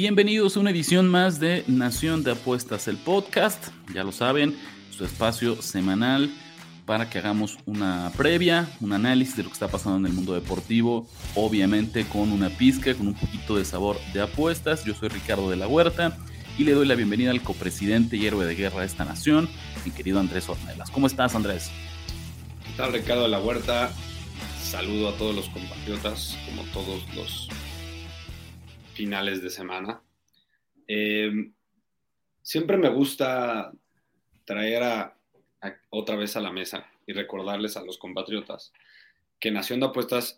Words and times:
Bienvenidos 0.00 0.56
a 0.56 0.60
una 0.60 0.70
edición 0.70 1.08
más 1.08 1.40
de 1.40 1.64
Nación 1.66 2.22
de 2.22 2.30
Apuestas, 2.30 2.86
el 2.86 2.98
podcast. 2.98 3.70
Ya 3.92 4.04
lo 4.04 4.12
saben, 4.12 4.56
su 4.96 5.04
espacio 5.04 5.60
semanal 5.60 6.30
para 6.86 7.10
que 7.10 7.18
hagamos 7.18 7.58
una 7.66 8.12
previa, 8.16 8.70
un 8.80 8.92
análisis 8.92 9.36
de 9.36 9.42
lo 9.42 9.48
que 9.48 9.54
está 9.54 9.66
pasando 9.66 9.98
en 9.98 10.06
el 10.06 10.12
mundo 10.12 10.34
deportivo, 10.34 11.08
obviamente 11.34 12.04
con 12.04 12.30
una 12.30 12.48
pizca, 12.48 12.94
con 12.94 13.08
un 13.08 13.14
poquito 13.14 13.56
de 13.56 13.64
sabor 13.64 13.98
de 14.12 14.20
apuestas. 14.20 14.84
Yo 14.84 14.94
soy 14.94 15.08
Ricardo 15.08 15.50
de 15.50 15.56
la 15.56 15.66
Huerta 15.66 16.16
y 16.56 16.62
le 16.62 16.74
doy 16.74 16.86
la 16.86 16.94
bienvenida 16.94 17.32
al 17.32 17.42
copresidente 17.42 18.16
y 18.16 18.24
héroe 18.24 18.46
de 18.46 18.54
guerra 18.54 18.82
de 18.82 18.86
esta 18.86 19.04
nación, 19.04 19.48
mi 19.84 19.90
querido 19.90 20.20
Andrés 20.20 20.48
Ornelas. 20.48 20.92
¿Cómo 20.92 21.08
estás, 21.08 21.34
Andrés? 21.34 21.72
¿Qué 22.64 22.70
tal, 22.76 22.92
Ricardo 22.92 23.24
de 23.24 23.30
la 23.30 23.40
Huerta? 23.40 23.90
Saludo 24.62 25.08
a 25.08 25.16
todos 25.16 25.34
los 25.34 25.48
compatriotas, 25.48 26.38
como 26.46 26.62
todos 26.72 27.02
los 27.16 27.48
finales 28.98 29.40
de 29.40 29.50
semana. 29.50 30.02
Eh, 30.88 31.30
siempre 32.42 32.76
me 32.76 32.88
gusta 32.88 33.72
traer 34.44 34.82
a, 34.82 35.16
otra 35.90 36.16
vez 36.16 36.34
a 36.34 36.40
la 36.40 36.50
mesa 36.50 36.90
y 37.06 37.12
recordarles 37.12 37.76
a 37.76 37.84
los 37.84 37.96
compatriotas 37.96 38.72
que 39.38 39.52
Nación 39.52 39.78
de 39.78 39.86
Apuestas 39.86 40.36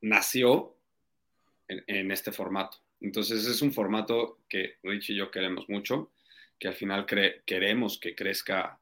nació 0.00 0.76
en, 1.66 2.12
este 2.12 2.30
formato. 2.30 2.78
Entonces 3.00 3.46
es 3.48 3.62
un 3.62 3.72
formato 3.72 4.38
que 4.48 4.76
Rich 4.84 5.10
y 5.10 5.16
yo 5.16 5.32
queremos 5.32 5.68
mucho, 5.68 6.12
que 6.56 6.68
al 6.68 6.74
final 6.74 7.04
queremos 7.44 7.98
que 7.98 8.14
crezca 8.14 8.78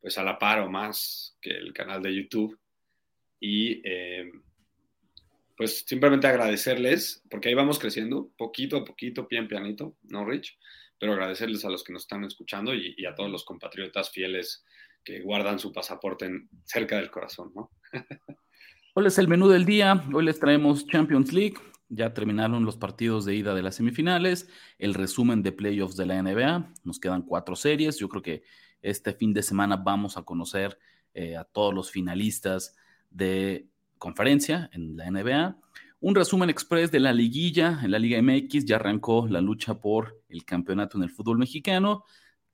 pues 0.00 0.18
a 0.18 0.24
la 0.24 0.40
par 0.40 0.58
o 0.58 0.68
más 0.68 1.36
que 1.40 1.50
el 1.50 1.72
canal 1.72 2.02
de 2.02 2.16
YouTube. 2.16 2.58
Y 3.38 3.80
eh, 3.84 4.32
pues 5.56 5.84
simplemente 5.86 6.26
agradecerles, 6.26 7.22
porque 7.30 7.48
ahí 7.48 7.54
vamos 7.54 7.78
creciendo, 7.78 8.30
poquito 8.36 8.76
a 8.76 8.84
poquito, 8.84 9.28
pian 9.28 9.48
pianito, 9.48 9.96
¿no, 10.02 10.24
Rich? 10.24 10.58
Pero 10.98 11.12
agradecerles 11.12 11.64
a 11.64 11.70
los 11.70 11.84
que 11.84 11.92
nos 11.92 12.02
están 12.02 12.24
escuchando 12.24 12.74
y, 12.74 13.04
a 13.06 13.14
todos 13.14 13.30
los 13.30 13.44
compatriotas 13.44 14.10
fieles 14.10 14.64
que 15.04 15.20
guardan 15.20 15.58
su 15.58 15.72
pasaporte 15.72 16.30
cerca 16.64 16.96
del 16.96 17.10
corazón, 17.10 17.52
¿no? 17.54 17.70
Hoy 18.96 19.06
es 19.06 19.18
el 19.18 19.26
menú 19.26 19.48
del 19.48 19.64
día, 19.64 20.04
hoy 20.12 20.24
les 20.24 20.38
traemos 20.38 20.86
Champions 20.86 21.32
League, 21.32 21.56
ya 21.88 22.14
terminaron 22.14 22.64
los 22.64 22.76
partidos 22.76 23.24
de 23.24 23.34
ida 23.34 23.52
de 23.52 23.60
las 23.60 23.74
semifinales, 23.74 24.48
el 24.78 24.94
resumen 24.94 25.42
de 25.42 25.50
playoffs 25.50 25.96
de 25.96 26.06
la 26.06 26.22
NBA, 26.22 26.72
nos 26.84 27.00
quedan 27.00 27.22
cuatro 27.22 27.56
series, 27.56 27.98
yo 27.98 28.08
creo 28.08 28.22
que 28.22 28.44
este 28.82 29.12
fin 29.12 29.34
de 29.34 29.42
semana 29.42 29.76
vamos 29.76 30.16
a 30.16 30.22
conocer 30.22 30.78
eh, 31.12 31.36
a 31.36 31.42
todos 31.42 31.74
los 31.74 31.90
finalistas 31.90 32.76
de 33.10 33.66
conferencia 33.98 34.70
en 34.72 34.96
la 34.96 35.10
NBA. 35.10 35.56
Un 36.00 36.14
resumen 36.14 36.50
express 36.50 36.90
de 36.90 37.00
la 37.00 37.12
liguilla 37.12 37.80
en 37.82 37.90
la 37.90 37.98
Liga 37.98 38.20
MX. 38.20 38.64
Ya 38.64 38.76
arrancó 38.76 39.26
la 39.28 39.40
lucha 39.40 39.80
por 39.80 40.20
el 40.28 40.44
campeonato 40.44 40.98
en 40.98 41.04
el 41.04 41.10
fútbol 41.10 41.38
mexicano. 41.38 42.04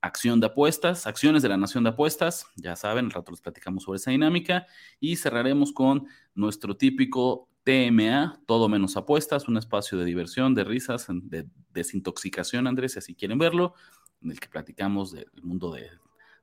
Acción 0.01 0.39
de 0.39 0.47
apuestas, 0.47 1.05
acciones 1.05 1.43
de 1.43 1.49
la 1.49 1.57
Nación 1.57 1.83
de 1.83 1.91
Apuestas. 1.91 2.45
Ya 2.55 2.75
saben, 2.75 3.05
el 3.05 3.11
rato 3.11 3.31
les 3.31 3.41
platicamos 3.41 3.83
sobre 3.83 3.97
esa 3.97 4.11
dinámica. 4.11 4.65
Y 4.99 5.17
cerraremos 5.17 5.73
con 5.73 6.07
nuestro 6.33 6.77
típico 6.77 7.49
TMA, 7.63 8.41
todo 8.47 8.69
menos 8.69 8.97
apuestas, 8.97 9.47
un 9.47 9.57
espacio 9.57 9.97
de 9.97 10.05
diversión, 10.05 10.55
de 10.55 10.63
risas, 10.63 11.07
de 11.09 11.47
desintoxicación, 11.73 12.67
Andrés, 12.67 12.93
si 12.93 12.99
así 12.99 13.15
quieren 13.15 13.37
verlo, 13.37 13.75
en 14.21 14.31
el 14.31 14.39
que 14.39 14.47
platicamos 14.47 15.11
del 15.11 15.29
mundo 15.43 15.71
de 15.71 15.89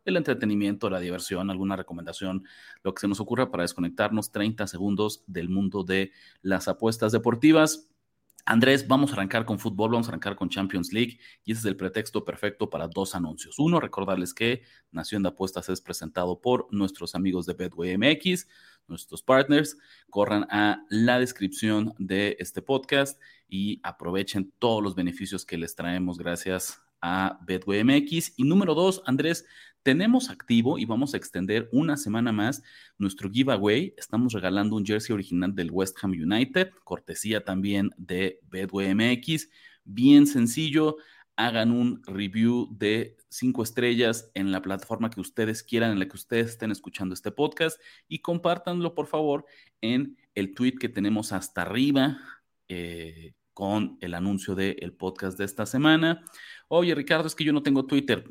el 0.08 0.16
entretenimiento, 0.16 0.90
la 0.90 1.00
diversión, 1.00 1.50
alguna 1.50 1.76
recomendación, 1.76 2.44
lo 2.82 2.94
que 2.94 3.00
se 3.00 3.08
nos 3.08 3.20
ocurra 3.20 3.50
para 3.50 3.62
desconectarnos 3.62 4.30
30 4.32 4.66
segundos 4.66 5.22
del 5.26 5.48
mundo 5.48 5.84
de 5.84 6.12
las 6.42 6.68
apuestas 6.68 7.12
deportivas. 7.12 7.88
Andrés, 8.48 8.88
vamos 8.88 9.10
a 9.10 9.12
arrancar 9.12 9.44
con 9.44 9.58
fútbol, 9.58 9.90
vamos 9.90 10.08
a 10.08 10.10
arrancar 10.10 10.34
con 10.34 10.48
Champions 10.48 10.90
League 10.90 11.18
y 11.44 11.52
ese 11.52 11.60
es 11.60 11.64
el 11.66 11.76
pretexto 11.76 12.24
perfecto 12.24 12.70
para 12.70 12.88
dos 12.88 13.14
anuncios. 13.14 13.58
Uno, 13.58 13.78
recordarles 13.78 14.32
que 14.32 14.62
Nación 14.90 15.22
de 15.22 15.28
Apuestas 15.28 15.68
es 15.68 15.82
presentado 15.82 16.40
por 16.40 16.66
nuestros 16.70 17.14
amigos 17.14 17.44
de 17.44 17.52
Betway 17.52 17.98
MX, 17.98 18.48
nuestros 18.86 19.22
partners. 19.22 19.76
Corran 20.08 20.46
a 20.50 20.82
la 20.88 21.18
descripción 21.18 21.92
de 21.98 22.38
este 22.40 22.62
podcast 22.62 23.20
y 23.50 23.80
aprovechen 23.82 24.50
todos 24.58 24.82
los 24.82 24.94
beneficios 24.94 25.44
que 25.44 25.58
les 25.58 25.74
traemos 25.74 26.16
gracias 26.16 26.80
a 27.02 27.38
Betway 27.46 27.84
MX. 27.84 28.32
Y 28.38 28.44
número 28.44 28.74
dos, 28.74 29.02
Andrés, 29.04 29.44
tenemos 29.88 30.28
activo 30.28 30.78
y 30.78 30.84
vamos 30.84 31.14
a 31.14 31.16
extender 31.16 31.66
una 31.72 31.96
semana 31.96 32.30
más 32.30 32.62
nuestro 32.98 33.30
giveaway. 33.30 33.94
Estamos 33.96 34.34
regalando 34.34 34.76
un 34.76 34.84
jersey 34.84 35.14
original 35.14 35.54
del 35.54 35.70
West 35.70 35.96
Ham 36.02 36.10
United, 36.10 36.72
cortesía 36.84 37.42
también 37.42 37.88
de 37.96 38.38
Bedway 38.50 38.94
MX. 38.94 39.48
Bien 39.84 40.26
sencillo, 40.26 40.98
hagan 41.36 41.70
un 41.70 42.02
review 42.04 42.68
de 42.70 43.16
cinco 43.30 43.62
estrellas 43.62 44.30
en 44.34 44.52
la 44.52 44.60
plataforma 44.60 45.08
que 45.08 45.22
ustedes 45.22 45.62
quieran, 45.62 45.92
en 45.92 46.00
la 46.00 46.06
que 46.06 46.16
ustedes 46.16 46.50
estén 46.50 46.70
escuchando 46.70 47.14
este 47.14 47.30
podcast 47.30 47.80
y 48.08 48.18
compártanlo 48.18 48.94
por 48.94 49.06
favor 49.06 49.46
en 49.80 50.18
el 50.34 50.52
tweet 50.52 50.74
que 50.78 50.90
tenemos 50.90 51.32
hasta 51.32 51.62
arriba. 51.62 52.18
Eh, 52.68 53.32
con 53.54 53.96
el 54.00 54.14
anuncio 54.14 54.54
del 54.54 54.92
podcast 54.92 55.36
de 55.36 55.44
esta 55.44 55.66
semana. 55.66 56.22
Oye, 56.68 56.94
Ricardo, 56.94 57.26
es 57.26 57.34
que 57.34 57.42
yo 57.42 57.52
no 57.52 57.64
tengo 57.64 57.86
Twitter 57.86 58.24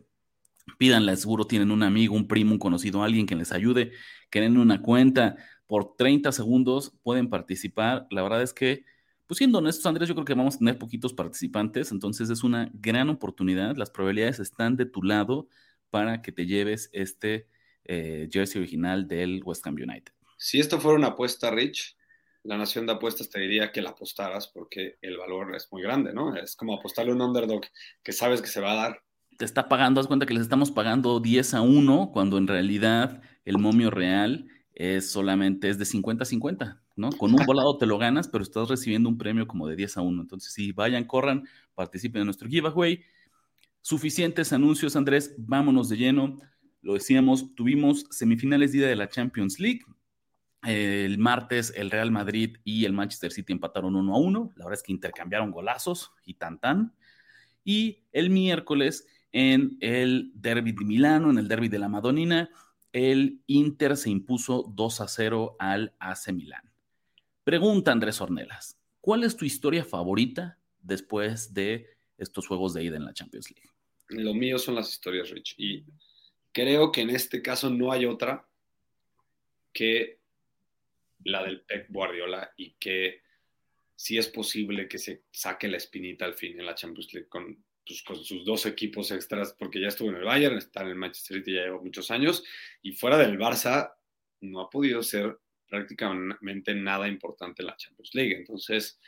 pídanle, 0.77 1.15
seguro 1.17 1.45
tienen 1.45 1.71
un 1.71 1.83
amigo, 1.83 2.15
un 2.15 2.27
primo, 2.27 2.51
un 2.51 2.59
conocido, 2.59 3.03
alguien 3.03 3.25
que 3.25 3.35
les 3.35 3.51
ayude, 3.51 3.91
creen 4.29 4.57
una 4.57 4.81
cuenta 4.81 5.37
por 5.65 5.95
30 5.95 6.31
segundos, 6.31 6.93
pueden 7.03 7.29
participar. 7.29 8.07
La 8.09 8.23
verdad 8.23 8.41
es 8.41 8.53
que, 8.53 8.85
pues 9.27 9.37
siendo 9.37 9.59
honestos, 9.59 9.85
Andrés, 9.85 10.07
yo 10.07 10.15
creo 10.15 10.25
que 10.25 10.33
vamos 10.33 10.55
a 10.55 10.59
tener 10.59 10.77
poquitos 10.77 11.13
participantes, 11.13 11.91
entonces 11.91 12.29
es 12.29 12.43
una 12.43 12.69
gran 12.73 13.09
oportunidad. 13.09 13.75
Las 13.75 13.89
probabilidades 13.89 14.39
están 14.39 14.77
de 14.77 14.85
tu 14.85 15.03
lado 15.03 15.47
para 15.89 16.21
que 16.21 16.31
te 16.31 16.45
lleves 16.45 16.89
este 16.93 17.47
eh, 17.85 18.29
jersey 18.31 18.61
original 18.61 19.07
del 19.07 19.41
West 19.43 19.65
Ham 19.67 19.75
United. 19.75 20.13
Si 20.37 20.59
esto 20.59 20.79
fuera 20.79 20.97
una 20.97 21.07
apuesta, 21.07 21.51
Rich, 21.51 21.97
la 22.43 22.57
nación 22.57 22.85
de 22.85 22.93
apuestas 22.93 23.29
te 23.29 23.39
diría 23.39 23.71
que 23.71 23.81
la 23.81 23.89
apostaras 23.89 24.47
porque 24.47 24.97
el 25.01 25.17
valor 25.17 25.55
es 25.55 25.67
muy 25.71 25.81
grande, 25.81 26.13
¿no? 26.13 26.35
Es 26.35 26.55
como 26.55 26.75
apostarle 26.75 27.11
a 27.11 27.15
un 27.15 27.21
underdog 27.21 27.65
que 28.03 28.13
sabes 28.13 28.41
que 28.41 28.47
se 28.47 28.61
va 28.61 28.71
a 28.71 28.75
dar 28.75 29.03
te 29.37 29.45
está 29.45 29.69
pagando, 29.69 30.01
haz 30.01 30.07
cuenta 30.07 30.25
que 30.25 30.33
les 30.33 30.43
estamos 30.43 30.71
pagando 30.71 31.19
10 31.19 31.53
a 31.53 31.61
1, 31.61 32.11
cuando 32.11 32.37
en 32.37 32.47
realidad 32.47 33.21
el 33.45 33.59
momio 33.59 33.91
real 33.91 34.47
es 34.73 35.11
solamente 35.11 35.69
es 35.69 35.77
de 35.77 35.85
50 35.85 36.23
a 36.23 36.25
50, 36.25 36.81
¿no? 36.95 37.09
Con 37.11 37.33
un 37.33 37.45
volado 37.45 37.77
te 37.77 37.85
lo 37.85 37.97
ganas, 37.97 38.27
pero 38.27 38.43
estás 38.43 38.67
recibiendo 38.67 39.09
un 39.09 39.17
premio 39.17 39.47
como 39.47 39.67
de 39.67 39.75
10 39.75 39.97
a 39.97 40.01
1. 40.01 40.21
Entonces, 40.21 40.51
si 40.51 40.71
vayan, 40.71 41.05
corran, 41.05 41.47
participen 41.75 42.21
en 42.21 42.27
nuestro 42.27 42.49
giveaway. 42.49 43.01
Suficientes 43.81 44.53
anuncios, 44.53 44.95
Andrés, 44.95 45.35
vámonos 45.37 45.89
de 45.89 45.97
lleno. 45.97 46.37
Lo 46.81 46.93
decíamos, 46.93 47.55
tuvimos 47.55 48.05
semifinales 48.09 48.71
día 48.71 48.87
de 48.87 48.95
la 48.95 49.09
Champions 49.09 49.59
League. 49.59 49.81
El 50.63 51.19
martes 51.19 51.71
el 51.75 51.91
Real 51.91 52.11
Madrid 52.11 52.57
y 52.63 52.85
el 52.85 52.93
Manchester 52.93 53.31
City 53.31 53.53
empataron 53.53 53.95
1 53.95 54.15
a 54.15 54.19
1. 54.19 54.53
La 54.55 54.65
verdad 54.65 54.79
es 54.79 54.83
que 54.83 54.91
intercambiaron 54.91 55.51
golazos 55.51 56.11
y 56.25 56.33
tan 56.33 56.59
tan. 56.59 56.93
Y 57.63 58.03
el 58.11 58.29
miércoles 58.29 59.05
en 59.31 59.77
el 59.81 60.31
derby 60.33 60.71
de 60.71 60.85
Milano, 60.85 61.29
en 61.29 61.37
el 61.37 61.47
derby 61.47 61.67
de 61.67 61.79
la 61.79 61.89
Madonina, 61.89 62.49
el 62.93 63.41
Inter 63.47 63.97
se 63.97 64.09
impuso 64.09 64.71
2 64.73 65.01
a 65.01 65.07
0 65.07 65.55
al 65.59 65.93
AC 65.99 66.33
Milán. 66.33 66.71
Pregunta 67.43 67.91
Andrés 67.91 68.19
Ornelas, 68.21 68.77
¿cuál 69.01 69.23
es 69.23 69.37
tu 69.37 69.45
historia 69.45 69.83
favorita 69.85 70.57
después 70.81 71.53
de 71.53 71.87
estos 72.17 72.47
juegos 72.47 72.73
de 72.73 72.83
ida 72.83 72.97
en 72.97 73.05
la 73.05 73.13
Champions 73.13 73.51
League? 73.51 73.69
Lo 74.09 74.33
mío 74.33 74.57
son 74.57 74.75
las 74.75 74.89
historias, 74.89 75.29
Rich, 75.29 75.55
y 75.57 75.85
creo 76.51 76.91
que 76.91 77.01
en 77.01 77.09
este 77.09 77.41
caso 77.41 77.69
no 77.69 77.91
hay 77.91 78.05
otra 78.05 78.47
que 79.73 80.19
la 81.23 81.43
del 81.43 81.61
Pep 81.61 81.87
Guardiola 81.89 82.51
y 82.57 82.71
que 82.79 83.21
sí 83.95 84.17
es 84.17 84.27
posible 84.27 84.87
que 84.87 84.97
se 84.97 85.23
saque 85.31 85.67
la 85.67 85.77
espinita 85.77 86.25
al 86.25 86.33
fin 86.35 86.59
en 86.59 86.65
la 86.65 86.75
Champions 86.75 87.13
League 87.13 87.29
con 87.29 87.63
pues, 87.87 88.03
con 88.03 88.23
sus 88.23 88.43
dos 88.45 88.65
equipos 88.65 89.11
extras, 89.11 89.55
porque 89.57 89.79
ya 89.79 89.87
estuvo 89.87 90.09
en 90.09 90.17
el 90.17 90.23
Bayern, 90.23 90.57
está 90.57 90.81
en 90.81 90.89
el 90.89 90.95
Manchester 90.95 91.37
City, 91.37 91.53
ya 91.53 91.63
lleva 91.63 91.81
muchos 91.81 92.11
años, 92.11 92.43
y 92.81 92.91
fuera 92.91 93.17
del 93.17 93.37
Barça, 93.37 93.93
no 94.41 94.61
ha 94.61 94.69
podido 94.69 95.01
ser 95.03 95.39
prácticamente 95.67 96.75
nada 96.75 97.07
importante 97.07 97.61
en 97.61 97.67
la 97.67 97.77
Champions 97.77 98.13
League. 98.13 98.35
Entonces, 98.35 98.99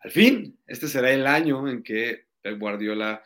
al 0.00 0.10
fin, 0.10 0.58
este 0.66 0.88
será 0.88 1.12
el 1.12 1.26
año 1.26 1.68
en 1.68 1.82
que 1.82 2.26
Pep 2.40 2.58
Guardiola 2.58 3.22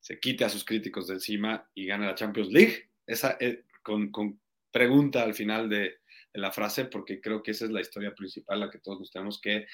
se 0.00 0.20
quite 0.20 0.44
a 0.44 0.50
sus 0.50 0.64
críticos 0.64 1.06
de 1.06 1.14
encima 1.14 1.68
y 1.74 1.86
gane 1.86 2.06
la 2.06 2.14
Champions 2.14 2.50
League. 2.50 2.90
Esa, 3.06 3.36
eh, 3.40 3.64
con, 3.82 4.40
pregunta 4.70 5.22
al 5.22 5.34
final 5.34 5.68
de, 5.68 5.98
la 6.34 6.50
frase, 6.50 6.86
porque 6.86 7.20
creo 7.20 7.44
que 7.44 7.52
esa 7.52 7.64
es 7.64 7.70
la 7.70 7.80
historia 7.80 8.12
principal, 8.12 8.58
la 8.58 8.68
que 8.68 8.80
todos 8.80 8.98
nos 8.98 9.12
tenemos 9.12 9.40
que 9.40 9.66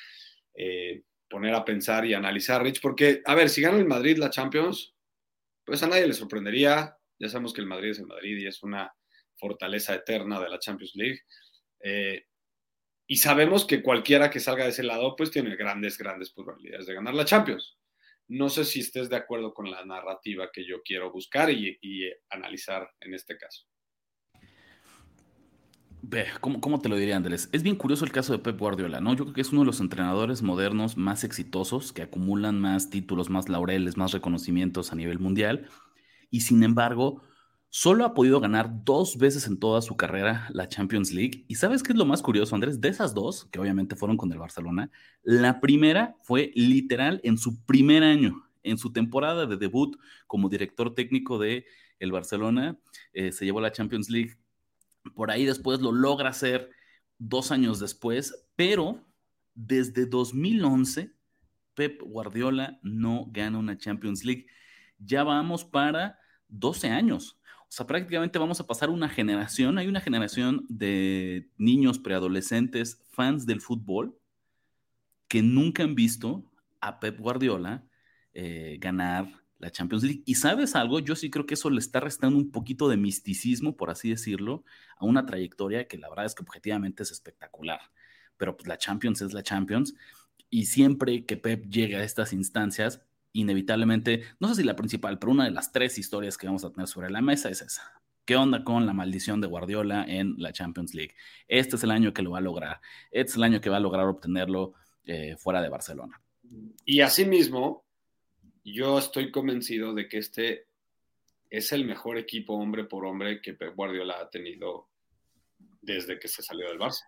eh, 0.55 1.03
poner 1.31 1.55
a 1.55 1.65
pensar 1.65 2.05
y 2.05 2.13
analizar, 2.13 2.63
Rich, 2.63 2.81
porque, 2.83 3.23
a 3.25 3.35
ver, 3.35 3.49
si 3.49 3.63
gana 3.63 3.79
el 3.79 3.87
Madrid 3.87 4.19
la 4.19 4.29
Champions, 4.29 4.95
pues 5.65 5.83
a 5.83 5.87
nadie 5.87 6.07
le 6.07 6.13
sorprendería. 6.13 6.97
Ya 7.19 7.29
sabemos 7.29 7.55
que 7.55 7.61
el 7.61 7.69
Madrid 7.69 7.91
es 7.91 8.01
el 8.01 8.07
Madrid 8.07 8.37
y 8.39 8.47
es 8.47 8.63
una 8.63 8.93
fortaleza 9.37 9.95
eterna 9.95 10.41
de 10.41 10.49
la 10.49 10.59
Champions 10.59 10.93
League. 10.97 11.21
Eh, 11.83 12.27
y 13.07 13.17
sabemos 13.17 13.65
que 13.65 13.83
cualquiera 13.83 14.31
que 14.31 14.41
salga 14.41 14.65
de 14.65 14.71
ese 14.71 14.83
lado, 14.83 15.17
pues 15.17 15.31
tiene 15.31 15.57
grandes, 15.57 15.97
grandes 15.97 16.31
probabilidades 16.31 16.87
de 16.87 16.95
ganar 16.95 17.15
la 17.15 17.25
Champions. 17.25 17.79
No 18.29 18.49
sé 18.49 18.65
si 18.65 18.81
estés 18.81 19.09
de 19.09 19.17
acuerdo 19.17 19.53
con 19.53 19.71
la 19.71 19.85
narrativa 19.85 20.51
que 20.53 20.65
yo 20.65 20.83
quiero 20.83 21.11
buscar 21.11 21.51
y, 21.51 21.79
analizar 22.29 22.89
en 23.01 23.15
este 23.15 23.37
caso. 23.37 23.67
¿Cómo, 26.41 26.61
¿Cómo, 26.61 26.81
te 26.81 26.89
lo 26.89 26.97
diría, 26.97 27.17
Andrés? 27.17 27.49
Es 27.53 27.63
bien 27.63 27.77
curioso 27.77 28.05
el 28.05 28.13
caso 28.13 28.33
de 28.33 28.39
Pep 28.39 28.59
Guardiola, 28.59 29.01
¿no? 29.01 29.15
Yo 29.15 29.25
creo 29.25 29.35
que 29.35 29.41
es 29.41 29.53
uno 29.53 29.61
de 29.61 29.67
los 29.67 29.81
entrenadores 29.81 30.43
modernos 30.43 30.97
más 30.97 31.25
exitosos, 31.25 31.93
que 31.93 32.03
acumulan 32.03 32.61
más 32.61 32.91
títulos, 32.91 33.31
más 33.31 33.49
laureles, 33.49 33.97
más 33.97 34.13
reconocimientos 34.13 34.93
a 34.93 34.97
nivel 34.97 35.19
mundial. 35.19 35.69
Y 36.31 36.41
sin 36.41 36.63
embargo, 36.63 37.23
Solo 37.73 38.05
ha 38.05 38.15
podido 38.15 38.41
ganar 38.41 38.85
dos 38.85 39.17
veces 39.17 39.47
en 39.47 39.57
toda 39.57 39.81
su 39.81 39.97
carrera 39.97 40.49
la 40.53 40.69
Champions 40.69 41.13
League. 41.13 41.45
¿Y 41.47 41.55
sabes 41.55 41.85
qué 41.85 41.93
es 41.93 41.99
lo 41.99 42.05
más 42.05 42.21
curioso, 42.21 42.57
Andrés? 42.57 42.81
De 42.81 42.89
esas 42.89 43.15
dos, 43.15 43.45
que 43.45 43.61
obviamente 43.61 43.95
fueron 43.95 44.17
con 44.17 44.33
el 44.33 44.39
Barcelona, 44.39 44.91
la 45.23 45.61
primera 45.61 46.17
fue 46.25 46.51
literal 46.57 47.21
en 47.23 47.39
su 47.39 47.65
primer 47.67 48.03
año, 48.03 48.43
en 48.65 48.77
su 48.77 48.93
temporada 48.93 49.47
de 49.47 49.57
debut 49.57 49.97
como 50.27 50.49
director 50.49 50.97
técnico 50.97 51.39
de 51.39 51.65
el 52.01 52.11
Barcelona. 52.11 52.77
Eh, 53.13 53.31
se 53.31 53.45
llevó 53.45 53.61
la 53.61 53.71
Champions 53.71 54.11
League. 54.11 54.35
Por 55.15 55.31
ahí 55.31 55.45
después 55.45 55.81
lo 55.81 55.93
logra 55.93 56.31
hacer 56.31 56.71
dos 57.19 57.51
años 57.53 57.79
después, 57.81 58.49
pero 58.57 59.05
desde 59.55 60.07
2011 60.07 61.13
Pep 61.75 62.03
Guardiola 62.03 62.79
no 62.83 63.27
gana 63.31 63.59
una 63.59 63.79
Champions 63.79 64.25
League. 64.25 64.47
Ya 64.99 65.25
vamos 65.25 65.65
para 65.65 66.19
12 66.49 66.89
años 66.89 67.41
o 67.71 67.73
sea, 67.73 67.87
prácticamente 67.87 68.37
vamos 68.41 68.59
a 68.59 68.67
pasar 68.67 68.91
una 68.91 69.09
generación, 69.09 69.79
hay 69.79 69.87
una 69.87 70.01
generación 70.01 70.67
de 70.69 71.49
niños 71.57 72.01
preadolescentes, 72.01 73.01
fans 73.13 73.47
del 73.47 73.61
fútbol, 73.61 74.19
que 75.29 75.41
nunca 75.41 75.85
han 75.85 75.95
visto 75.95 76.51
a 76.81 76.99
Pep 76.99 77.21
Guardiola 77.21 77.85
eh, 78.35 78.77
ganar 78.81 79.45
la 79.61 79.71
Champions 79.71 80.03
League. 80.03 80.23
Y 80.25 80.35
sabes 80.35 80.75
algo, 80.75 80.99
yo 81.01 81.15
sí 81.15 81.31
creo 81.31 81.47
que 81.47 81.55
eso 81.55 81.71
le 81.71 81.79
está 81.79 82.01
restando 82.01 82.39
un 82.39 82.51
poquito 82.51 82.89
de 82.89 82.97
misticismo, 82.97 83.77
por 83.77 83.91
así 83.91 84.11
decirlo, 84.11 84.65
a 84.97 85.05
una 85.05 85.27
trayectoria 85.27 85.87
que 85.87 85.99
la 85.99 86.09
verdad 86.09 86.25
es 86.25 86.35
que 86.35 86.43
objetivamente 86.43 87.03
es 87.03 87.13
espectacular. 87.13 87.81
Pero 88.37 88.57
pues 88.57 88.67
la 88.67 88.79
Champions 88.79 89.21
es 89.21 89.33
la 89.35 89.43
Champions. 89.43 89.95
Y 90.49 90.65
siempre 90.65 91.25
que 91.27 91.37
Pep 91.37 91.67
llegue 91.67 91.97
a 91.97 92.03
estas 92.03 92.33
instancias, 92.33 93.03
inevitablemente, 93.33 94.25
no 94.41 94.49
sé 94.49 94.57
si 94.57 94.65
la 94.65 94.75
principal, 94.77 95.19
pero 95.19 95.33
una 95.33 95.45
de 95.45 95.53
las 95.53 95.71
tres 95.71 95.99
historias 95.99 96.37
que 96.37 96.47
vamos 96.47 96.65
a 96.65 96.73
tener 96.73 96.89
sobre 96.89 97.11
la 97.11 97.21
mesa 97.21 97.51
es 97.51 97.61
esa. 97.61 98.03
¿Qué 98.25 98.37
onda 98.37 98.65
con 98.65 98.87
la 98.87 98.93
maldición 98.93 99.41
de 99.41 99.47
Guardiola 99.47 100.05
en 100.09 100.35
la 100.39 100.53
Champions 100.53 100.95
League? 100.95 101.15
Este 101.49 101.77
es 101.77 101.85
el 101.85 101.91
año 101.91 102.13
que 102.13 102.23
lo 102.23 102.31
va 102.31 102.39
a 102.39 102.43
lograr. 102.43 102.81
Este 103.11 103.31
es 103.31 103.37
el 103.37 103.43
año 103.43 103.61
que 103.61 103.71
va 103.71 103.77
a 103.77 103.81
lograr 103.81 104.07
obtenerlo 104.07 104.75
eh, 105.05 105.37
fuera 105.37 105.61
de 105.61 105.69
Barcelona. 105.69 106.21
Y 106.85 107.01
asimismo, 107.01 107.85
yo 108.65 108.99
estoy 108.99 109.31
convencido 109.31 109.95
de 109.95 110.09
que 110.09 110.19
este 110.19 110.67
es 111.51 111.73
el 111.73 111.85
mejor 111.85 112.17
equipo 112.17 112.55
hombre 112.55 112.85
por 112.85 113.05
hombre 113.05 113.41
que 113.41 113.55
Pep 113.55 113.75
Guardiola 113.75 114.21
ha 114.21 114.31
tenido 114.31 114.89
desde 115.83 116.19
que 116.19 116.29
se 116.29 116.43
salió 116.43 116.69
del 116.69 116.79
Barça. 116.79 117.03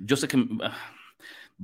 yo 0.00 0.16
sé 0.16 0.28
que 0.28 0.36
ah, 0.62 0.94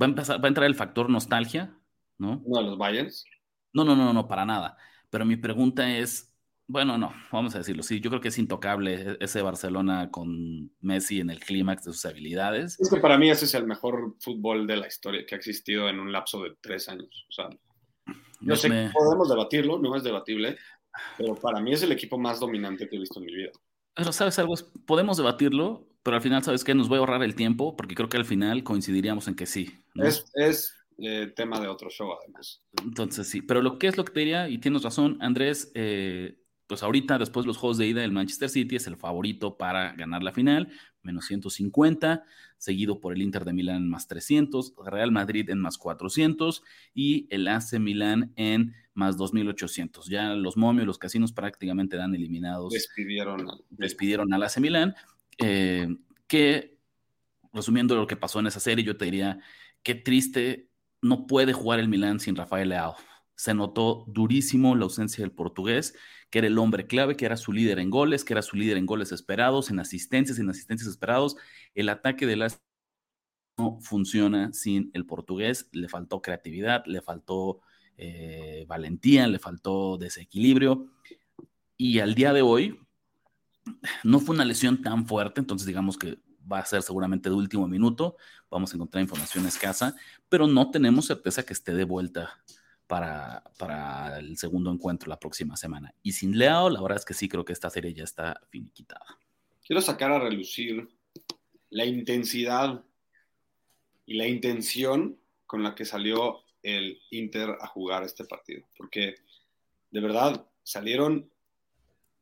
va 0.00 0.06
a, 0.06 0.08
empezar, 0.08 0.42
va 0.42 0.46
a 0.46 0.48
entrar 0.48 0.66
el 0.66 0.74
factor 0.74 1.10
nostalgia, 1.10 1.76
¿no? 2.18 2.42
No, 2.46 2.62
los 2.62 2.78
Bayerns. 2.78 3.24
No, 3.72 3.84
no, 3.84 3.96
no, 3.96 4.12
no, 4.12 4.28
para 4.28 4.44
nada. 4.44 4.76
Pero 5.10 5.24
mi 5.24 5.36
pregunta 5.36 5.96
es, 5.96 6.32
bueno, 6.66 6.96
no, 6.96 7.12
vamos 7.32 7.54
a 7.54 7.58
decirlo, 7.58 7.82
sí, 7.82 8.00
yo 8.00 8.10
creo 8.10 8.20
que 8.20 8.28
es 8.28 8.38
intocable 8.38 8.94
e-, 8.94 9.16
ese 9.20 9.42
Barcelona 9.42 10.10
con 10.10 10.70
Messi 10.80 11.20
en 11.20 11.30
el 11.30 11.40
clímax 11.40 11.84
de 11.84 11.92
sus 11.92 12.04
habilidades. 12.04 12.78
Es 12.80 12.90
que 12.90 13.00
para 13.00 13.18
mí 13.18 13.30
ese 13.30 13.44
es 13.46 13.54
el 13.54 13.66
mejor 13.66 14.14
fútbol 14.20 14.66
de 14.66 14.76
la 14.76 14.86
historia 14.86 15.26
que 15.26 15.34
ha 15.34 15.38
existido 15.38 15.88
en 15.88 15.98
un 15.98 16.12
lapso 16.12 16.42
de 16.42 16.54
tres 16.60 16.88
años. 16.88 17.26
O 17.28 17.32
sea, 17.32 17.48
yo 18.44 18.56
sé 18.56 18.68
que 18.68 18.90
podemos 18.92 19.28
debatirlo, 19.28 19.78
no 19.78 19.96
es 19.96 20.02
debatible, 20.02 20.56
pero 21.18 21.34
para 21.34 21.60
mí 21.60 21.72
es 21.72 21.82
el 21.82 21.92
equipo 21.92 22.18
más 22.18 22.40
dominante 22.40 22.88
que 22.88 22.96
he 22.96 22.98
visto 22.98 23.18
en 23.20 23.26
mi 23.26 23.34
vida. 23.34 23.50
Pero 23.94 24.12
sabes 24.12 24.38
algo, 24.38 24.54
podemos 24.86 25.16
debatirlo, 25.16 25.86
pero 26.02 26.16
al 26.16 26.22
final, 26.22 26.42
¿sabes 26.42 26.64
qué? 26.64 26.74
Nos 26.74 26.88
voy 26.88 26.96
a 26.96 27.00
ahorrar 27.00 27.22
el 27.22 27.34
tiempo 27.34 27.76
porque 27.76 27.94
creo 27.94 28.08
que 28.08 28.16
al 28.16 28.24
final 28.24 28.64
coincidiríamos 28.64 29.28
en 29.28 29.36
que 29.36 29.46
sí. 29.46 29.70
Es, 29.94 30.26
es 30.34 30.74
eh, 30.98 31.32
tema 31.34 31.60
de 31.60 31.68
otro 31.68 31.90
show, 31.90 32.12
además. 32.12 32.62
Entonces, 32.82 33.28
sí, 33.28 33.42
pero 33.42 33.62
lo 33.62 33.78
que 33.78 33.86
es 33.86 33.96
lo 33.96 34.04
que 34.04 34.12
te 34.12 34.20
diría, 34.20 34.48
y 34.48 34.58
tienes 34.58 34.82
razón, 34.82 35.18
Andrés, 35.20 35.70
eh, 35.74 36.38
pues 36.66 36.82
ahorita, 36.82 37.18
después 37.18 37.44
de 37.44 37.48
los 37.48 37.56
juegos 37.56 37.78
de 37.78 37.86
ida, 37.86 38.04
el 38.04 38.12
Manchester 38.12 38.48
City 38.48 38.76
es 38.76 38.86
el 38.86 38.96
favorito 38.96 39.56
para 39.56 39.92
ganar 39.92 40.22
la 40.22 40.32
final, 40.32 40.68
menos 41.02 41.26
150, 41.26 42.24
seguido 42.56 43.00
por 43.00 43.12
el 43.14 43.22
Inter 43.22 43.44
de 43.44 43.52
Milán 43.52 43.88
más 43.88 44.08
300, 44.08 44.74
Real 44.86 45.12
Madrid 45.12 45.48
en 45.50 45.60
más 45.60 45.76
400 45.76 46.62
y 46.94 47.26
el 47.30 47.46
AC 47.48 47.78
Milán 47.78 48.32
en 48.36 48.74
más 48.94 49.16
2800. 49.16 50.06
Ya 50.08 50.34
los 50.34 50.56
momios, 50.56 50.86
los 50.86 50.98
casinos 50.98 51.32
prácticamente 51.32 51.96
dan 51.96 52.14
eliminados. 52.14 52.72
Despidieron, 52.72 53.46
despidieron 53.70 54.32
al 54.32 54.42
AC 54.42 54.58
Milán, 54.58 54.94
eh, 55.38 55.88
que 56.26 56.78
resumiendo 57.52 57.94
lo 57.94 58.06
que 58.06 58.16
pasó 58.16 58.40
en 58.40 58.46
esa 58.46 58.60
serie, 58.60 58.84
yo 58.84 58.96
te 58.96 59.04
diría, 59.04 59.38
qué 59.82 59.94
triste 59.94 60.70
no 61.00 61.26
puede 61.26 61.52
jugar 61.52 61.78
el 61.78 61.88
Milán 61.88 62.18
sin 62.18 62.34
Rafael 62.34 62.70
Leao. 62.70 62.96
Se 63.36 63.52
notó 63.52 64.04
durísimo 64.08 64.74
la 64.74 64.84
ausencia 64.84 65.22
del 65.22 65.32
portugués, 65.32 65.94
que 66.34 66.40
era 66.40 66.48
el 66.48 66.58
hombre 66.58 66.88
clave, 66.88 67.16
que 67.16 67.26
era 67.26 67.36
su 67.36 67.52
líder 67.52 67.78
en 67.78 67.90
goles, 67.90 68.24
que 68.24 68.32
era 68.32 68.42
su 68.42 68.56
líder 68.56 68.76
en 68.76 68.86
goles 68.86 69.12
esperados, 69.12 69.70
en 69.70 69.78
asistencias, 69.78 70.40
en 70.40 70.50
asistencias 70.50 70.90
esperados. 70.90 71.36
El 71.76 71.88
ataque 71.88 72.26
de 72.26 72.34
las 72.34 72.60
no 73.56 73.78
funciona 73.80 74.52
sin 74.52 74.90
el 74.94 75.06
portugués. 75.06 75.68
Le 75.70 75.88
faltó 75.88 76.20
creatividad, 76.22 76.84
le 76.86 77.02
faltó 77.02 77.60
eh, 77.96 78.64
valentía, 78.66 79.28
le 79.28 79.38
faltó 79.38 79.96
desequilibrio. 79.96 80.90
Y 81.76 82.00
al 82.00 82.16
día 82.16 82.32
de 82.32 82.42
hoy, 82.42 82.80
no 84.02 84.18
fue 84.18 84.34
una 84.34 84.44
lesión 84.44 84.82
tan 84.82 85.06
fuerte, 85.06 85.40
entonces 85.40 85.68
digamos 85.68 85.96
que 85.96 86.18
va 86.52 86.58
a 86.58 86.66
ser 86.66 86.82
seguramente 86.82 87.28
de 87.28 87.36
último 87.36 87.68
minuto, 87.68 88.16
vamos 88.50 88.72
a 88.72 88.76
encontrar 88.76 89.02
información 89.02 89.46
escasa, 89.46 89.94
pero 90.28 90.48
no 90.48 90.72
tenemos 90.72 91.06
certeza 91.06 91.44
que 91.44 91.52
esté 91.52 91.74
de 91.74 91.84
vuelta 91.84 92.42
para, 92.94 93.42
para 93.58 94.20
el 94.20 94.36
segundo 94.36 94.70
encuentro 94.70 95.08
la 95.08 95.18
próxima 95.18 95.56
semana. 95.56 95.92
Y 96.04 96.12
sin 96.12 96.38
Leao, 96.38 96.70
la 96.70 96.80
verdad 96.80 96.98
es 96.98 97.04
que 97.04 97.12
sí 97.12 97.28
creo 97.28 97.44
que 97.44 97.52
esta 97.52 97.68
serie 97.68 97.92
ya 97.92 98.04
está 98.04 98.40
finiquitada. 98.50 99.04
Quiero 99.66 99.82
sacar 99.82 100.12
a 100.12 100.20
relucir 100.20 100.88
la 101.70 101.84
intensidad 101.84 102.84
y 104.06 104.14
la 104.14 104.28
intención 104.28 105.18
con 105.44 105.64
la 105.64 105.74
que 105.74 105.84
salió 105.84 106.44
el 106.62 107.00
Inter 107.10 107.56
a 107.60 107.66
jugar 107.66 108.04
este 108.04 108.26
partido, 108.26 108.64
porque 108.76 109.16
de 109.90 110.00
verdad 110.00 110.46
salieron 110.62 111.28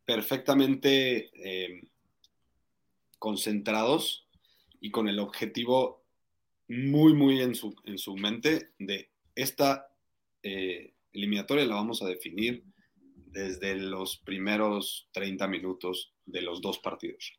perfectamente 0.07 1.33
eh, 1.35 1.83
concentrados 3.19 4.27
y 4.81 4.91
con 4.91 5.07
el 5.07 5.19
objetivo 5.19 6.03
muy, 6.67 7.13
muy 7.13 7.43
en 7.43 7.55
su, 7.55 7.77
en 7.85 7.99
su 7.99 8.17
mente 8.17 8.71
de 8.79 9.11
esta 9.35 9.92
eh, 10.43 10.95
eliminatoria 11.13 11.65
la 11.65 11.77
vamos 11.77 12.03
a 12.03 12.07
definir 12.07 12.65
desde 13.33 13.77
los 13.77 14.19
primeros 14.19 15.09
30 15.13 15.47
minutos 15.49 16.13
de 16.27 16.43
los 16.43 16.61
dos 16.61 16.79
partidos. 16.79 17.33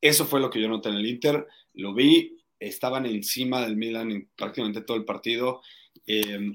Eso 0.00 0.26
fue 0.26 0.40
lo 0.40 0.50
que 0.50 0.60
yo 0.60 0.68
noté 0.68 0.90
en 0.90 0.96
el 0.96 1.06
Inter, 1.06 1.46
lo 1.74 1.94
vi, 1.94 2.38
estaban 2.60 3.06
encima 3.06 3.62
del 3.62 3.76
Milan 3.76 4.10
en 4.10 4.28
prácticamente 4.36 4.82
todo 4.82 4.96
el 4.96 5.04
partido. 5.04 5.62
Eh, 6.06 6.52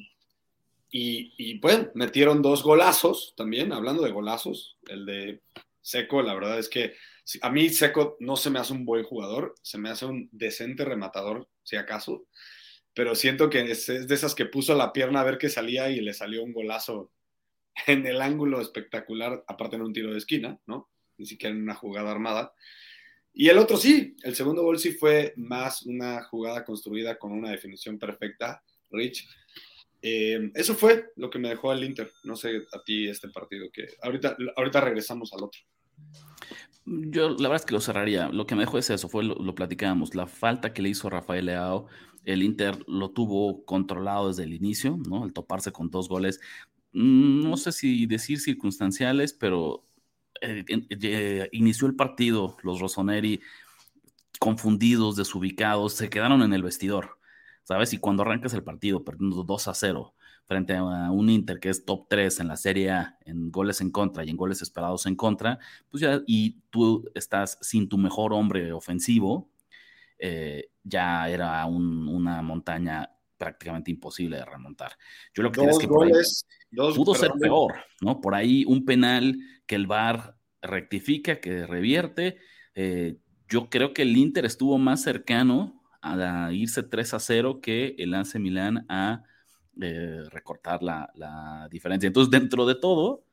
y, 0.92 1.34
y, 1.38 1.62
metieron 1.94 2.42
dos 2.42 2.64
golazos 2.64 3.34
también, 3.36 3.74
hablando 3.74 4.04
de 4.04 4.12
golazos, 4.12 4.78
el 4.88 5.06
de 5.06 5.42
Seco, 5.82 6.22
la 6.22 6.34
verdad 6.34 6.58
es 6.58 6.68
que 6.68 6.94
a 7.42 7.50
mí 7.50 7.70
Seco 7.70 8.18
no 8.20 8.36
se 8.36 8.50
me 8.50 8.60
hace 8.60 8.74
un 8.74 8.86
buen 8.86 9.04
jugador, 9.04 9.56
se 9.62 9.78
me 9.78 9.90
hace 9.90 10.06
un 10.06 10.30
decente 10.32 10.86
rematador, 10.86 11.48
si 11.64 11.76
acaso, 11.76 12.26
pero 13.00 13.16
siento 13.16 13.50
que 13.50 13.62
es, 13.62 13.88
de 13.88 14.14
esas 14.14 14.36
que 14.36 14.46
puso 14.46 14.76
la 14.76 14.92
pierna 14.92 15.22
a 15.22 15.24
ver 15.24 15.38
qué 15.38 15.48
salía 15.48 15.90
y 15.90 16.02
le 16.02 16.14
salió 16.14 16.44
un 16.44 16.52
golazo 16.52 17.14
en 17.88 18.06
el 18.06 18.22
ángulo 18.22 18.60
espectacular, 18.60 19.42
aparte 19.48 19.78
en 19.78 19.84
un 19.84 19.94
tiro 19.94 20.12
de 20.12 20.18
esquina, 20.18 20.60
¿no? 20.68 20.90
Ni 21.18 21.26
siquiera 21.26 21.56
en 21.56 21.62
una 21.62 21.76
jugada 21.76 22.12
armada. 22.12 22.52
Y 23.32 23.48
el 23.48 23.58
otro 23.58 23.78
sí, 23.78 24.18
el 24.22 24.36
segundo 24.36 24.64
gol 24.64 24.80
sí 24.80 24.92
fue 24.92 25.34
más 25.38 25.84
una 25.84 26.26
jugada 26.26 26.66
construida 26.66 27.18
con 27.18 27.32
una 27.32 27.52
definición 27.52 27.98
perfecta, 27.98 28.62
Rich. 28.92 29.30
Eh, 30.02 30.52
eso 30.54 30.76
fue 30.76 31.06
lo 31.16 31.30
que 31.30 31.40
me 31.40 31.48
dejó 31.48 31.72
el 31.72 31.86
Inter. 31.86 32.12
No 32.26 32.36
sé 32.36 32.64
a 32.74 32.84
ti 32.84 33.08
este 33.08 33.30
partido 33.30 33.70
que 33.72 33.88
ahorita, 34.02 34.36
ahorita 34.58 34.82
regresamos 34.82 35.32
al 35.32 35.46
otro. 35.46 35.62
Yo 36.86 37.30
la 37.30 37.48
verdad 37.48 37.62
es 37.62 37.66
que 37.66 37.76
lo 37.76 37.80
cerraría. 37.80 38.28
Lo 38.28 38.46
que 38.46 38.56
me 38.56 38.64
dejó 38.64 38.78
es 38.78 38.90
eso, 38.90 39.08
fue 39.08 39.24
lo, 39.24 39.36
lo 39.36 39.56
platicábamos. 39.56 40.16
La 40.16 40.28
falta 40.28 40.74
que 40.74 40.82
le 40.82 40.90
hizo 40.90 41.10
Rafael 41.10 41.46
Leao, 41.46 41.88
el 42.26 42.44
Inter 42.44 42.84
lo 42.88 43.12
tuvo 43.12 43.66
controlado 43.66 44.30
desde 44.30 44.44
el 44.44 44.54
inicio, 44.54 44.98
¿no? 45.08 45.24
Al 45.24 45.34
toparse 45.34 45.72
con 45.72 45.90
dos 45.90 46.10
goles, 46.10 46.40
mm, 46.94 47.44
no 47.50 47.58
sé 47.58 47.72
si 47.72 48.06
decir 48.06 48.40
circunstanciales, 48.40 49.34
pero 49.34 49.86
eh, 50.42 50.64
eh, 50.68 51.50
inició 51.52 51.88
el 51.88 51.96
partido, 51.96 52.58
los 52.64 52.80
Rossoneri 52.80 53.42
confundidos, 54.40 55.16
desubicados, 55.16 55.94
se 55.94 56.10
quedaron 56.10 56.42
en 56.42 56.54
el 56.54 56.64
vestidor, 56.64 57.20
¿sabes? 57.64 57.94
Y 57.94 57.98
cuando 57.98 58.24
arrancas 58.24 58.54
el 58.54 58.64
partido 58.64 59.04
perdiendo 59.04 59.44
2 59.44 59.68
a 59.68 59.74
0 59.74 60.16
frente 60.46 60.76
a 60.76 61.12
un 61.12 61.30
Inter 61.30 61.60
que 61.60 61.70
es 61.70 61.86
top 61.86 62.08
3 62.10 62.40
en 62.40 62.48
la 62.48 62.58
Serie 62.58 62.90
A 62.90 63.18
en 63.26 63.52
goles 63.52 63.82
en 63.82 63.92
contra 63.92 64.26
y 64.26 64.30
en 64.30 64.38
goles 64.38 64.64
esperados 64.64 65.06
en 65.06 65.16
contra, 65.16 65.60
pues 65.92 66.02
ya, 66.02 66.22
y 66.26 66.62
tú 66.72 67.10
estás 67.14 67.60
sin 67.62 67.88
tu 67.88 67.98
mejor 68.00 68.34
hombre 68.34 68.74
ofensivo, 68.74 69.50
eh, 70.20 70.70
ya 70.84 71.30
era 71.30 71.66
una 71.66 72.42
montaña 72.42 73.10
prácticamente 73.38 73.90
imposible 73.90 74.38
de 74.38 74.46
remontar. 74.46 74.92
Yo 75.34 75.42
lo 75.42 75.52
que 75.52 75.62
creo 75.62 75.72
es 75.72 75.80
que 75.80 75.88
pudo 76.96 77.16
ser 77.16 77.32
peor, 77.40 77.76
¿no? 78.02 78.22
Por 78.22 78.36
ahí 78.36 78.66
un 78.68 78.86
penal 78.86 79.38
que 79.66 79.76
el 79.76 79.88
VAR 79.88 80.36
rectifica, 80.62 81.40
que 81.40 81.66
revierte. 81.66 82.38
Eh, 82.76 83.18
yo 83.48 83.70
creo 83.70 83.94
que 83.94 84.04
el 84.04 84.16
Inter 84.16 84.46
estuvo 84.46 84.78
más 84.78 85.02
cercano 85.02 85.82
a 86.02 86.52
irse 86.52 86.84
3 86.84 87.14
a 87.14 87.20
0 87.20 87.62
que 87.62 87.96
el 87.98 88.12
Lance 88.12 88.40
Milán 88.40 88.86
a 88.90 89.24
eh, 89.82 90.24
recortar 90.30 90.84
la, 90.84 91.68
diferencia. 91.72 92.08
Entonces, 92.08 92.30
dentro 92.30 92.66
de 92.66 92.76
todo, 92.76 93.24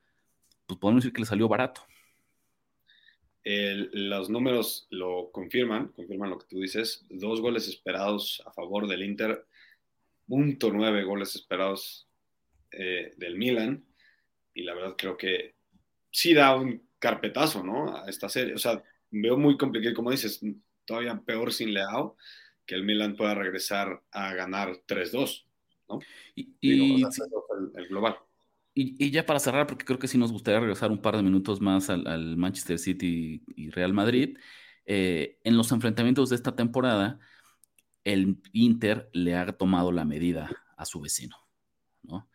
pues 0.66 0.78
podemos 0.78 1.02
decir 1.02 1.12
que 1.12 1.22
le 1.22 1.26
salió 1.26 1.48
barato. 1.48 1.82
Los 3.46 4.28
números 4.28 4.88
lo 4.90 5.30
confirman, 5.30 5.88
confirman 5.88 6.30
lo 6.30 6.38
que 6.38 6.46
tú 6.46 6.60
dices. 6.60 7.04
Dos 7.08 7.40
goles 7.40 7.68
esperados 7.68 8.42
a 8.44 8.52
favor 8.52 8.88
del 8.88 9.04
Inter, 9.04 9.46
punto 10.26 10.72
nueve 10.72 11.04
goles 11.04 11.36
esperados 11.36 12.08
eh, 12.72 13.14
del 13.16 13.36
Milan. 13.36 13.84
Y 14.52 14.62
la 14.62 14.74
verdad 14.74 14.96
creo 14.98 15.16
que 15.16 15.54
sí 16.10 16.34
da 16.34 16.56
un 16.56 16.88
carpetazo, 16.98 17.62
¿no? 17.62 17.96
A 17.96 18.08
esta 18.08 18.28
serie. 18.28 18.54
O 18.54 18.58
sea, 18.58 18.82
veo 19.10 19.36
muy 19.36 19.56
complicado, 19.56 19.94
como 19.94 20.10
dices, 20.10 20.40
todavía 20.84 21.22
peor 21.24 21.52
sin 21.52 21.72
Leao, 21.72 22.16
que 22.64 22.74
el 22.74 22.82
Milan 22.82 23.14
pueda 23.14 23.34
regresar 23.34 24.02
a 24.10 24.34
ganar 24.34 24.82
3-2. 24.88 25.46
Y, 26.34 27.04
el, 27.04 27.86
global. 27.88 28.18
Y, 28.78 29.10
ya 29.10 29.24
para 29.24 29.40
cerrar, 29.40 29.66
porque 29.66 29.86
creo 29.86 29.98
que 29.98 30.06
sí 30.06 30.18
nos 30.18 30.32
gustaría 30.32 30.60
regresar 30.60 30.90
un 30.90 31.00
par 31.00 31.16
de 31.16 31.22
minutos 31.22 31.62
más 31.62 31.88
al, 31.88 32.36
Manchester 32.36 32.78
City 32.78 33.42
y 33.56 33.70
Real 33.70 33.94
Madrid, 33.94 34.36
eh, 34.84 35.38
en 35.44 35.56
los 35.56 35.72
enfrentamientos 35.72 36.28
de 36.28 36.36
esta 36.36 36.54
temporada, 36.54 37.18
el 38.04 38.38
Inter 38.52 39.08
le 39.14 39.34
ha 39.34 39.46
tomado 39.56 39.92
la 39.92 40.04
medida 40.04 40.50
a 40.76 40.84
su 40.84 41.00
vecino, 41.00 41.36
¿no? 42.02 42.28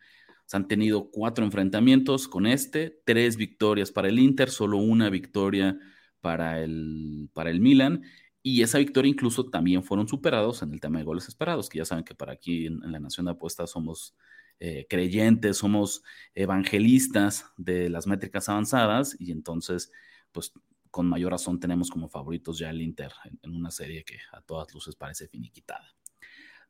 han 0.54 0.68
tenido 0.68 1.10
cuatro 1.10 1.44
enfrentamientos 1.44 2.28
con 2.28 2.46
este, 2.46 3.00
tres 3.04 3.36
victorias 3.36 3.90
para 3.90 4.08
el 4.08 4.18
Inter, 4.18 4.50
solo 4.50 4.78
una 4.78 5.10
victoria 5.10 5.78
para 6.20 6.60
el, 6.60 7.30
para 7.32 7.50
el 7.50 7.60
Milan. 7.60 8.02
Y 8.42 8.62
esa 8.62 8.78
victoria 8.78 9.10
incluso 9.10 9.48
también 9.48 9.84
fueron 9.84 10.08
superados 10.08 10.62
en 10.62 10.72
el 10.72 10.80
tema 10.80 10.98
de 10.98 11.04
goles 11.04 11.28
esperados, 11.28 11.68
que 11.68 11.78
ya 11.78 11.84
saben 11.84 12.04
que 12.04 12.14
para 12.14 12.32
aquí 12.32 12.66
en, 12.66 12.80
la 12.90 12.98
Nación 12.98 13.26
de 13.26 13.32
Apuestas 13.32 13.70
somos 13.70 14.16
eh, 14.64 14.86
creyentes, 14.88 15.56
somos 15.56 16.04
evangelistas 16.36 17.46
de 17.56 17.90
las 17.90 18.06
métricas 18.06 18.48
avanzadas 18.48 19.16
y 19.18 19.32
entonces, 19.32 19.90
pues 20.30 20.52
con 20.88 21.08
mayor 21.08 21.32
razón 21.32 21.58
tenemos 21.58 21.90
como 21.90 22.08
favoritos 22.08 22.60
ya 22.60 22.70
el 22.70 22.80
Inter 22.80 23.10
en, 23.42 23.56
una 23.56 23.72
serie 23.72 24.04
que 24.04 24.18
a 24.30 24.40
todas 24.40 24.72
luces 24.72 24.94
parece 24.94 25.26
finiquitada. 25.26 25.92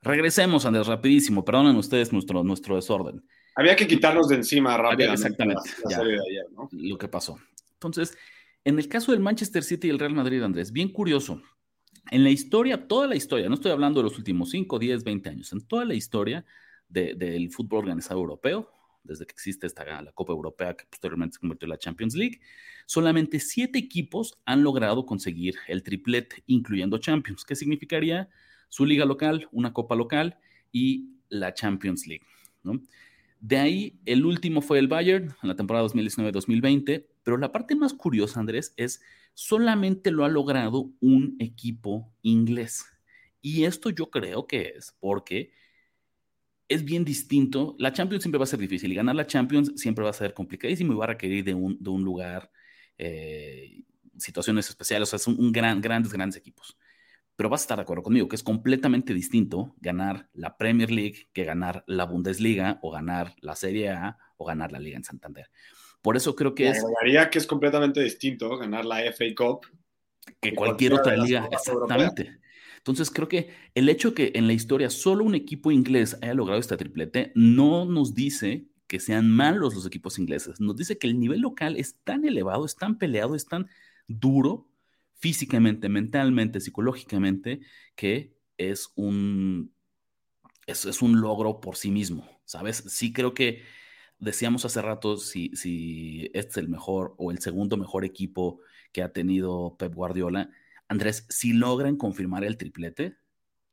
Regresemos, 0.00 0.64
Andrés, 0.64 0.86
rapidísimo, 0.86 1.44
perdonen 1.44 1.76
ustedes 1.76 2.14
nuestro, 2.14 2.42
nuestro 2.42 2.76
desorden. 2.76 3.22
Había 3.56 3.76
que 3.76 3.86
quitarnos 3.86 4.26
de 4.28 4.36
encima 4.36 4.74
rápido. 4.78 5.12
Exactamente, 5.12 5.60
lo 6.70 6.96
que 6.96 7.08
pasó. 7.08 7.38
Entonces, 7.74 8.16
en 8.64 8.78
el 8.78 8.88
caso 8.88 9.12
del 9.12 9.20
Manchester 9.20 9.62
City 9.62 9.88
y 9.88 9.90
el 9.90 9.98
Real 9.98 10.14
Madrid, 10.14 10.42
Andrés, 10.42 10.72
bien 10.72 10.88
curioso, 10.88 11.42
en 12.10 12.24
la 12.24 12.30
historia, 12.30 12.88
toda 12.88 13.06
la 13.06 13.16
historia, 13.16 13.50
no 13.50 13.54
estoy 13.56 13.70
hablando 13.70 14.00
de 14.00 14.04
los 14.04 14.16
últimos 14.16 14.48
5, 14.48 14.78
10, 14.78 15.04
20 15.04 15.28
años, 15.28 15.52
en 15.52 15.60
toda 15.66 15.84
la 15.84 15.92
historia 15.92 16.46
del 16.92 17.50
fútbol 17.50 17.80
organizado 17.80 18.20
europeo, 18.20 18.70
desde 19.04 19.26
que 19.26 19.32
existe 19.32 19.66
esta, 19.66 19.84
la 20.02 20.12
Copa 20.12 20.32
Europea 20.32 20.76
que 20.76 20.84
posteriormente 20.86 21.34
se 21.34 21.40
convirtió 21.40 21.66
en 21.66 21.70
la 21.70 21.78
Champions 21.78 22.14
League, 22.14 22.40
solamente 22.86 23.40
siete 23.40 23.78
equipos 23.78 24.38
han 24.44 24.62
logrado 24.62 25.06
conseguir 25.06 25.56
el 25.68 25.82
triplete, 25.82 26.42
incluyendo 26.46 26.98
Champions, 26.98 27.44
que 27.44 27.56
significaría 27.56 28.28
su 28.68 28.84
liga 28.86 29.04
local, 29.04 29.48
una 29.52 29.72
Copa 29.72 29.96
local 29.96 30.38
y 30.70 31.16
la 31.28 31.52
Champions 31.54 32.06
League. 32.06 32.24
De 33.40 33.58
ahí, 33.58 34.00
el 34.04 34.24
último 34.24 34.62
fue 34.62 34.78
el 34.78 34.86
Bayern 34.86 35.34
en 35.42 35.48
la 35.48 35.56
temporada 35.56 35.86
2019-2020, 35.88 37.06
pero 37.24 37.38
la 37.38 37.50
parte 37.50 37.74
más 37.74 37.92
curiosa, 37.92 38.38
Andrés, 38.38 38.72
es 38.76 39.02
solamente 39.34 40.10
lo 40.10 40.24
ha 40.24 40.28
logrado 40.28 40.90
un 41.00 41.36
equipo 41.40 42.12
inglés. 42.22 42.84
Y 43.40 43.64
esto 43.64 43.90
yo 43.90 44.10
creo 44.10 44.46
que 44.46 44.74
es 44.76 44.96
porque 45.00 45.50
es 46.68 46.84
bien 46.84 47.04
distinto. 47.04 47.74
La 47.78 47.92
Champions 47.92 48.22
siempre 48.22 48.38
va 48.38 48.44
a 48.44 48.46
ser 48.46 48.58
difícil 48.58 48.92
y 48.92 48.94
ganar 48.94 49.14
la 49.14 49.26
Champions 49.26 49.72
siempre 49.76 50.04
va 50.04 50.10
a 50.10 50.14
ser 50.14 50.34
complicadísimo 50.34 50.92
y 50.92 50.96
va 50.96 51.04
a 51.04 51.08
requerir 51.08 51.44
de 51.44 51.54
un, 51.54 51.76
de 51.82 51.90
un 51.90 52.02
lugar, 52.02 52.50
eh, 52.98 53.82
situaciones 54.18 54.68
especiales. 54.68 55.08
O 55.08 55.10
sea, 55.10 55.18
son 55.18 55.38
un 55.38 55.52
gran, 55.52 55.80
grandes, 55.80 56.12
grandes 56.12 56.36
equipos. 56.36 56.76
Pero 57.36 57.48
vas 57.48 57.62
a 57.62 57.64
estar 57.64 57.78
de 57.78 57.82
acuerdo 57.82 58.02
conmigo 58.02 58.28
que 58.28 58.36
es 58.36 58.42
completamente 58.42 59.14
distinto 59.14 59.74
ganar 59.80 60.28
la 60.34 60.56
Premier 60.56 60.90
League 60.90 61.28
que 61.32 61.44
ganar 61.44 61.82
la 61.86 62.04
Bundesliga 62.04 62.78
o 62.82 62.90
ganar 62.90 63.34
la 63.40 63.56
Serie 63.56 63.90
A 63.90 64.18
o 64.36 64.44
ganar 64.44 64.70
la 64.70 64.78
Liga 64.78 64.96
en 64.96 65.04
Santander. 65.04 65.50
Por 66.02 66.16
eso 66.16 66.34
creo 66.34 66.54
que 66.54 66.68
es. 66.68 66.84
que 67.30 67.38
es 67.38 67.46
completamente 67.46 68.02
distinto 68.02 68.58
ganar 68.58 68.84
la 68.84 69.00
FA 69.12 69.24
Cup 69.36 69.66
que 70.40 70.54
cualquier 70.54 70.94
otra 70.94 71.16
liga. 71.16 71.48
Exactamente. 71.50 72.38
Entonces 72.82 73.10
creo 73.10 73.28
que 73.28 73.50
el 73.74 73.88
hecho 73.88 74.12
que 74.12 74.32
en 74.34 74.48
la 74.48 74.52
historia 74.52 74.90
solo 74.90 75.24
un 75.24 75.36
equipo 75.36 75.70
inglés 75.70 76.18
haya 76.20 76.34
logrado 76.34 76.60
esta 76.60 76.76
triplete 76.76 77.30
no 77.36 77.84
nos 77.84 78.14
dice 78.14 78.66
que 78.88 78.98
sean 78.98 79.30
malos 79.30 79.74
los 79.74 79.86
equipos 79.86 80.18
ingleses. 80.18 80.60
Nos 80.60 80.76
dice 80.76 80.98
que 80.98 81.06
el 81.06 81.18
nivel 81.18 81.40
local 81.40 81.76
es 81.76 82.00
tan 82.02 82.24
elevado, 82.24 82.66
es 82.66 82.76
tan 82.76 82.98
peleado, 82.98 83.36
es 83.36 83.46
tan 83.46 83.68
duro 84.08 84.68
físicamente, 85.14 85.88
mentalmente, 85.88 86.60
psicológicamente, 86.60 87.60
que 87.94 88.36
es 88.58 88.90
un, 88.96 89.72
es 90.66 91.02
un 91.02 91.20
logro 91.20 91.60
por 91.60 91.76
sí 91.76 91.90
mismo, 91.90 92.28
¿sabes? 92.44 92.84
Sí 92.88 93.12
creo 93.12 93.32
que 93.32 93.62
decíamos 94.18 94.64
hace 94.64 94.82
rato 94.82 95.16
si, 95.16 95.50
si 95.54 96.30
este 96.34 96.50
es 96.50 96.56
el 96.58 96.68
mejor 96.68 97.14
o 97.18 97.30
el 97.30 97.38
segundo 97.38 97.76
mejor 97.76 98.04
equipo 98.04 98.60
que 98.92 99.02
ha 99.02 99.12
tenido 99.12 99.76
Pep 99.78 99.94
Guardiola. 99.94 100.50
Andrés, 100.92 101.26
si 101.30 101.54
logran 101.54 101.96
confirmar 101.96 102.44
el 102.44 102.58
triplete, 102.58 103.16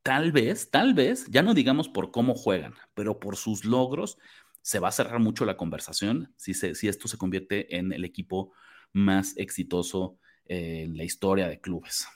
tal 0.03 0.31
vez, 0.31 0.71
tal 0.71 0.93
vez, 0.93 1.25
ya 1.29 1.43
no 1.43 1.53
digamos 1.53 1.89
por 1.89 2.11
cómo 2.11 2.33
juegan, 2.33 2.75
pero 2.93 3.19
por 3.19 3.35
sus 3.35 3.65
logros, 3.65 4.17
se 4.61 4.79
va 4.79 4.87
a 4.87 4.93
cerrar 4.93 5.19
mucho 5.19 5.43
la 5.45 5.57
conversación 5.57 6.33
si, 6.37 6.53
si 6.53 6.87
esto 6.87 7.07
se 7.09 7.17
convierte 7.17 7.77
en 7.77 7.91
el 7.91 8.05
equipo 8.05 8.53
más 8.93 9.35
exitoso 9.37 10.17
en 10.45 10.95
la 10.95 11.03
historia 11.03 11.49
de 11.49 11.59
clubes. 11.59 12.07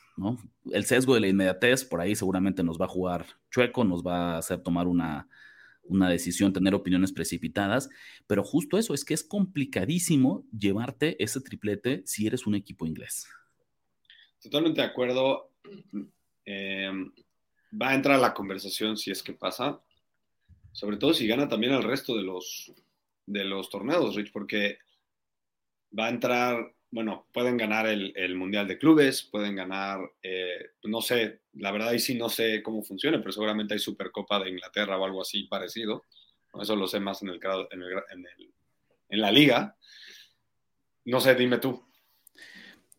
El 0.72 0.86
sesgo 0.86 1.15
de 1.15 1.19
la 1.19 1.27
inmediatez 1.27 1.83
por 1.83 2.00
ahí 2.00 2.15
seguramente 2.15 2.63
nos 2.63 2.79
va 2.79 2.86
a 2.86 2.89
jugar 2.89 3.25
chueco, 3.51 3.83
nos 3.83 4.03
va 4.03 4.36
a 4.36 4.38
hacer 4.38 4.60
tomar 4.62 4.88
una 4.88 5.27
decisión, 6.10 6.53
tener 6.53 6.75
opiniones 6.75 7.12
precipitadas, 7.12 7.89
pero 8.25 8.43
justo 8.43 8.77
eso, 8.77 8.93
es 8.93 9.03
que 9.03 9.13
es 9.13 9.24
complicadísimo 9.24 10.45
llevarte 10.57 11.22
ese 11.22 11.41
triplete 11.41 12.03
si 12.05 12.25
eres 12.25 12.48
un 12.48 12.55
equipo 12.55 12.86
inglés. 12.86 13.27
Totalmente 14.43 14.81
de 14.81 14.88
acuerdo. 14.88 15.51
Eh, 16.45 16.91
va 17.81 17.89
a 17.89 17.95
entrar 17.95 18.19
la 18.19 18.33
conversación 18.33 18.97
si 18.97 19.09
es 19.09 19.23
que 19.23 19.33
pasa, 19.33 19.81
sobre 20.73 20.97
todo 20.97 21.13
si 21.13 21.25
gana 21.25 21.47
también 21.47 21.73
el 21.73 21.83
resto 21.83 22.15
de 22.15 22.23
los, 22.23 22.71
de 23.25 23.45
los 23.45 23.69
torneos, 23.69 24.15
Rich, 24.15 24.31
porque 24.31 24.77
va 25.97 26.07
a 26.07 26.09
entrar 26.09 26.73
bueno, 26.93 27.27
pueden 27.33 27.57
ganar 27.57 27.88
el, 27.88 28.35
Mundial 28.35 28.67
de 28.67 28.77
Clubes, 28.77 29.23
pueden 29.23 29.55
ganar, 29.55 30.00
eh, 30.21 30.73
no 30.83 31.01
sé, 31.01 31.39
la 31.53 31.71
verdad 31.71 31.89
ahí 31.89 31.97
sí 31.97 32.13
no 32.13 32.29
sé 32.29 32.62
cómo 32.62 32.83
funciona, 32.83 33.17
pero 33.17 33.31
seguramente 33.31 33.73
hay 33.73 33.79
Supercopa 33.79 34.39
de 34.39 34.51
Inglaterra 34.51 35.00
o 35.00 35.03
algo 35.03 35.19
así 35.19 35.45
parecido. 35.45 36.03
Eso 36.62 36.75
lo 36.75 36.85
sé 36.85 37.00
más 37.00 37.23
en, 37.23 37.29
el, 37.29 37.39
en, 37.71 37.81
el, 37.81 38.53
en 39.09 39.21
la 39.21 39.31
liga. 39.31 39.75
No 41.05 41.19
sé, 41.19 41.33
dime 41.33 41.57
tú. 41.57 41.83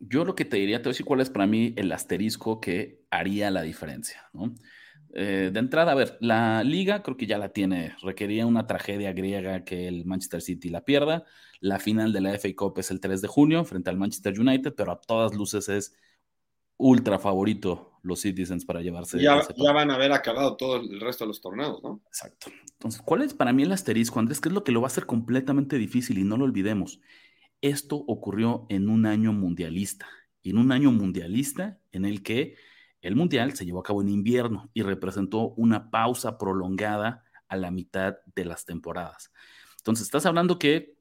Yo 0.00 0.24
lo 0.24 0.34
que 0.34 0.44
te 0.44 0.56
diría, 0.56 0.78
te 0.78 0.84
voy 0.84 0.90
a 0.90 0.94
decir 0.94 1.06
cuál 1.06 1.20
es 1.20 1.30
para 1.30 1.46
mí 1.46 1.72
el 1.76 1.90
asterisco 1.92 2.60
que 2.60 3.04
haría 3.10 3.50
la 3.50 3.62
diferencia, 3.62 4.28
¿no? 4.32 4.54
Eh, 5.16 5.50
de 5.52 5.60
entrada, 5.60 5.92
a 5.92 5.94
ver, 5.94 6.18
la 6.20 6.64
liga 6.64 7.02
creo 7.02 7.16
que 7.16 7.26
ya 7.26 7.38
la 7.38 7.50
tiene. 7.50 7.94
Requería 8.02 8.46
una 8.46 8.66
tragedia 8.66 9.12
griega 9.12 9.64
que 9.64 9.86
el 9.86 10.04
Manchester 10.04 10.42
City 10.42 10.70
la 10.70 10.84
pierda. 10.84 11.24
La 11.60 11.78
final 11.78 12.12
de 12.12 12.20
la 12.20 12.34
FA 12.34 12.48
Cup 12.56 12.78
es 12.78 12.90
el 12.90 13.00
3 13.00 13.22
de 13.22 13.28
junio 13.28 13.64
frente 13.64 13.90
al 13.90 13.96
Manchester 13.96 14.38
United, 14.38 14.74
pero 14.74 14.90
a 14.90 15.00
todas 15.00 15.32
luces 15.34 15.68
es 15.68 15.94
ultra 16.76 17.20
favorito 17.20 17.92
los 18.02 18.20
Citizens 18.20 18.64
para 18.64 18.82
llevarse. 18.82 19.20
Ya, 19.20 19.40
ya 19.56 19.72
van 19.72 19.90
a 19.90 19.94
haber 19.94 20.12
acabado 20.12 20.56
todo 20.56 20.76
el 20.76 21.00
resto 21.00 21.24
de 21.24 21.28
los 21.28 21.40
torneos, 21.40 21.82
¿no? 21.82 22.02
Exacto. 22.08 22.50
Entonces, 22.72 23.00
¿cuál 23.00 23.22
es 23.22 23.32
para 23.32 23.52
mí 23.52 23.62
el 23.62 23.72
asterisco, 23.72 24.18
Andrés? 24.18 24.40
¿Qué 24.40 24.48
es 24.48 24.54
lo 24.54 24.64
que 24.64 24.72
lo 24.72 24.80
va 24.80 24.88
a 24.88 24.88
hacer 24.88 25.06
completamente 25.06 25.78
difícil? 25.78 26.18
Y 26.18 26.24
no 26.24 26.36
lo 26.36 26.44
olvidemos. 26.44 27.00
Esto 27.64 27.96
ocurrió 27.96 28.66
en 28.68 28.90
un 28.90 29.06
año 29.06 29.32
mundialista. 29.32 30.06
Y 30.42 30.50
en 30.50 30.58
un 30.58 30.70
año 30.70 30.92
mundialista 30.92 31.80
en 31.92 32.04
el 32.04 32.22
que 32.22 32.56
el 33.00 33.16
mundial 33.16 33.54
se 33.54 33.64
llevó 33.64 33.80
a 33.80 33.82
cabo 33.82 34.02
en 34.02 34.10
invierno 34.10 34.68
y 34.74 34.82
representó 34.82 35.54
una 35.54 35.90
pausa 35.90 36.36
prolongada 36.36 37.24
a 37.48 37.56
la 37.56 37.70
mitad 37.70 38.16
de 38.36 38.44
las 38.44 38.66
temporadas. 38.66 39.32
Entonces, 39.78 40.04
estás 40.04 40.26
hablando 40.26 40.58
que 40.58 40.98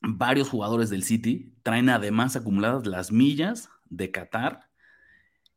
varios 0.00 0.48
jugadores 0.48 0.88
del 0.88 1.02
City 1.02 1.54
traen 1.62 1.90
además 1.90 2.36
acumuladas 2.36 2.86
las 2.86 3.12
millas 3.12 3.68
de 3.90 4.10
Qatar 4.10 4.70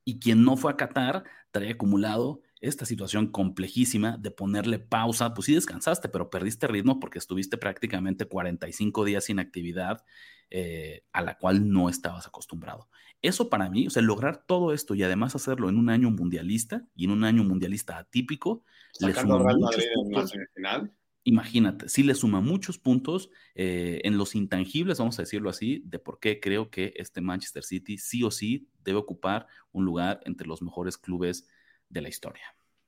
y 0.03 0.19
quien 0.19 0.43
no 0.43 0.57
fue 0.57 0.73
a 0.73 0.75
Qatar 0.75 1.23
trae 1.51 1.71
acumulado 1.71 2.41
esta 2.59 2.85
situación 2.85 3.27
complejísima 3.27 4.17
de 4.17 4.31
ponerle 4.31 4.79
pausa, 4.79 5.33
pues 5.33 5.45
sí 5.45 5.53
descansaste, 5.53 6.09
pero 6.09 6.29
perdiste 6.29 6.67
ritmo 6.67 6.99
porque 6.99 7.19
estuviste 7.19 7.57
prácticamente 7.57 8.25
45 8.25 9.05
días 9.05 9.23
sin 9.23 9.39
actividad 9.39 10.03
eh, 10.51 11.05
a 11.13 11.21
la 11.21 11.37
cual 11.37 11.71
no 11.71 11.87
estabas 11.87 12.27
acostumbrado. 12.27 12.89
Eso 13.21 13.49
para 13.49 13.69
mí, 13.69 13.87
o 13.87 13.89
sea, 13.89 14.01
lograr 14.01 14.45
todo 14.45 14.73
esto 14.73 14.95
y 14.95 15.03
además 15.03 15.33
hacerlo 15.33 15.69
en 15.69 15.77
un 15.77 15.89
año 15.89 16.11
mundialista 16.11 16.85
y 16.95 17.05
en 17.05 17.11
un 17.11 17.23
año 17.23 17.43
mundialista 17.43 17.97
atípico, 17.97 18.63
le 18.99 19.13
suma 19.13 19.39
muchos 19.39 19.85
puntos. 19.95 20.33
Imagínate, 21.23 21.87
sí 21.87 22.03
le 22.03 22.15
suma 22.15 22.41
muchos 22.41 22.79
puntos 22.79 23.29
eh, 23.55 24.01
en 24.03 24.17
los 24.17 24.35
intangibles, 24.35 24.97
vamos 24.97 25.19
a 25.19 25.21
decirlo 25.21 25.49
así, 25.51 25.83
de 25.85 25.99
por 25.99 26.19
qué 26.19 26.39
creo 26.39 26.69
que 26.69 26.93
este 26.95 27.21
Manchester 27.21 27.63
City 27.63 27.97
sí 27.97 28.23
o 28.23 28.31
sí 28.31 28.67
debe 28.83 28.97
ocupar 28.97 29.47
un 29.71 29.85
lugar 29.85 30.19
entre 30.25 30.47
los 30.47 30.61
mejores 30.61 30.97
clubes 30.97 31.47
de 31.89 32.01
la 32.01 32.09
historia. 32.09 32.43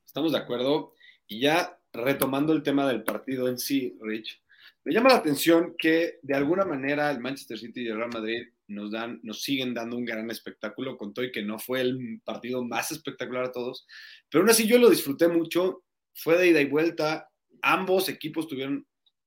Estamos 0.05 0.31
de 0.31 0.39
acuerdo. 0.39 0.95
Y 1.27 1.39
ya 1.39 1.79
retomando 1.93 2.53
el 2.53 2.63
tema 2.63 2.87
del 2.87 3.03
partido 3.03 3.47
en 3.47 3.57
sí, 3.57 3.97
Rich, 4.01 4.43
me 4.85 4.93
llama 4.93 5.09
la 5.09 5.17
atención 5.17 5.75
que 5.77 6.19
de 6.21 6.35
alguna 6.35 6.65
manera 6.65 7.09
el 7.09 7.19
Manchester 7.19 7.57
City 7.57 7.83
y 7.83 7.87
el 7.87 7.97
Real 7.97 8.09
Madrid 8.13 8.47
nos, 8.67 8.91
dan, 8.91 9.19
nos 9.23 9.41
siguen 9.41 9.73
dando 9.73 9.95
un 9.95 10.05
gran 10.05 10.29
espectáculo, 10.29 10.97
con 10.97 11.13
todo 11.13 11.25
y 11.25 11.31
que 11.31 11.43
no 11.43 11.59
fue 11.59 11.81
el 11.81 12.21
partido 12.23 12.63
más 12.63 12.91
espectacular 12.91 13.45
a 13.45 13.51
todos, 13.51 13.87
pero 14.29 14.41
aún 14.41 14.49
así 14.49 14.67
yo 14.67 14.77
lo 14.77 14.89
disfruté 14.89 15.27
mucho, 15.27 15.83
fue 16.13 16.37
de 16.37 16.47
ida 16.49 16.61
y 16.61 16.65
vuelta, 16.65 17.29
ambos 17.61 18.09
equipos 18.09 18.47
tuvieron 18.47 18.85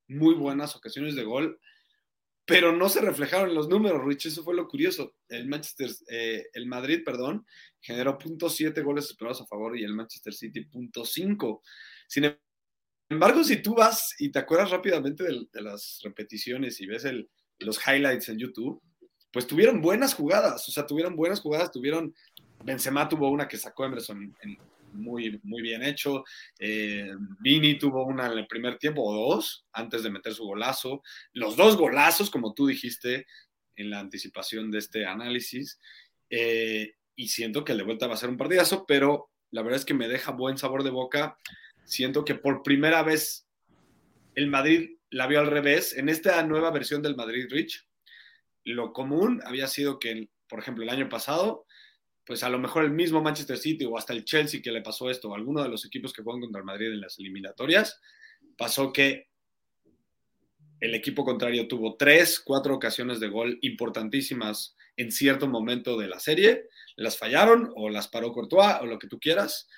muy 0.09 0.35
buenas 0.35 0.77
ocasiones 0.77 1.15
de 1.15 1.25
gol, 1.25 1.59
pero 2.47 2.71
no 2.71 2.89
se 2.89 3.01
reflejaron 3.01 3.55
los 3.55 3.69
números, 3.69 4.05
Rich, 4.05 4.27
eso 4.27 4.45
fue 4.45 4.55
lo 4.55 4.69
curioso. 4.69 5.17
El 5.29 5.49
Manchester, 5.49 5.91
eh, 6.09 6.47
el 6.53 6.67
Madrid, 6.67 7.03
perdón, 7.05 7.45
generó 7.81 8.17
.7 8.17 8.85
goles 8.85 9.07
esperados 9.07 9.41
a 9.41 9.47
favor 9.47 9.77
y 9.77 9.83
el 9.83 9.95
Manchester 9.95 10.33
City 10.33 10.65
.5. 10.71 11.61
Sin 12.07 12.37
embargo, 13.09 13.45
si 13.45 13.63
tú 13.63 13.75
vas 13.75 14.15
y 14.19 14.31
te 14.31 14.39
acuerdas 14.39 14.71
rápidamente 14.71 15.25
de, 15.25 15.63
las 15.63 16.01
repeticiones 16.03 16.81
y 16.81 16.87
ves 16.87 17.07
los 17.59 17.79
highlights 17.87 18.29
en 18.29 18.39
YouTube, 18.39 18.83
pues 19.33 19.47
tuvieron 19.47 19.81
buenas 19.81 20.15
jugadas, 20.15 20.69
o 20.69 20.73
sea, 20.73 20.87
tuvieron 20.87 21.15
buenas 21.15 21.41
jugadas, 21.41 21.71
tuvieron, 21.71 22.15
Benzema 22.65 23.09
tuvo 23.09 23.31
una 23.31 23.47
que 23.47 23.59
sacó 23.59 23.85
Emerson 23.85 24.35
muy, 24.93 25.39
muy 25.43 25.63
bien 25.63 25.83
hecho, 25.83 26.25
eh, 26.59 27.13
Vini 27.41 27.79
tuvo 27.79 28.05
una 28.07 28.33
en 28.33 28.39
el 28.39 28.47
primer 28.47 28.79
tiempo 28.79 29.03
o 29.03 29.35
dos 29.35 29.67
antes 29.73 30.03
de 30.03 30.11
meter 30.11 30.33
su 30.33 30.45
golazo, 30.45 31.03
los 31.33 31.57
dos 31.57 31.77
golazos, 31.77 32.31
como 32.31 32.55
tú 32.55 32.67
dijiste 32.67 33.27
en 33.77 33.91
la 33.91 34.01
anticipación 34.01 34.71
de 34.71 34.79
este 34.79 35.07
análisis, 35.07 35.79
eh, 36.31 36.95
y 37.15 37.29
siento 37.29 37.65
que 37.65 37.73
el 37.73 37.79
de 37.79 37.85
vuelta 37.85 38.07
va 38.07 38.15
a 38.15 38.19
ser 38.19 38.31
un 38.31 38.39
partidazo, 38.39 38.85
pero 38.87 39.31
la 39.51 39.63
verdad 39.63 39.81
es 39.81 39.85
que 39.85 39.95
me 39.95 40.09
deja 40.09 40.33
buen 40.33 40.59
sabor 40.59 40.83
de 40.83 40.91
boca 40.91 41.37
siento 41.87 42.25
que 42.25 42.35
por 42.35 42.63
primera 42.63 43.03
vez 43.03 43.49
el 44.35 44.49
Madrid 44.49 44.91
la 45.11 45.27
vio 45.27 45.41
al 45.41 45.47
revés. 45.47 45.97
En 45.97 46.09
esta 46.09 46.43
nueva 46.43 46.71
versión 46.71 47.01
del 47.01 47.17
Madrid 47.17 47.47
Rich, 47.49 47.87
lo 48.65 48.93
común 48.93 49.41
había 49.45 49.69
sido 49.69 49.99
que, 49.99 50.29
por 50.49 50.59
ejemplo, 50.59 50.85
el 50.85 50.91
año 50.91 51.09
pasado, 51.09 51.65
pues 52.27 52.43
a 52.43 52.51
lo 52.51 52.59
mejor 52.59 52.85
el 52.85 52.91
mismo 52.91 53.23
Manchester 53.23 53.57
City 53.57 53.85
o 53.85 53.97
hasta 53.97 54.13
el 54.13 54.25
Chelsea 54.25 54.61
que 54.61 54.73
le 54.73 54.83
pasó 54.83 55.09
esto, 55.09 55.31
o 55.31 55.35
alguno 55.35 55.63
de 55.63 55.69
los 55.69 55.87
equipos 55.87 56.13
que 56.13 56.23
juegan 56.23 56.43
contra 56.43 56.59
el 56.59 56.67
Madrid 56.67 56.89
en 56.89 57.01
las 57.01 57.19
eliminatorias, 57.19 58.01
pasó 58.59 58.93
que 58.93 59.29
el 60.81 60.95
equipo 60.95 61.25
contrario 61.25 61.69
tuvo 61.69 61.97
tres, 61.97 62.41
cuatro 62.41 62.75
ocasiones 62.75 63.21
de 63.21 63.29
gol 63.29 63.59
importantísimas 63.63 64.77
en 64.97 65.11
cierto 65.13 65.49
momento 65.49 65.97
de 65.97 66.09
la 66.09 66.21
serie, 66.21 66.69
las 66.97 67.17
fallaron 67.17 67.71
o 67.77 67.89
las 67.89 68.09
paró 68.09 68.33
Courtois 68.33 68.77
o 68.81 68.87
lo 68.87 68.99
que 68.99 69.09
tú 69.09 69.19
quieras, 69.19 69.69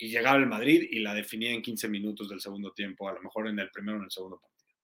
y 0.00 0.08
llegaba 0.08 0.38
el 0.38 0.46
Madrid 0.46 0.88
y 0.90 1.00
la 1.00 1.12
definía 1.12 1.52
en 1.52 1.60
15 1.60 1.88
minutos 1.88 2.28
del 2.30 2.40
segundo 2.40 2.72
tiempo, 2.72 3.08
a 3.08 3.12
lo 3.12 3.20
mejor 3.20 3.46
en 3.48 3.58
el 3.58 3.70
primero 3.70 3.98
o 3.98 4.00
en 4.00 4.06
el 4.06 4.10
segundo 4.10 4.40
partido. 4.40 4.78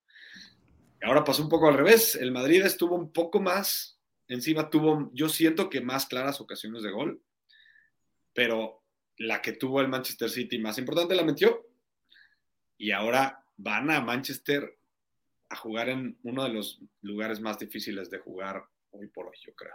ahora 1.02 1.24
pasó 1.24 1.42
un 1.42 1.48
poco 1.48 1.68
al 1.68 1.76
revés, 1.76 2.14
el 2.16 2.32
Madrid 2.32 2.62
estuvo 2.62 2.94
un 2.94 3.12
poco 3.12 3.40
más 3.40 3.98
encima, 4.28 4.68
tuvo, 4.68 5.10
yo 5.14 5.28
siento 5.28 5.70
que 5.70 5.80
más 5.80 6.06
claras 6.06 6.40
ocasiones 6.40 6.82
de 6.82 6.90
gol, 6.90 7.22
pero 8.34 8.82
la 9.16 9.40
que 9.40 9.52
tuvo 9.52 9.80
el 9.80 9.88
Manchester 9.88 10.28
City 10.28 10.58
más 10.58 10.76
importante 10.78 11.14
la 11.14 11.24
metió 11.24 11.66
y 12.76 12.90
ahora 12.90 13.42
van 13.56 13.90
a 13.90 14.02
Manchester 14.02 14.78
a 15.48 15.56
jugar 15.56 15.88
en 15.88 16.18
uno 16.24 16.44
de 16.44 16.50
los 16.50 16.82
lugares 17.00 17.40
más 17.40 17.58
difíciles 17.58 18.10
de 18.10 18.18
jugar 18.18 18.64
hoy 18.90 19.06
por 19.06 19.28
hoy, 19.28 19.36
yo 19.46 19.54
creo. 19.54 19.74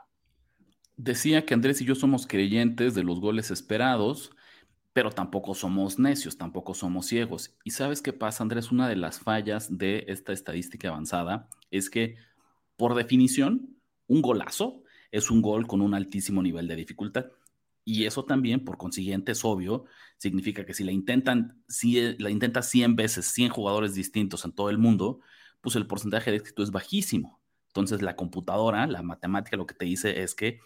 Decía 0.97 1.45
que 1.45 1.55
Andrés 1.55 1.81
y 1.81 1.85
yo 1.85 1.95
somos 1.95 2.27
creyentes 2.27 2.93
de 2.93 3.03
los 3.03 3.19
goles 3.19 3.49
esperados 3.49 4.31
pero 4.93 5.11
tampoco 5.11 5.55
somos 5.55 5.99
necios, 5.99 6.37
tampoco 6.37 6.73
somos 6.73 7.05
ciegos. 7.05 7.55
¿Y 7.63 7.71
sabes 7.71 8.01
qué 8.01 8.13
pasa, 8.13 8.43
Andrés? 8.43 8.71
Una 8.71 8.89
de 8.89 8.97
las 8.97 9.19
fallas 9.19 9.77
de 9.77 10.05
esta 10.07 10.33
estadística 10.33 10.89
avanzada 10.89 11.47
es 11.69 11.89
que, 11.89 12.17
por 12.75 12.95
definición, 12.95 13.77
un 14.07 14.21
golazo 14.21 14.83
es 15.11 15.31
un 15.31 15.41
gol 15.41 15.67
con 15.67 15.81
un 15.81 15.93
altísimo 15.93 16.43
nivel 16.43 16.67
de 16.67 16.75
dificultad. 16.75 17.27
Y 17.85 18.05
eso 18.05 18.25
también, 18.25 18.63
por 18.65 18.77
consiguiente, 18.77 19.31
es 19.31 19.45
obvio, 19.45 19.85
significa 20.17 20.65
que 20.65 20.73
si 20.73 20.83
la 20.83 20.91
intentan, 20.91 21.63
si 21.67 22.15
la 22.17 22.29
intenta 22.29 22.61
100 22.61 22.95
veces, 22.95 23.25
100 23.27 23.49
jugadores 23.49 23.95
distintos 23.95 24.45
en 24.45 24.51
todo 24.51 24.69
el 24.69 24.77
mundo, 24.77 25.21
pues 25.61 25.75
el 25.75 25.87
porcentaje 25.87 26.31
de 26.31 26.37
éxito 26.37 26.63
es 26.63 26.71
bajísimo. 26.71 27.41
Entonces, 27.67 28.01
la 28.01 28.15
computadora, 28.15 28.85
la 28.87 29.01
matemática, 29.01 29.57
lo 29.57 29.65
que 29.65 29.73
te 29.73 29.85
dice 29.85 30.21
es 30.21 30.35
que 30.35 30.59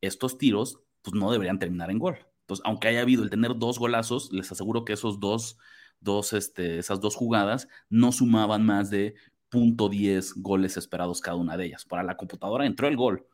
estos 0.00 0.38
tiros, 0.38 0.80
pues 1.02 1.14
no 1.14 1.30
deberían 1.30 1.58
terminar 1.58 1.90
en 1.90 1.98
gol 1.98 2.18
pues 2.50 2.60
aunque 2.64 2.88
haya 2.88 3.02
habido 3.02 3.22
el 3.22 3.30
tener 3.30 3.54
dos 3.54 3.78
golazos, 3.78 4.32
les 4.32 4.50
aseguro 4.50 4.84
que 4.84 4.92
esos 4.92 5.20
dos, 5.20 5.56
dos 6.00 6.32
este, 6.32 6.80
esas 6.80 7.00
dos 7.00 7.14
jugadas 7.14 7.68
no 7.88 8.10
sumaban 8.10 8.66
más 8.66 8.90
de 8.90 9.14
.10 9.52 10.32
goles 10.42 10.76
esperados 10.76 11.20
cada 11.20 11.36
una 11.36 11.56
de 11.56 11.66
ellas. 11.66 11.84
Para 11.84 12.02
la 12.02 12.16
computadora 12.16 12.66
entró 12.66 12.88
el 12.88 12.96
gol, 12.96 13.24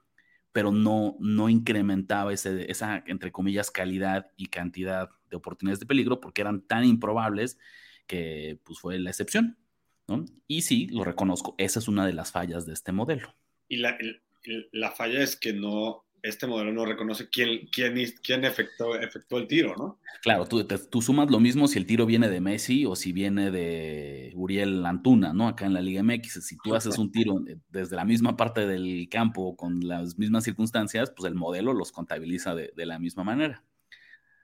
pero 0.53 0.71
no, 0.71 1.17
no 1.19 1.49
incrementaba 1.49 2.35
ese, 2.35 2.71
esa, 2.71 3.05
entre 3.07 3.33
comillas, 3.33 3.71
calidad 3.71 4.27
y 4.37 4.49
cantidad 4.49 5.09
de 5.31 5.39
oportunidades 5.39 5.81
de 5.81 5.87
peligro 5.87 6.21
porque 6.21 6.43
eran 6.43 6.61
tan 6.61 6.85
improbables 6.85 7.57
que 8.07 8.61
pues, 8.65 8.81
fue 8.81 8.99
la 8.99 9.09
excepción. 9.09 9.57
¿no? 10.09 10.27
Y 10.47 10.61
sí, 10.61 10.89
lo 10.89 11.05
reconozco, 11.05 11.55
esa 11.57 11.79
es 11.79 11.89
una 11.89 12.05
de 12.05 12.13
las 12.13 12.33
fallas 12.33 12.67
de 12.67 12.75
este 12.75 12.93
modelo. 12.93 13.35
Y 13.67 13.79
la, 13.79 13.97
la 14.73 14.91
falla 14.91 15.23
es 15.23 15.37
que 15.37 15.55
no, 15.55 16.06
este 16.29 16.47
modelo 16.47 16.73
no 16.73 16.85
reconoce 16.85 17.29
quién, 17.29 17.67
quién, 17.71 17.95
quién 18.23 18.45
efectuó, 18.45 18.97
efectuó 18.97 19.39
el 19.39 19.47
tiro, 19.47 19.75
¿no? 19.77 19.99
Claro, 20.23 20.47
tú, 20.47 20.65
tú, 20.65 21.03
sumas 21.03 21.31
lo 21.31 21.39
mismo 21.39 21.69
si 21.69 21.79
el 21.79 21.87
tiro 21.87 22.05
viene 22.05 22.29
de 22.29 22.41
Messi 22.41 22.85
o 22.85 22.97
si 22.97 23.12
viene 23.12 23.51
de 23.51 24.33
Uriel 24.35 24.85
Antuna, 24.85 25.33
¿no? 25.33 25.49
Acá 25.49 25.67
en 25.67 25.75
la 25.75 25.81
Liga 25.81 26.03
MX, 26.03 26.45
si 26.45 26.57
tú 26.59 26.75
haces 26.75 26.99
un 26.99 27.12
tiro 27.12 27.37
desde 27.69 27.97
la 27.97 28.05
misma 28.05 28.37
parte 28.37 28.67
del 28.67 29.09
campo 29.11 29.57
con 29.57 29.87
las 29.87 30.19
mismas 30.19 30.45
circunstancias, 30.45 31.12
pues 31.17 31.31
el 31.31 31.37
modelo 31.37 31.73
los 31.73 31.93
contabiliza 31.93 32.55
de, 32.55 32.73
la 32.87 32.99
misma 32.99 33.25
manera. 33.25 33.62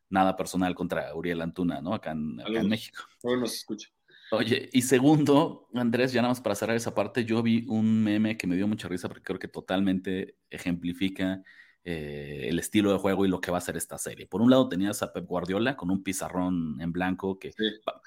Nada 0.09 0.37
personal 0.37 0.75
contra 0.75 1.15
Uriel 1.15 1.41
Antuna, 1.41 1.81
¿no? 1.81 1.95
Acá 1.95 2.13
en, 2.13 2.41
acá 2.41 2.61
en 2.61 2.69
México. 2.69 3.03
nos 3.25 3.55
escucha. 3.55 3.89
Oye, 4.31 4.71
y 4.73 4.81
segundo, 4.81 5.69
Andrés, 5.75 6.11
ya 6.13 6.23
nada 6.23 6.31
más 6.31 6.41
para 6.41 6.55
cerrar 6.55 6.75
esa 6.75 6.95
parte, 6.95 7.27
yo 7.27 7.43
vi 7.43 7.67
un 7.69 8.03
meme 8.03 8.39
que 8.39 8.47
me 8.47 8.57
dio 8.57 8.67
mucha 8.67 8.89
risa 8.89 9.07
porque 9.07 9.23
creo 9.23 9.39
que 9.39 9.49
totalmente 9.49 10.37
ejemplifica 10.49 11.43
eh, 11.85 12.47
el 12.49 12.59
estilo 12.59 12.93
de 12.93 12.99
juego 12.99 13.25
y 13.25 13.29
lo 13.29 13.41
que 13.41 13.51
va 13.51 13.59
a 13.59 13.63
ser 13.63 13.77
esta 13.77 13.99
serie. 13.99 14.27
Por 14.27 14.41
un 14.41 14.51
lado 14.51 14.69
tenías 14.69 15.03
a 15.03 15.13
Pep 15.13 15.27
Guardiola 15.27 15.77
con 15.77 15.91
un 15.91 16.03
pizarrón 16.03 16.81
en 16.81 16.93
blanco 16.93 17.39
que 17.39 17.53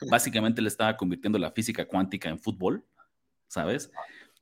básicamente 0.10 0.62
le 0.62 0.70
estaba 0.70 0.98
convirtiendo 0.98 1.38
la 1.40 1.52
física 1.52 1.86
cuántica 1.86 2.30
en 2.30 2.40
fútbol, 2.40 2.86
¿sabes? 3.48 3.92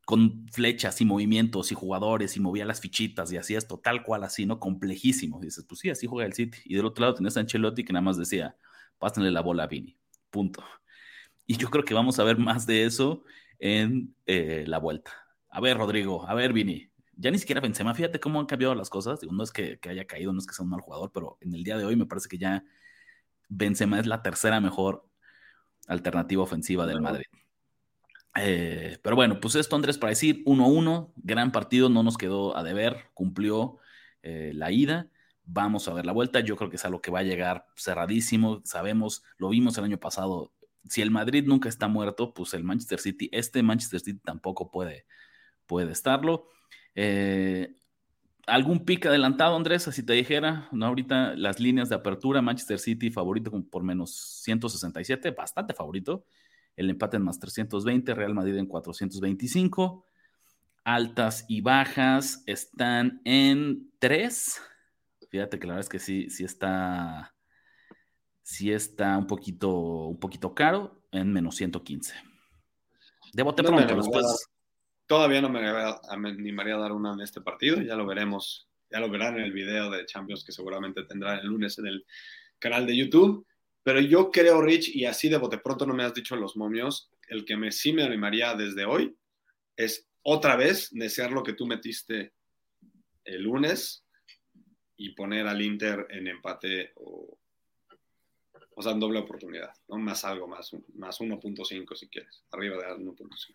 con 0.06 0.48
flechas 0.52 1.00
y 1.02 1.06
movimientos 1.06 1.72
y 1.72 1.76
jugadores 1.76 2.36
y 2.36 2.40
movía 2.40 2.66
las 2.66 2.82
fichitas 2.82 3.32
y 3.32 3.38
hacía 3.38 3.58
esto 3.58 3.80
tal 3.80 4.04
cual 4.04 4.24
así, 4.24 4.46
¿no? 4.46 4.60
Complejísimo. 4.60 5.40
dices, 5.40 5.66
pues 5.68 5.80
sí, 5.80 5.90
así 5.90 6.08
juega 6.08 6.26
el 6.28 6.34
City. 6.34 6.58
Y 6.66 6.76
del 6.76 6.86
otro 6.86 7.02
lado 7.02 7.16
tenías 7.16 7.38
a 7.38 7.40
Ancelotti 7.40 7.86
que 7.86 7.94
nada 7.94 8.04
más 8.04 8.18
decía, 8.18 8.58
pásenle 8.98 9.32
la 9.32 9.42
bola 9.42 9.64
a 9.64 9.68
Vini. 9.68 9.98
Punto. 10.30 10.64
Y 11.46 11.58
yo 11.58 11.70
creo 11.70 11.86
que 11.86 11.94
vamos 11.94 12.20
a 12.20 12.24
ver 12.24 12.38
más 12.38 12.66
de 12.66 12.86
eso 12.86 13.24
en 13.60 14.16
eh, 14.26 14.66
la 14.68 14.80
vuelta. 14.80 15.12
A 15.50 15.62
ver, 15.62 15.78
Rodrigo, 15.78 16.28
a 16.28 16.34
ver, 16.34 16.52
Vini. 16.54 16.90
Ya 17.16 17.32
ni 17.32 17.38
siquiera 17.38 17.62
Benzema, 17.62 17.94
fíjate 17.94 18.20
cómo 18.20 18.40
han 18.40 18.46
cambiado 18.46 18.76
las 18.76 18.90
cosas. 18.90 19.20
Digo, 19.20 19.34
no 19.34 19.44
es 19.44 19.52
que, 19.52 19.80
haya 19.88 20.06
caído, 20.06 20.34
no 20.34 20.40
es 20.40 20.48
que 20.48 20.54
sea 20.54 20.64
un 20.64 20.72
mal 20.72 20.82
jugador, 20.82 21.12
pero 21.14 21.38
en 21.42 21.54
el 21.54 21.64
día 21.64 21.78
de 21.78 21.86
hoy 21.86 21.96
me 21.96 22.06
parece 22.06 22.28
que 22.28 22.38
ya 22.38 22.64
Benzema 23.50 24.00
es 24.00 24.08
la 24.08 24.22
tercera 24.22 24.60
mejor 24.60 25.08
alternativa 25.88 26.44
ofensiva 26.44 26.88
del 26.88 27.02
Madrid. 27.02 27.26
Eh, 28.36 28.98
pero 29.04 29.16
bueno, 29.16 29.40
pues 29.40 29.56
esto, 29.56 29.76
Andrés, 29.76 29.98
para 29.98 30.10
decir 30.10 30.44
1-1, 30.46 31.14
gran 31.18 31.52
partido, 31.52 31.90
no 31.90 32.02
nos 32.02 32.18
quedó 32.18 32.58
a 32.58 32.64
deber, 32.64 33.12
cumplió 33.14 33.78
eh, 34.24 34.52
la 34.56 34.72
ida. 34.72 35.10
Vamos 35.46 35.88
a 35.88 35.94
ver 35.94 36.06
la 36.06 36.14
vuelta. 36.14 36.40
Yo 36.40 36.56
creo 36.56 36.70
que 36.70 36.78
es 36.78 36.86
algo 36.86 37.02
que 37.02 37.12
va 37.12 37.20
a 37.20 37.24
llegar 37.24 37.68
cerradísimo. 37.76 38.62
Sabemos, 38.64 39.24
lo 39.38 39.50
vimos 39.50 39.78
el 39.78 39.84
año 39.84 40.00
pasado. 40.00 40.54
Si 40.90 41.02
el 41.02 41.12
Madrid 41.12 41.44
nunca 41.46 41.70
está 41.70 41.88
muerto, 41.88 42.34
pues 42.34 42.54
el 42.54 42.64
Manchester 42.64 43.00
City, 43.00 43.30
este 43.32 43.62
Manchester 43.62 44.00
City 44.00 44.20
tampoco 44.24 44.72
puede, 44.72 45.06
puede 45.68 45.92
estarlo. 45.92 46.48
Eh, 46.96 47.76
¿Algún 48.46 48.84
pick 48.84 49.06
adelantado, 49.06 49.56
Andrés? 49.56 49.88
Así 49.88 50.04
te 50.04 50.14
dijera, 50.14 50.68
¿no? 50.72 50.88
Ahorita 50.88 51.34
las 51.36 51.60
líneas 51.60 51.88
de 51.90 51.96
apertura, 51.96 52.42
Manchester 52.42 52.78
City 52.78 53.10
favorito 53.10 53.52
por 53.72 53.84
menos 53.84 54.42
167, 54.44 55.32
bastante 55.32 55.74
favorito. 55.74 56.26
El 56.76 56.90
empate 56.90 57.18
en 57.18 57.24
más 57.24 57.40
320, 57.40 58.14
Real 58.14 58.34
Madrid 58.34 58.58
en 58.58 58.66
425. 58.66 60.06
Altas 60.84 61.46
y 61.48 61.62
bajas 61.62 62.44
están 62.46 63.22
en 63.24 63.90
3. 64.00 64.62
Fíjate 65.30 65.58
que 65.58 65.68
la 65.68 65.74
verdad 65.76 65.86
es 65.86 65.90
que 65.90 66.00
sí, 66.00 66.30
sí 66.30 66.44
está, 66.44 67.34
sí 68.42 68.74
está 68.74 69.18
un 69.18 69.28
poquito, 69.28 70.08
un 70.08 70.20
poquito 70.20 70.54
caro 70.54 71.02
en 71.12 71.32
menos 71.32 71.56
115. 71.56 72.14
De 73.32 73.44
bote 73.44 73.64
pronto, 73.64 73.96
después 73.96 74.53
Todavía 75.14 75.42
no 75.44 75.50
me 75.52 75.60
animaría 75.60 76.74
a 76.74 76.80
dar 76.80 76.92
una 76.92 77.14
en 77.14 77.22
este 77.22 77.40
partido, 77.40 77.80
ya 77.80 77.96
lo 77.96 78.08
veremos, 78.08 78.68
ya 78.90 79.00
lo 79.00 79.12
verán 79.12 79.36
en 79.36 79.44
el 79.44 79.54
video 79.54 79.92
de 79.92 80.08
Champions 80.08 80.44
que 80.44 80.52
seguramente 80.52 81.04
tendrá 81.04 81.36
el 81.36 81.46
lunes 81.46 81.78
en 81.78 81.86
el 81.86 82.06
canal 82.58 82.88
de 82.88 82.98
YouTube. 82.98 83.46
Pero 83.84 84.00
yo 84.00 84.32
creo, 84.32 84.60
Rich, 84.60 84.90
y 84.96 85.06
así 85.06 85.30
de 85.30 85.38
bote 85.38 85.60
pronto 85.60 85.86
no 85.86 85.94
me 85.94 86.04
has 86.04 86.16
dicho 86.16 86.36
los 86.36 86.58
momios, 86.58 87.12
el 87.28 87.46
que 87.46 87.56
me, 87.56 87.72
sí 87.72 87.94
me 87.94 88.02
animaría 88.02 88.56
desde 88.56 88.86
hoy 88.86 89.16
es 89.78 90.10
otra 90.24 90.56
vez 90.56 90.90
desear 90.90 91.32
lo 91.32 91.44
que 91.44 91.54
tú 91.54 91.68
metiste 91.68 92.34
el 93.24 93.44
lunes 93.44 94.08
y 94.98 95.12
poner 95.12 95.46
al 95.46 95.62
Inter 95.62 96.08
en 96.10 96.26
empate 96.26 96.94
o, 96.96 97.38
o 98.74 98.82
sea, 98.82 98.94
en 98.94 99.00
doble 99.00 99.20
oportunidad, 99.20 99.76
¿no? 99.90 100.00
Más 100.00 100.26
algo, 100.26 100.48
más, 100.48 100.72
más 100.96 101.20
1.5 101.20 101.96
si 101.96 102.08
quieres, 102.08 102.44
arriba 102.50 102.78
de 102.78 102.96
1.5. 102.96 103.54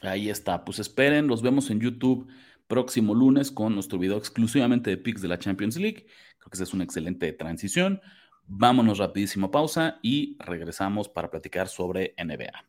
Ahí 0.00 0.30
está, 0.30 0.64
pues 0.64 0.78
esperen, 0.78 1.26
los 1.26 1.42
vemos 1.42 1.70
en 1.70 1.80
YouTube 1.80 2.28
próximo 2.72 3.14
lunes 3.14 3.50
con 3.50 3.74
nuestro 3.74 3.98
video 3.98 4.16
exclusivamente 4.16 4.88
de 4.88 4.96
picks 4.96 5.20
de 5.20 5.28
la 5.28 5.38
Champions 5.38 5.76
League. 5.76 6.06
Creo 6.38 6.50
que 6.50 6.56
esa 6.56 6.64
es 6.64 6.72
una 6.72 6.84
excelente 6.84 7.30
transición. 7.34 8.00
Vámonos 8.46 8.96
rapidísimo 8.96 9.50
pausa 9.50 9.98
y 10.00 10.38
regresamos 10.38 11.10
para 11.10 11.30
platicar 11.30 11.68
sobre 11.68 12.14
NBA. 12.16 12.64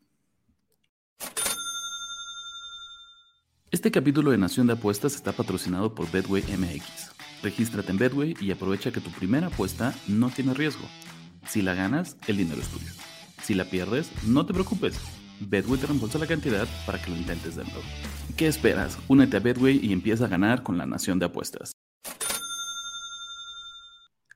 Este 3.72 3.92
capítulo 3.92 4.32
de 4.32 4.38
Nación 4.38 4.68
de 4.68 4.74
Apuestas 4.74 5.16
está 5.16 5.32
patrocinado 5.32 5.96
por 5.96 6.12
Bedway 6.12 6.44
MX. 6.44 7.14
Regístrate 7.42 7.92
en 7.92 7.98
Bedway 7.98 8.36
y 8.42 8.52
aprovecha 8.52 8.92
que 8.92 9.00
tu 9.00 9.10
primera 9.10 9.48
apuesta 9.48 9.96
no 10.10 10.30
tiene 10.30 10.54
riesgo. 10.54 10.86
Si 11.48 11.62
la 11.62 11.76
ganas, 11.76 12.18
el 12.28 12.36
dinero 12.36 12.60
es 12.60 12.68
tuyo. 12.68 12.92
Si 13.42 13.54
la 13.54 13.64
pierdes, 13.64 14.12
no 14.26 14.46
te 14.46 14.54
preocupes 14.54 15.00
Bedway 15.50 15.80
te 15.80 15.88
reembolsa 15.88 16.20
la 16.20 16.28
cantidad 16.28 16.68
para 16.86 17.02
que 17.02 17.12
lo 17.12 17.18
intentes 17.18 17.56
de 17.56 17.64
nuevo. 17.64 17.82
¿Qué 18.38 18.48
esperas? 18.48 18.98
Únete 19.08 19.38
a 19.38 19.40
Bedway 19.40 19.80
y 19.84 19.94
empieza 19.94 20.26
a 20.26 20.28
ganar 20.28 20.64
con 20.64 20.78
la 20.78 20.86
nación 20.86 21.20
de 21.20 21.26
apuestas. 21.26 21.74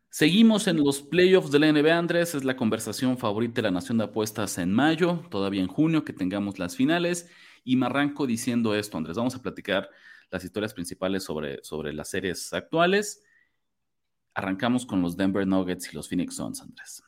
Seguimos 0.09 0.67
en 0.67 0.83
los 0.83 1.03
playoffs 1.03 1.51
de 1.51 1.59
la 1.59 1.71
NBA, 1.71 1.95
Andrés. 1.95 2.33
Es 2.33 2.43
la 2.43 2.57
conversación 2.57 3.19
favorita 3.19 3.55
de 3.55 3.61
la 3.63 3.71
nación 3.71 3.99
de 3.99 4.05
apuestas 4.05 4.57
en 4.57 4.73
mayo, 4.73 5.23
todavía 5.29 5.61
en 5.61 5.67
junio, 5.67 6.03
que 6.03 6.11
tengamos 6.11 6.57
las 6.57 6.75
finales. 6.75 7.29
Y 7.63 7.75
me 7.75 7.85
arranco 7.85 8.25
diciendo 8.25 8.73
esto, 8.73 8.97
Andrés. 8.97 9.15
Vamos 9.15 9.35
a 9.35 9.41
platicar 9.43 9.89
las 10.31 10.43
historias 10.43 10.73
principales 10.73 11.23
sobre, 11.23 11.63
sobre 11.63 11.93
las 11.93 12.09
series 12.09 12.51
actuales. 12.51 13.23
Arrancamos 14.33 14.87
con 14.87 15.03
los 15.03 15.17
Denver 15.17 15.45
Nuggets 15.45 15.93
y 15.93 15.95
los 15.95 16.09
Phoenix 16.09 16.35
Suns, 16.35 16.61
Andrés. 16.61 17.03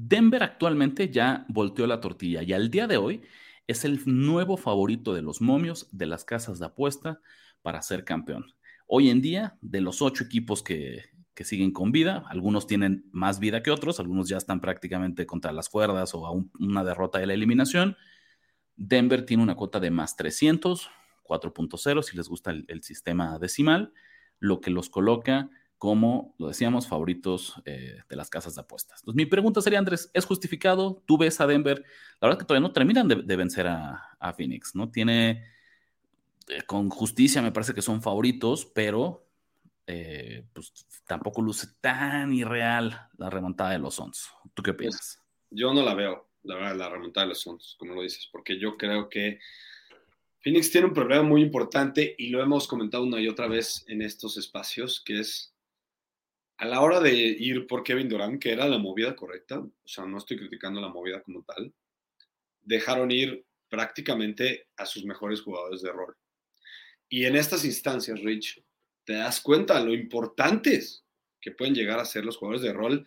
Denver 0.00 0.44
actualmente 0.44 1.10
ya 1.10 1.44
volteó 1.48 1.84
la 1.88 2.00
tortilla 2.00 2.44
y 2.44 2.52
al 2.52 2.70
día 2.70 2.86
de 2.86 2.98
hoy 2.98 3.22
es 3.66 3.84
el 3.84 4.00
nuevo 4.06 4.56
favorito 4.56 5.12
de 5.12 5.22
los 5.22 5.40
momios 5.40 5.88
de 5.90 6.06
las 6.06 6.24
casas 6.24 6.60
de 6.60 6.66
apuesta 6.66 7.20
para 7.62 7.82
ser 7.82 8.04
campeón. 8.04 8.54
Hoy 8.86 9.10
en 9.10 9.20
día, 9.20 9.58
de 9.60 9.80
los 9.80 10.00
ocho 10.00 10.22
equipos 10.22 10.62
que, 10.62 11.02
siguen 11.42 11.72
con 11.72 11.90
vida, 11.90 12.24
algunos 12.28 12.68
tienen 12.68 13.08
más 13.10 13.40
vida 13.40 13.60
que 13.64 13.72
otros, 13.72 13.98
algunos 13.98 14.28
ya 14.28 14.36
están 14.36 14.60
prácticamente 14.60 15.26
contra 15.26 15.50
las 15.50 15.68
cuerdas 15.68 16.14
o 16.14 16.26
a 16.26 16.30
una 16.60 16.84
derrota 16.84 17.18
de 17.18 17.26
la 17.26 17.34
eliminación. 17.34 17.96
Denver 18.76 19.26
tiene 19.26 19.42
una 19.42 19.56
cuota 19.56 19.80
de 19.80 19.90
más 19.90 20.14
300, 20.14 20.90
4.0 21.24 22.02
si 22.02 22.16
les 22.16 22.28
gusta 22.28 22.52
el 22.52 22.82
sistema 22.84 23.36
decimal, 23.40 23.92
lo 24.38 24.60
que 24.60 24.70
los 24.70 24.90
coloca 24.90 25.50
como, 25.78 26.34
lo 26.38 26.48
decíamos, 26.48 26.88
favoritos 26.88 27.54
eh, 27.64 27.98
de 28.08 28.16
las 28.16 28.28
casas 28.28 28.56
de 28.56 28.60
apuestas. 28.60 29.00
Entonces, 29.00 29.16
mi 29.16 29.26
pregunta 29.26 29.62
sería, 29.62 29.78
Andrés, 29.78 30.10
¿es 30.12 30.24
justificado? 30.24 31.02
Tú 31.06 31.16
ves 31.16 31.40
a 31.40 31.46
Denver, 31.46 31.84
la 32.20 32.28
verdad 32.28 32.38
que 32.38 32.44
todavía 32.44 32.66
no 32.66 32.72
terminan 32.72 33.06
de, 33.06 33.36
vencer 33.36 33.68
a, 33.68 34.34
Phoenix, 34.36 34.74
¿no? 34.74 34.90
Tiene, 34.90 35.44
eh, 36.48 36.62
con 36.66 36.90
justicia 36.90 37.40
me 37.40 37.52
parece 37.52 37.74
que 37.74 37.82
son 37.82 38.02
favoritos, 38.02 38.66
pero 38.66 39.24
eh, 39.86 40.44
pues 40.52 40.72
tampoco 41.06 41.40
luce 41.40 41.68
tan 41.80 42.34
irreal 42.34 43.08
la 43.16 43.30
remontada 43.30 43.70
de 43.70 43.78
los 43.78 43.94
Suns. 43.94 44.28
¿Tú 44.54 44.62
qué 44.64 44.74
pues, 44.74 44.88
piensas? 44.88 45.22
Yo 45.48 45.72
no 45.72 45.82
la 45.82 45.94
veo, 45.94 46.28
la 46.42 46.56
verdad, 46.56 46.76
la 46.76 46.88
remontada 46.88 47.24
de 47.24 47.28
los 47.30 47.40
Suns, 47.40 47.76
como 47.78 47.94
lo 47.94 48.02
dices, 48.02 48.28
porque 48.32 48.58
yo 48.58 48.76
creo 48.76 49.08
que 49.08 49.38
Phoenix 50.40 50.72
tiene 50.72 50.88
un 50.88 50.94
problema 50.94 51.22
muy 51.22 51.40
importante 51.40 52.16
y 52.18 52.30
lo 52.30 52.42
hemos 52.42 52.66
comentado 52.66 53.04
una 53.04 53.20
y 53.20 53.28
otra 53.28 53.46
vez 53.46 53.84
en 53.86 54.02
estos 54.02 54.36
espacios, 54.36 55.00
que 55.00 55.20
es 55.20 55.54
a 56.58 56.66
la 56.66 56.80
hora 56.80 57.00
de 57.00 57.12
ir 57.12 57.66
por 57.66 57.84
Kevin 57.84 58.08
Durant, 58.08 58.42
que 58.42 58.52
era 58.52 58.66
la 58.66 58.78
movida 58.78 59.14
correcta, 59.14 59.60
o 59.60 59.72
sea, 59.84 60.04
no 60.04 60.18
estoy 60.18 60.36
criticando 60.36 60.80
la 60.80 60.88
movida 60.88 61.22
como 61.22 61.44
tal, 61.44 61.72
dejaron 62.62 63.10
ir 63.12 63.46
prácticamente 63.68 64.68
a 64.76 64.84
sus 64.84 65.04
mejores 65.04 65.40
jugadores 65.40 65.82
de 65.82 65.92
rol. 65.92 66.16
Y 67.08 67.24
en 67.24 67.36
estas 67.36 67.64
instancias, 67.64 68.20
Rich, 68.20 68.62
te 69.04 69.14
das 69.14 69.40
cuenta 69.40 69.80
lo 69.80 69.94
importantes 69.94 71.04
que 71.40 71.52
pueden 71.52 71.74
llegar 71.74 72.00
a 72.00 72.04
ser 72.04 72.24
los 72.24 72.36
jugadores 72.36 72.62
de 72.62 72.72
rol. 72.72 73.06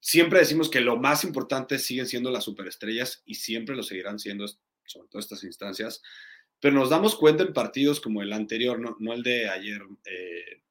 Siempre 0.00 0.40
decimos 0.40 0.68
que 0.68 0.80
lo 0.80 0.96
más 0.96 1.24
importante 1.24 1.78
siguen 1.78 2.06
siendo 2.06 2.30
las 2.30 2.44
superestrellas 2.44 3.22
y 3.24 3.36
siempre 3.36 3.76
lo 3.76 3.82
seguirán 3.82 4.18
siendo, 4.18 4.46
sobre 4.84 5.08
todo 5.08 5.20
estas 5.20 5.44
instancias. 5.44 6.02
Pero 6.60 6.74
nos 6.74 6.90
damos 6.90 7.16
cuenta 7.16 7.44
en 7.44 7.52
partidos 7.52 8.00
como 8.00 8.22
el 8.22 8.32
anterior, 8.32 8.78
no, 9.00 9.12
el 9.12 9.22
de 9.22 9.48
ayer, 9.48 9.80
eh, 10.04 10.62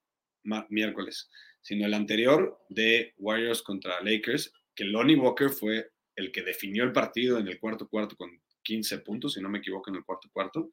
miércoles, 0.69 1.29
sino 1.61 1.85
el 1.85 1.93
anterior 1.93 2.59
de 2.69 3.13
Warriors 3.17 3.61
contra 3.61 4.01
Lakers, 4.01 4.53
que 4.75 4.85
Lonnie 4.85 5.15
Walker 5.15 5.49
fue 5.49 5.91
el 6.15 6.31
que 6.31 6.43
definió 6.43 6.83
el 6.83 6.91
partido 6.91 7.37
en 7.37 7.47
el 7.47 7.59
cuarto 7.59 7.87
cuarto 7.87 8.15
con 8.15 8.29
15 8.63 8.99
puntos, 8.99 9.33
si 9.33 9.41
no 9.41 9.49
me 9.49 9.59
equivoco, 9.59 9.89
en 9.89 9.97
el 9.97 10.05
cuarto 10.05 10.29
cuarto. 10.31 10.71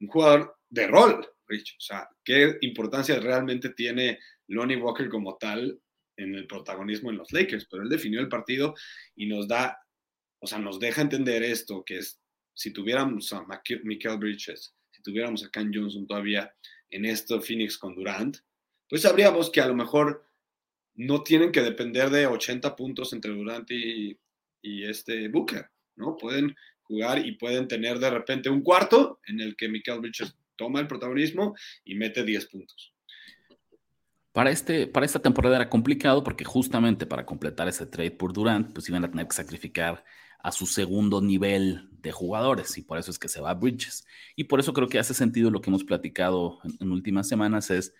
Un 0.00 0.08
jugador 0.08 0.56
de 0.68 0.86
rol, 0.86 1.28
Rich. 1.46 1.76
O 1.78 1.80
sea, 1.80 2.08
¿qué 2.24 2.58
importancia 2.60 3.18
realmente 3.18 3.70
tiene 3.70 4.18
Lonnie 4.48 4.76
Walker 4.76 5.08
como 5.08 5.36
tal 5.36 5.80
en 6.16 6.34
el 6.34 6.46
protagonismo 6.46 7.10
en 7.10 7.18
los 7.18 7.32
Lakers? 7.32 7.66
Pero 7.70 7.82
él 7.82 7.88
definió 7.88 8.20
el 8.20 8.28
partido 8.28 8.74
y 9.16 9.26
nos 9.26 9.48
da, 9.48 9.78
o 10.40 10.46
sea, 10.46 10.58
nos 10.58 10.78
deja 10.78 11.02
entender 11.02 11.42
esto, 11.42 11.84
que 11.84 11.98
es, 11.98 12.20
si 12.54 12.72
tuviéramos 12.72 13.32
a 13.32 13.44
Michael 13.46 14.18
Bridges, 14.18 14.74
si 14.90 15.02
tuviéramos 15.02 15.44
a 15.44 15.50
Ken 15.50 15.70
Johnson 15.72 16.06
todavía 16.06 16.52
en 16.90 17.04
esto, 17.04 17.40
Phoenix 17.40 17.78
con 17.78 17.94
Durant, 17.94 18.38
pues 18.88 19.02
sabríamos 19.02 19.50
que 19.50 19.60
a 19.60 19.66
lo 19.66 19.74
mejor 19.74 20.24
no 20.94 21.22
tienen 21.22 21.52
que 21.52 21.62
depender 21.62 22.10
de 22.10 22.26
80 22.26 22.74
puntos 22.74 23.12
entre 23.12 23.32
Durant 23.32 23.70
y, 23.70 24.18
este 24.62 25.28
Booker, 25.28 25.70
¿no? 25.96 26.16
Pueden 26.16 26.54
jugar 26.82 27.24
y 27.24 27.32
pueden 27.32 27.68
tener 27.68 27.98
de 27.98 28.10
repente 28.10 28.50
un 28.50 28.60
cuarto 28.60 29.20
en 29.26 29.40
el 29.40 29.56
que 29.56 29.68
Michael 29.68 30.00
Bridges 30.00 30.36
toma 30.56 30.80
el 30.80 30.86
protagonismo 30.86 31.54
y 31.84 31.94
mete 31.94 32.22
10 32.24 32.46
puntos. 32.46 32.92
Para, 34.32 34.50
este, 34.50 34.86
para 34.86 35.06
esta 35.06 35.20
temporada 35.20 35.56
era 35.56 35.70
complicado 35.70 36.22
porque 36.22 36.44
justamente 36.44 37.06
para 37.06 37.24
completar 37.24 37.68
ese 37.68 37.86
trade 37.86 38.10
por 38.10 38.32
Durant, 38.32 38.72
pues 38.72 38.88
iban 38.88 39.04
a 39.04 39.10
tener 39.10 39.26
que 39.26 39.36
sacrificar 39.36 40.04
a 40.40 40.52
su 40.52 40.66
segundo 40.66 41.20
nivel 41.20 41.88
de 42.00 42.12
jugadores 42.12 42.76
y 42.78 42.82
por 42.82 42.98
eso 42.98 43.10
es 43.10 43.18
que 43.18 43.28
se 43.28 43.40
va 43.40 43.50
a 43.50 43.54
Bridges. 43.54 44.06
Y 44.36 44.44
por 44.44 44.60
eso 44.60 44.72
creo 44.72 44.88
que 44.88 44.98
hace 44.98 45.14
sentido 45.14 45.50
lo 45.50 45.60
que 45.60 45.70
hemos 45.70 45.84
platicado 45.84 46.58
en, 46.80 46.92
últimas 46.92 47.28
semanas 47.28 47.70
es 47.70 47.94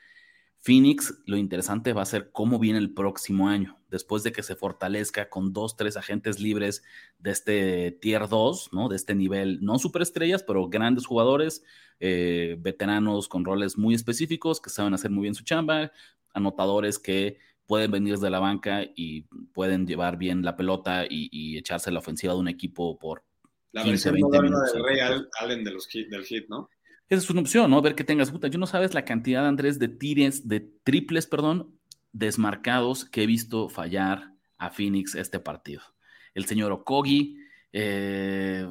Phoenix, 0.61 1.14
lo 1.27 1.37
interesante 1.37 1.92
va 1.92 2.03
a 2.03 2.07
ser 2.07 2.31
cómo 2.33 2.59
viene 2.59 2.79
el 2.79 2.92
próximo 2.92 3.49
año, 3.49 3.79
después 3.88 4.23
de 4.23 4.33
que 4.33 4.42
se 4.42 4.57
fortalezca 4.57 5.29
con 5.31 5.53
dos, 5.53 5.77
tres 5.77 5.97
agentes 5.97 6.40
libres 6.40 6.83
de 7.18 7.31
este 7.31 7.92
tier 7.92 8.29
2, 8.29 8.71
¿no? 8.73 8.88
De 8.88 8.97
este 8.97 9.14
nivel, 9.14 9.61
no 9.62 9.79
superestrellas, 9.79 10.42
pero 10.42 10.68
grandes 10.68 11.07
jugadores, 11.07 11.62
eh, 12.01 12.57
veteranos 12.59 13.29
con 13.29 13.44
roles 13.44 13.79
muy 13.79 13.94
específicos 13.94 14.61
que 14.61 14.71
saben 14.71 14.94
hacer 14.94 15.11
muy 15.11 15.23
bien 15.23 15.35
su 15.35 15.44
chamba, 15.44 15.92
anotadores 16.35 16.99
que 16.99 17.38
pueden 17.66 17.90
venir 17.90 18.18
de 18.18 18.31
la 18.31 18.40
banca 18.40 18.83
y 18.97 19.23
pueden 19.53 19.87
llevar 19.87 20.16
bien 20.16 20.42
la 20.42 20.57
pelota 20.57 21.05
y, 21.09 21.57
echarse 21.57 21.90
la 21.90 21.99
ofensiva 22.01 22.33
de 22.33 22.38
un 22.40 22.49
equipo 22.49 22.99
por 22.99 23.25
la 23.73 23.85
15, 23.85 24.11
20 24.11 24.42
minutos. 24.42 24.73
Del 24.73 24.85
Rey 24.85 24.99
Allen 25.40 25.64
de 25.64 25.71
los, 25.71 25.88
del 25.88 26.25
hit, 26.25 26.49
¿no? 26.49 26.68
Esa 27.09 27.23
es 27.23 27.31
una 27.31 27.40
opción, 27.40 27.71
¿no? 27.71 27.81
Ver 27.81 27.94
que 27.94 28.05
tengas 28.05 28.31
puta. 28.31 28.49
Yo 28.49 28.59
no 28.59 28.66
sabes 28.66 28.92
la 28.94 29.05
cantidad, 29.05 29.47
Andrés, 29.47 29.79
de 29.79 29.88
tires, 29.88 30.47
de 30.47 30.61
triples, 30.61 31.27
perdón, 31.27 31.79
desmarcados 32.12 33.05
que 33.05 33.23
he 33.23 33.27
visto 33.27 33.68
fallar 33.68 34.35
a 34.59 34.71
Phoenix 34.71 35.14
este 35.14 35.40
partido. 35.40 35.83
El 36.35 36.44
señor 36.44 36.73
Okogi, 36.73 37.38
eh, 37.73 38.66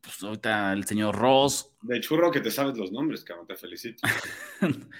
pues 0.00 0.22
ahorita 0.22 0.72
el 0.72 0.84
señor 0.84 1.16
Ross. 1.16 1.72
De 1.82 2.00
churro 2.00 2.30
que 2.30 2.40
te 2.40 2.50
sabes 2.50 2.76
los 2.76 2.90
nombres, 2.90 3.22
cabrón, 3.22 3.46
te 3.46 3.56
felicito. 3.56 4.02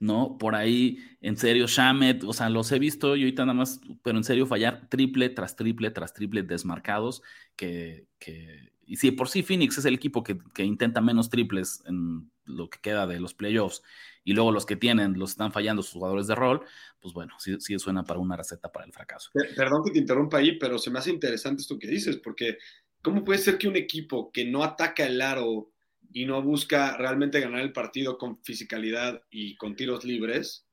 ¿no? 0.00 0.36
Por 0.38 0.54
ahí, 0.54 0.98
en 1.20 1.36
serio, 1.36 1.66
Shamet, 1.66 2.24
o 2.24 2.32
sea, 2.32 2.50
los 2.50 2.70
he 2.72 2.78
visto 2.78 3.16
y 3.16 3.22
ahorita 3.22 3.44
nada 3.44 3.54
más, 3.54 3.80
pero 4.02 4.18
en 4.18 4.24
serio, 4.24 4.46
fallar 4.46 4.88
triple 4.88 5.30
tras 5.30 5.56
triple 5.56 5.90
tras 5.90 6.12
triple 6.12 6.42
desmarcados, 6.42 7.22
que, 7.56 8.06
que 8.18 8.72
y 8.86 8.96
si 8.96 9.10
por 9.12 9.28
sí 9.28 9.42
Phoenix 9.42 9.78
es 9.78 9.84
el 9.86 9.94
equipo 9.94 10.22
que, 10.22 10.38
que, 10.54 10.64
intenta 10.64 11.00
menos 11.00 11.30
triples 11.30 11.82
en 11.86 12.30
lo 12.44 12.68
que 12.68 12.78
queda 12.80 13.06
de 13.06 13.20
los 13.20 13.34
playoffs, 13.34 13.82
y 14.24 14.32
luego 14.32 14.52
los 14.52 14.66
que 14.66 14.76
tienen 14.76 15.18
los 15.18 15.32
están 15.32 15.52
fallando 15.52 15.82
sus 15.82 15.92
jugadores 15.92 16.26
de 16.26 16.34
rol, 16.34 16.62
pues 17.00 17.14
bueno, 17.14 17.34
sí, 17.38 17.56
sí 17.60 17.78
suena 17.78 18.04
para 18.04 18.20
una 18.20 18.36
receta 18.36 18.70
para 18.70 18.86
el 18.86 18.92
fracaso. 18.92 19.30
Perdón 19.56 19.82
que 19.84 19.92
te 19.92 19.98
interrumpa 19.98 20.38
ahí, 20.38 20.58
pero 20.58 20.78
se 20.78 20.90
me 20.90 20.98
hace 20.98 21.10
interesante 21.10 21.62
esto 21.62 21.78
que 21.78 21.88
dices, 21.88 22.16
porque 22.16 22.58
¿cómo 23.02 23.24
puede 23.24 23.38
ser 23.38 23.58
que 23.58 23.68
un 23.68 23.76
equipo 23.76 24.30
que 24.32 24.44
no 24.44 24.62
ataca 24.64 25.06
el 25.06 25.20
aro 25.20 25.74
y 26.14 26.26
no 26.26 26.40
busca 26.42 26.96
realmente 26.96 27.40
ganar 27.40 27.60
el 27.60 27.72
partido 27.72 28.16
con 28.16 28.42
fisicalidad 28.42 29.20
y 29.30 29.56
con 29.56 29.74
tiros 29.74 30.04
libres, 30.04 30.64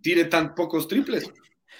tire 0.00 0.24
tan 0.24 0.54
pocos 0.54 0.86
triples. 0.86 1.30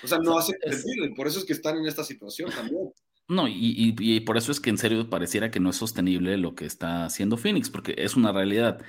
O 0.02 0.08
sea, 0.08 0.18
no 0.18 0.36
hace 0.36 0.54
sentido. 0.60 1.14
Por 1.14 1.28
eso 1.28 1.38
es 1.38 1.44
que 1.44 1.52
están 1.52 1.78
en 1.78 1.86
esta 1.86 2.02
situación 2.02 2.50
también. 2.50 2.90
No, 3.28 3.46
y, 3.46 3.94
y, 3.98 4.20
por 4.20 4.36
eso 4.36 4.52
es 4.52 4.60
que 4.60 4.68
en 4.68 4.78
serio 4.78 5.08
pareciera 5.08 5.50
que 5.50 5.60
no 5.60 5.70
es 5.70 5.76
sostenible 5.76 6.36
lo 6.36 6.56
que 6.56 6.66
está 6.66 7.04
haciendo 7.06 7.36
Phoenix, 7.36 7.70
porque 7.70 7.94
es 7.96 8.16
una 8.16 8.32
realidad. 8.32 8.82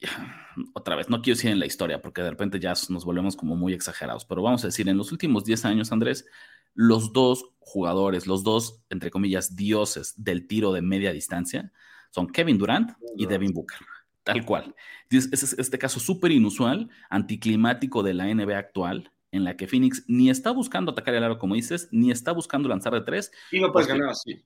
Otra 0.74 0.96
vez, 0.96 1.08
no 1.08 1.22
quiero 1.22 1.36
decir 1.36 1.50
en 1.50 1.58
la 1.58 1.66
historia, 1.66 2.02
porque 2.02 2.22
de 2.22 2.30
repente 2.30 2.60
ya 2.60 2.74
nos 2.88 3.04
volvemos 3.04 3.36
como 3.36 3.56
muy 3.56 3.72
exagerados, 3.72 4.24
pero 4.24 4.42
vamos 4.42 4.64
a 4.64 4.68
decir, 4.68 4.88
en 4.88 4.96
los 4.96 5.12
últimos 5.12 5.44
10 5.44 5.64
años, 5.64 5.92
Andrés, 5.92 6.26
los 6.74 7.12
dos 7.12 7.44
jugadores, 7.58 8.26
los 8.26 8.42
dos, 8.42 8.82
entre 8.90 9.10
comillas, 9.10 9.56
dioses 9.56 10.14
del 10.16 10.46
tiro 10.46 10.72
de 10.72 10.82
media 10.82 11.12
distancia, 11.12 11.72
son 12.10 12.28
Kevin 12.28 12.58
Durant 12.58 12.92
y 13.16 13.26
Devin 13.26 13.52
Booker. 13.52 13.78
Tal 14.22 14.44
cual. 14.44 14.74
Es 15.08 15.32
este 15.32 15.78
caso 15.78 15.98
súper 15.98 16.30
inusual, 16.32 16.90
anticlimático 17.08 18.02
de 18.02 18.14
la 18.14 18.32
NBA 18.32 18.58
actual, 18.58 19.12
en 19.32 19.44
la 19.44 19.56
que 19.56 19.66
Phoenix 19.66 20.04
ni 20.08 20.28
está 20.30 20.50
buscando 20.50 20.92
atacar 20.92 21.14
el 21.14 21.24
aro, 21.24 21.38
como 21.38 21.54
dices, 21.54 21.88
ni 21.92 22.10
está 22.10 22.32
buscando 22.32 22.68
lanzar 22.68 22.92
de 22.92 23.02
tres. 23.02 23.30
Y 23.50 23.60
no 23.60 23.72
puedes 23.72 23.88
ganar 23.88 24.10
así. 24.10 24.44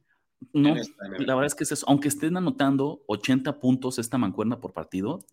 No, 0.52 0.74
la 0.74 1.34
verdad 1.34 1.46
es 1.46 1.54
que 1.54 1.64
es 1.64 1.72
eso. 1.72 1.86
Aunque 1.88 2.08
estén 2.08 2.36
anotando 2.36 3.02
80 3.06 3.60
puntos 3.60 3.98
esta 3.98 4.18
mancuerna 4.18 4.60
por 4.60 4.72
partido, 4.72 5.24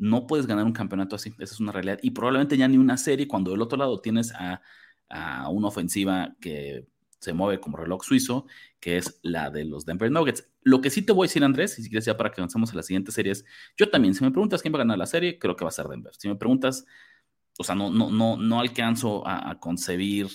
no 0.00 0.26
puedes 0.26 0.46
ganar 0.46 0.64
un 0.64 0.72
campeonato 0.72 1.14
así. 1.14 1.30
Esa 1.38 1.54
es 1.54 1.60
una 1.60 1.72
realidad. 1.72 1.98
Y 2.02 2.10
probablemente 2.10 2.56
ya 2.56 2.66
ni 2.66 2.78
una 2.78 2.96
serie 2.96 3.28
cuando 3.28 3.52
del 3.52 3.62
otro 3.62 3.78
lado 3.78 4.00
tienes 4.00 4.32
a, 4.32 4.62
a 5.08 5.48
una 5.50 5.68
ofensiva 5.68 6.34
que 6.40 6.86
se 7.20 7.34
mueve 7.34 7.60
como 7.60 7.76
reloj 7.76 8.02
suizo, 8.02 8.46
que 8.80 8.96
es 8.96 9.20
la 9.22 9.50
de 9.50 9.66
los 9.66 9.84
Denver 9.84 10.10
Nuggets. 10.10 10.48
Lo 10.62 10.80
que 10.80 10.88
sí 10.88 11.02
te 11.02 11.12
voy 11.12 11.26
a 11.26 11.28
decir, 11.28 11.44
Andrés, 11.44 11.78
y 11.78 11.82
si 11.82 11.90
quieres 11.90 12.06
ya 12.06 12.16
para 12.16 12.30
que 12.30 12.40
avancemos 12.40 12.72
a 12.72 12.76
la 12.76 12.82
siguiente 12.82 13.12
serie, 13.12 13.32
es, 13.32 13.44
yo 13.76 13.90
también, 13.90 14.14
si 14.14 14.24
me 14.24 14.30
preguntas 14.30 14.62
quién 14.62 14.72
va 14.72 14.78
a 14.78 14.80
ganar 14.80 14.98
la 14.98 15.06
serie, 15.06 15.38
creo 15.38 15.54
que 15.54 15.64
va 15.64 15.68
a 15.68 15.72
ser 15.72 15.86
Denver. 15.86 16.14
Si 16.16 16.28
me 16.28 16.36
preguntas, 16.36 16.86
o 17.58 17.64
sea, 17.64 17.74
no, 17.74 17.90
no, 17.90 18.10
no, 18.10 18.38
no 18.38 18.60
alcanzo 18.60 19.22
a, 19.26 19.58
concebir, 19.60 20.28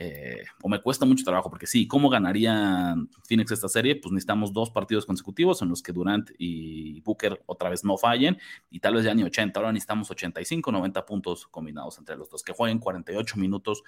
eh, 0.00 0.44
o 0.62 0.68
me 0.68 0.80
cuesta 0.80 1.04
mucho 1.04 1.24
trabajo, 1.24 1.50
porque 1.50 1.66
sí, 1.66 1.88
¿cómo 1.88 2.08
ganaría 2.08 2.94
Phoenix 3.24 3.50
esta 3.50 3.68
serie? 3.68 3.96
Pues 3.96 4.12
necesitamos 4.12 4.52
dos 4.52 4.70
partidos 4.70 5.04
consecutivos 5.04 5.60
en 5.60 5.70
los 5.70 5.82
que 5.82 5.92
Durant 5.92 6.30
y 6.38 7.00
Booker 7.00 7.42
otra 7.46 7.68
vez 7.68 7.82
no 7.82 7.98
fallen, 7.98 8.38
y 8.70 8.78
tal 8.78 8.94
vez 8.94 9.04
ya 9.04 9.12
ni 9.12 9.24
80, 9.24 9.58
ahora 9.58 9.72
necesitamos 9.72 10.08
85, 10.08 10.70
90 10.70 11.04
puntos 11.04 11.48
combinados 11.48 11.98
entre 11.98 12.16
los 12.16 12.30
dos, 12.30 12.44
que 12.44 12.52
jueguen 12.52 12.78
48 12.78 13.36
minutos 13.38 13.82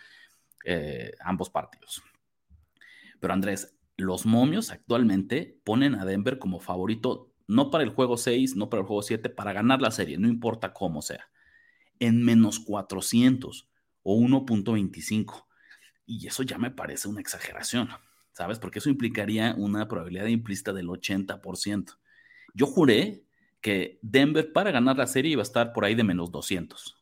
eh, 0.65 1.13
ambos 1.21 1.49
partidos. 1.49 2.03
Pero 3.21 3.33
Andrés, 3.33 3.77
los 3.97 4.27
momios 4.27 4.73
actualmente 4.73 5.61
ponen 5.63 5.95
a 5.95 6.05
Denver 6.05 6.41
como 6.41 6.59
favorito, 6.59 7.33
no 7.47 7.71
para 7.71 7.85
el 7.85 7.91
juego 7.91 8.17
6, 8.17 8.57
no 8.57 8.69
para 8.69 8.81
el 8.81 8.87
juego 8.89 9.03
7, 9.03 9.31
para 9.31 9.53
ganar 9.53 9.81
la 9.81 9.93
serie, 9.93 10.19
no 10.19 10.27
importa 10.27 10.73
cómo 10.73 11.03
sea, 11.03 11.31
en 12.01 12.25
menos 12.25 12.59
400 12.59 13.69
o 14.03 14.17
1.25. 14.17 15.47
Y 16.11 16.27
eso 16.27 16.43
ya 16.43 16.59
me 16.59 16.73
parece 16.73 17.07
una 17.07 17.21
exageración, 17.21 17.89
¿sabes? 18.33 18.59
Porque 18.59 18.81
eso 18.81 18.91
implicaría 18.91 19.55
una 19.57 19.87
probabilidad 19.87 20.27
implícita 20.27 20.73
del 20.73 20.89
80%. 20.89 21.99
Yo 22.53 22.67
juré 22.67 23.23
que 23.61 24.01
Denver 24.03 24.53
para 24.53 24.73
ganar 24.73 24.97
la 24.97 25.07
serie 25.07 25.33
iba 25.33 25.43
a 25.43 25.45
estar 25.45 25.73
por 25.73 25.85
ahí 25.85 25.95
de 25.95 26.03
menos 26.03 26.33
200. 26.33 26.97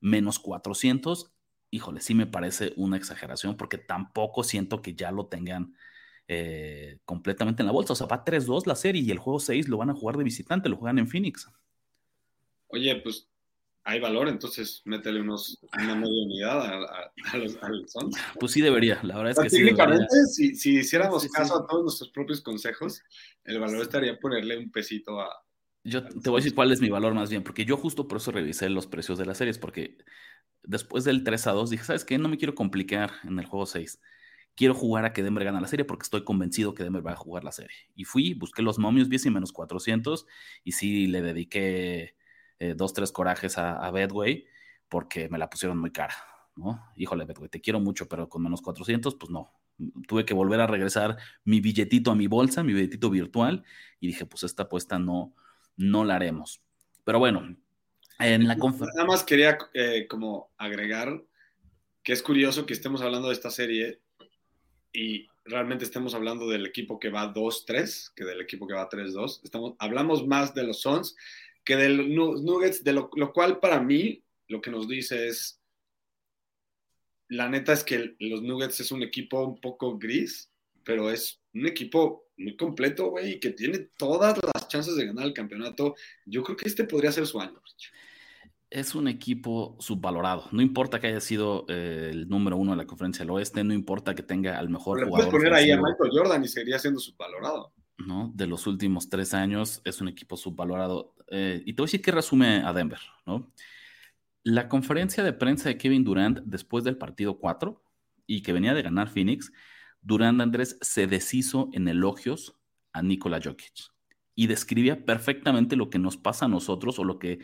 Menos 0.00 0.40
400 0.40 1.32
híjole, 1.72 2.00
sí 2.00 2.14
me 2.14 2.26
parece 2.26 2.74
una 2.76 2.98
exageración 2.98 3.56
porque 3.56 3.78
tampoco 3.78 4.44
siento 4.44 4.82
que 4.82 4.94
ya 4.94 5.10
lo 5.10 5.26
tengan 5.26 5.74
eh, 6.28 6.98
completamente 7.06 7.62
en 7.62 7.66
la 7.66 7.72
bolsa. 7.72 7.94
O 7.94 7.96
sea, 7.96 8.06
va 8.06 8.24
3-2 8.24 8.66
la 8.66 8.76
serie 8.76 9.02
y 9.02 9.10
el 9.10 9.18
juego 9.18 9.40
6 9.40 9.68
lo 9.68 9.78
van 9.78 9.90
a 9.90 9.94
jugar 9.94 10.16
de 10.18 10.24
visitante, 10.24 10.68
lo 10.68 10.76
juegan 10.76 10.98
en 10.98 11.08
Phoenix. 11.08 11.50
Oye, 12.68 12.94
pues 12.96 13.31
hay 13.84 14.00
valor, 14.00 14.28
entonces 14.28 14.82
métele 14.84 15.20
unos, 15.20 15.58
una 15.76 15.96
media 15.96 16.22
unidad 16.24 16.60
a, 16.60 17.36
los, 17.36 17.90
Suns. 17.90 18.16
Pues 18.38 18.52
sí 18.52 18.60
debería, 18.60 19.00
la 19.02 19.16
verdad 19.16 19.32
es 19.32 19.38
que 19.38 19.50
sí. 19.50 19.56
Técnicamente, 19.56 20.26
si, 20.30 20.54
si, 20.54 20.78
hiciéramos 20.78 21.26
caso 21.28 21.56
a 21.56 21.66
todos 21.66 21.82
nuestros 21.82 22.10
propios 22.10 22.40
consejos, 22.40 23.02
el 23.44 23.58
valor 23.58 23.82
estaría 23.82 24.18
ponerle 24.18 24.58
un 24.58 24.70
pesito 24.70 25.20
a... 25.20 25.28
Yo 25.84 26.04
te 26.04 26.30
voy 26.30 26.38
a 26.38 26.42
decir 26.42 26.54
cuál 26.54 26.70
es 26.70 26.80
mi 26.80 26.90
valor 26.90 27.12
más 27.12 27.28
bien, 27.28 27.42
porque 27.42 27.64
yo 27.64 27.76
justo 27.76 28.06
por 28.06 28.18
eso 28.18 28.30
revisé 28.30 28.68
los 28.70 28.86
precios 28.86 29.18
de 29.18 29.26
las 29.26 29.38
series, 29.38 29.58
porque 29.58 29.98
después 30.62 31.02
del 31.02 31.24
3 31.24 31.48
a 31.48 31.52
2, 31.52 31.70
dije, 31.70 31.84
¿sabes 31.84 32.04
qué? 32.04 32.18
No 32.18 32.28
me 32.28 32.38
quiero 32.38 32.54
complicar 32.54 33.10
en 33.24 33.36
el 33.40 33.46
juego 33.46 33.66
6. 33.66 34.00
Quiero 34.54 34.74
jugar 34.74 35.06
a 35.06 35.12
que 35.12 35.24
Denver 35.24 35.44
gane 35.44 35.60
la 35.60 35.66
serie 35.66 35.84
porque 35.84 36.04
estoy 36.04 36.22
convencido 36.22 36.74
que 36.74 36.84
Denver 36.84 37.04
va 37.04 37.12
a 37.12 37.16
jugar 37.16 37.42
la 37.42 37.50
serie. 37.50 37.76
Y 37.96 38.04
fui, 38.04 38.34
busqué 38.34 38.62
los 38.62 38.78
momios, 38.78 39.08
vi 39.08 39.18
menos 39.30 39.50
400 39.50 40.24
y 40.62 40.72
sí 40.72 41.08
le 41.08 41.20
dediqué 41.22 42.14
eh, 42.62 42.74
dos, 42.76 42.92
tres 42.92 43.10
corajes 43.10 43.58
a, 43.58 43.90
Bedway 43.90 44.46
porque 44.88 45.28
me 45.28 45.36
la 45.36 45.50
pusieron 45.50 45.78
muy 45.78 45.90
cara, 45.90 46.14
¿no? 46.54 46.92
Híjole, 46.94 47.24
Bedway, 47.24 47.48
te 47.48 47.60
quiero 47.60 47.80
mucho, 47.80 48.06
pero 48.06 48.28
con 48.28 48.40
menos 48.40 48.62
400, 48.62 49.16
pues 49.16 49.30
no. 49.30 49.52
Tuve 50.06 50.24
que 50.24 50.32
volver 50.32 50.60
a 50.60 50.68
regresar 50.68 51.16
mi 51.44 51.60
billetito 51.60 52.12
a 52.12 52.14
mi 52.14 52.28
bolsa, 52.28 52.62
mi 52.62 52.72
billetito 52.72 53.10
virtual, 53.10 53.64
y 53.98 54.06
dije, 54.06 54.26
pues 54.26 54.44
esta 54.44 54.62
apuesta 54.62 55.00
no, 55.00 55.34
no 55.76 56.04
la 56.04 56.14
haremos. 56.14 56.62
Pero 57.02 57.18
bueno, 57.18 57.56
en 58.20 58.46
la 58.46 58.54
Nada 58.54 59.06
más 59.08 59.24
quería 59.24 59.58
eh, 59.74 60.06
como 60.08 60.52
agregar 60.56 61.20
que 62.04 62.12
es 62.12 62.22
curioso 62.22 62.64
que 62.64 62.74
estemos 62.74 63.02
hablando 63.02 63.26
de 63.26 63.34
esta 63.34 63.50
serie 63.50 64.00
y 64.92 65.26
realmente 65.44 65.84
estemos 65.84 66.14
hablando 66.14 66.48
del 66.48 66.64
equipo 66.64 67.00
que 67.00 67.10
va 67.10 67.34
2-3 67.34 68.12
que 68.14 68.24
del 68.24 68.40
equipo 68.40 68.68
que 68.68 68.74
va 68.74 68.88
3-2. 68.88 69.40
Estamos, 69.42 69.74
hablamos 69.80 70.24
más 70.28 70.54
de 70.54 70.62
los 70.62 70.80
Suns 70.82 71.16
que 71.64 71.76
de 71.76 71.88
los 71.90 72.42
Nuggets, 72.42 72.82
de 72.84 72.92
lo, 72.92 73.10
lo, 73.14 73.32
cual 73.32 73.60
para 73.60 73.80
mí 73.80 74.22
lo 74.48 74.60
que 74.60 74.70
nos 74.70 74.88
dice 74.88 75.28
es, 75.28 75.60
la 77.28 77.48
neta 77.48 77.72
es 77.72 77.84
que 77.84 78.14
los 78.18 78.42
Nuggets 78.42 78.80
es 78.80 78.92
un 78.92 79.02
equipo 79.02 79.44
un 79.44 79.60
poco 79.60 79.98
gris, 79.98 80.50
pero 80.84 81.10
es 81.10 81.40
un 81.54 81.66
equipo 81.66 82.26
muy 82.36 82.56
completo, 82.56 83.10
güey, 83.10 83.32
y 83.32 83.40
que 83.40 83.50
tiene 83.50 83.78
todas 83.96 84.38
las 84.54 84.68
chances 84.68 84.96
de 84.96 85.06
ganar 85.06 85.24
el 85.24 85.32
campeonato. 85.32 85.94
Yo 86.26 86.42
creo 86.42 86.56
que 86.56 86.68
este 86.68 86.84
podría 86.84 87.12
ser 87.12 87.26
su 87.26 87.40
año. 87.40 87.60
Es 88.70 88.94
un 88.94 89.06
equipo 89.06 89.76
subvalorado. 89.80 90.48
No 90.50 90.62
importa 90.62 90.98
que 90.98 91.08
haya 91.08 91.20
sido 91.20 91.66
eh, 91.68 92.08
el 92.10 92.28
número 92.28 92.56
uno 92.56 92.72
de 92.72 92.78
la 92.78 92.86
conferencia 92.86 93.22
del 93.24 93.30
oeste, 93.30 93.62
no 93.64 93.74
importa 93.74 94.14
que 94.14 94.22
tenga 94.22 94.58
al 94.58 94.70
mejor 94.70 94.98
Pero 94.98 95.08
jugador. 95.08 95.30
Puedes 95.30 95.44
poner 95.44 95.54
ahí 95.54 95.70
a 95.70 95.76
Michael 95.76 96.10
Jordan 96.10 96.44
y 96.44 96.48
seguiría 96.48 96.78
siendo 96.78 96.98
subvalorado. 96.98 97.72
¿No? 97.98 98.32
De 98.34 98.46
los 98.46 98.66
últimos 98.66 99.08
tres 99.08 99.34
años 99.34 99.80
es 99.84 100.00
un 100.00 100.08
equipo 100.08 100.36
subvalorado. 100.36 101.14
Eh, 101.28 101.62
y 101.64 101.72
te 101.72 101.82
voy 101.82 101.86
a 101.86 101.88
decir 101.88 102.02
qué 102.02 102.12
resume 102.12 102.62
a 102.64 102.72
Denver, 102.72 103.00
¿no? 103.26 103.52
La 104.44 104.68
conferencia 104.68 105.22
de 105.22 105.32
prensa 105.32 105.68
de 105.68 105.78
Kevin 105.78 106.04
Durant 106.04 106.40
después 106.40 106.84
del 106.84 106.98
partido 106.98 107.38
4 107.38 107.82
y 108.26 108.42
que 108.42 108.52
venía 108.52 108.74
de 108.74 108.82
ganar 108.82 109.08
Phoenix 109.08 109.52
Durán 110.02 110.40
Andrés 110.40 110.78
se 110.80 111.06
deshizo 111.06 111.70
en 111.72 111.86
elogios 111.86 112.58
a 112.92 113.02
Nikola 113.02 113.40
Jokic 113.42 113.92
y 114.34 114.48
describía 114.48 115.04
perfectamente 115.04 115.76
lo 115.76 115.90
que 115.90 115.98
nos 115.98 116.16
pasa 116.16 116.46
a 116.46 116.48
nosotros 116.48 116.98
o 116.98 117.04
lo 117.04 117.18
que 117.18 117.38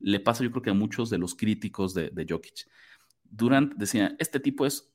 le 0.00 0.20
pasa 0.20 0.42
yo 0.42 0.50
creo 0.50 0.62
que 0.62 0.70
a 0.70 0.74
muchos 0.74 1.10
de 1.10 1.18
los 1.18 1.34
críticos 1.34 1.92
de, 1.92 2.10
de 2.10 2.26
Jokic. 2.28 2.66
Durant 3.24 3.74
decía, 3.74 4.16
este 4.18 4.40
tipo 4.40 4.64
es 4.64 4.90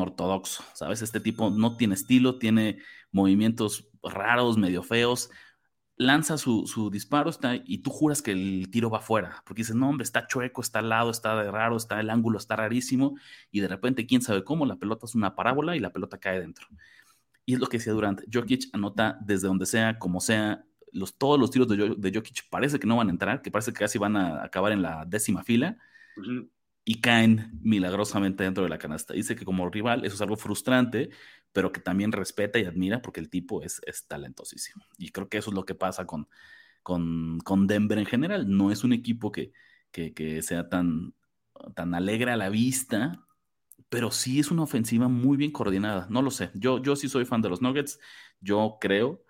ortodoxo, 0.00 0.64
¿sabes? 0.74 1.02
Este 1.02 1.20
tipo 1.20 1.50
no 1.50 1.76
tiene 1.76 1.94
estilo, 1.94 2.38
tiene 2.38 2.78
movimientos 3.10 3.88
raros, 4.02 4.58
medio 4.58 4.82
feos, 4.82 5.30
lanza 5.98 6.38
su, 6.38 6.90
disparo 6.92 7.28
está, 7.28 7.56
y 7.56 7.78
tú 7.78 7.90
juras 7.90 8.22
que 8.22 8.30
el 8.30 8.68
tiro 8.70 8.88
va 8.88 8.98
afuera, 8.98 9.42
porque 9.44 9.60
dices, 9.62 9.74
no, 9.74 9.88
hombre, 9.88 10.04
está 10.04 10.26
chueco, 10.26 10.60
está 10.60 10.78
al 10.78 10.88
lado, 10.88 11.10
está 11.10 11.42
de 11.42 11.50
raro, 11.50 11.76
está 11.76 12.00
el 12.00 12.08
ángulo, 12.08 12.38
está 12.38 12.56
rarísimo, 12.56 13.16
y 13.50 13.60
de 13.60 13.68
repente, 13.68 14.06
quién 14.06 14.22
sabe 14.22 14.44
cómo, 14.44 14.64
la 14.64 14.76
pelota 14.76 15.06
es 15.06 15.14
una 15.16 15.34
parábola 15.34 15.76
y 15.76 15.80
la 15.80 15.92
pelota 15.92 16.18
cae 16.18 16.40
dentro. 16.40 16.68
Y 17.44 17.54
es 17.54 17.60
lo 17.60 17.66
que 17.66 17.78
decía 17.78 17.92
Durant, 17.92 18.22
Jokic 18.32 18.68
anota 18.72 19.18
desde 19.22 19.48
donde 19.48 19.66
sea, 19.66 19.98
como 19.98 20.20
sea, 20.20 20.64
los, 20.92 21.18
todos 21.18 21.38
los 21.38 21.50
tiros 21.50 21.68
de, 21.68 21.94
de, 21.96 22.12
Jokic 22.14 22.48
parece 22.48 22.78
que 22.78 22.86
no 22.86 22.96
van 22.96 23.08
a 23.08 23.10
entrar, 23.10 23.42
que 23.42 23.50
parece 23.50 23.72
que 23.72 23.80
casi 23.80 23.98
van 23.98 24.16
a 24.16 24.44
acabar 24.44 24.72
en 24.72 24.82
la 24.82 25.04
décima 25.04 25.42
fila, 25.42 25.78
y 26.88 27.02
caen 27.02 27.50
milagrosamente 27.60 28.44
dentro 28.44 28.64
de 28.64 28.70
la 28.70 28.78
canasta. 28.78 29.12
Dice 29.12 29.36
que 29.36 29.44
como 29.44 29.68
rival 29.68 30.06
eso 30.06 30.14
es 30.14 30.22
algo 30.22 30.36
frustrante, 30.36 31.10
pero 31.52 31.70
que 31.70 31.82
también 31.82 32.12
respeta 32.12 32.58
y 32.58 32.64
admira 32.64 33.02
porque 33.02 33.20
el 33.20 33.28
tipo 33.28 33.62
es, 33.62 33.82
es 33.84 34.06
talentosísimo. 34.06 34.82
Y 34.96 35.10
creo 35.10 35.28
que 35.28 35.36
eso 35.36 35.50
es 35.50 35.54
lo 35.54 35.66
que 35.66 35.74
pasa 35.74 36.06
con, 36.06 36.30
con, 36.82 37.40
con 37.40 37.66
Denver 37.66 37.98
en 37.98 38.06
general. 38.06 38.48
No 38.48 38.72
es 38.72 38.84
un 38.84 38.94
equipo 38.94 39.30
que, 39.30 39.52
que, 39.90 40.14
que, 40.14 40.40
sea 40.40 40.70
tan, 40.70 41.12
tan 41.74 41.94
alegre 41.94 42.32
a 42.32 42.38
la 42.38 42.48
vista, 42.48 43.22
pero 43.90 44.10
sí 44.10 44.40
es 44.40 44.50
una 44.50 44.62
ofensiva 44.62 45.08
muy 45.08 45.36
bien 45.36 45.52
coordinada. 45.52 46.06
No 46.08 46.22
lo 46.22 46.30
sé. 46.30 46.50
Yo, 46.54 46.82
yo 46.82 46.96
sí 46.96 47.10
soy 47.10 47.26
fan 47.26 47.42
de 47.42 47.50
los 47.50 47.60
Nuggets. 47.60 48.00
Yo 48.40 48.78
creo, 48.80 49.22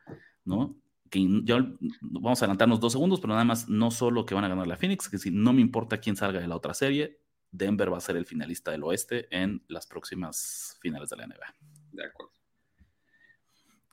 ¿no? 0.44 0.77
Que 1.11 1.27
ya 1.42 1.57
vamos 2.03 2.40
a 2.40 2.44
adelantarnos 2.44 2.79
dos 2.79 2.92
segundos, 2.92 3.18
pero 3.18 3.33
nada 3.33 3.44
más 3.44 3.68
no 3.68 3.90
solo 3.90 4.27
que 4.27 4.37
van 4.37 4.44
a 4.44 4.49
ganar 4.49 4.68
la 4.68 4.77
Phoenix, 4.77 5.09
que 5.09 5.18
si 5.18 5.33
no 5.33 5.53
me 5.53 5.61
importa 5.61 5.99
quién 5.99 6.14
salga 6.14 6.38
de 6.38 6.47
la 6.47 6.55
otra 6.55 6.73
serie, 6.73 7.18
Denver 7.50 7.92
va 7.92 7.98
a 7.98 8.02
ser 8.02 8.16
el 8.16 8.26
finalista 8.26 8.70
del 8.70 8.84
oeste 8.84 9.26
en 9.30 9.64
las 9.68 9.87
próximas 9.87 10.78
finales 10.80 11.11
de 11.11 11.16
la 11.16 11.26
NBA. 11.26 11.54
De 11.92 12.04
acuerdo. 12.04 12.32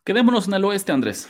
Quedémonos 0.04 0.48
en 0.48 0.54
el 0.54 0.66
oeste, 0.66 0.92
Andrés, 0.92 1.30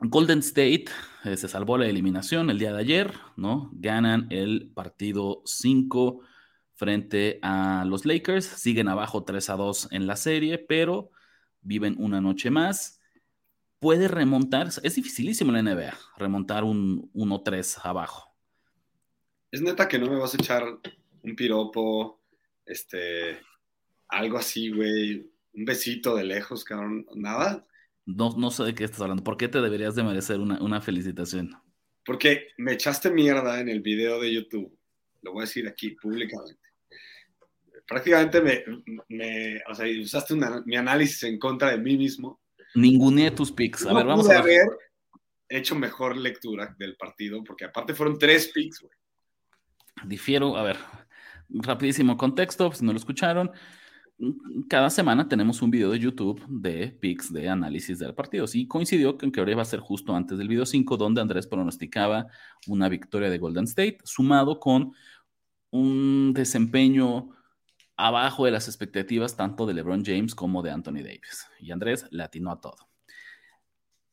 Golden 0.00 0.40
State 0.40 0.86
eh, 1.24 1.36
se 1.36 1.48
salvó 1.48 1.78
la 1.78 1.86
eliminación 1.86 2.50
el 2.50 2.58
día 2.58 2.72
de 2.72 2.80
ayer, 2.80 3.14
¿no? 3.36 3.70
Ganan 3.72 4.26
el 4.30 4.70
partido 4.74 5.42
5 5.46 6.20
frente 6.74 7.38
a 7.42 7.84
los 7.86 8.04
Lakers, 8.04 8.44
siguen 8.44 8.88
abajo 8.88 9.24
3 9.24 9.48
a 9.50 9.56
2 9.56 9.88
en 9.92 10.06
la 10.06 10.16
serie, 10.16 10.58
pero 10.58 11.10
viven 11.62 11.96
una 11.98 12.20
noche 12.20 12.50
más. 12.50 13.00
Puede 13.78 14.08
remontar, 14.08 14.68
es 14.82 14.94
dificilísimo 14.94 15.54
en 15.54 15.64
la 15.64 15.74
NBA 15.74 15.94
remontar 16.16 16.64
un 16.64 17.10
1-3 17.14 17.80
abajo. 17.84 18.34
Es 19.50 19.62
neta 19.62 19.88
que 19.88 19.98
no 19.98 20.10
me 20.10 20.18
vas 20.18 20.34
a 20.34 20.36
echar 20.36 20.64
un 21.24 21.34
piropo, 21.34 22.20
este, 22.66 23.38
algo 24.08 24.38
así, 24.38 24.70
güey, 24.70 25.26
un 25.54 25.64
besito 25.64 26.14
de 26.16 26.24
lejos, 26.24 26.64
cabrón, 26.64 27.06
nada. 27.14 27.66
No, 28.06 28.34
no 28.36 28.50
sé 28.50 28.64
de 28.64 28.74
qué 28.74 28.84
estás 28.84 29.00
hablando. 29.00 29.24
¿Por 29.24 29.36
qué 29.36 29.48
te 29.48 29.60
deberías 29.60 29.94
de 29.94 30.04
merecer 30.04 30.38
una, 30.38 30.80
felicitación? 30.80 31.56
Porque 32.04 32.48
me 32.58 32.74
echaste 32.74 33.10
mierda 33.10 33.60
en 33.60 33.70
el 33.70 33.80
video 33.80 34.20
de 34.20 34.32
YouTube. 34.32 34.78
Lo 35.22 35.32
voy 35.32 35.42
a 35.42 35.46
decir 35.46 35.66
aquí 35.66 35.92
públicamente. 35.92 36.60
Prácticamente 37.86 38.40
me, 38.40 38.64
me 39.08 39.62
o 39.70 39.74
sea, 39.74 39.86
usaste 40.02 40.34
mi 40.66 40.76
análisis 40.76 41.22
en 41.22 41.38
contra 41.38 41.70
de 41.70 41.78
mí 41.78 41.96
mismo. 41.96 42.40
Ninguneé 42.74 43.30
tus 43.30 43.50
picks. 43.50 43.86
A 43.86 43.94
ver, 43.94 44.04
vamos 44.04 44.28
a 44.28 44.42
ver. 44.42 44.60
haber 44.60 44.68
hecho 45.48 45.74
mejor 45.74 46.16
lectura 46.16 46.74
del 46.78 46.96
partido, 46.96 47.42
porque 47.42 47.64
aparte 47.64 47.94
fueron 47.94 48.18
tres 48.18 48.48
picks, 48.48 48.80
güey. 48.80 48.92
Difiero, 50.06 50.56
a 50.56 50.62
ver, 50.62 50.76
rapidísimo 51.48 52.16
contexto, 52.16 52.72
si 52.72 52.84
no 52.84 52.92
lo 52.92 52.98
escucharon. 52.98 53.50
Cada 54.68 54.90
semana 54.90 55.28
tenemos 55.28 55.60
un 55.60 55.70
video 55.70 55.90
de 55.90 55.98
YouTube 55.98 56.44
de 56.48 56.88
picks 56.88 57.32
de 57.32 57.48
análisis 57.48 57.98
del 57.98 58.14
partido. 58.14 58.46
Sí, 58.46 58.68
coincidió 58.68 59.18
que 59.18 59.26
en 59.26 59.32
teoría 59.32 59.56
va 59.56 59.62
a 59.62 59.66
ser 59.66 59.80
justo 59.80 60.14
antes 60.14 60.38
del 60.38 60.48
video 60.48 60.64
5, 60.64 60.96
donde 60.96 61.20
Andrés 61.20 61.46
pronosticaba 61.46 62.26
una 62.68 62.88
victoria 62.88 63.28
de 63.28 63.38
Golden 63.38 63.64
State, 63.64 63.98
sumado 64.04 64.60
con 64.60 64.92
un 65.70 66.32
desempeño 66.32 67.30
abajo 67.96 68.44
de 68.44 68.52
las 68.52 68.68
expectativas 68.68 69.36
tanto 69.36 69.66
de 69.66 69.74
LeBron 69.74 70.04
James 70.04 70.34
como 70.34 70.62
de 70.62 70.70
Anthony 70.70 71.02
Davis. 71.02 71.48
Y 71.58 71.72
Andrés 71.72 72.06
le 72.10 72.22
atinó 72.22 72.52
a 72.52 72.60
todo. 72.60 72.88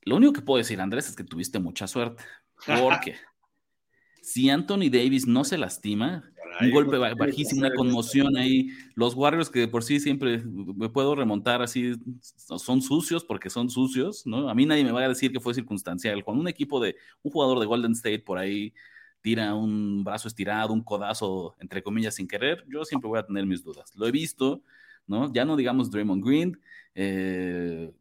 Lo 0.03 0.15
único 0.15 0.33
que 0.33 0.41
puedo 0.41 0.57
decir, 0.57 0.81
Andrés, 0.81 1.09
es 1.09 1.15
que 1.15 1.23
tuviste 1.23 1.59
mucha 1.59 1.87
suerte. 1.87 2.23
Porque 2.65 3.15
si 4.23 4.49
Anthony 4.49 4.89
Davis 4.91 5.27
no 5.27 5.43
se 5.43 5.59
lastima, 5.59 6.23
un 6.59 6.71
golpe 6.71 6.97
bajísimo, 6.97 7.61
una 7.61 7.73
conmoción 7.73 8.35
ahí. 8.37 8.69
Los 8.95 9.15
Warriors 9.15 9.49
que 9.49 9.67
por 9.67 9.83
sí 9.83 9.99
siempre 9.99 10.43
me 10.45 10.89
puedo 10.89 11.15
remontar 11.15 11.61
así, 11.61 11.93
son 12.21 12.81
sucios 12.81 13.23
porque 13.23 13.49
son 13.49 13.69
sucios, 13.69 14.25
¿no? 14.25 14.49
A 14.49 14.55
mí 14.55 14.65
nadie 14.65 14.83
me 14.83 14.91
va 14.91 15.01
a 15.01 15.07
decir 15.07 15.31
que 15.31 15.39
fue 15.39 15.53
circunstancial. 15.53 16.23
Cuando 16.23 16.41
un 16.41 16.47
equipo 16.47 16.79
de, 16.79 16.95
un 17.23 17.31
jugador 17.31 17.59
de 17.59 17.65
Golden 17.65 17.93
State 17.93 18.19
por 18.19 18.37
ahí 18.37 18.73
tira 19.21 19.53
un 19.53 20.03
brazo 20.03 20.27
estirado, 20.27 20.73
un 20.73 20.83
codazo, 20.83 21.55
entre 21.59 21.83
comillas, 21.83 22.15
sin 22.15 22.27
querer, 22.27 22.65
yo 22.67 22.83
siempre 22.85 23.07
voy 23.07 23.19
a 23.19 23.25
tener 23.25 23.45
mis 23.45 23.63
dudas. 23.63 23.93
Lo 23.95 24.07
he 24.07 24.11
visto, 24.11 24.63
¿no? 25.07 25.31
Ya 25.31 25.45
no 25.45 25.55
digamos 25.55 25.91
Draymond 25.91 26.25
Green, 26.25 26.59
eh, 26.95 27.91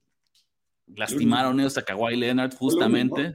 lastimaron 0.96 1.60
ellos 1.60 1.76
a 1.78 1.82
Kawhi 1.82 2.16
Leonard 2.16 2.54
justamente. 2.54 3.34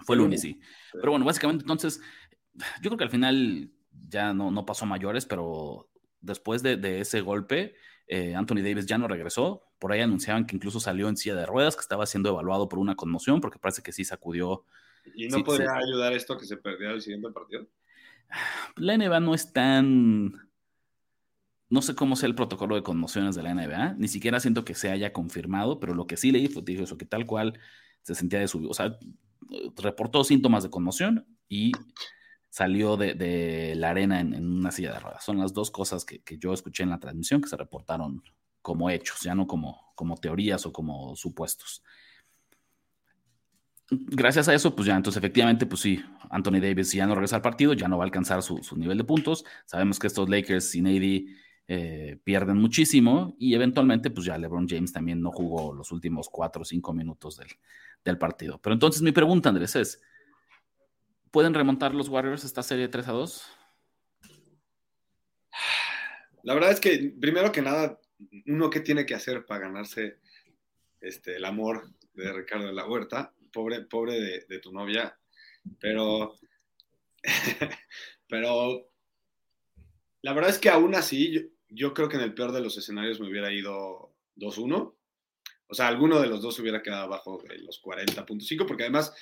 Fue 0.00 0.14
el 0.14 0.22
lunes, 0.22 0.40
sí. 0.40 0.58
Pero 0.92 1.10
bueno, 1.10 1.26
básicamente 1.26 1.62
entonces 1.64 2.00
yo 2.82 2.90
creo 2.90 2.96
que 2.96 3.04
al 3.04 3.10
final 3.10 3.70
ya 4.08 4.32
no, 4.34 4.50
no 4.50 4.66
pasó 4.66 4.86
mayores, 4.86 5.26
pero 5.26 5.88
después 6.20 6.62
de, 6.62 7.00
ese 7.00 7.20
golpe, 7.20 7.74
eh, 8.06 8.34
Anthony 8.34 8.62
Davis 8.62 8.86
ya 8.86 8.98
no 8.98 9.08
regresó. 9.08 9.64
Por 9.78 9.92
ahí 9.92 10.00
anunciaban 10.00 10.46
que 10.46 10.56
incluso 10.56 10.80
salió 10.80 11.08
en 11.08 11.16
silla 11.16 11.34
de 11.34 11.46
ruedas, 11.46 11.76
que 11.76 11.82
estaba 11.82 12.06
siendo 12.06 12.30
evaluado 12.30 12.68
por 12.68 12.78
una 12.78 12.96
conmoción, 12.96 13.40
porque 13.40 13.58
parece 13.58 13.82
que 13.82 13.92
sí 13.92 14.04
sacudió. 14.04 14.64
¿Y 15.14 15.28
no 15.28 15.42
podría 15.44 15.72
ayudar 15.72 16.12
esto 16.12 16.34
a 16.34 16.38
que 16.38 16.46
se 16.46 16.56
perdiera 16.56 16.94
el 16.94 17.02
siguiente 17.02 17.30
partido? 17.30 17.66
La 18.76 18.96
NBA 18.96 19.20
no 19.20 19.34
es 19.34 19.52
tan. 19.52 20.48
No 21.70 21.82
sé 21.82 21.94
cómo 21.94 22.16
sea 22.16 22.28
el 22.28 22.34
protocolo 22.34 22.76
de 22.76 22.82
conmociones 22.82 23.34
de 23.34 23.42
la 23.42 23.52
NBA, 23.52 23.92
ni 23.98 24.08
siquiera 24.08 24.40
siento 24.40 24.64
que 24.64 24.74
se 24.74 24.90
haya 24.90 25.12
confirmado, 25.12 25.78
pero 25.80 25.92
lo 25.92 26.06
que 26.06 26.16
sí 26.16 26.32
leí 26.32 26.48
fue 26.48 26.62
eso, 26.66 26.96
que 26.96 27.04
tal 27.04 27.26
cual 27.26 27.60
se 28.00 28.14
sentía 28.14 28.38
de 28.38 28.48
su. 28.48 28.66
O 28.66 28.72
sea, 28.72 28.98
reportó 29.76 30.24
síntomas 30.24 30.62
de 30.62 30.70
conmoción 30.70 31.26
y 31.46 31.72
salió 32.50 32.96
de, 32.96 33.74
la 33.76 33.90
arena 33.90 34.20
en, 34.20 34.34
una 34.34 34.70
silla 34.70 34.92
de 34.92 35.00
ruedas. 35.00 35.24
Son 35.24 35.38
las 35.38 35.52
dos 35.52 35.70
cosas 35.70 36.04
que, 36.04 36.22
yo 36.38 36.52
escuché 36.52 36.82
en 36.82 36.90
la 36.90 36.98
transmisión 36.98 37.40
que 37.40 37.48
se 37.48 37.56
reportaron 37.56 38.22
como 38.62 38.90
hechos, 38.90 39.20
ya 39.22 39.34
no 39.34 39.46
como, 39.46 39.92
como 39.94 40.16
teorías 40.16 40.66
o 40.66 40.72
como 40.72 41.14
supuestos. 41.16 41.82
Gracias 43.90 44.48
a 44.48 44.54
eso, 44.54 44.74
pues 44.76 44.86
ya, 44.86 44.96
entonces 44.96 45.18
efectivamente, 45.18 45.64
pues 45.64 45.80
sí, 45.80 46.04
Anthony 46.28 46.60
Davis 46.60 46.92
ya 46.92 47.06
no 47.06 47.14
regresa 47.14 47.36
al 47.36 47.42
partido, 47.42 47.72
ya 47.72 47.88
no 47.88 47.96
va 47.96 48.04
a 48.04 48.06
alcanzar 48.06 48.42
su, 48.42 48.60
nivel 48.76 48.98
de 48.98 49.04
puntos. 49.04 49.44
Sabemos 49.64 49.98
que 49.98 50.08
estos 50.08 50.28
Lakers 50.28 50.70
sin 50.70 50.86
AD 50.86 51.34
eh, 51.68 52.18
pierden 52.22 52.58
muchísimo 52.58 53.34
y 53.38 53.54
eventualmente, 53.54 54.10
pues 54.10 54.26
ya 54.26 54.36
LeBron 54.36 54.68
James 54.68 54.92
también 54.92 55.22
no 55.22 55.30
jugó 55.30 55.72
los 55.72 55.90
últimos 55.90 56.28
cuatro 56.28 56.62
o 56.62 56.64
cinco 56.66 56.92
minutos 56.92 57.38
del, 57.38 57.48
del 58.04 58.18
partido. 58.18 58.60
Pero 58.60 58.74
entonces 58.74 59.00
mi 59.00 59.12
pregunta, 59.12 59.48
Andrés, 59.48 59.74
es, 59.76 60.02
¿Pueden 61.30 61.54
remontar 61.54 61.94
los 61.94 62.08
Warriors 62.08 62.44
esta 62.44 62.62
serie 62.62 62.88
3 62.88 63.08
a 63.08 63.12
2? 63.12 63.46
La 66.44 66.54
verdad 66.54 66.70
es 66.70 66.80
que, 66.80 67.14
primero 67.20 67.52
que 67.52 67.62
nada, 67.62 68.00
uno 68.46 68.70
que 68.70 68.80
tiene 68.80 69.04
que 69.04 69.14
hacer 69.14 69.44
para 69.44 69.60
ganarse 69.60 70.18
este, 71.00 71.36
el 71.36 71.44
amor 71.44 71.90
de 72.14 72.32
Ricardo 72.32 72.66
de 72.66 72.72
la 72.72 72.86
Huerta, 72.86 73.34
pobre, 73.52 73.82
pobre 73.82 74.44
de, 74.48 74.58
tu 74.60 74.72
novia, 74.72 75.18
pero, 75.80 76.38
pero 78.28 78.90
la 80.22 80.32
verdad 80.32 80.50
es 80.50 80.58
que 80.58 80.70
aún 80.70 80.94
así, 80.94 81.32
yo, 81.32 81.40
yo, 81.68 81.94
creo 81.94 82.08
que 82.08 82.16
en 82.16 82.22
el 82.22 82.34
peor 82.34 82.52
de 82.52 82.60
los 82.60 82.78
escenarios 82.78 83.20
me 83.20 83.28
hubiera 83.28 83.52
ido 83.52 84.14
2-1. 84.36 84.94
O 85.70 85.74
sea, 85.74 85.88
alguno 85.88 86.18
de 86.18 86.28
los 86.28 86.40
dos 86.40 86.58
hubiera 86.60 86.82
quedado 86.82 87.04
abajo 87.04 87.42
de 87.46 87.58
los 87.58 87.82
40.5, 87.82 88.66
porque 88.66 88.84
además 88.84 89.14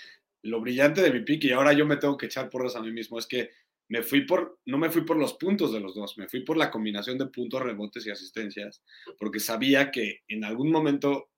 lo 0.46 0.60
brillante 0.60 1.02
de 1.02 1.12
mi 1.12 1.20
pick, 1.20 1.44
y 1.44 1.52
ahora 1.52 1.72
yo 1.72 1.86
me 1.86 1.96
tengo 1.96 2.16
que 2.16 2.26
echar 2.26 2.48
porras 2.48 2.76
a 2.76 2.80
mí 2.80 2.90
mismo, 2.90 3.18
es 3.18 3.26
que 3.26 3.50
me 3.88 4.02
fui 4.02 4.26
por, 4.26 4.58
no 4.66 4.78
me 4.78 4.90
fui 4.90 5.02
por 5.02 5.16
los 5.16 5.34
puntos 5.34 5.72
de 5.72 5.80
los 5.80 5.94
dos, 5.94 6.18
me 6.18 6.28
fui 6.28 6.40
por 6.40 6.56
la 6.56 6.70
combinación 6.70 7.18
de 7.18 7.26
puntos, 7.26 7.62
rebotes 7.62 8.06
y 8.06 8.10
asistencias, 8.10 8.82
porque 9.18 9.40
sabía 9.40 9.90
que 9.90 10.22
en 10.28 10.44
algún 10.44 10.70
momento 10.70 11.30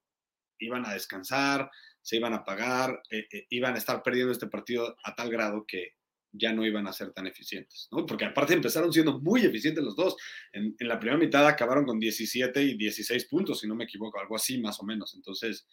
iban 0.59 0.86
a 0.86 0.94
descansar, 0.94 1.70
se 2.00 2.16
iban 2.16 2.32
a 2.32 2.44
pagar, 2.44 3.02
eh, 3.11 3.26
eh, 3.30 3.46
iban 3.50 3.74
a 3.74 3.78
estar 3.78 4.02
perdiendo 4.02 4.32
este 4.32 4.46
partido 4.46 4.96
a 5.04 5.14
tal 5.14 5.30
grado 5.30 5.64
que 5.66 5.92
ya 6.32 6.52
no 6.52 6.64
iban 6.64 6.86
a 6.86 6.92
ser 6.92 7.12
tan 7.12 7.26
eficientes, 7.26 7.88
¿no? 7.90 8.06
Porque 8.06 8.24
aparte 8.24 8.54
empezaron 8.54 8.92
siendo 8.92 9.18
muy 9.20 9.44
eficientes 9.44 9.82
los 9.82 9.96
dos. 9.96 10.16
En, 10.52 10.74
la 10.80 10.98
primera 10.98 11.18
mitad 11.18 11.46
acabaron 11.46 11.84
con 11.84 11.98
17 11.98 12.62
y 12.62 12.76
16 12.76 13.26
puntos, 13.26 13.61
si 13.61 13.68
no 13.68 13.74
me 13.74 13.84
equivoco, 13.84 14.20
algo 14.20 14.36
así 14.36 14.59
más 14.61 14.78
o 14.80 14.84
menos. 14.84 15.14
Entonces, 15.14 15.66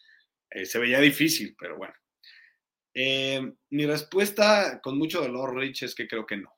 eh, 0.49 0.65
se 0.65 0.79
veía 0.79 0.99
difícil, 0.99 1.55
pero 1.59 1.77
bueno. 1.77 1.93
Eh, 2.97 3.53
mi 3.71 3.85
respuesta 3.85 4.79
con 4.81 4.97
mucho 4.97 5.21
dolor, 5.21 5.55
Rich, 5.55 5.83
es 5.83 5.93
que 5.93 6.07
creo 6.07 6.25
que 6.25 6.37
no, 6.37 6.49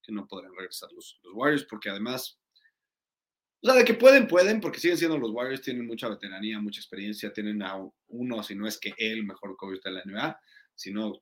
que 0.00 0.12
no 0.12 0.26
podrán 0.26 0.54
regresar 0.54 0.90
los, 0.92 1.18
los 1.24 1.34
Warriors, 1.34 1.64
porque 1.64 1.90
además, 1.90 2.38
o 3.60 3.66
sea, 3.66 3.74
de 3.74 3.84
que 3.84 3.94
pueden, 3.94 4.28
pueden, 4.28 4.60
porque 4.60 4.78
siguen 4.78 4.96
siendo 4.96 5.18
los 5.18 5.32
Warriors, 5.32 5.62
tienen 5.62 5.86
mucha 5.86 6.08
veteranía, 6.08 6.60
mucha 6.60 6.80
experiencia, 6.80 7.32
tienen 7.32 7.60
a 7.62 7.76
uno, 8.06 8.42
si 8.44 8.54
no 8.54 8.68
es 8.68 8.78
que 8.78 8.94
el 8.96 9.24
mejor 9.24 9.56
coach 9.56 9.82
de 9.82 9.90
la 9.90 10.02
NBA, 10.04 10.40
sino 10.76 11.20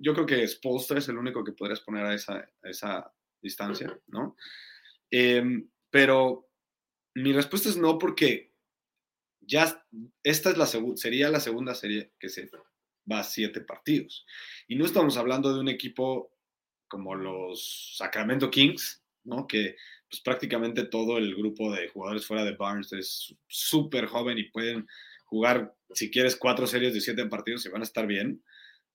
yo 0.00 0.14
creo 0.14 0.26
que 0.26 0.46
Spolster 0.46 0.98
es 0.98 1.08
el 1.08 1.18
único 1.18 1.44
que 1.44 1.52
podrías 1.52 1.80
poner 1.80 2.04
a 2.04 2.14
esa, 2.14 2.48
esa 2.62 3.12
distancia, 3.40 3.98
¿no? 4.08 4.36
Em, 5.10 5.68
pero 5.90 6.48
mi 7.14 7.32
respuesta 7.32 7.68
es 7.68 7.76
no 7.76 7.98
porque 7.98 8.52
ya 9.40 9.86
esta 10.22 10.50
es 10.50 10.58
la 10.58 10.66
sería 10.96 11.30
la 11.30 11.40
segunda 11.40 11.74
serie 11.74 12.12
que 12.18 12.28
se 12.28 12.50
va 13.10 13.22
siete 13.22 13.60
partidos. 13.60 14.26
Y 14.68 14.76
no 14.76 14.84
estamos 14.84 15.16
hablando 15.16 15.52
de 15.52 15.60
un 15.60 15.68
equipo 15.68 16.32
como 16.88 17.14
los 17.14 17.96
Sacramento 17.96 18.50
Kings, 18.50 19.02
¿no? 19.24 19.46
Que 19.46 19.76
pues 20.08 20.20
prácticamente 20.20 20.84
todo 20.84 21.18
el 21.18 21.34
grupo 21.34 21.72
de 21.72 21.88
jugadores 21.88 22.26
fuera 22.26 22.44
de 22.44 22.52
Barnes 22.52 22.92
es 22.92 23.34
súper 23.48 24.06
joven 24.06 24.38
y 24.38 24.44
pueden 24.50 24.86
jugar, 25.24 25.74
si 25.92 26.10
quieres, 26.10 26.36
cuatro 26.36 26.66
series 26.66 26.94
de 26.94 27.00
siete 27.00 27.26
partidos 27.26 27.66
y 27.66 27.70
van 27.70 27.82
a 27.82 27.84
estar 27.84 28.06
bien. 28.06 28.42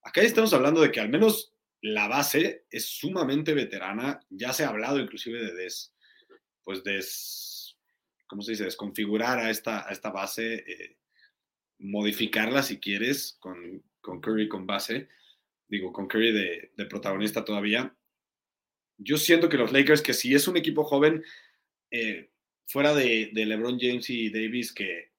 Acá 0.02 0.22
estamos 0.22 0.54
hablando 0.54 0.80
de 0.80 0.90
que 0.90 1.00
al 1.00 1.10
menos 1.10 1.52
la 1.82 2.08
base 2.08 2.64
es 2.70 2.86
sumamente 2.86 3.54
veterana. 3.54 4.20
Ya 4.30 4.52
se 4.52 4.64
ha 4.64 4.68
hablado 4.68 4.98
inclusive 4.98 5.42
de 5.44 5.52
des, 5.52 5.94
pues 6.64 6.82
des, 6.82 7.76
¿cómo 8.26 8.42
se 8.42 8.52
dice? 8.52 8.64
Desconfigurar 8.64 9.38
a 9.38 9.50
esta, 9.50 9.86
a 9.86 9.92
esta 9.92 10.10
base, 10.10 10.54
eh, 10.54 10.96
modificarla 11.78 12.62
si 12.62 12.80
quieres 12.80 13.36
con, 13.38 13.82
con, 14.02 14.20
Curry 14.20 14.48
con 14.48 14.66
base, 14.66 15.08
digo, 15.68 15.92
con 15.92 16.06
Curry 16.06 16.32
de, 16.32 16.72
de, 16.76 16.86
protagonista 16.86 17.44
todavía. 17.44 17.96
Yo 18.98 19.16
siento 19.16 19.48
que 19.48 19.56
los 19.56 19.72
Lakers, 19.72 20.02
que 20.02 20.12
si 20.12 20.34
es 20.34 20.46
un 20.46 20.58
equipo 20.58 20.84
joven, 20.84 21.24
eh, 21.90 22.30
fuera 22.66 22.94
de, 22.94 23.30
de, 23.32 23.46
LeBron 23.46 23.78
James 23.80 24.10
y 24.10 24.30
Davis, 24.30 24.72
que 24.72 25.12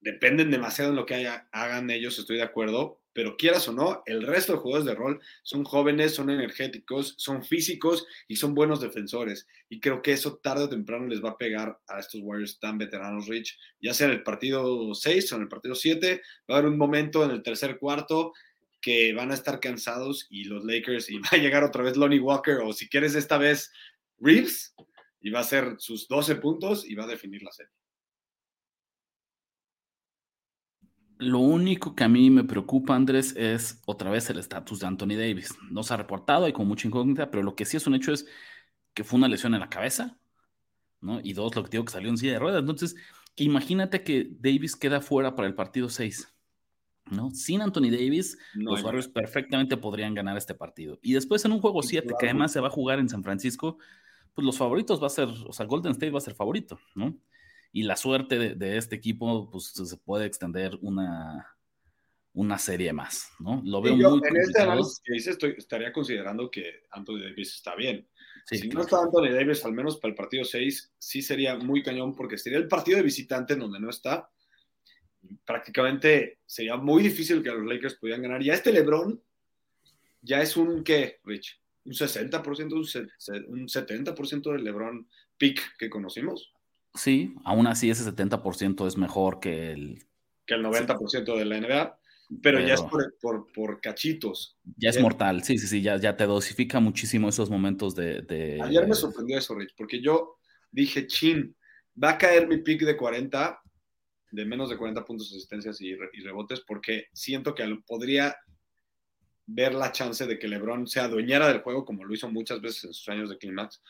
dependen 0.00 0.50
demasiado 0.50 0.90
en 0.90 0.96
lo 0.96 1.06
que 1.06 1.26
hagan 1.50 1.90
ellos, 1.90 2.18
estoy 2.18 2.36
de 2.36 2.42
acuerdo, 2.42 3.00
pero 3.14 3.36
quieras 3.36 3.66
o 3.68 3.72
no, 3.72 4.02
el 4.06 4.26
resto 4.26 4.52
de 4.52 4.58
jugadores 4.58 4.86
de 4.86 4.94
rol 4.94 5.20
son 5.42 5.64
jóvenes, 5.64 6.14
son 6.14 6.30
energéticos, 6.30 7.14
son 7.16 7.44
físicos 7.44 8.06
y 8.28 8.36
son 8.36 8.54
buenos 8.54 8.80
defensores. 8.80 9.46
Y 9.68 9.80
creo 9.80 10.02
que 10.02 10.12
eso 10.12 10.36
tarde 10.36 10.64
o 10.64 10.68
temprano 10.68 11.06
les 11.06 11.24
va 11.24 11.30
a 11.30 11.38
pegar 11.38 11.78
a 11.86 12.00
estos 12.00 12.20
Warriors 12.20 12.58
tan 12.58 12.76
veteranos, 12.76 13.28
Rich, 13.28 13.56
ya 13.80 13.94
sea 13.94 14.08
en 14.08 14.14
el 14.14 14.22
partido 14.24 14.92
6 14.94 15.32
o 15.32 15.36
en 15.36 15.42
el 15.42 15.48
partido 15.48 15.74
7. 15.74 16.20
Va 16.50 16.56
a 16.56 16.58
haber 16.58 16.70
un 16.70 16.76
momento 16.76 17.24
en 17.24 17.30
el 17.30 17.42
tercer 17.42 17.78
cuarto 17.78 18.32
que 18.82 19.14
van 19.14 19.30
a 19.30 19.34
estar 19.34 19.60
cansados 19.60 20.26
y 20.28 20.44
los 20.44 20.64
Lakers, 20.64 21.08
y 21.08 21.18
va 21.20 21.28
a 21.32 21.36
llegar 21.36 21.64
otra 21.64 21.82
vez 21.82 21.96
Lonnie 21.96 22.18
Walker, 22.18 22.58
o 22.64 22.72
si 22.72 22.88
quieres 22.88 23.14
esta 23.14 23.38
vez 23.38 23.72
Reeves, 24.18 24.74
y 25.20 25.30
va 25.30 25.38
a 25.38 25.42
hacer 25.42 25.76
sus 25.78 26.06
12 26.08 26.36
puntos 26.36 26.84
y 26.84 26.94
va 26.94 27.04
a 27.04 27.08
definir 27.08 27.42
la 27.42 27.52
serie. 27.52 27.72
Lo 31.24 31.38
único 31.38 31.94
que 31.94 32.04
a 32.04 32.08
mí 32.08 32.30
me 32.30 32.44
preocupa, 32.44 32.94
Andrés, 32.94 33.34
es 33.36 33.80
otra 33.86 34.10
vez 34.10 34.28
el 34.30 34.38
estatus 34.38 34.80
de 34.80 34.86
Anthony 34.86 35.16
Davis. 35.16 35.54
No 35.70 35.82
se 35.82 35.94
ha 35.94 35.96
reportado, 35.96 36.44
hay 36.44 36.52
con 36.52 36.68
mucha 36.68 36.86
incógnita, 36.86 37.30
pero 37.30 37.42
lo 37.42 37.54
que 37.54 37.64
sí 37.64 37.76
es 37.76 37.86
un 37.86 37.94
hecho 37.94 38.12
es 38.12 38.26
que 38.92 39.04
fue 39.04 39.18
una 39.18 39.28
lesión 39.28 39.54
en 39.54 39.60
la 39.60 39.68
cabeza, 39.68 40.18
¿no? 41.00 41.20
Y 41.22 41.32
dos, 41.32 41.54
lo 41.56 41.64
que 41.64 41.70
digo 41.70 41.84
que 41.84 41.92
salió 41.92 42.08
en 42.08 42.18
silla 42.18 42.32
de 42.32 42.38
ruedas. 42.38 42.60
Entonces, 42.60 42.94
imagínate 43.36 44.02
que 44.02 44.28
Davis 44.38 44.76
queda 44.76 45.00
fuera 45.00 45.34
para 45.34 45.48
el 45.48 45.54
partido 45.54 45.88
6, 45.88 46.32
¿no? 47.10 47.30
Sin 47.30 47.60
Anthony 47.60 47.90
Davis, 47.90 48.38
los 48.54 48.82
Warriors 48.82 49.08
perfectamente 49.08 49.76
podrían 49.76 50.14
ganar 50.14 50.36
este 50.36 50.54
partido. 50.54 50.98
Y 51.02 51.14
después 51.14 51.44
en 51.44 51.52
un 51.52 51.60
juego 51.60 51.82
7, 51.82 52.14
que 52.18 52.26
además 52.26 52.52
se 52.52 52.60
va 52.60 52.68
a 52.68 52.70
jugar 52.70 52.98
en 52.98 53.08
San 53.08 53.22
Francisco, 53.22 53.78
pues 54.34 54.44
los 54.44 54.56
favoritos 54.58 55.02
va 55.02 55.06
a 55.06 55.10
ser, 55.10 55.28
o 55.28 55.52
sea, 55.52 55.66
Golden 55.66 55.92
State 55.92 56.10
va 56.10 56.18
a 56.18 56.22
ser 56.22 56.34
favorito, 56.34 56.78
¿no? 56.94 57.16
Y 57.74 57.82
la 57.82 57.96
suerte 57.96 58.54
de, 58.54 58.76
este 58.76 58.94
equipo, 58.94 59.50
pues 59.50 59.72
se 59.74 59.96
puede 59.96 60.26
extender 60.26 60.78
una, 60.80 61.56
una 62.32 62.56
serie 62.56 62.92
más, 62.92 63.32
¿no? 63.40 63.62
Lo 63.64 63.82
veo 63.82 63.96
muy 63.96 64.20
En 64.28 64.36
este 64.36 64.62
análisis 64.62 65.00
que 65.04 65.16
estoy, 65.16 65.54
estaría 65.58 65.92
considerando 65.92 66.48
que 66.48 66.84
Anthony 66.92 67.18
Davis 67.18 67.56
está 67.56 67.74
bien. 67.74 68.06
si 68.46 68.68
no 68.68 68.82
está 68.82 69.00
Anthony 69.00 69.32
Davis, 69.32 69.64
al 69.64 69.72
menos 69.72 69.96
para 69.96 70.10
el 70.10 70.14
partido 70.14 70.44
6, 70.44 70.92
sí 70.96 71.20
sería 71.20 71.56
muy 71.56 71.82
cañón, 71.82 72.14
porque 72.14 72.38
sería 72.38 72.58
el 72.58 72.68
partido 72.68 72.98
de 72.98 73.02
visitante 73.02 73.54
en 73.54 73.58
donde 73.58 73.80
no 73.80 73.90
está. 73.90 74.30
Prácticamente 75.44 76.38
sería 76.46 76.76
muy 76.76 77.02
difícil 77.02 77.42
que 77.42 77.50
los 77.50 77.66
Lakers 77.66 77.96
pudieran 77.96 78.22
ganar. 78.22 78.40
Y 78.40 78.50
a 78.50 78.54
este 78.54 78.72
LeBron 78.72 79.20
ya 80.22 80.40
es 80.40 80.56
un, 80.56 80.84
¿qué, 80.84 81.18
Rich? 81.24 81.60
Un 81.86 81.92
60%, 81.92 83.48
un 83.48 83.66
70% 83.66 84.52
del 84.52 84.62
LeBron 84.62 85.08
pick 85.36 85.76
que 85.76 85.90
conocimos. 85.90 86.53
Sí, 86.94 87.34
aún 87.44 87.66
así 87.66 87.90
ese 87.90 88.04
70% 88.04 88.86
es 88.86 88.96
mejor 88.96 89.40
que 89.40 89.72
el... 89.72 90.04
Que 90.46 90.54
el 90.54 90.64
90% 90.64 91.36
de 91.36 91.44
la 91.44 91.60
NBA, 91.60 91.98
pero, 92.42 92.60
ya 92.60 92.74
es 92.74 92.82
por, 93.20 93.80
cachitos. 93.80 94.56
Ya 94.76 94.90
es 94.90 95.00
mortal, 95.00 95.42
sí, 95.42 95.58
sí, 95.58 95.66
sí, 95.66 95.82
ya, 95.82 95.96
ya 95.96 96.16
te 96.16 96.24
dosifica 96.24 96.80
muchísimo 96.80 97.28
esos 97.28 97.50
momentos 97.50 97.94
de, 97.94 98.60
Ayer 98.62 98.86
me 98.86 98.94
sorprendió 98.94 99.38
eso, 99.38 99.54
Rich, 99.54 99.74
porque 99.76 100.00
yo 100.00 100.36
dije, 100.70 101.06
chin, 101.06 101.54
va 102.02 102.10
a 102.10 102.18
caer 102.18 102.48
mi 102.48 102.58
pick 102.58 102.82
de 102.82 102.96
40, 102.96 103.60
de 104.30 104.44
menos 104.44 104.70
de 104.70 104.76
40 104.76 105.04
puntos 105.04 105.30
de 105.30 105.36
asistencias 105.36 105.80
y, 105.80 105.94
rebotes, 105.94 106.60
porque 106.60 107.08
siento 107.12 107.54
que 107.54 107.64
podría 107.86 108.36
ver 109.46 109.74
la 109.74 109.92
chance 109.92 110.26
de 110.26 110.38
que 110.38 110.48
LeBron 110.48 110.86
sea 110.86 111.08
dueñera 111.08 111.48
del 111.48 111.60
juego, 111.60 111.84
como 111.84 112.04
lo 112.04 112.14
hizo 112.14 112.30
muchas 112.30 112.60
veces 112.60 112.84
en 112.84 112.94
sus 112.94 113.08
años 113.08 113.28
de 113.28 113.38
Climax 113.38 113.82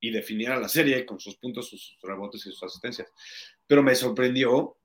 y 0.00 0.10
definiera 0.10 0.58
la 0.58 0.68
serie 0.68 1.04
con 1.04 1.18
sus 1.18 1.36
puntos, 1.36 1.68
sus 1.68 1.98
rebotes 2.02 2.46
y 2.46 2.50
sus 2.50 2.62
asistencias. 2.62 3.12
Pero 3.66 3.82
me 3.82 3.94
sorprendió 3.94 4.76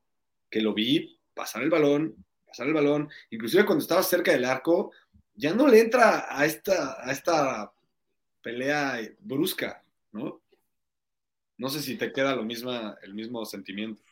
que 0.50 0.60
lo 0.60 0.74
vi 0.74 1.18
pasar 1.34 1.62
el 1.62 1.70
balón, 1.70 2.24
pasar 2.46 2.66
el 2.66 2.74
balón, 2.74 3.08
inclusive 3.30 3.64
cuando 3.64 3.82
estaba 3.82 4.02
cerca 4.02 4.32
del 4.32 4.44
arco, 4.44 4.92
ya 5.34 5.54
no 5.54 5.66
le 5.66 5.80
entra 5.80 6.26
a 6.28 6.44
esta, 6.44 6.96
a 7.04 7.10
esta 7.10 7.72
pelea 8.40 9.00
brusca, 9.20 9.82
¿no? 10.12 10.40
No 11.56 11.68
sé 11.68 11.80
si 11.80 11.96
te 11.96 12.12
queda 12.12 12.34
lo 12.34 12.44
misma, 12.44 12.96
el 13.02 13.14
mismo 13.14 13.44
sentimiento. 13.44 14.02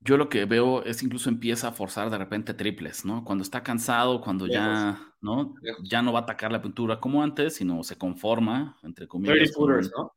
Yo 0.00 0.16
lo 0.16 0.28
que 0.28 0.44
veo 0.44 0.84
es 0.84 1.02
incluso 1.02 1.30
empieza 1.30 1.68
a 1.68 1.72
forzar 1.72 2.10
de 2.10 2.18
repente 2.18 2.54
triples, 2.54 3.04
¿no? 3.04 3.24
Cuando 3.24 3.42
está 3.42 3.62
cansado, 3.62 4.20
cuando 4.20 4.46
ya, 4.46 5.14
¿no? 5.20 5.54
Ya 5.82 6.02
no 6.02 6.12
va 6.12 6.20
a 6.20 6.22
atacar 6.22 6.52
la 6.52 6.60
pintura 6.60 7.00
como 7.00 7.22
antes, 7.22 7.56
sino 7.56 7.82
se 7.82 7.96
conforma, 7.96 8.78
entre 8.82 9.08
comillas. 9.08 9.52
¿no? 9.56 10.14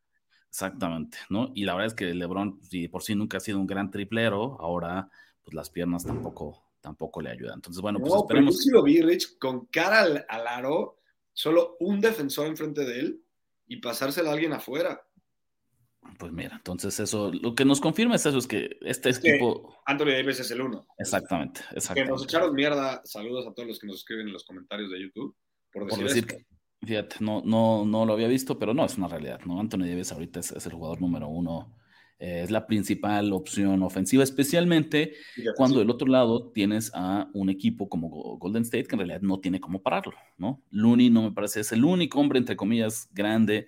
Exactamente, 0.49 1.17
¿no? 1.29 1.51
Y 1.53 1.65
la 1.65 1.73
verdad 1.73 1.87
es 1.87 1.93
que 1.93 2.13
LeBron, 2.13 2.59
si 2.63 2.87
por 2.87 3.03
sí 3.03 3.15
nunca 3.15 3.37
ha 3.37 3.41
sido 3.41 3.59
un 3.59 3.67
gran 3.67 3.91
triplero, 3.91 4.57
ahora 4.59 5.09
pues 5.43 5.53
las 5.53 5.69
piernas 5.69 6.05
tampoco, 6.05 6.71
tampoco 6.81 7.21
le 7.21 7.29
ayudan. 7.29 7.55
Entonces, 7.55 7.81
bueno, 7.81 7.99
pues 7.99 8.13
esperemos. 8.13 8.55
Pero 8.55 8.57
yo 8.57 8.61
sí 8.63 8.69
lo 8.71 8.83
vi, 8.83 9.01
Rich, 9.01 9.37
con 9.37 9.65
cara 9.67 10.01
al, 10.27 10.47
aro, 10.47 10.99
solo 11.31 11.77
un 11.79 12.01
defensor 12.01 12.47
enfrente 12.47 12.85
de 12.85 12.99
él 12.99 13.21
y 13.67 13.77
pasársela 13.77 14.29
a 14.29 14.33
alguien 14.33 14.53
afuera. 14.53 15.01
Pues 16.17 16.31
mira, 16.31 16.55
entonces 16.55 16.99
eso, 16.99 17.31
lo 17.31 17.53
que 17.53 17.65
nos 17.65 17.81
confirma 17.81 18.15
es 18.15 18.25
eso, 18.25 18.37
es 18.37 18.47
que 18.47 18.77
este 18.81 19.09
equipo... 19.09 19.77
Anthony 19.85 20.11
Davis 20.11 20.39
es 20.39 20.51
el 20.51 20.61
uno. 20.61 20.87
Exactamente, 20.97 21.61
exactamente. 21.71 22.03
Que 22.03 22.11
nos 22.11 22.23
echaron 22.23 22.53
mierda, 22.53 23.01
saludos 23.03 23.45
a 23.45 23.53
todos 23.53 23.67
los 23.67 23.79
que 23.79 23.87
nos 23.87 23.97
escriben 23.97 24.27
en 24.27 24.33
los 24.33 24.45
comentarios 24.45 24.89
de 24.89 25.01
YouTube, 25.01 25.35
por 25.71 25.85
decir, 26.03 26.25
que 26.25 26.45
Fíjate, 26.81 27.17
no, 27.21 27.41
no, 27.43 27.85
no 27.85 28.05
lo 28.05 28.13
había 28.13 28.27
visto, 28.27 28.59
pero 28.59 28.73
no, 28.73 28.85
es 28.85 28.97
una 28.97 29.07
realidad, 29.07 29.41
¿no? 29.45 29.59
Anthony 29.59 29.79
Davis 29.79 30.11
ahorita 30.11 30.39
es, 30.39 30.65
el 30.65 30.73
jugador 30.73 31.01
número 31.01 31.27
uno, 31.27 31.75
eh, 32.19 32.41
es 32.43 32.51
la 32.51 32.67
principal 32.67 33.33
opción 33.33 33.81
ofensiva, 33.81 34.23
especialmente 34.23 35.13
cuando 35.55 35.79
del 35.79 35.89
otro 35.89 36.07
lado 36.07 36.51
tienes 36.51 36.91
a 36.93 37.29
un 37.33 37.49
equipo 37.49 37.89
como 37.89 38.09
Golden 38.37 38.63
State 38.63 38.85
que 38.85 38.95
en 38.95 38.99
realidad 38.99 39.21
no 39.21 39.39
tiene 39.39 39.59
cómo 39.59 39.81
pararlo, 39.81 40.13
¿no? 40.37 40.61
Looney 40.69 41.09
no 41.09 41.23
me 41.23 41.31
parece, 41.31 41.61
es 41.61 41.71
el 41.71 41.83
único 41.83 42.19
hombre, 42.19 42.39
entre 42.39 42.55
comillas, 42.55 43.09
grande 43.11 43.67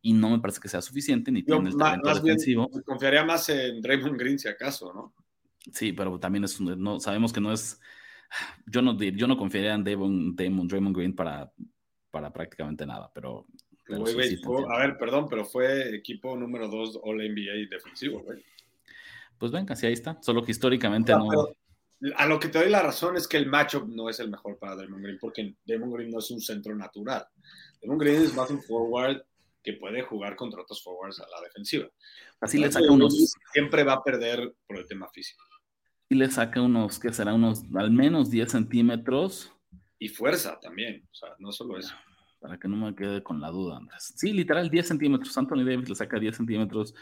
y 0.00 0.14
no 0.14 0.30
me 0.30 0.38
parece 0.38 0.60
que 0.60 0.68
sea 0.68 0.80
suficiente, 0.80 1.30
ni 1.30 1.42
tiene 1.42 1.68
el 1.68 1.76
talento 1.76 2.14
defensivo. 2.14 2.70
confiaría 2.84 3.24
más 3.24 3.48
en 3.50 3.82
Draymond 3.82 4.18
Green 4.18 4.38
si 4.38 4.48
acaso, 4.48 4.92
¿no? 4.94 5.14
Sí, 5.72 5.92
pero 5.92 6.18
también 6.18 6.44
es, 6.44 6.60
no, 6.60 7.00
sabemos 7.00 7.32
que 7.32 7.40
no 7.40 7.52
es, 7.52 7.80
yo 8.66 8.82
no, 8.82 8.96
yo 8.98 9.26
no 9.26 9.36
confiaría 9.36 9.74
en 9.74 9.84
Draymond, 9.84 10.36
Draymond 10.36 10.96
Green 10.96 11.14
para 11.14 11.52
para 12.16 12.32
prácticamente 12.32 12.86
nada, 12.86 13.10
pero... 13.12 13.46
a 14.70 14.78
ver, 14.78 14.96
perdón, 14.96 15.26
pero 15.28 15.44
fue 15.44 15.94
equipo 15.94 16.34
número 16.34 16.66
2 16.66 17.00
All 17.02 17.18
NBA 17.18 17.68
defensivo, 17.70 18.20
güey. 18.20 18.42
Pues 19.38 19.52
venga, 19.52 19.76
sí, 19.76 19.86
ahí 19.86 19.92
está. 19.92 20.16
Solo 20.22 20.42
que 20.42 20.52
históricamente 20.52 21.12
no. 21.12 21.28
a 22.16 22.26
lo 22.26 22.40
que 22.40 22.48
te 22.48 22.58
doy 22.58 22.70
la 22.70 22.82
razón 22.82 23.18
es 23.18 23.28
que 23.28 23.36
el 23.36 23.46
matchup 23.46 23.86
no 23.86 24.08
es 24.08 24.18
el 24.18 24.30
mejor 24.30 24.58
para 24.58 24.76
Draymond 24.76 25.02
Green, 25.02 25.18
porque 25.20 25.56
Draymond 25.66 25.92
Green 25.92 26.10
no 26.10 26.20
es 26.20 26.30
un 26.30 26.40
centro 26.40 26.74
natural. 26.74 27.26
Draymond 27.80 28.00
Green 28.00 28.22
es 28.22 28.34
más 28.34 28.48
un 28.48 28.62
forward 28.62 29.22
que 29.62 29.74
puede 29.74 30.00
jugar 30.00 30.36
contra 30.36 30.62
otros 30.62 30.82
forwards 30.82 31.20
a 31.20 31.28
la 31.28 31.42
defensiva. 31.42 31.86
Así 32.40 32.56
le 32.56 32.72
saca 32.72 32.90
unos. 32.90 33.34
Siempre 33.52 33.84
va 33.84 33.94
a 33.94 34.02
perder 34.02 34.54
por 34.66 34.78
el 34.78 34.86
tema 34.86 35.06
físico. 35.10 35.44
Y 36.08 36.14
le 36.14 36.30
saca 36.30 36.62
unos, 36.62 36.98
que 36.98 37.12
será 37.12 37.34
unos 37.34 37.62
al 37.74 37.90
menos 37.90 38.30
10 38.30 38.50
centímetros. 38.50 39.52
Y 39.98 40.08
fuerza 40.08 40.58
también, 40.60 41.06
o 41.10 41.14
sea, 41.14 41.30
no 41.38 41.52
solo 41.52 41.78
eso. 41.78 41.94
Para 42.40 42.58
que 42.58 42.68
no 42.68 42.76
me 42.76 42.94
quede 42.94 43.22
con 43.22 43.40
la 43.40 43.50
duda, 43.50 43.78
Andrés. 43.78 44.12
Sí, 44.16 44.32
literal, 44.32 44.68
10 44.68 44.86
centímetros. 44.86 45.36
Anthony 45.38 45.64
Davis 45.64 45.88
le 45.88 45.94
saca 45.94 46.18
10 46.18 46.36
centímetros 46.36 46.94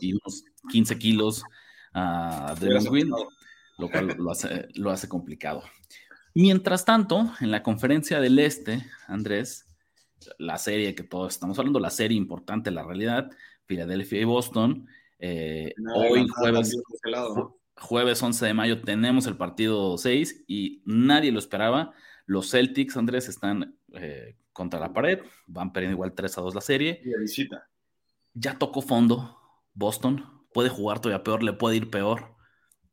y 0.00 0.12
unos 0.12 0.44
15 0.70 0.98
kilos 0.98 1.42
a 1.94 2.54
Draymond 2.58 2.90
Green 2.90 3.10
lo 3.78 3.90
cual 3.90 4.14
lo 4.18 4.30
hace, 4.30 4.68
lo 4.74 4.90
hace 4.90 5.08
complicado. 5.08 5.62
Mientras 6.34 6.84
tanto, 6.84 7.32
en 7.40 7.50
la 7.50 7.62
conferencia 7.62 8.20
del 8.20 8.38
Este, 8.38 8.84
Andrés, 9.06 9.66
la 10.38 10.58
serie 10.58 10.94
que 10.94 11.04
todos 11.04 11.32
estamos 11.32 11.58
hablando, 11.58 11.80
la 11.80 11.90
serie 11.90 12.16
importante, 12.16 12.70
la 12.70 12.82
realidad, 12.82 13.30
Filadelfia 13.66 14.20
y 14.20 14.24
Boston, 14.24 14.88
eh, 15.18 15.74
hoy 15.94 16.26
jueves, 16.28 16.76
jueves 17.76 18.22
11 18.22 18.46
de 18.46 18.54
mayo 18.54 18.82
tenemos 18.82 19.26
el 19.26 19.36
partido 19.36 19.96
6 19.96 20.44
y 20.46 20.82
nadie 20.84 21.32
lo 21.32 21.38
esperaba. 21.38 21.92
Los 22.26 22.50
Celtics, 22.50 22.96
Andrés, 22.96 23.28
están 23.28 23.78
eh, 23.94 24.36
contra 24.52 24.80
la 24.80 24.92
pared, 24.92 25.20
van 25.46 25.72
perdiendo 25.72 25.94
igual 25.94 26.14
3 26.14 26.38
a 26.38 26.40
2 26.40 26.54
la 26.54 26.60
serie. 26.60 27.00
Y 27.04 27.18
visita. 27.20 27.68
Ya 28.32 28.58
tocó 28.58 28.82
fondo 28.82 29.38
Boston, 29.74 30.46
puede 30.52 30.68
jugar 30.68 31.00
todavía 31.00 31.22
peor, 31.22 31.42
le 31.42 31.52
puede 31.52 31.76
ir 31.76 31.90
peor. 31.90 32.34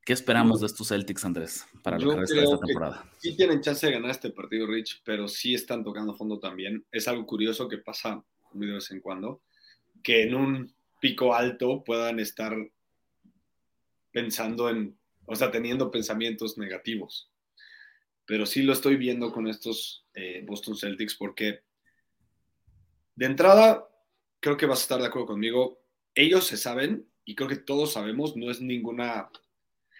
¿Qué 0.03 0.13
esperamos 0.13 0.61
de 0.61 0.67
estos 0.67 0.87
Celtics, 0.87 1.23
Andrés, 1.25 1.65
para 1.83 1.99
lo 1.99 2.09
que 2.09 2.19
resta 2.21 2.35
de 2.35 2.43
esta 2.43 2.59
temporada? 2.59 3.11
Sí 3.19 3.37
tienen 3.37 3.61
chance 3.61 3.85
de 3.85 3.93
ganar 3.93 4.09
este 4.09 4.31
partido, 4.31 4.65
Rich, 4.65 5.03
pero 5.05 5.27
sí 5.27 5.53
están 5.53 5.83
tocando 5.83 6.15
fondo 6.15 6.39
también. 6.39 6.83
Es 6.91 7.07
algo 7.07 7.25
curioso 7.25 7.67
que 7.67 7.77
pasa 7.77 8.23
muy 8.53 8.65
de 8.65 8.73
vez 8.73 8.89
en 8.89 8.99
cuando, 8.99 9.41
que 10.01 10.23
en 10.23 10.33
un 10.33 10.73
pico 10.99 11.35
alto 11.35 11.83
puedan 11.83 12.19
estar 12.19 12.55
pensando 14.11 14.69
en, 14.69 14.97
o 15.25 15.35
sea, 15.35 15.51
teniendo 15.51 15.91
pensamientos 15.91 16.57
negativos. 16.57 17.30
Pero 18.31 18.45
sí 18.45 18.63
lo 18.63 18.71
estoy 18.71 18.95
viendo 18.95 19.29
con 19.33 19.49
estos 19.49 20.05
eh, 20.13 20.41
Boston 20.47 20.77
Celtics 20.77 21.15
porque 21.15 21.63
de 23.13 23.25
entrada, 23.25 23.85
creo 24.39 24.55
que 24.55 24.65
vas 24.65 24.79
a 24.79 24.83
estar 24.83 25.01
de 25.01 25.07
acuerdo 25.07 25.27
conmigo, 25.27 25.81
ellos 26.15 26.47
se 26.47 26.55
saben 26.55 27.05
y 27.25 27.35
creo 27.35 27.49
que 27.49 27.57
todos 27.57 27.91
sabemos, 27.91 28.37
no 28.37 28.49
es 28.49 28.61
ninguna 28.61 29.29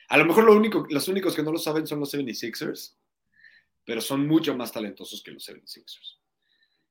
a 0.07 0.17
lo 0.17 0.23
mejor 0.23 0.45
lo 0.45 0.55
único, 0.55 0.88
los 0.89 1.09
únicos 1.09 1.36
que 1.36 1.43
no 1.43 1.51
lo 1.51 1.57
saben 1.57 1.86
son 1.86 1.99
los 1.99 2.13
76ers, 2.13 2.95
pero 3.84 3.99
son 3.99 4.25
mucho 4.25 4.55
más 4.55 4.71
talentosos 4.71 5.21
que 5.21 5.32
los 5.32 5.49
76ers. 5.49 6.19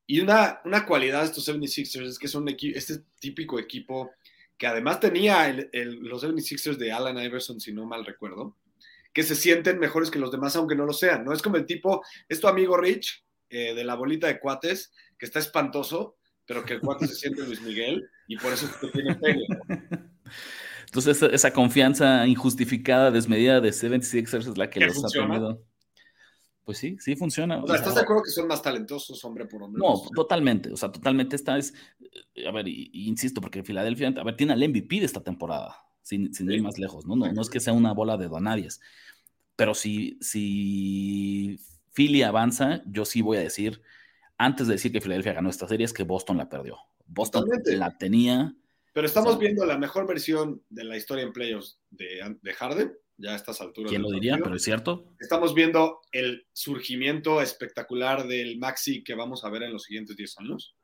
Y 0.06 0.20
una, 0.20 0.60
una 0.66 0.84
cualidad 0.84 1.20
de 1.20 1.26
estos 1.28 1.48
76ers 1.48 2.06
es 2.06 2.18
que 2.18 2.28
son 2.28 2.46
este 2.50 2.98
típico 3.18 3.58
equipo 3.58 4.10
que 4.58 4.66
además 4.66 5.00
tenía 5.00 5.50
los 5.72 6.22
76ers 6.22 6.76
de 6.76 6.92
Allen 6.92 7.16
Iverson, 7.16 7.62
si 7.62 7.72
no 7.72 7.86
mal 7.86 8.04
recuerdo, 8.04 8.58
que 9.12 9.22
se 9.22 9.34
sienten 9.34 9.78
mejores 9.78 10.10
que 10.10 10.18
los 10.18 10.30
demás 10.30 10.56
aunque 10.56 10.74
no 10.76 10.86
lo 10.86 10.92
sean. 10.92 11.24
No 11.24 11.32
es 11.32 11.42
como 11.42 11.56
el 11.56 11.66
tipo, 11.66 12.02
es 12.28 12.40
tu 12.40 12.48
amigo 12.48 12.76
Rich, 12.76 13.24
eh, 13.48 13.74
de 13.74 13.84
la 13.84 13.94
bolita 13.94 14.26
de 14.26 14.38
cuates, 14.38 14.92
que 15.18 15.26
está 15.26 15.38
espantoso, 15.38 16.16
pero 16.46 16.64
que 16.64 16.74
el 16.74 16.80
cuate 16.80 17.06
se 17.06 17.14
siente 17.14 17.42
Luis 17.42 17.60
Miguel 17.62 18.08
y 18.26 18.36
por 18.36 18.52
eso 18.52 18.68
te 18.80 18.88
tiene 18.88 19.14
pelo. 19.16 19.44
Entonces, 20.86 21.22
esa, 21.22 21.52
confianza 21.52 22.26
injustificada, 22.26 23.12
desmedida 23.12 23.60
de 23.60 23.70
76ers 23.70 24.50
es 24.50 24.58
la 24.58 24.68
que 24.68 24.80
los 24.80 25.04
ha 25.04 25.08
tenido. 25.08 25.62
Pues 26.64 26.78
sí, 26.78 26.96
sí 26.98 27.16
funciona. 27.16 27.62
O 27.62 27.66
sea, 27.66 27.76
¿estás 27.76 27.94
de 27.94 28.00
acuerdo 28.00 28.22
que 28.24 28.30
son 28.30 28.48
más 28.48 28.62
talentosos 28.62 29.24
hombre 29.24 29.46
por 29.46 29.62
hombre? 29.62 29.80
No, 29.80 30.00
totalmente. 30.14 30.72
O 30.72 30.76
sea, 30.76 30.90
totalmente 30.90 31.36
esta 31.36 31.56
es. 31.58 31.74
Eh, 32.34 32.46
a 32.46 32.52
ver, 32.52 32.66
insisto, 32.68 33.40
porque 33.40 33.62
Filadelfia, 33.62 34.08
a 34.08 34.24
ver, 34.24 34.36
tiene 34.36 34.52
al 34.52 34.68
MVP 34.68 35.00
de 35.00 35.06
esta 35.06 35.22
temporada, 35.22 35.84
sin, 36.10 36.34
sin 36.34 36.50
ir 36.50 36.62
más 36.62 36.78
lejos, 36.78 37.06
¿no? 37.06 37.16
¿no? 37.16 37.32
No 37.32 37.42
es 37.42 37.48
que 37.48 37.60
sea 37.60 37.72
una 37.72 37.92
bola 37.92 38.16
de 38.16 38.28
donadies. 38.28 38.80
Pero 39.56 39.74
si, 39.74 40.18
si 40.20 41.58
Philly 41.94 42.22
avanza, 42.22 42.82
yo 42.86 43.04
sí 43.04 43.22
voy 43.22 43.38
a 43.38 43.40
decir, 43.40 43.80
antes 44.36 44.66
de 44.66 44.74
decir 44.74 44.92
que 44.92 45.00
Filadelfia 45.00 45.34
ganó 45.34 45.50
esta 45.50 45.68
serie, 45.68 45.84
es 45.84 45.92
que 45.92 46.02
Boston 46.02 46.36
la 46.36 46.48
perdió. 46.48 46.78
Boston 47.06 47.48
la 47.64 47.96
tenía 47.96 48.54
pero 48.92 49.06
estamos 49.06 49.38
viendo 49.38 49.64
la 49.64 49.78
mejor 49.78 50.06
versión 50.06 50.62
de 50.68 50.84
la 50.84 50.96
historia 50.96 51.22
en 51.22 51.32
playoffs 51.32 51.78
de, 51.90 52.36
de 52.42 52.52
Harden, 52.54 52.92
ya 53.16 53.32
a 53.32 53.36
estas 53.36 53.60
alturas. 53.60 53.90
¿Quién 53.90 54.02
lo 54.02 54.10
diría? 54.10 54.38
Pero 54.42 54.56
es 54.56 54.62
cierto. 54.62 55.14
Estamos 55.20 55.54
viendo 55.54 56.00
el 56.10 56.46
surgimiento 56.52 57.40
espectacular 57.40 58.26
del 58.26 58.58
Maxi 58.58 59.04
que 59.04 59.14
vamos 59.14 59.44
a 59.44 59.50
ver 59.50 59.62
en 59.62 59.72
los 59.72 59.84
siguientes 59.84 60.16
10 60.16 60.38
años, 60.40 60.74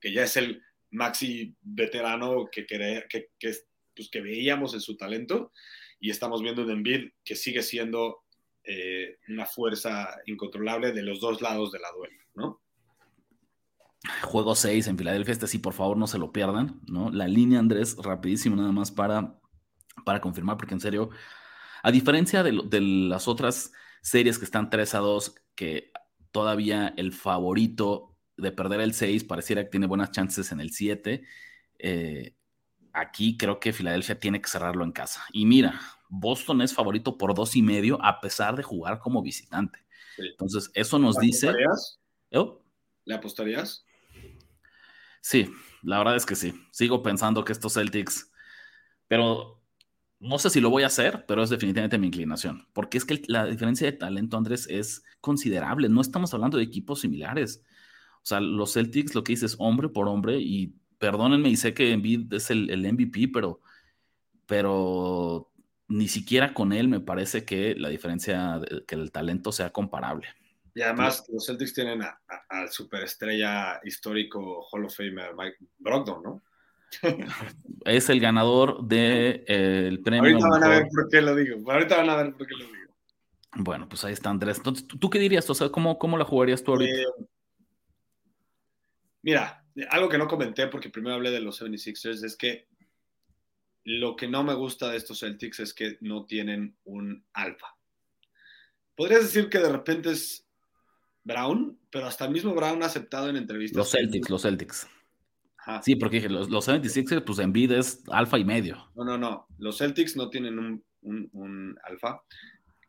que 0.00 0.12
ya 0.12 0.24
es 0.24 0.36
el 0.36 0.60
Maxi 0.90 1.54
veterano 1.62 2.48
que, 2.50 2.66
que, 2.66 3.28
que, 3.38 3.54
pues, 3.94 4.08
que 4.10 4.20
veíamos 4.20 4.74
en 4.74 4.80
su 4.80 4.96
talento, 4.96 5.52
y 6.00 6.10
estamos 6.10 6.42
viendo 6.42 6.62
un 6.62 6.70
Embiid 6.70 7.10
que 7.24 7.36
sigue 7.36 7.62
siendo 7.62 8.24
eh, 8.64 9.18
una 9.28 9.46
fuerza 9.46 10.08
incontrolable 10.26 10.92
de 10.92 11.02
los 11.02 11.20
dos 11.20 11.40
lados 11.40 11.72
de 11.72 11.78
la 11.78 11.90
duela, 11.92 12.24
¿no? 12.34 12.60
Juego 14.22 14.56
6 14.56 14.88
en 14.88 14.98
Filadelfia, 14.98 15.32
este 15.32 15.46
sí, 15.46 15.58
por 15.58 15.74
favor, 15.74 15.96
no 15.96 16.08
se 16.08 16.18
lo 16.18 16.32
pierdan, 16.32 16.80
¿no? 16.88 17.10
La 17.10 17.28
línea, 17.28 17.60
Andrés, 17.60 17.96
rapidísimo 17.98 18.56
nada 18.56 18.72
más 18.72 18.90
para, 18.90 19.38
para 20.04 20.20
confirmar, 20.20 20.56
porque 20.56 20.74
en 20.74 20.80
serio, 20.80 21.10
a 21.84 21.92
diferencia 21.92 22.42
de, 22.42 22.62
de 22.64 22.80
las 22.80 23.28
otras 23.28 23.72
series 24.02 24.38
que 24.38 24.44
están 24.44 24.70
3 24.70 24.96
a 24.96 24.98
2, 24.98 25.34
que 25.54 25.92
todavía 26.32 26.92
el 26.96 27.12
favorito 27.12 28.16
de 28.36 28.50
perder 28.52 28.80
el 28.80 28.94
6 28.94 29.24
pareciera 29.24 29.62
que 29.62 29.70
tiene 29.70 29.86
buenas 29.86 30.10
chances 30.10 30.50
en 30.50 30.60
el 30.60 30.72
7, 30.72 31.22
eh, 31.78 32.34
aquí 32.92 33.36
creo 33.36 33.60
que 33.60 33.72
Filadelfia 33.72 34.18
tiene 34.18 34.40
que 34.40 34.48
cerrarlo 34.48 34.84
en 34.84 34.92
casa. 34.92 35.24
Y 35.32 35.46
mira, 35.46 35.80
Boston 36.08 36.62
es 36.62 36.74
favorito 36.74 37.16
por 37.16 37.34
dos 37.34 37.56
y 37.56 37.62
medio 37.62 38.02
a 38.04 38.20
pesar 38.20 38.56
de 38.56 38.62
jugar 38.62 38.98
como 38.98 39.22
visitante. 39.22 39.78
Entonces, 40.18 40.70
eso 40.74 40.98
nos 40.98 41.18
dice... 41.18 41.52
¿Oh? 42.34 42.62
¿Le 43.04 43.14
apostarías? 43.14 43.84
Sí, 45.20 45.50
la 45.82 45.98
verdad 45.98 46.16
es 46.16 46.26
que 46.26 46.36
sí. 46.36 46.54
Sigo 46.70 47.02
pensando 47.02 47.44
que 47.44 47.52
estos 47.52 47.74
Celtics, 47.74 48.30
pero 49.08 49.62
no 50.20 50.38
sé 50.38 50.50
si 50.50 50.60
lo 50.60 50.70
voy 50.70 50.84
a 50.84 50.86
hacer, 50.86 51.24
pero 51.26 51.42
es 51.42 51.50
definitivamente 51.50 51.98
mi 51.98 52.06
inclinación, 52.06 52.68
porque 52.72 52.98
es 52.98 53.04
que 53.04 53.22
la 53.26 53.46
diferencia 53.46 53.90
de 53.90 53.96
talento, 53.96 54.36
Andrés, 54.36 54.66
es 54.68 55.04
considerable. 55.20 55.88
No 55.88 56.00
estamos 56.00 56.32
hablando 56.32 56.58
de 56.58 56.64
equipos 56.64 57.00
similares. 57.00 57.64
O 58.18 58.26
sea, 58.26 58.40
los 58.40 58.74
Celtics 58.74 59.14
lo 59.14 59.24
que 59.24 59.32
dices 59.32 59.56
hombre 59.58 59.88
por 59.88 60.08
hombre, 60.08 60.38
y 60.38 60.76
perdónenme, 61.02 61.48
y 61.48 61.56
sé 61.56 61.74
que 61.74 61.90
Embiid 61.90 62.32
es 62.32 62.48
el, 62.52 62.70
el 62.70 62.86
MVP, 62.92 63.26
pero, 63.34 63.60
pero 64.46 65.50
ni 65.88 66.06
siquiera 66.06 66.54
con 66.54 66.72
él 66.72 66.86
me 66.86 67.00
parece 67.00 67.44
que 67.44 67.74
la 67.74 67.88
diferencia, 67.88 68.60
que 68.86 68.94
el 68.94 69.10
talento 69.10 69.50
sea 69.50 69.70
comparable. 69.70 70.28
Y 70.76 70.80
además 70.80 71.24
los 71.28 71.44
Celtics 71.44 71.74
tienen 71.74 72.02
al 72.02 72.70
superestrella 72.70 73.80
histórico 73.82 74.64
Hall 74.70 74.84
of 74.84 74.96
Famer 74.96 75.34
Mike 75.36 75.56
Brogdon, 75.78 76.22
¿no? 76.22 76.42
es 77.84 78.08
el 78.08 78.20
ganador 78.20 78.84
del 78.84 79.44
de, 79.48 79.88
el 79.88 80.02
premio. 80.02 80.36
Ahorita 80.36 80.48
van 80.48 80.62
a 80.62 80.68
ver 80.68 80.86
por 80.88 81.08
qué 81.08 81.20
lo 81.20 81.34
digo. 81.34 81.72
Ahorita 81.72 81.96
van 81.96 82.10
a 82.10 82.16
ver 82.22 82.32
por 82.32 82.46
qué 82.46 82.54
lo 82.54 82.64
digo. 82.66 82.94
Bueno, 83.56 83.88
pues 83.88 84.04
ahí 84.04 84.12
está 84.12 84.30
Andrés. 84.30 84.58
Entonces, 84.58 84.86
¿tú 84.86 85.10
qué 85.10 85.18
dirías? 85.18 85.50
O 85.50 85.54
sea, 85.54 85.68
¿cómo, 85.68 85.98
cómo 85.98 86.16
la 86.16 86.24
jugarías 86.24 86.62
tú 86.62 86.70
ahorita? 86.70 86.94
Eh, 86.94 87.26
mira, 89.22 89.61
algo 89.90 90.08
que 90.08 90.18
no 90.18 90.28
comenté 90.28 90.66
porque 90.66 90.90
primero 90.90 91.16
hablé 91.16 91.30
de 91.30 91.40
los 91.40 91.60
76ers 91.60 92.24
es 92.24 92.36
que 92.36 92.66
lo 93.84 94.16
que 94.16 94.28
no 94.28 94.44
me 94.44 94.54
gusta 94.54 94.90
de 94.90 94.96
estos 94.96 95.20
Celtics 95.20 95.60
es 95.60 95.74
que 95.74 95.98
no 96.00 96.24
tienen 96.24 96.76
un 96.84 97.24
alfa. 97.32 97.76
Podrías 98.94 99.22
decir 99.22 99.48
que 99.48 99.58
de 99.58 99.72
repente 99.72 100.10
es 100.10 100.46
Brown, 101.24 101.78
pero 101.90 102.06
hasta 102.06 102.26
el 102.26 102.32
mismo 102.32 102.54
Brown 102.54 102.82
ha 102.82 102.86
aceptado 102.86 103.28
en 103.28 103.36
entrevistas. 103.36 103.76
Los 103.76 103.90
Celtics, 103.90 104.30
los 104.30 104.42
Celtics. 104.42 104.88
Sí, 105.82 105.96
porque 105.96 106.16
dije, 106.16 106.28
los, 106.28 106.50
los 106.50 106.64
76 106.64 107.22
pues 107.24 107.38
en 107.38 107.52
vida 107.52 107.78
es 107.78 108.02
alfa 108.10 108.38
y 108.38 108.44
medio. 108.44 108.90
No, 108.96 109.04
no, 109.04 109.16
no. 109.16 109.46
Los 109.58 109.78
Celtics 109.78 110.16
no 110.16 110.28
tienen 110.28 110.58
un, 110.58 110.84
un, 111.02 111.78
alfa. 111.84 112.22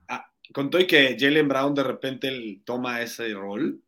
Ah, 0.07 0.25
contó 0.53 0.79
y 0.79 0.87
que 0.87 1.15
Jalen 1.19 1.47
Brown 1.47 1.75
de 1.75 1.83
repente 1.83 2.61
toma 2.65 3.01
ese 3.01 3.31
rol. 3.33 3.79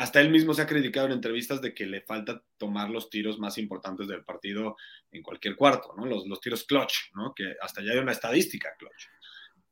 Hasta 0.00 0.18
él 0.22 0.30
mismo 0.30 0.54
se 0.54 0.62
ha 0.62 0.66
criticado 0.66 1.06
en 1.06 1.12
entrevistas 1.12 1.60
de 1.60 1.74
que 1.74 1.84
le 1.84 2.00
falta 2.00 2.42
tomar 2.56 2.88
los 2.88 3.10
tiros 3.10 3.38
más 3.38 3.58
importantes 3.58 4.08
del 4.08 4.24
partido 4.24 4.78
en 5.12 5.22
cualquier 5.22 5.56
cuarto, 5.56 5.92
¿no? 5.94 6.06
Los, 6.06 6.26
los 6.26 6.40
tiros 6.40 6.64
clutch, 6.64 7.12
¿no? 7.14 7.34
Que 7.34 7.54
hasta 7.60 7.82
ya 7.82 7.92
hay 7.92 7.98
una 7.98 8.12
estadística 8.12 8.70
clutch. 8.78 9.08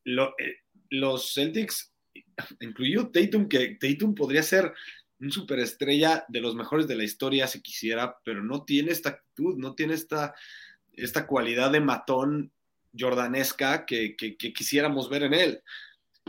Eh, 0.04 0.56
los 0.90 1.32
Celtics 1.32 1.94
incluyó 2.60 3.08
Tatum, 3.08 3.48
que 3.48 3.78
Tatum 3.80 4.14
podría 4.14 4.42
ser 4.42 4.74
un 5.18 5.32
superestrella 5.32 6.26
de 6.28 6.42
los 6.42 6.54
mejores 6.54 6.86
de 6.86 6.96
la 6.96 7.04
historia 7.04 7.46
si 7.46 7.62
quisiera, 7.62 8.18
pero 8.22 8.44
no 8.44 8.66
tiene 8.66 8.92
esta 8.92 9.08
actitud, 9.08 9.56
no 9.56 9.74
tiene 9.74 9.94
esta, 9.94 10.34
esta 10.92 11.26
cualidad 11.26 11.70
de 11.70 11.80
matón 11.80 12.52
jordanesca 12.94 13.86
que, 13.86 14.14
quisiéramos 14.54 15.08
ver 15.08 15.22
en 15.22 15.32
él. 15.32 15.62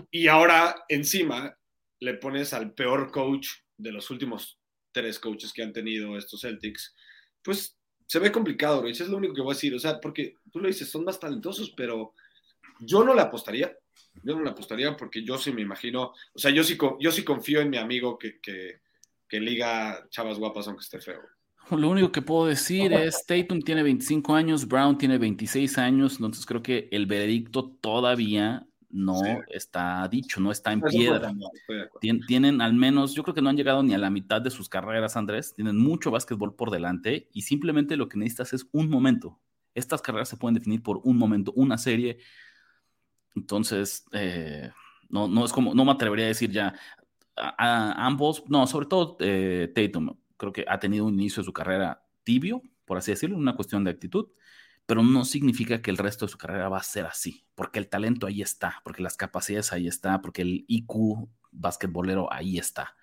Y 0.09 0.27
ahora 0.27 0.85
encima 0.87 1.57
le 1.99 2.13
pones 2.13 2.53
al 2.53 2.73
peor 2.73 3.11
coach 3.11 3.49
de 3.80 3.91
los 3.91 4.09
últimos 4.09 4.59
tres 4.91 5.19
coaches 5.19 5.53
que 5.53 5.63
han 5.63 5.73
tenido 5.73 6.17
estos 6.17 6.41
Celtics, 6.41 6.95
pues 7.43 7.77
se 8.05 8.19
ve 8.19 8.32
complicado, 8.32 8.82
Rich, 8.84 9.01
es 9.01 9.07
lo 9.07 9.17
único 9.17 9.34
que 9.34 9.41
voy 9.41 9.51
a 9.51 9.55
decir, 9.55 9.73
o 9.73 9.80
sea, 9.80 9.99
porque 9.99 10.36
tú 10.51 10.59
lo 10.59 10.67
dices, 10.67 10.89
son 10.89 11.05
más 11.05 11.19
talentosos, 11.19 11.71
pero 11.77 12.13
yo 12.80 13.03
no 13.03 13.13
le 13.13 13.21
apostaría, 13.21 13.75
yo 14.23 14.36
no 14.36 14.43
le 14.43 14.49
apostaría 14.49 14.97
porque 14.97 15.23
yo 15.23 15.38
sí 15.38 15.51
me 15.51 15.61
imagino, 15.61 16.13
o 16.34 16.39
sea, 16.39 16.51
yo 16.51 16.63
sí, 16.63 16.77
yo 16.99 17.11
sí 17.11 17.23
confío 17.23 17.61
en 17.61 17.69
mi 17.69 17.77
amigo 17.77 18.17
que, 18.17 18.39
que, 18.41 18.82
que 19.27 19.39
liga 19.39 20.07
chavas 20.09 20.39
guapas 20.39 20.67
aunque 20.67 20.84
esté 20.84 20.99
feo. 20.99 21.21
Lo 21.69 21.88
único 21.88 22.11
que 22.11 22.23
puedo 22.23 22.47
decir 22.47 22.91
es, 22.93 23.25
Tatum 23.27 23.61
tiene 23.61 23.84
25 23.84 24.34
años, 24.34 24.67
Brown 24.67 24.97
tiene 24.97 25.19
26 25.19 25.77
años, 25.77 26.15
entonces 26.15 26.47
creo 26.47 26.63
que 26.63 26.89
el 26.91 27.05
veredicto 27.05 27.69
todavía 27.80 28.65
no 28.89 29.21
está 29.49 30.07
dicho, 30.07 30.41
no 30.41 30.51
está 30.51 30.71
en 30.71 30.81
piedra. 30.81 31.33
tienen 32.27 32.61
al 32.61 32.73
menos, 32.73 33.13
yo 33.13 33.23
creo 33.23 33.35
que 33.35 33.41
no 33.41 33.49
han 33.49 33.57
llegado 33.57 33.83
ni 33.83 33.93
a 33.93 33.97
la 33.97 34.09
mitad 34.09 34.41
de 34.41 34.49
sus 34.49 34.67
carreras, 34.67 35.15
Andrés. 35.15 35.53
Tienen 35.53 35.77
mucho 35.77 36.11
básquetbol 36.11 36.55
por 36.55 36.71
delante 36.71 37.29
y 37.33 37.43
simplemente 37.43 37.97
lo 37.97 38.09
que 38.09 38.17
necesitas 38.17 38.53
es 38.53 38.67
un 38.71 38.89
momento. 38.89 39.39
Estas 39.75 40.01
carreras 40.01 40.29
se 40.29 40.37
pueden 40.37 40.55
definir 40.55 40.81
por 40.81 40.99
un 41.03 41.17
momento, 41.17 41.53
una 41.55 41.77
serie. 41.77 42.17
Entonces, 43.35 44.05
eh, 44.11 44.71
no, 45.09 45.27
no 45.27 45.45
es 45.45 45.51
como, 45.51 45.75
no 45.75 45.85
me 45.85 45.91
atrevería 45.91 46.25
a 46.25 46.29
decir 46.29 46.51
ya 46.51 46.73
a, 47.35 48.05
ambos, 48.05 48.43
no, 48.47 48.65
sobre 48.67 48.87
todo 48.87 49.17
eh, 49.19 49.71
Tatum, 49.73 50.15
creo 50.35 50.51
que 50.51 50.65
ha 50.67 50.79
tenido 50.79 51.05
un 51.05 51.13
inicio 51.13 51.41
de 51.41 51.45
su 51.45 51.53
carrera 51.53 52.03
tibio, 52.23 52.61
por 52.85 52.97
así 52.97 53.11
decirlo, 53.11 53.37
una 53.37 53.55
cuestión 53.55 53.83
de 53.83 53.91
actitud 53.91 54.27
pero 54.89 55.03
no 55.03 55.23
significa 55.23 55.83
que 55.83 55.91
el 55.91 55.99
resto 55.99 56.25
de 56.25 56.31
su 56.31 56.39
carrera 56.39 56.67
va 56.67 56.79
a 56.79 56.83
ser 56.83 57.05
así, 57.05 57.45
porque 57.53 57.77
el 57.77 57.87
talento 57.87 58.25
ahí 58.25 58.41
está, 58.41 58.81
porque 58.83 59.03
las 59.03 59.17
capacidades 59.17 59.71
ahí 59.71 59.87
está, 59.87 60.19
porque 60.19 60.41
el 60.41 60.65
IQ 60.67 61.29
basquetbolero 61.51 62.33
ahí 62.33 62.57
está. 62.57 62.95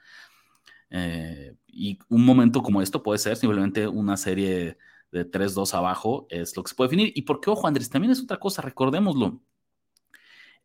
Eh, 0.90 1.54
y 1.68 2.00
un 2.08 2.24
momento 2.24 2.60
como 2.64 2.82
esto 2.82 3.04
puede 3.04 3.20
ser 3.20 3.36
simplemente 3.36 3.86
una 3.86 4.16
serie 4.16 4.78
de 5.12 5.30
3-2 5.30 5.74
abajo, 5.74 6.26
es 6.28 6.56
lo 6.56 6.64
que 6.64 6.70
se 6.70 6.74
puede 6.74 6.88
definir. 6.88 7.12
Y 7.14 7.22
porque, 7.22 7.50
ojo, 7.50 7.68
Andrés, 7.68 7.88
también 7.88 8.10
es 8.10 8.20
otra 8.20 8.40
cosa, 8.40 8.62
recordémoslo. 8.62 9.40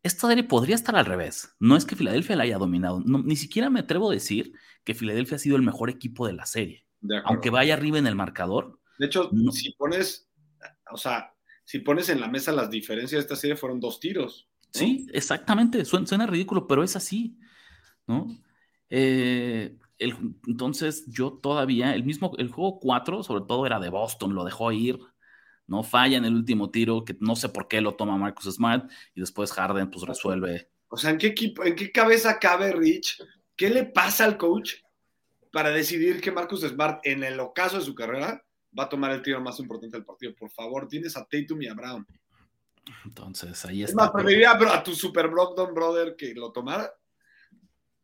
Esta 0.02 0.28
serie 0.28 0.44
podría 0.44 0.74
estar 0.74 0.96
al 0.96 1.06
revés. 1.06 1.56
No 1.60 1.76
es 1.76 1.86
que 1.86 1.96
Filadelfia 1.96 2.36
la 2.36 2.46
haya 2.46 2.58
dominado. 2.58 3.00
ni 3.06 3.36
siquiera 3.36 3.70
me 3.70 3.82
atrevo 3.82 4.10
a 4.10 4.14
decir 4.14 4.54
que 4.84 4.96
Filadelfia 4.96 5.36
ha 5.36 5.40
sido 5.40 5.56
el 5.56 5.62
mejor 5.62 5.92
equipo 5.92 6.26
de 6.26 6.34
la 6.34 6.48
serie. 6.48 6.88
Aunque 7.26 7.52
vaya 7.52 7.76
arriba 7.76 8.00
en 8.00 8.08
el 8.08 8.16
marcador. 8.16 8.80
De 8.98 9.06
hecho, 9.06 9.30
si 9.52 9.74
pones 9.74 10.31
o 10.92 10.98
sea, 10.98 11.34
si 11.64 11.80
pones 11.80 12.10
en 12.10 12.20
la 12.20 12.28
mesa 12.28 12.52
las 12.52 12.70
diferencias 12.70 13.20
de 13.20 13.22
esta 13.22 13.36
serie, 13.36 13.56
fueron 13.56 13.80
dos 13.80 14.00
tiros. 14.00 14.50
Sí, 14.72 15.08
exactamente. 15.14 15.84
Suena, 15.86 16.26
ridículo, 16.26 16.68
pero 16.68 16.84
es 16.84 16.96
así, 16.96 17.38
¿no? 18.08 18.28
Eh, 18.90 19.78
entonces, 19.98 21.06
yo 21.08 21.34
todavía, 21.34 21.94
el 21.94 22.04
mismo, 22.04 22.34
el 22.38 22.50
juego 22.50 22.80
4, 22.80 23.24
sobre 23.24 23.44
todo 23.46 23.66
era 23.66 23.80
de 23.80 23.90
Boston, 23.90 24.34
lo 24.34 24.44
dejó 24.44 24.72
ir, 24.72 25.00
¿no? 25.68 25.84
Falla 25.84 26.18
en 26.18 26.26
el 26.26 26.34
último 26.34 26.72
tiro, 26.72 27.06
que 27.06 27.16
no 27.20 27.36
sé 27.36 27.50
por 27.50 27.68
qué 27.68 27.82
lo 27.82 27.96
toma 27.96 28.18
Marcus 28.18 28.56
Smart, 28.56 28.90
y 29.14 29.20
después 29.20 29.52
Harden, 29.52 29.92
pues 29.92 30.06
resuelve. 30.06 30.70
O 30.88 30.98
sea, 30.98 31.12
¿en 31.12 31.18
qué 31.18 31.28
equipo, 31.28 31.64
en 31.64 31.76
qué 31.76 31.92
cabeza 31.92 32.40
cabe 32.40 32.72
Rich? 32.72 33.24
¿Qué 33.56 33.70
le 33.70 33.86
pasa 33.86 34.26
al 34.26 34.38
coach 34.38 34.74
para 35.52 35.70
decidir 35.70 36.20
que 36.20 36.32
Marcus 36.32 36.62
Smart, 36.62 37.00
en 37.04 37.24
el 37.24 37.40
ocaso 37.40 37.78
de 37.78 37.86
su 37.86 37.94
carrera, 37.94 38.44
va 38.78 38.84
a 38.84 38.90
tomar 38.90 39.12
el 39.12 39.22
tiro 39.22 39.42
más 39.42 39.60
importante 39.60 39.98
del 39.98 40.06
partido. 40.06 40.34
Por 40.36 40.50
favor, 40.50 40.88
tienes 40.88 41.18
a 41.18 41.26
Tatum 41.26 41.62
y 41.62 41.68
a 41.68 41.74
Brown. 41.74 42.06
Entonces, 43.06 43.64
ahí 43.66 43.84
está. 43.84 43.92
Es 43.92 43.96
más, 43.96 44.12
preferiría 44.12 44.52
a 44.52 44.84
tu 44.84 44.94
super 44.96 45.28
Brogdon 45.28 45.74
brother 45.74 46.16
que 46.16 46.34
lo 46.34 46.52
tomara 46.52 46.92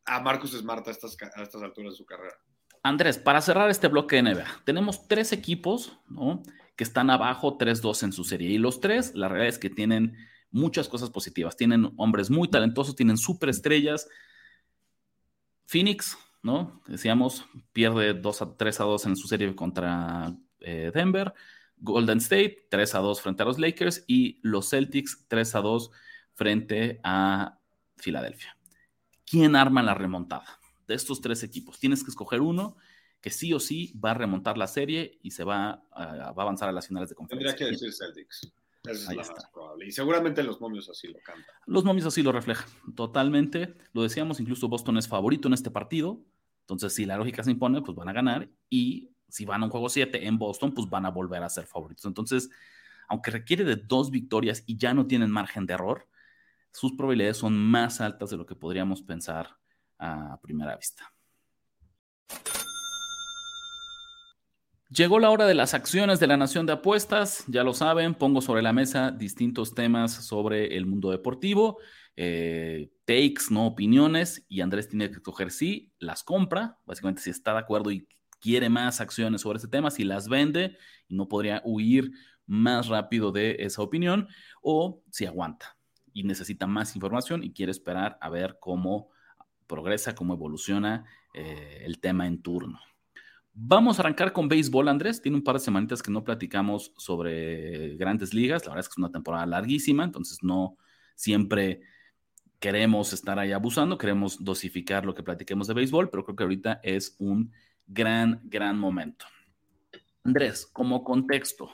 a 0.05 0.20
Marcus 0.22 0.51
Smart 0.51 0.88
a 0.88 0.91
estas, 0.91 1.18
a 1.36 1.41
estas 1.41 1.61
alturas 1.61 1.93
de 1.93 1.97
su 1.97 2.05
carrera. 2.05 2.36
Andrés, 2.84 3.18
para 3.18 3.41
cerrar 3.41 3.70
este 3.70 3.88
bloque 3.88 4.15
de 4.15 4.34
NBA, 4.34 4.61
tenemos 4.63 5.07
tres 5.07 5.34
equipos 5.34 5.99
¿no? 6.07 6.41
que 6.76 6.84
están 6.84 7.09
abajo 7.09 7.57
3-2 7.57 8.03
en 8.03 8.13
su 8.13 8.24
serie. 8.24 8.49
Y 8.49 8.57
los 8.57 8.80
tres, 8.80 9.13
la 9.15 9.28
realidad 9.28 9.49
es 9.49 9.59
que 9.59 9.70
tienen 9.70 10.15
muchas 10.51 10.88
cosas 10.88 11.09
positivas. 11.09 11.57
Tienen 11.57 11.91
hombres 11.97 12.30
muy 12.30 12.49
talentosos, 12.49 12.95
tienen 12.95 13.18
superestrellas. 13.18 14.07
Phoenix, 15.65 16.18
¿no? 16.41 16.82
Decíamos, 16.88 17.45
pierde 17.74 18.13
2 18.13 18.41
a 18.41 18.55
3 18.55 18.80
a 18.80 18.84
2 18.86 19.05
en 19.07 19.15
su 19.18 19.28
serie 19.28 19.53
contra 19.55 20.34
eh, 20.62 20.91
Denver, 20.93 21.34
Golden 21.78 22.18
State 22.18 22.68
3 22.70 22.95
a 22.95 22.99
2 22.99 23.22
frente 23.22 23.43
a 23.43 23.45
los 23.45 23.60
Lakers 23.60 24.03
y 24.08 24.39
los 24.41 24.70
Celtics 24.70 25.26
3 25.28 25.55
a 25.55 25.62
2 25.62 25.91
frente 26.34 26.99
a 27.03 27.60
Filadelfia. 27.97 28.58
¿Quién 29.26 29.55
arma 29.55 29.84
la 29.84 29.93
remontada 29.93 30.60
de 30.88 30.95
estos 30.95 31.22
tres 31.22 31.43
equipos? 31.43 31.80
Tienes 31.80 32.03
que 32.03 32.10
escoger 32.10 32.41
uno 32.41 32.78
que 33.22 33.30
sí 33.30 33.53
o 33.53 33.60
sí 33.60 33.93
va 34.03 34.12
a 34.12 34.14
remontar 34.14 34.58
la 34.58 34.68
serie 34.68 35.20
y 35.22 35.32
se 35.32 35.43
va 35.43 35.84
a, 35.91 36.30
avanzar 36.30 36.70
a 36.70 36.72
las 36.72 36.88
finales 36.88 37.10
de 37.10 37.16
conferencia. 37.16 37.55
Tendría 37.55 37.68
que 37.68 37.74
decir 37.74 37.93
Celtics. 37.93 38.53
Esa 38.84 39.12
es 39.12 39.18
la 39.18 39.34
más 39.34 39.49
probable. 39.51 39.88
Y 39.88 39.91
seguramente 39.91 40.43
los 40.43 40.62
momios 40.62 40.88
así 40.89 41.08
lo 41.08 41.20
cantan. 41.20 41.55
Los 41.66 41.84
momios 41.84 42.05
así 42.05 42.22
lo 42.22 42.32
reflejan, 42.32 42.70
totalmente. 42.95 43.76
Lo 43.91 44.03
decíamos, 44.03 44.39
incluso 44.39 44.70
Boston 44.70 44.97
es 44.97 45.08
favorito 45.08 45.47
en 45.47 45.55
este 45.55 45.72
partido. 45.72 46.24
Entonces, 46.62 46.93
si 46.93 47.05
la 47.05 47.18
lógica 47.18 47.43
se 47.43 47.51
impone, 47.51 47.82
pues 47.82 47.95
van 47.95 48.10
a 48.10 48.14
ganar. 48.14 48.49
Y 48.70 49.10
si 49.30 49.45
van 49.45 49.61
a 49.61 49.65
un 49.65 49.71
juego 49.71 49.89
7 49.89 50.28
en 50.28 50.38
Boston, 50.38 50.73
pues 50.73 50.89
van 50.89 51.05
a 51.05 51.11
volver 51.11 51.43
a 51.43 51.49
ser 51.49 51.65
favoritos. 51.65 52.05
Entonces, 52.05 52.49
aunque 53.07 53.32
requiere 53.32 53.63
de 53.63 53.75
dos 53.75 54.11
victorias 54.11 54.63
y 54.65 54.78
ya 54.78 54.93
no 54.93 55.07
tienen 55.07 55.32
margen 55.32 55.65
de 55.65 55.73
error, 55.73 56.07
sus 56.71 56.93
probabilidades 56.93 57.38
son 57.38 57.57
más 57.57 58.01
altas 58.01 58.30
de 58.30 58.38
lo 58.38 58.45
que 58.45 58.55
podríamos 58.55 59.01
pensar 59.01 59.57
a 59.97 60.39
primera 60.41 60.75
vista. 60.75 61.11
Llegó 64.89 65.19
la 65.19 65.32
hora 65.32 65.45
de 65.45 65.53
las 65.53 65.73
acciones 65.73 66.21
de 66.21 66.28
la 66.28 66.38
Nación 66.38 66.65
de 66.65 66.73
Apuestas, 66.73 67.43
ya 67.47 67.63
lo 67.63 67.73
saben, 67.73 68.13
pongo 68.15 68.41
sobre 68.41 68.61
la 68.61 68.71
mesa 68.71 69.11
distintos 69.11 69.75
temas 69.75 70.13
sobre 70.13 70.78
el 70.78 70.86
mundo 70.86 71.11
deportivo, 71.11 71.80
eh, 72.15 72.89
takes, 73.03 73.45
no 73.49 73.67
opiniones, 73.67 74.45
y 74.47 74.61
Andrés 74.61 74.88
tiene 74.88 75.09
que 75.09 75.17
escoger 75.17 75.51
si 75.51 75.91
las 75.99 76.23
compra, 76.23 76.78
básicamente 76.86 77.21
si 77.21 77.32
está 77.32 77.51
de 77.51 77.59
acuerdo 77.59 77.91
y 77.91 78.07
quiere 78.40 78.70
más 78.70 79.02
acciones 79.02 79.42
sobre 79.42 79.58
ese 79.58 79.68
tema, 79.68 79.92
si 79.92 80.04
las 80.04 80.28
vende 80.28 80.78
y 81.08 81.16
no 81.16 81.28
podría 81.28 81.62
huir 81.66 82.12
más 82.46 82.88
rápido 82.88 83.32
de 83.32 83.58
esa 83.60 83.82
opinión, 83.82 84.28
o 84.62 85.04
si 85.12 85.26
aguanta 85.26 85.78
y 86.14 86.24
necesita 86.24 86.66
más 86.66 86.96
información 86.96 87.44
y 87.44 87.52
quiere 87.52 87.72
esperar 87.72 88.18
a 88.22 88.30
ver 88.30 88.58
cómo 88.60 89.10
progresa, 89.68 90.16
cómo 90.16 90.34
evoluciona 90.34 91.06
eh, 91.34 91.84
el 91.84 92.00
tema 92.00 92.26
en 92.26 92.42
turno. 92.42 92.80
Vamos 93.54 93.98
a 93.98 94.04
arrancar 94.04 94.34
con 94.34 94.48
béisbol, 94.48 94.88
Andrés. 94.88 95.22
Tiene 95.22 95.38
un 95.38 95.44
par 95.44 95.56
de 95.56 95.60
semanitas 95.60 96.02
que 96.02 96.12
no 96.12 96.24
platicamos 96.24 96.94
sobre 96.98 97.96
grandes 97.98 98.34
ligas. 98.34 98.64
La 98.66 98.72
verdad 98.72 98.82
es 98.82 98.88
que 98.88 98.94
es 98.94 98.98
una 98.98 99.12
temporada 99.12 99.46
larguísima, 99.46 100.04
entonces 100.04 100.40
no 100.44 100.78
siempre 101.16 101.82
queremos 102.60 103.14
estar 103.14 103.38
ahí 103.40 103.52
abusando, 103.52 103.98
queremos 103.98 104.44
dosificar 104.44 105.06
lo 105.06 105.14
que 105.14 105.24
platiquemos 105.24 105.68
de 105.68 105.74
béisbol, 105.74 106.10
pero 106.10 106.24
creo 106.24 106.36
que 106.36 106.44
ahorita 106.44 106.80
es 106.84 107.16
un 107.20 107.52
gran, 107.88 108.42
gran 108.44 108.78
momento. 108.78 109.26
Andrés, 110.24 110.68
como 110.72 111.04
contexto, 111.04 111.72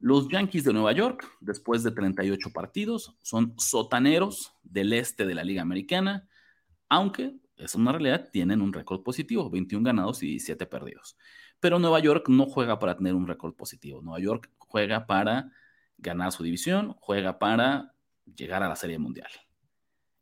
los 0.00 0.28
Yankees 0.28 0.64
de 0.64 0.72
Nueva 0.72 0.92
York, 0.92 1.28
después 1.40 1.82
de 1.82 1.92
38 1.92 2.50
partidos, 2.52 3.16
son 3.22 3.54
sotaneros 3.58 4.52
del 4.62 4.92
este 4.92 5.26
de 5.26 5.34
la 5.34 5.44
Liga 5.44 5.62
Americana, 5.62 6.28
aunque 6.88 7.36
es 7.56 7.74
una 7.74 7.92
realidad, 7.92 8.30
tienen 8.32 8.62
un 8.62 8.72
récord 8.72 9.02
positivo, 9.02 9.50
21 9.50 9.84
ganados 9.84 10.22
y 10.22 10.26
17 10.26 10.66
perdidos. 10.66 11.16
Pero 11.60 11.78
Nueva 11.78 11.98
York 11.98 12.28
no 12.28 12.46
juega 12.46 12.78
para 12.78 12.96
tener 12.96 13.14
un 13.14 13.26
récord 13.26 13.54
positivo. 13.54 14.00
Nueva 14.00 14.20
York 14.20 14.50
juega 14.58 15.06
para 15.06 15.50
ganar 15.96 16.30
su 16.30 16.44
división, 16.44 16.94
juega 17.00 17.40
para 17.40 17.94
llegar 18.36 18.62
a 18.62 18.68
la 18.68 18.76
Serie 18.76 18.98
Mundial. 18.98 19.30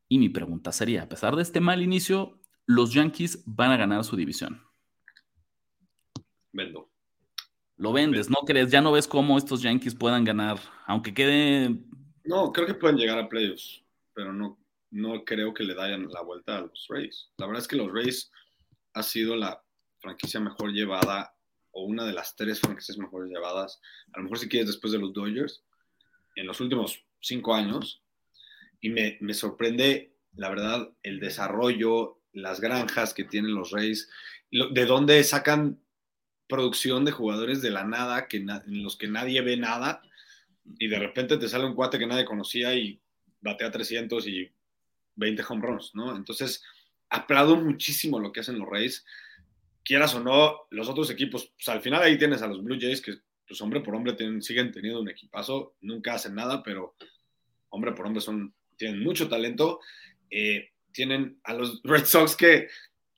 Y 0.09 0.19
mi 0.19 0.31
pregunta 0.31 0.73
sería, 0.73 1.03
a 1.03 1.09
pesar 1.09 1.37
de 1.37 1.43
este 1.43 1.61
mal 1.61 1.83
inicio, 1.83 2.41
los 2.65 2.95
Yankees 2.95 3.43
van 3.45 3.71
a 3.71 3.77
ganar 3.77 4.05
su 4.05 4.17
división 4.17 4.63
vendo. 6.57 6.91
Lo 7.77 7.93
vendes, 7.93 8.31
¿no 8.31 8.37
crees? 8.47 8.71
Ya 8.71 8.81
no 8.81 8.93
ves 8.93 9.07
cómo 9.07 9.37
estos 9.37 9.63
Yankees 9.63 9.95
puedan 9.95 10.25
ganar, 10.25 10.59
aunque 10.87 11.13
quede... 11.13 11.77
No, 12.25 12.53
creo 12.53 12.67
que 12.67 12.75
pueden 12.75 12.97
llegar 12.97 13.19
a 13.19 13.29
playoffs, 13.29 13.83
pero 14.15 14.33
no, 14.33 14.59
no 14.91 15.25
creo 15.25 15.53
que 15.53 15.63
le 15.63 15.75
den 15.75 16.09
la 16.11 16.23
vuelta 16.23 16.57
a 16.57 16.61
los 16.63 16.87
Rays. 16.89 17.31
La 17.37 17.47
verdad 17.47 17.63
es 17.63 17.69
que 17.69 17.77
los 17.77 17.93
Rays 17.93 18.33
ha 18.95 19.03
sido 19.03 19.37
la 19.37 19.63
franquicia 19.99 20.41
mejor 20.41 20.73
llevada 20.73 21.35
o 21.73 21.85
una 21.85 22.07
de 22.07 22.15
las 22.15 22.35
tres 22.35 22.61
franquicias 22.61 22.97
mejores 22.97 23.31
llevadas, 23.31 23.81
a 24.15 24.19
lo 24.19 24.25
mejor 24.25 24.39
si 24.39 24.49
quieres 24.49 24.69
después 24.69 24.93
de 24.93 24.99
los 24.99 25.13
Dodgers, 25.13 25.63
en 26.35 26.47
los 26.47 26.61
últimos 26.61 27.05
cinco 27.21 27.55
años. 27.55 28.03
Y 28.81 28.89
me, 28.89 29.19
me 29.21 29.35
sorprende, 29.35 30.15
la 30.35 30.49
verdad, 30.49 30.89
el 31.03 31.21
desarrollo, 31.21 32.21
las 32.33 32.61
granjas 32.61 33.13
que 33.13 33.25
tienen 33.25 33.55
los 33.55 33.71
Rays, 33.71 34.09
de 34.51 34.87
dónde 34.87 35.23
sacan 35.25 35.79
producción 36.49 37.05
de 37.05 37.13
jugadores 37.13 37.63
de 37.63 37.71
la 37.71 37.85
nada, 37.85 38.29
que 38.29 38.39
en 38.39 38.83
los 38.83 38.97
que 38.97 39.09
nadie 39.09 39.41
ve 39.41 39.57
nada, 39.57 40.03
y 40.79 40.89
de 40.89 40.99
repente 40.99 41.37
te 41.37 41.49
sale 41.49 41.65
un 41.65 41.75
cuate 41.75 41.99
que 41.99 42.07
nadie 42.07 42.25
conocía 42.25 42.75
y 42.75 43.01
batea 43.41 43.71
300 43.71 44.27
y 44.27 44.51
20 45.17 45.45
home 45.49 45.67
runs, 45.67 45.95
¿no? 45.95 46.15
Entonces, 46.17 46.63
aplaudo 47.09 47.57
muchísimo 47.57 48.19
lo 48.19 48.33
que 48.33 48.41
hacen 48.41 48.59
los 48.59 48.69
Rays. 48.69 49.05
Quieras 49.85 50.15
o 50.15 50.21
no, 50.21 50.67
los 50.71 50.89
otros 50.89 51.11
equipos, 51.11 51.53
pues 51.57 51.69
al 51.69 51.81
final 51.81 52.03
ahí 52.03 52.19
tienes 52.19 52.43
a 52.43 52.49
los 52.49 52.63
Blue 52.63 52.79
Jays 52.81 53.01
que, 53.01 53.15
pues 53.47 53.61
hombre 53.61 53.81
por 53.81 53.95
hombre, 53.95 54.17
siguen 54.43 54.73
teniendo 54.73 55.01
un 55.01 55.09
equipazo, 55.09 55.77
nunca 55.81 56.15
hacen 56.15 56.35
nada, 56.35 56.63
pero 56.63 56.97
hombre 57.69 57.93
por 57.93 58.07
hombre 58.07 58.21
son, 58.21 58.55
tienen 58.77 59.03
mucho 59.03 59.29
talento. 59.29 59.81
Eh, 60.31 60.71
tienen 60.93 61.39
a 61.45 61.53
los 61.53 61.81
Red 61.85 62.07
Sox 62.07 62.35
que 62.35 62.69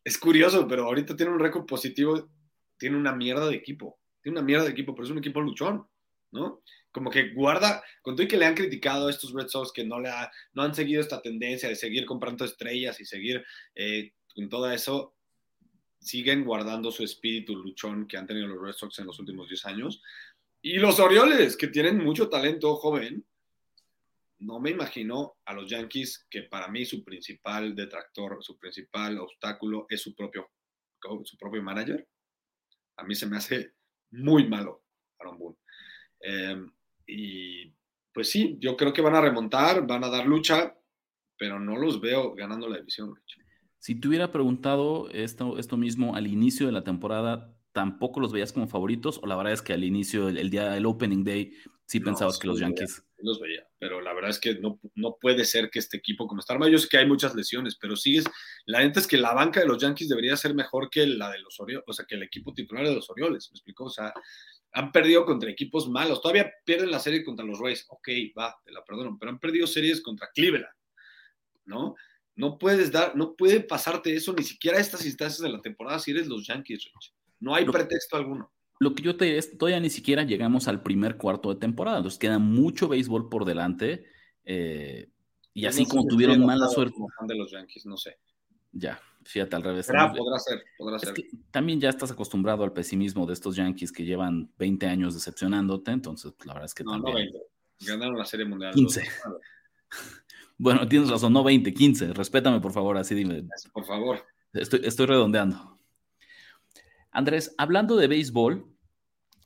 es 0.04 0.18
curioso, 0.18 0.66
pero 0.66 0.84
ahorita 0.84 1.16
tienen 1.16 1.34
un 1.34 1.40
récord 1.40 1.64
positivo, 1.64 2.28
tiene 2.78 2.96
una 2.96 3.14
mierda 3.14 3.48
de 3.48 3.56
equipo, 3.56 3.98
tiene 4.22 4.38
una 4.38 4.46
mierda 4.46 4.64
de 4.64 4.70
equipo, 4.70 4.94
pero 4.94 5.04
es 5.04 5.10
un 5.10 5.18
equipo 5.18 5.40
luchón, 5.40 5.86
¿no? 6.30 6.62
Como 6.90 7.10
que 7.10 7.30
guarda, 7.34 7.82
con 8.02 8.16
todo 8.16 8.24
y 8.24 8.28
que 8.28 8.36
le 8.36 8.46
han 8.46 8.54
criticado 8.54 9.08
a 9.08 9.10
estos 9.10 9.32
Red 9.32 9.48
Sox 9.48 9.72
que 9.72 9.84
no, 9.84 10.00
le 10.00 10.10
no 10.54 10.62
han 10.62 10.74
seguido 10.74 11.00
esta 11.00 11.20
tendencia 11.20 11.68
de 11.68 11.76
seguir 11.76 12.06
comprando 12.06 12.44
estrellas 12.44 13.00
y 13.00 13.04
seguir 13.04 13.44
eh, 13.74 14.12
con 14.34 14.48
todo 14.48 14.70
eso, 14.70 15.14
siguen 16.00 16.44
guardando 16.44 16.90
su 16.90 17.04
espíritu 17.04 17.56
luchón 17.56 18.06
que 18.06 18.16
han 18.16 18.26
tenido 18.26 18.46
los 18.46 18.62
Red 18.62 18.72
Sox 18.72 18.98
en 18.98 19.06
los 19.06 19.18
últimos 19.18 19.48
10 19.48 19.66
años. 19.66 20.02
Y 20.62 20.78
los 20.78 20.98
Orioles, 20.98 21.56
que 21.56 21.68
tienen 21.68 21.98
mucho 21.98 22.28
talento 22.28 22.74
joven, 22.76 23.24
no 24.40 24.60
me 24.60 24.70
imagino 24.70 25.36
a 25.44 25.52
los 25.52 25.68
Yankees 25.68 26.26
que 26.30 26.42
para 26.42 26.68
mí 26.68 26.84
su 26.84 27.02
principal 27.02 27.74
detractor, 27.74 28.38
su 28.42 28.58
principal 28.58 29.18
obstáculo 29.18 29.86
es 29.88 30.00
su 30.00 30.14
propio, 30.14 30.50
su 31.24 31.36
propio 31.36 31.62
manager. 31.62 32.06
A 32.98 33.04
mí 33.04 33.14
se 33.14 33.26
me 33.26 33.36
hace 33.36 33.74
muy 34.10 34.48
malo 34.48 34.84
Aaron 35.18 35.38
Boone. 35.38 35.56
Em, 36.20 36.72
y 37.06 37.72
pues 38.12 38.30
sí, 38.30 38.58
yo 38.60 38.76
creo 38.76 38.92
que 38.92 39.00
van 39.00 39.14
a 39.14 39.20
remontar, 39.20 39.86
van 39.86 40.04
a 40.04 40.10
dar 40.10 40.26
lucha, 40.26 40.76
pero 41.38 41.60
no 41.60 41.76
los 41.76 42.00
veo 42.00 42.34
ganando 42.34 42.68
la 42.68 42.78
división. 42.78 43.14
Si 43.78 43.94
te 43.94 44.08
hubiera 44.08 44.32
preguntado 44.32 45.08
esto, 45.10 45.58
esto 45.58 45.76
mismo 45.76 46.16
al 46.16 46.26
inicio 46.26 46.66
de 46.66 46.72
la 46.72 46.82
temporada, 46.82 47.56
¿tampoco 47.72 48.18
los 48.18 48.32
veías 48.32 48.52
como 48.52 48.66
favoritos? 48.66 49.20
O 49.22 49.26
la 49.26 49.36
verdad 49.36 49.52
es 49.52 49.62
que 49.62 49.72
al 49.72 49.84
inicio, 49.84 50.28
el, 50.28 50.50
día 50.50 50.70
del 50.70 50.86
opening 50.86 51.22
day, 51.22 51.52
sí 51.86 52.00
pensabas 52.00 52.38
que 52.38 52.48
los 52.48 52.58
Yankees. 52.58 53.04
los 53.18 53.38
veía, 53.38 53.67
pero 53.78 54.00
la 54.00 54.12
verdad 54.12 54.30
es 54.30 54.40
que 54.40 54.56
no, 54.56 54.80
no 54.94 55.16
puede 55.20 55.44
ser 55.44 55.70
que 55.70 55.78
este 55.78 55.96
equipo 55.96 56.26
como 56.26 56.40
está 56.40 56.54
armado. 56.54 56.70
Yo 56.70 56.78
sé 56.78 56.88
que 56.88 56.98
hay 56.98 57.06
muchas 57.06 57.34
lesiones, 57.34 57.76
pero 57.80 57.96
sigues. 57.96 58.24
La 58.66 58.80
neta 58.80 59.00
es 59.00 59.06
que 59.06 59.16
la 59.16 59.32
banca 59.34 59.60
de 59.60 59.66
los 59.66 59.80
Yankees 59.80 60.08
debería 60.08 60.36
ser 60.36 60.54
mejor 60.54 60.90
que 60.90 61.06
la 61.06 61.30
de 61.30 61.38
los 61.38 61.58
Orioles, 61.60 61.84
o 61.86 61.92
sea, 61.92 62.04
que 62.06 62.16
el 62.16 62.22
equipo 62.24 62.52
titular 62.52 62.86
de 62.86 62.94
los 62.94 63.08
Orioles. 63.08 63.48
¿Me 63.50 63.56
explico? 63.56 63.84
O 63.84 63.90
sea, 63.90 64.12
han 64.72 64.92
perdido 64.92 65.24
contra 65.24 65.50
equipos 65.50 65.88
malos. 65.88 66.20
Todavía 66.20 66.50
pierden 66.64 66.90
la 66.90 66.98
serie 66.98 67.24
contra 67.24 67.46
los 67.46 67.58
Rays. 67.58 67.86
Ok, 67.88 68.08
va, 68.36 68.56
te 68.64 68.72
la 68.72 68.84
perdono, 68.84 69.16
pero 69.18 69.30
han 69.30 69.38
perdido 69.38 69.66
series 69.66 70.00
contra 70.00 70.28
Cleveland, 70.34 70.74
¿no? 71.64 71.94
No 72.34 72.58
puedes 72.58 72.92
dar, 72.92 73.16
no 73.16 73.34
puede 73.34 73.60
pasarte 73.60 74.14
eso 74.14 74.32
ni 74.32 74.44
siquiera 74.44 74.78
a 74.78 74.80
estas 74.80 75.04
instancias 75.04 75.40
de 75.40 75.48
la 75.48 75.60
temporada 75.60 75.98
si 75.98 76.12
eres 76.12 76.28
los 76.28 76.46
Yankees, 76.46 76.84
Rich. 76.84 77.14
No 77.40 77.54
hay 77.54 77.64
pretexto 77.64 78.16
alguno. 78.16 78.52
Lo 78.80 78.94
que 78.94 79.02
yo 79.02 79.16
te 79.16 79.24
diré 79.24 79.38
es, 79.38 79.58
todavía 79.58 79.80
ni 79.80 79.90
siquiera 79.90 80.22
llegamos 80.22 80.68
al 80.68 80.82
primer 80.82 81.16
cuarto 81.16 81.52
de 81.52 81.60
temporada, 81.60 81.98
entonces 81.98 82.18
queda 82.18 82.38
mucho 82.38 82.88
béisbol 82.88 83.28
por 83.28 83.44
delante. 83.44 84.04
Eh, 84.44 85.10
y 85.52 85.66
así 85.66 85.84
como 85.86 86.06
tuvieron 86.06 86.44
mala 86.46 86.68
suerte. 86.68 86.94
Como 86.94 87.08
fan 87.08 87.26
de 87.26 87.36
los 87.36 87.50
Yankees, 87.50 87.86
no 87.86 87.96
sé. 87.96 88.18
Ya, 88.70 89.00
fíjate 89.24 89.56
al 89.56 89.62
revés. 89.62 89.86
podrá 89.86 90.38
ser, 90.38 90.62
podrá 90.76 90.98
ser. 90.98 91.14
también 91.50 91.80
ya 91.80 91.88
estás 91.88 92.12
acostumbrado 92.12 92.62
al 92.62 92.72
pesimismo 92.72 93.26
de 93.26 93.32
estos 93.32 93.56
Yankees 93.56 93.90
que 93.90 94.04
llevan 94.04 94.52
20 94.58 94.86
años 94.86 95.14
decepcionándote, 95.14 95.90
entonces 95.90 96.32
pues, 96.36 96.46
la 96.46 96.54
verdad 96.54 96.66
es 96.66 96.74
que 96.74 96.84
no, 96.84 96.92
también... 96.92 97.14
No, 97.14 97.18
20. 97.18 97.38
Ganaron 97.80 98.18
la 98.18 98.24
Serie 98.24 98.46
Mundial. 98.46 98.74
15. 98.74 99.02
bueno, 100.58 100.86
tienes 100.86 101.10
razón, 101.10 101.32
no 101.32 101.42
20, 101.42 101.72
15. 101.72 102.12
Respétame, 102.12 102.60
por 102.60 102.72
favor, 102.72 102.96
así 102.96 103.14
dime. 103.14 103.48
Por 103.72 103.84
favor. 103.84 104.24
Estoy, 104.52 104.80
estoy 104.84 105.06
redondeando. 105.06 105.77
Andrés, 107.10 107.54
hablando 107.58 107.96
de 107.96 108.06
béisbol, 108.06 108.66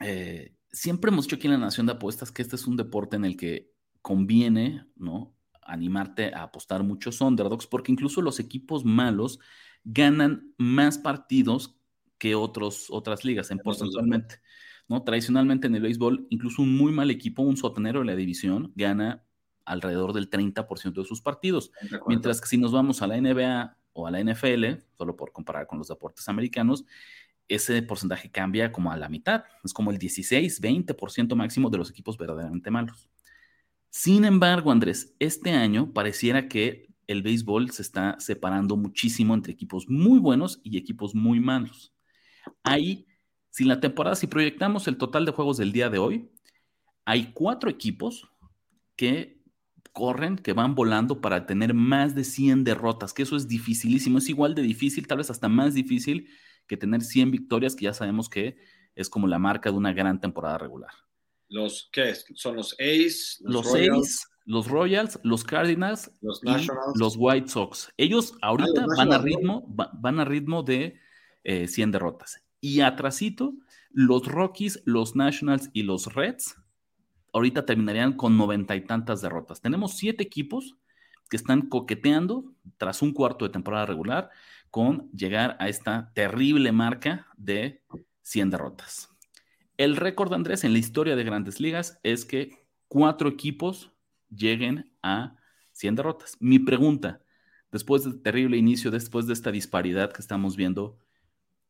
eh, 0.01 0.55
siempre 0.71 1.11
hemos 1.11 1.27
dicho 1.27 1.37
aquí 1.37 1.47
en 1.47 1.55
la 1.55 1.59
Nación 1.59 1.87
de 1.87 1.93
Apuestas 1.93 2.33
que 2.33 2.43
este 2.43 2.57
es 2.57 2.67
un 2.67 2.77
deporte 2.77 3.17
en 3.17 3.25
el 3.25 3.37
que 3.37 3.73
conviene, 4.01 4.87
¿no? 4.97 5.35
Animarte 5.63 6.35
a 6.35 6.43
apostar 6.45 6.83
muchos 6.83 7.21
underdogs, 7.21 7.67
porque 7.67 7.93
incluso 7.93 8.21
los 8.21 8.41
equipos 8.41 8.85
malos 8.85 9.39
ganan 9.85 10.53
más 10.59 10.99
partidos 10.99 11.77
que 12.19 12.35
otros, 12.35 12.87
otras 12.91 13.25
ligas 13.25 13.51
en 13.51 13.59
porcentualmente. 13.59 14.41
¿no? 14.89 15.03
Tradicionalmente 15.03 15.67
en 15.67 15.75
el 15.75 15.83
béisbol, 15.83 16.27
incluso 16.31 16.63
un 16.63 16.77
muy 16.77 16.93
mal 16.93 17.11
equipo, 17.11 17.43
un 17.43 17.57
sotanero 17.57 18.01
de 18.01 18.07
la 18.07 18.17
división, 18.17 18.73
gana 18.75 19.25
alrededor 19.65 20.13
del 20.13 20.29
30% 20.29 21.01
de 21.01 21.05
sus 21.05 21.21
partidos. 21.21 21.73
Mientras 22.07 22.41
que 22.41 22.49
si 22.49 22.59
nos 22.59 22.73
vamos 22.73 23.03
a 23.03 23.07
la 23.07 23.21
NBA 23.21 23.77
o 23.93 24.07
a 24.07 24.11
la 24.11 24.21
NFL, 24.21 24.85
solo 24.97 25.17
por 25.17 25.33
comparar 25.33 25.67
con 25.67 25.79
los 25.79 25.89
deportes 25.89 26.29
americanos, 26.29 26.85
ese 27.55 27.83
porcentaje 27.83 28.31
cambia 28.31 28.73
como 28.73 28.91
a 28.91 28.97
la 28.97 29.09
mitad. 29.09 29.45
Es 29.63 29.73
como 29.73 29.91
el 29.91 29.99
16, 29.99 30.61
20% 30.61 31.35
máximo 31.35 31.71
de 31.71 31.79
los 31.79 31.91
equipos 31.91 32.17
verdaderamente 32.17 32.71
malos. 32.71 33.09
Sin 33.91 34.25
embargo, 34.25 34.71
Andrés, 34.71 35.15
este 35.19 35.51
año 35.51 35.93
pareciera 35.93 36.49
que 36.49 36.89
el 37.07 37.23
béisbol 37.23 37.71
se 37.71 37.83
está 37.83 38.17
separando 38.19 38.77
muchísimo 38.77 39.35
entre 39.35 39.53
equipos 39.53 39.89
muy 39.89 40.19
buenos 40.19 40.61
y 40.65 40.79
equipos 40.79 41.15
muy 41.15 41.41
malos. 41.41 41.93
Ahí, 42.63 43.07
si 43.51 43.65
la 43.65 43.81
temporada, 43.81 44.17
si 44.17 44.27
proyectamos 44.27 44.89
el 44.89 44.97
total 44.97 45.27
de 45.27 45.33
juegos 45.33 45.59
del 45.59 45.73
día 45.73 45.91
de 45.91 45.99
hoy, 45.99 46.31
hay 47.05 47.33
cuatro 47.35 47.69
equipos 47.69 48.29
que 48.97 49.43
corren, 49.93 50.37
que 50.37 50.55
van 50.55 50.75
volando 50.75 51.21
para 51.21 51.45
tener 51.45 51.75
más 51.75 52.15
de 52.15 52.25
100 52.25 52.65
derrotas, 52.65 53.13
que 53.13 53.25
eso 53.25 53.37
es 53.37 53.47
dificilísimo, 53.47 54.19
es 54.19 54.29
igual 54.31 54.55
de 54.55 54.63
difícil, 54.63 55.07
tal 55.07 55.19
vez 55.19 55.29
hasta 55.29 55.49
más 55.49 55.75
difícil 55.75 56.29
que 56.67 56.77
tener 56.77 57.03
100 57.03 57.31
victorias, 57.31 57.75
que 57.75 57.85
ya 57.85 57.95
sabemos 57.95 58.29
que 58.29 58.57
es 58.95 59.09
como 59.09 59.27
la 59.27 59.39
marca 59.39 59.71
de 59.71 59.77
una 59.77 59.93
gran 59.93 60.21
temporada 60.21 60.59
regular. 60.59 60.93
¿Los 61.49 61.89
qué? 61.93 62.15
¿Son 62.35 62.57
los 62.57 62.75
A's? 62.79 63.39
Los, 63.41 63.67
los 63.67 63.75
A's, 63.75 64.29
los 64.45 64.69
Royals, 64.69 65.19
los 65.23 65.45
Cardinals, 65.45 66.11
los 66.21 66.43
Nationals, 66.43 66.93
los 66.97 67.15
White 67.19 67.49
Sox. 67.49 67.93
Ellos 67.97 68.35
ahorita 68.43 68.83
ah, 68.83 68.95
van 68.97 69.13
a 69.13 69.19
ritmo, 69.19 69.65
van 69.67 70.21
a 70.21 70.25
ritmo 70.25 70.63
de 70.63 70.99
100 71.45 71.89
eh, 71.89 71.93
derrotas. 71.93 72.43
Y 72.61 72.81
atrasito, 72.81 73.55
los 73.91 74.27
Rockies, 74.27 74.83
los 74.85 75.17
Nationals 75.17 75.71
y 75.73 75.83
los 75.83 76.15
Reds 76.15 76.57
ahorita 77.33 77.65
terminarían 77.65 78.13
con 78.13 78.37
noventa 78.37 78.77
y 78.77 78.83
tantas 78.83 79.23
derrotas. 79.23 79.61
Tenemos 79.61 79.97
siete 79.97 80.23
equipos 80.23 80.77
que 81.29 81.37
están 81.37 81.63
coqueteando 81.63 82.45
tras 82.77 83.01
un 83.03 83.13
cuarto 83.13 83.47
de 83.47 83.53
temporada 83.53 83.87
regular 83.87 84.31
con 84.73 85.11
llegar 85.12 85.59
a 85.61 85.68
esta 85.68 86.11
terrible 86.14 86.73
marca 86.73 87.29
de 87.37 87.83
100 88.23 88.49
derrotas. 88.51 89.11
El 89.77 89.97
récord, 89.97 90.33
Andrés, 90.33 90.64
en 90.64 90.73
la 90.73 90.79
historia 90.79 91.14
de 91.14 91.25
grandes 91.25 91.61
ligas 91.61 92.01
es 92.03 92.25
que 92.25 92.66
cuatro 92.89 93.29
equipos 93.29 93.93
lleguen 94.35 94.91
a 95.03 95.37
100 95.73 95.97
derrotas. 95.97 96.39
Mi 96.41 96.59
pregunta, 96.59 97.20
después 97.70 98.05
del 98.05 98.23
terrible 98.23 98.57
inicio, 98.57 98.91
después 98.91 99.27
de 99.27 99.35
esta 99.35 99.53
disparidad 99.53 100.11
que 100.11 100.23
estamos 100.23 100.57
viendo, 100.57 100.99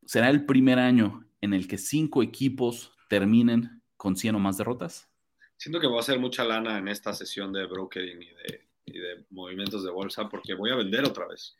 ¿será 0.06 0.30
el 0.30 0.46
primer 0.46 0.78
año 0.78 1.26
en 1.40 1.54
el 1.54 1.66
que 1.66 1.78
cinco 1.78 2.22
equipos 2.22 2.92
terminen 3.08 3.82
con 3.96 4.14
100 4.14 4.36
o 4.36 4.38
más 4.38 4.58
derrotas? 4.58 5.10
Siento 5.56 5.80
que 5.80 5.88
voy 5.88 5.96
a 5.96 6.02
hacer 6.02 6.20
mucha 6.20 6.44
lana 6.44 6.78
en 6.78 6.86
esta 6.86 7.12
sesión 7.14 7.52
de 7.52 7.66
brokering 7.66 8.22
y 8.22 8.26
de, 8.26 8.68
y 8.86 8.98
de 9.00 9.26
movimientos 9.30 9.82
de 9.82 9.90
bolsa 9.90 10.28
porque 10.28 10.54
voy 10.54 10.70
a 10.70 10.76
vender 10.76 11.04
otra 11.04 11.26
vez. 11.26 11.56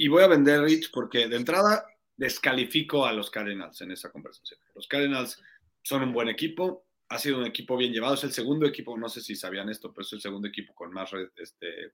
Y 0.00 0.08
voy 0.08 0.22
a 0.22 0.28
vender 0.28 0.62
Rich 0.62 0.90
porque 0.90 1.28
de 1.28 1.36
entrada 1.36 1.84
descalifico 2.16 3.04
a 3.04 3.12
los 3.12 3.30
Cardinals 3.30 3.82
en 3.82 3.90
esa 3.90 4.10
conversación. 4.10 4.58
Los 4.74 4.88
Cardinals 4.88 5.38
son 5.82 6.02
un 6.04 6.14
buen 6.14 6.30
equipo, 6.30 6.86
ha 7.10 7.18
sido 7.18 7.36
un 7.36 7.44
equipo 7.44 7.76
bien 7.76 7.92
llevado, 7.92 8.14
es 8.14 8.24
el 8.24 8.32
segundo 8.32 8.66
equipo, 8.66 8.96
no 8.96 9.10
sé 9.10 9.20
si 9.20 9.36
sabían 9.36 9.68
esto, 9.68 9.92
pero 9.92 10.06
es 10.06 10.12
el 10.14 10.22
segundo 10.22 10.48
equipo 10.48 10.74
con 10.74 10.90
más 10.90 11.10
este, 11.36 11.92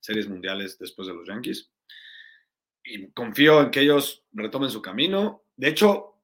series 0.00 0.28
mundiales 0.28 0.76
después 0.76 1.06
de 1.06 1.14
los 1.14 1.28
Yankees. 1.28 1.70
Y 2.82 3.12
confío 3.12 3.60
en 3.60 3.70
que 3.70 3.82
ellos 3.82 4.24
retomen 4.32 4.68
su 4.68 4.82
camino. 4.82 5.44
De 5.54 5.68
hecho, 5.68 6.16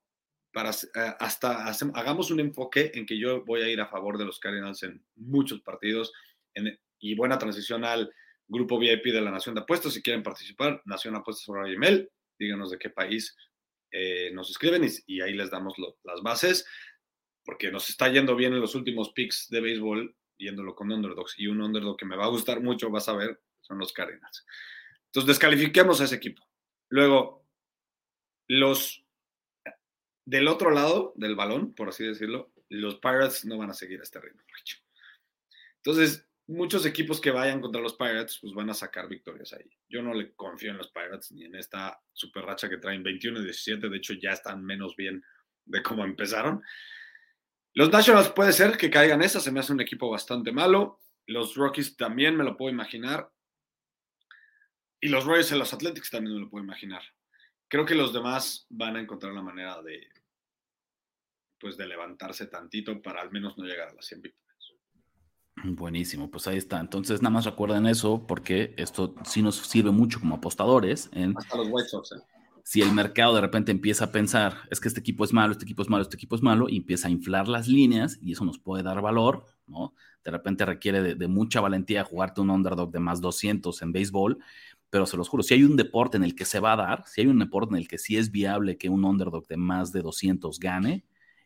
para, 0.52 0.70
eh, 0.70 1.14
hasta 1.20 1.68
hagamos 1.68 2.32
un 2.32 2.40
enfoque 2.40 2.90
en 2.94 3.06
que 3.06 3.16
yo 3.16 3.44
voy 3.44 3.62
a 3.62 3.68
ir 3.68 3.80
a 3.80 3.86
favor 3.86 4.18
de 4.18 4.24
los 4.24 4.40
Cardinals 4.40 4.82
en 4.82 5.00
muchos 5.14 5.60
partidos 5.60 6.12
y 6.98 7.14
buena 7.14 7.38
transición 7.38 7.84
al 7.84 8.12
grupo 8.52 8.78
VIP 8.78 9.06
de 9.06 9.20
la 9.20 9.30
Nación 9.30 9.54
de 9.54 9.62
Apuestas. 9.62 9.94
Si 9.94 10.02
quieren 10.02 10.22
participar, 10.22 10.82
Nación 10.84 11.16
Apuestas 11.16 11.46
por 11.46 11.68
email, 11.68 12.08
díganos 12.38 12.70
de 12.70 12.78
qué 12.78 12.90
país 12.90 13.36
eh, 13.90 14.30
nos 14.32 14.50
escriben 14.50 14.88
y, 15.06 15.20
ahí 15.20 15.34
les 15.34 15.50
damos 15.50 15.74
las 16.04 16.22
bases, 16.22 16.66
porque 17.44 17.70
nos 17.72 17.88
está 17.88 18.08
yendo 18.08 18.36
bien 18.36 18.52
en 18.52 18.60
los 18.60 18.74
últimos 18.74 19.12
picks 19.12 19.48
de 19.50 19.60
béisbol, 19.60 20.16
yéndolo 20.38 20.74
con 20.74 20.92
underdogs. 20.92 21.34
Y 21.38 21.46
un 21.46 21.60
underdog 21.60 21.96
que 21.96 22.06
me 22.06 22.16
va 22.16 22.24
a 22.24 22.30
gustar 22.30 22.60
mucho, 22.60 22.90
vas 22.90 23.08
a 23.08 23.16
ver, 23.16 23.40
son 23.60 23.78
los 23.78 23.92
Cardinals. 23.92 24.46
Entonces, 25.06 25.28
descalifiquemos 25.28 26.00
a 26.00 26.04
ese 26.04 26.16
equipo. 26.16 26.42
Luego, 26.88 27.46
los 28.48 29.04
del 30.24 30.48
otro 30.48 30.70
lado 30.70 31.12
del 31.16 31.34
balón, 31.34 31.74
por 31.74 31.88
así 31.88 32.04
decirlo, 32.04 32.52
los 32.68 32.96
Pirates 32.96 33.44
no 33.44 33.58
van 33.58 33.70
a 33.70 33.74
seguir 33.74 34.00
este 34.00 34.20
ritmo. 34.20 34.42
Entonces, 35.76 36.28
muchos 36.46 36.84
equipos 36.86 37.20
que 37.20 37.30
vayan 37.30 37.60
contra 37.60 37.80
los 37.80 37.94
Pirates 37.94 38.38
pues 38.40 38.52
van 38.54 38.70
a 38.70 38.74
sacar 38.74 39.08
victorias 39.08 39.52
ahí. 39.52 39.70
Yo 39.88 40.02
no 40.02 40.14
le 40.14 40.32
confío 40.34 40.70
en 40.70 40.78
los 40.78 40.90
Pirates 40.90 41.32
ni 41.32 41.44
en 41.44 41.54
esta 41.54 42.00
super 42.12 42.44
racha 42.44 42.68
que 42.68 42.78
traen 42.78 43.02
21 43.02 43.40
y 43.40 43.44
17, 43.44 43.88
de 43.88 43.96
hecho 43.96 44.14
ya 44.14 44.30
están 44.30 44.64
menos 44.64 44.96
bien 44.96 45.24
de 45.64 45.82
cómo 45.82 46.04
empezaron. 46.04 46.62
Los 47.74 47.90
Nationals 47.90 48.30
puede 48.30 48.52
ser 48.52 48.76
que 48.76 48.90
caigan 48.90 49.22
esa, 49.22 49.40
se 49.40 49.50
me 49.50 49.60
hace 49.60 49.72
un 49.72 49.80
equipo 49.80 50.10
bastante 50.10 50.52
malo. 50.52 51.00
Los 51.26 51.54
Rockies 51.54 51.96
también 51.96 52.36
me 52.36 52.44
lo 52.44 52.56
puedo 52.56 52.70
imaginar. 52.70 53.30
Y 55.00 55.08
los 55.08 55.24
Royals 55.24 55.50
y 55.52 55.58
los 55.58 55.72
Athletics 55.72 56.10
también 56.10 56.34
me 56.34 56.42
lo 56.42 56.50
puedo 56.50 56.64
imaginar. 56.64 57.02
Creo 57.68 57.86
que 57.86 57.94
los 57.94 58.12
demás 58.12 58.66
van 58.68 58.96
a 58.96 59.00
encontrar 59.00 59.32
la 59.32 59.42
manera 59.42 59.80
de, 59.82 60.06
pues, 61.58 61.76
de 61.76 61.86
levantarse 61.86 62.46
tantito 62.46 63.00
para 63.00 63.22
al 63.22 63.30
menos 63.30 63.56
no 63.56 63.64
llegar 63.64 63.88
a 63.88 63.94
las 63.94 64.06
100 64.06 64.22
victorias. 64.22 64.51
Buenísimo, 65.64 66.30
pues 66.30 66.46
ahí 66.46 66.56
está. 66.56 66.80
Entonces, 66.80 67.22
nada 67.22 67.34
más 67.34 67.44
recuerden 67.44 67.86
eso, 67.86 68.26
porque 68.26 68.74
esto 68.76 69.14
sí 69.24 69.42
nos 69.42 69.56
sirve 69.56 69.90
mucho 69.90 70.18
como 70.18 70.36
apostadores. 70.36 71.08
En, 71.12 71.36
Hasta 71.36 71.56
los 71.56 71.68
White 71.70 71.88
Sox, 71.88 72.12
¿eh? 72.12 72.20
Si 72.64 72.80
el 72.80 72.92
mercado 72.92 73.34
de 73.34 73.40
repente 73.40 73.72
empieza 73.72 74.04
a 74.06 74.12
pensar, 74.12 74.54
es 74.70 74.78
que 74.78 74.86
este 74.86 75.00
equipo 75.00 75.24
es 75.24 75.32
malo, 75.32 75.52
este 75.52 75.64
equipo 75.64 75.82
es 75.82 75.88
malo, 75.88 76.02
este 76.02 76.14
equipo 76.14 76.36
es 76.36 76.42
malo, 76.42 76.68
y 76.68 76.76
empieza 76.76 77.08
a 77.08 77.10
inflar 77.10 77.48
las 77.48 77.66
líneas, 77.66 78.18
y 78.20 78.32
eso 78.32 78.44
nos 78.44 78.60
puede 78.60 78.84
dar 78.84 79.00
valor, 79.00 79.46
¿no? 79.66 79.94
De 80.24 80.30
repente 80.30 80.64
requiere 80.64 81.02
de, 81.02 81.14
de 81.16 81.26
mucha 81.26 81.60
valentía 81.60 82.04
jugarte 82.04 82.40
un 82.40 82.50
underdog 82.50 82.92
de 82.92 83.00
más 83.00 83.20
200 83.20 83.82
en 83.82 83.90
béisbol, 83.90 84.38
pero 84.90 85.06
se 85.06 85.16
los 85.16 85.28
juro, 85.28 85.42
si 85.42 85.54
hay 85.54 85.64
un 85.64 85.74
deporte 85.74 86.16
en 86.16 86.22
el 86.22 86.36
que 86.36 86.44
se 86.44 86.60
va 86.60 86.74
a 86.74 86.76
dar, 86.76 87.04
si 87.06 87.22
hay 87.22 87.26
un 87.26 87.38
deporte 87.40 87.74
en 87.74 87.78
el 87.78 87.88
que 87.88 87.98
sí 87.98 88.16
es 88.16 88.30
viable 88.30 88.78
que 88.78 88.88
un 88.88 89.04
underdog 89.04 89.46
de 89.48 89.56
más 89.56 89.90
de 89.90 90.02
200 90.02 90.60
gane, 90.60 91.04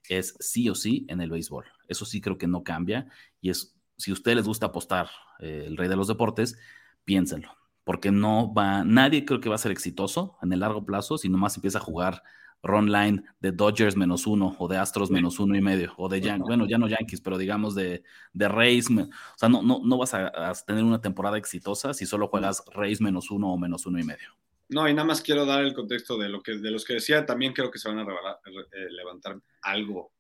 es 0.09 0.37
sí 0.41 0.69
o 0.69 0.75
sí 0.75 1.07
en 1.09 1.21
el 1.21 1.31
béisbol. 1.31 1.65
Eso 1.89 2.05
sí 2.05 2.21
creo 2.21 2.39
que 2.39 2.47
no 2.47 2.63
cambia 2.63 3.09
y 3.41 3.51
es 3.51 3.76
si 3.97 4.11
a 4.11 4.15
ustedes 4.15 4.37
les 4.37 4.47
gusta 4.47 4.67
apostar 4.67 5.09
eh, 5.39 5.65
el 5.67 5.77
rey 5.77 5.89
de 5.89 5.97
los 5.97 6.09
deportes, 6.09 6.59
piénsenlo, 7.05 7.57
porque 7.85 8.11
no 8.11 8.53
va, 8.53 8.85
nadie 8.85 9.25
creo 9.25 9.41
que 9.41 9.49
va 9.49 9.55
a 9.55 9.59
ser 9.59 9.73
exitoso 9.73 10.37
en 10.43 10.53
el 10.53 10.61
largo 10.61 10.85
plazo 10.85 11.19
si 11.19 11.29
nomás 11.29 11.57
empieza 11.57 11.79
a 11.79 11.83
jugar 11.83 12.23
run 12.63 12.91
line 12.91 13.23
de 13.41 13.53
Dodgers 13.53 13.97
menos 13.97 14.27
uno 14.27 14.57
o 14.59 14.67
de 14.69 14.77
Astros 14.77 15.11
menos 15.11 15.39
uno 15.39 15.57
y 15.57 15.61
medio 15.61 15.93
o 15.97 16.09
de 16.09 16.21
Yankees, 16.21 16.47
bueno, 16.47 16.67
ya 16.67 16.79
no 16.79 16.89
Yankees, 16.89 17.21
pero 17.21 17.39
digamos 17.39 17.75
de, 17.75 18.03
de 18.33 18.49
Rays, 18.49 18.89
o 18.91 19.09
sea, 19.37 19.49
no, 19.49 19.63
no, 19.63 19.81
no 19.85 19.99
vas 19.99 20.15
a, 20.15 20.51
a, 20.51 20.55
tener 20.55 20.83
una 20.83 21.01
temporada 21.01 21.39
exitosa 21.39 21.95
si 21.95 22.07
solo 22.07 22.29
juegas 22.29 22.65
Rays 22.73 23.01
menos 23.01 23.31
uno 23.31 23.53
o 23.53 23.59
menos 23.59 23.87
uno 23.87 24.01
y 24.01 24.05
medio. 24.05 24.37
No, 24.69 24.89
y 24.89 24.95
nada 24.95 25.07
más 25.07 25.23
quiero 25.23 25.47
dar 25.47 25.63
el 25.63 25.75
contexto 25.75 26.19
de 26.19 26.29
lo 26.29 26.43
que 26.43 26.57
de 26.57 26.71
los 26.73 26.85
que 26.85 26.95
decía, 26.95 27.25
también 27.25 27.53
creo 27.53 27.71
que 27.71 27.79
se 27.79 27.89
van 27.89 28.01
a 28.01 28.03
eh, 28.03 28.91
levantar 28.91 29.39
algo 29.63 30.11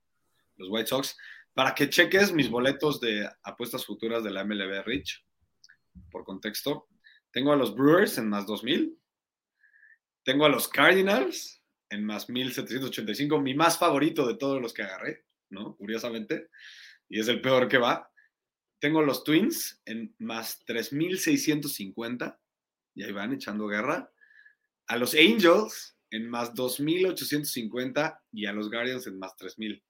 los 0.56 0.68
White 0.70 0.86
Sox 0.86 1.16
para 1.56 1.74
que 1.74 1.88
cheques 1.88 2.34
mis 2.34 2.50
boletos 2.50 3.00
de 3.00 3.26
apuestas 3.42 3.86
futuras 3.86 4.22
de 4.22 4.30
la 4.30 4.44
MLB 4.44 4.84
Rich, 4.84 5.24
por 6.10 6.22
contexto. 6.22 6.86
Tengo 7.30 7.50
a 7.50 7.56
los 7.56 7.74
Brewers 7.74 8.18
en 8.18 8.28
más 8.28 8.46
2000. 8.46 8.94
Tengo 10.22 10.44
a 10.44 10.50
los 10.50 10.68
Cardinals 10.68 11.62
en 11.88 12.04
más 12.04 12.28
1785, 12.28 13.40
mi 13.40 13.54
más 13.54 13.78
favorito 13.78 14.28
de 14.28 14.36
todos 14.36 14.60
los 14.60 14.74
que 14.74 14.82
agarré, 14.82 15.24
¿no? 15.48 15.74
Curiosamente. 15.76 16.50
Y 17.08 17.20
es 17.20 17.28
el 17.28 17.40
peor 17.40 17.68
que 17.68 17.78
va. 17.78 18.12
Tengo 18.78 19.00
los 19.00 19.24
Twins 19.24 19.80
en 19.86 20.14
más 20.18 20.62
3650. 20.66 22.38
Y 22.96 23.02
ahí 23.02 23.12
van 23.12 23.32
echando 23.32 23.66
guerra. 23.66 24.12
A 24.88 24.98
los 24.98 25.14
Angels 25.14 25.96
en 26.10 26.28
más 26.28 26.54
2850 26.54 28.24
y 28.32 28.44
a 28.44 28.52
los 28.52 28.70
Guardians 28.70 29.06
en 29.06 29.18
más 29.18 29.34
3000. 29.36 29.82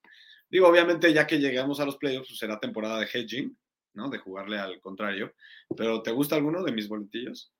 Digo, 0.49 0.69
obviamente, 0.69 1.13
ya 1.13 1.27
que 1.27 1.39
llegamos 1.39 1.81
a 1.81 1.85
los 1.85 1.97
playoffs, 1.97 2.29
pues 2.29 2.39
será 2.39 2.59
temporada 2.59 3.01
de 3.01 3.07
hedging, 3.07 3.57
¿no? 3.95 4.09
De 4.09 4.19
jugarle 4.19 4.59
al 4.59 4.81
contrario. 4.81 5.35
Pero, 5.77 6.03
¿te 6.03 6.13
gusta 6.13 6.37
alguno 6.37 6.63
de 6.63 6.73
mis 6.73 6.89
boletillos? 6.89 7.53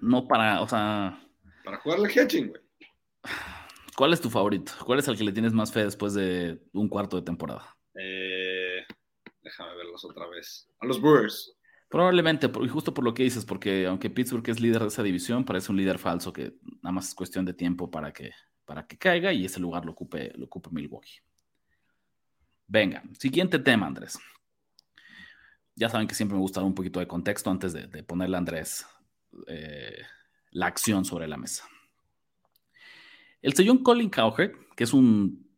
No 0.00 0.26
para, 0.26 0.60
o 0.60 0.68
sea. 0.68 1.20
Para 1.64 1.78
jugarle 1.78 2.08
hedging, 2.08 2.48
güey. 2.48 2.62
¿Cuál 3.96 4.12
es 4.14 4.20
tu 4.20 4.30
favorito? 4.30 4.72
¿Cuál 4.86 4.98
es 4.98 5.08
el 5.08 5.16
que 5.18 5.24
le 5.24 5.32
tienes 5.32 5.52
más 5.52 5.72
fe 5.72 5.84
después 5.84 6.14
de 6.14 6.58
un 6.72 6.88
cuarto 6.88 7.16
de 7.16 7.22
temporada? 7.22 7.76
Eh, 7.94 8.86
déjame 9.42 9.76
verlos 9.76 10.04
otra 10.04 10.26
vez. 10.26 10.68
A 10.80 10.86
los 10.86 11.00
Brewers. 11.00 11.54
Probablemente, 11.90 12.48
justo 12.70 12.94
por 12.94 13.04
lo 13.04 13.12
que 13.12 13.24
dices, 13.24 13.44
porque 13.44 13.86
aunque 13.86 14.08
Pittsburgh 14.08 14.48
es 14.48 14.60
líder 14.60 14.82
de 14.82 14.88
esa 14.88 15.02
división, 15.02 15.44
parece 15.44 15.72
un 15.72 15.76
líder 15.76 15.98
falso 15.98 16.32
que 16.32 16.54
nada 16.82 16.92
más 16.92 17.08
es 17.08 17.14
cuestión 17.14 17.44
de 17.44 17.52
tiempo 17.52 17.90
para 17.90 18.12
que 18.12 18.30
para 18.70 18.86
que 18.86 18.96
caiga 18.96 19.32
y 19.32 19.46
ese 19.46 19.58
lugar 19.58 19.84
lo 19.84 19.90
ocupe, 19.90 20.32
lo 20.36 20.44
ocupe 20.44 20.70
Milwaukee. 20.70 21.18
Venga, 22.68 23.02
siguiente 23.18 23.58
tema, 23.58 23.88
Andrés. 23.88 24.16
Ya 25.74 25.88
saben 25.88 26.06
que 26.06 26.14
siempre 26.14 26.36
me 26.36 26.40
gusta 26.40 26.60
dar 26.60 26.68
un 26.68 26.74
poquito 26.76 27.00
de 27.00 27.08
contexto 27.08 27.50
antes 27.50 27.72
de, 27.72 27.88
de 27.88 28.04
ponerle 28.04 28.36
a 28.36 28.38
Andrés 28.38 28.86
eh, 29.48 30.02
la 30.52 30.66
acción 30.66 31.04
sobre 31.04 31.26
la 31.26 31.36
mesa. 31.36 31.64
El 33.42 33.54
señor 33.54 33.82
Colin 33.82 34.08
Cowherd, 34.08 34.52
que 34.76 34.84
es 34.84 34.92
un, 34.92 35.50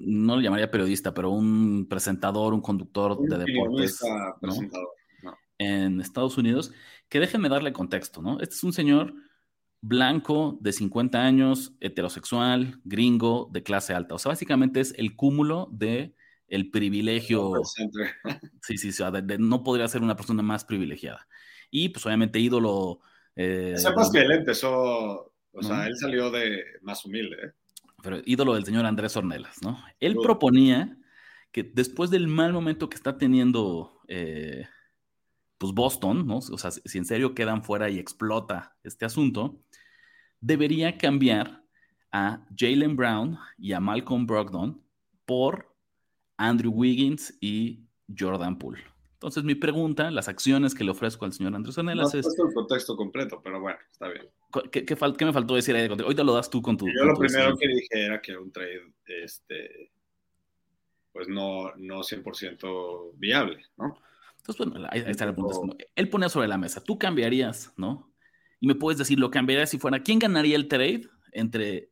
no 0.00 0.34
lo 0.34 0.42
llamaría 0.42 0.68
periodista, 0.68 1.14
pero 1.14 1.30
un 1.30 1.86
presentador, 1.88 2.54
un 2.54 2.60
conductor 2.60 3.12
un 3.20 3.28
de 3.28 3.38
deportes 3.38 4.00
¿no? 4.40 4.52
No. 5.22 5.38
en 5.58 6.00
Estados 6.00 6.36
Unidos, 6.36 6.72
que 7.08 7.20
déjenme 7.20 7.48
darle 7.48 7.72
contexto, 7.72 8.20
¿no? 8.20 8.40
Este 8.40 8.56
es 8.56 8.64
un 8.64 8.72
señor 8.72 9.14
blanco 9.80 10.58
de 10.60 10.72
50 10.72 11.20
años, 11.20 11.74
heterosexual, 11.80 12.80
gringo, 12.84 13.48
de 13.52 13.62
clase 13.62 13.94
alta. 13.94 14.14
O 14.14 14.18
sea, 14.18 14.30
básicamente 14.30 14.80
es 14.80 14.94
el 14.96 15.14
cúmulo 15.16 15.68
de 15.72 16.14
el 16.48 16.70
privilegio. 16.70 17.52
Sí, 18.62 18.76
sí, 18.76 18.92
sí, 18.92 19.02
de, 19.12 19.22
de, 19.22 19.38
no 19.38 19.62
podría 19.62 19.88
ser 19.88 20.02
una 20.02 20.16
persona 20.16 20.42
más 20.42 20.64
privilegiada. 20.64 21.26
Y 21.70 21.90
pues 21.90 22.04
obviamente 22.04 22.38
ídolo. 22.38 23.00
Eh, 23.36 23.74
Sepas 23.76 24.10
que 24.10 24.20
él 24.20 24.32
empezó, 24.32 25.32
o 25.52 25.62
sea, 25.62 25.76
¿no? 25.76 25.84
él 25.84 25.96
salió 25.96 26.30
de 26.30 26.62
más 26.82 27.04
humilde. 27.04 27.36
¿eh? 27.36 27.52
Pero 28.02 28.20
ídolo 28.24 28.54
del 28.54 28.64
señor 28.64 28.84
Andrés 28.84 29.16
Ornelas, 29.16 29.62
¿no? 29.62 29.82
Él 30.00 30.16
proponía 30.22 30.96
que 31.52 31.62
después 31.62 32.10
del 32.10 32.28
mal 32.28 32.52
momento 32.52 32.88
que 32.88 32.96
está 32.96 33.16
teniendo 33.16 34.00
eh, 34.08 34.66
pues 35.58 35.72
Boston, 35.72 36.26
¿no? 36.26 36.38
O 36.38 36.58
sea, 36.58 36.70
si 36.70 36.98
en 36.98 37.04
serio 37.04 37.34
quedan 37.34 37.64
fuera 37.64 37.90
y 37.90 37.98
explota 37.98 38.76
este 38.84 39.04
asunto, 39.04 39.60
debería 40.40 40.96
cambiar 40.96 41.64
a 42.12 42.46
Jalen 42.56 42.96
Brown 42.96 43.38
y 43.58 43.72
a 43.72 43.80
Malcolm 43.80 44.26
Brogdon 44.26 44.80
por 45.26 45.74
Andrew 46.36 46.72
Wiggins 46.72 47.36
y 47.40 47.80
Jordan 48.16 48.58
Poole. 48.58 48.82
Entonces, 49.14 49.42
mi 49.42 49.56
pregunta, 49.56 50.12
las 50.12 50.28
acciones 50.28 50.76
que 50.76 50.84
le 50.84 50.92
ofrezco 50.92 51.24
al 51.24 51.32
señor 51.32 51.52
Andrés 51.56 51.76
Ornelas 51.76 52.14
no, 52.14 52.20
es... 52.20 52.26
el 52.26 52.54
contexto 52.54 52.96
completo, 52.96 53.40
pero 53.42 53.60
bueno, 53.60 53.78
está 53.90 54.08
bien. 54.08 54.28
¿Qué, 54.70 54.84
qué, 54.84 54.94
fal 54.94 55.16
qué 55.16 55.24
me 55.24 55.32
faltó 55.32 55.56
decir 55.56 55.74
ahí? 55.74 55.88
Ahorita 55.88 56.22
lo 56.22 56.34
das 56.34 56.48
tú 56.48 56.62
con 56.62 56.76
tu... 56.76 56.86
Yo 56.86 56.92
con 57.00 57.08
lo 57.08 57.14
tu 57.14 57.20
primero 57.20 57.50
decisión. 57.50 57.58
que 57.58 57.68
dije 57.68 58.06
era 58.06 58.22
que 58.22 58.36
un 58.36 58.52
trade, 58.52 58.92
este, 59.06 59.90
pues 61.12 61.26
no, 61.26 61.74
no 61.74 62.02
100% 62.02 63.10
viable, 63.16 63.64
¿no? 63.76 63.98
Entonces, 64.48 64.72
bueno, 64.72 64.88
ahí, 64.90 65.02
ahí 65.02 65.10
está 65.10 65.24
el 65.24 65.34
punto. 65.34 65.76
Él 65.94 66.08
ponía 66.08 66.30
sobre 66.30 66.48
la 66.48 66.56
mesa, 66.56 66.82
tú 66.82 66.98
cambiarías, 66.98 67.72
¿no? 67.76 68.14
Y 68.60 68.66
me 68.66 68.74
puedes 68.74 68.98
decir, 68.98 69.18
lo 69.18 69.30
cambiarías 69.30 69.68
si 69.68 69.78
fuera, 69.78 70.02
¿quién 70.02 70.18
ganaría 70.18 70.56
el 70.56 70.68
trade 70.68 71.02
entre 71.32 71.90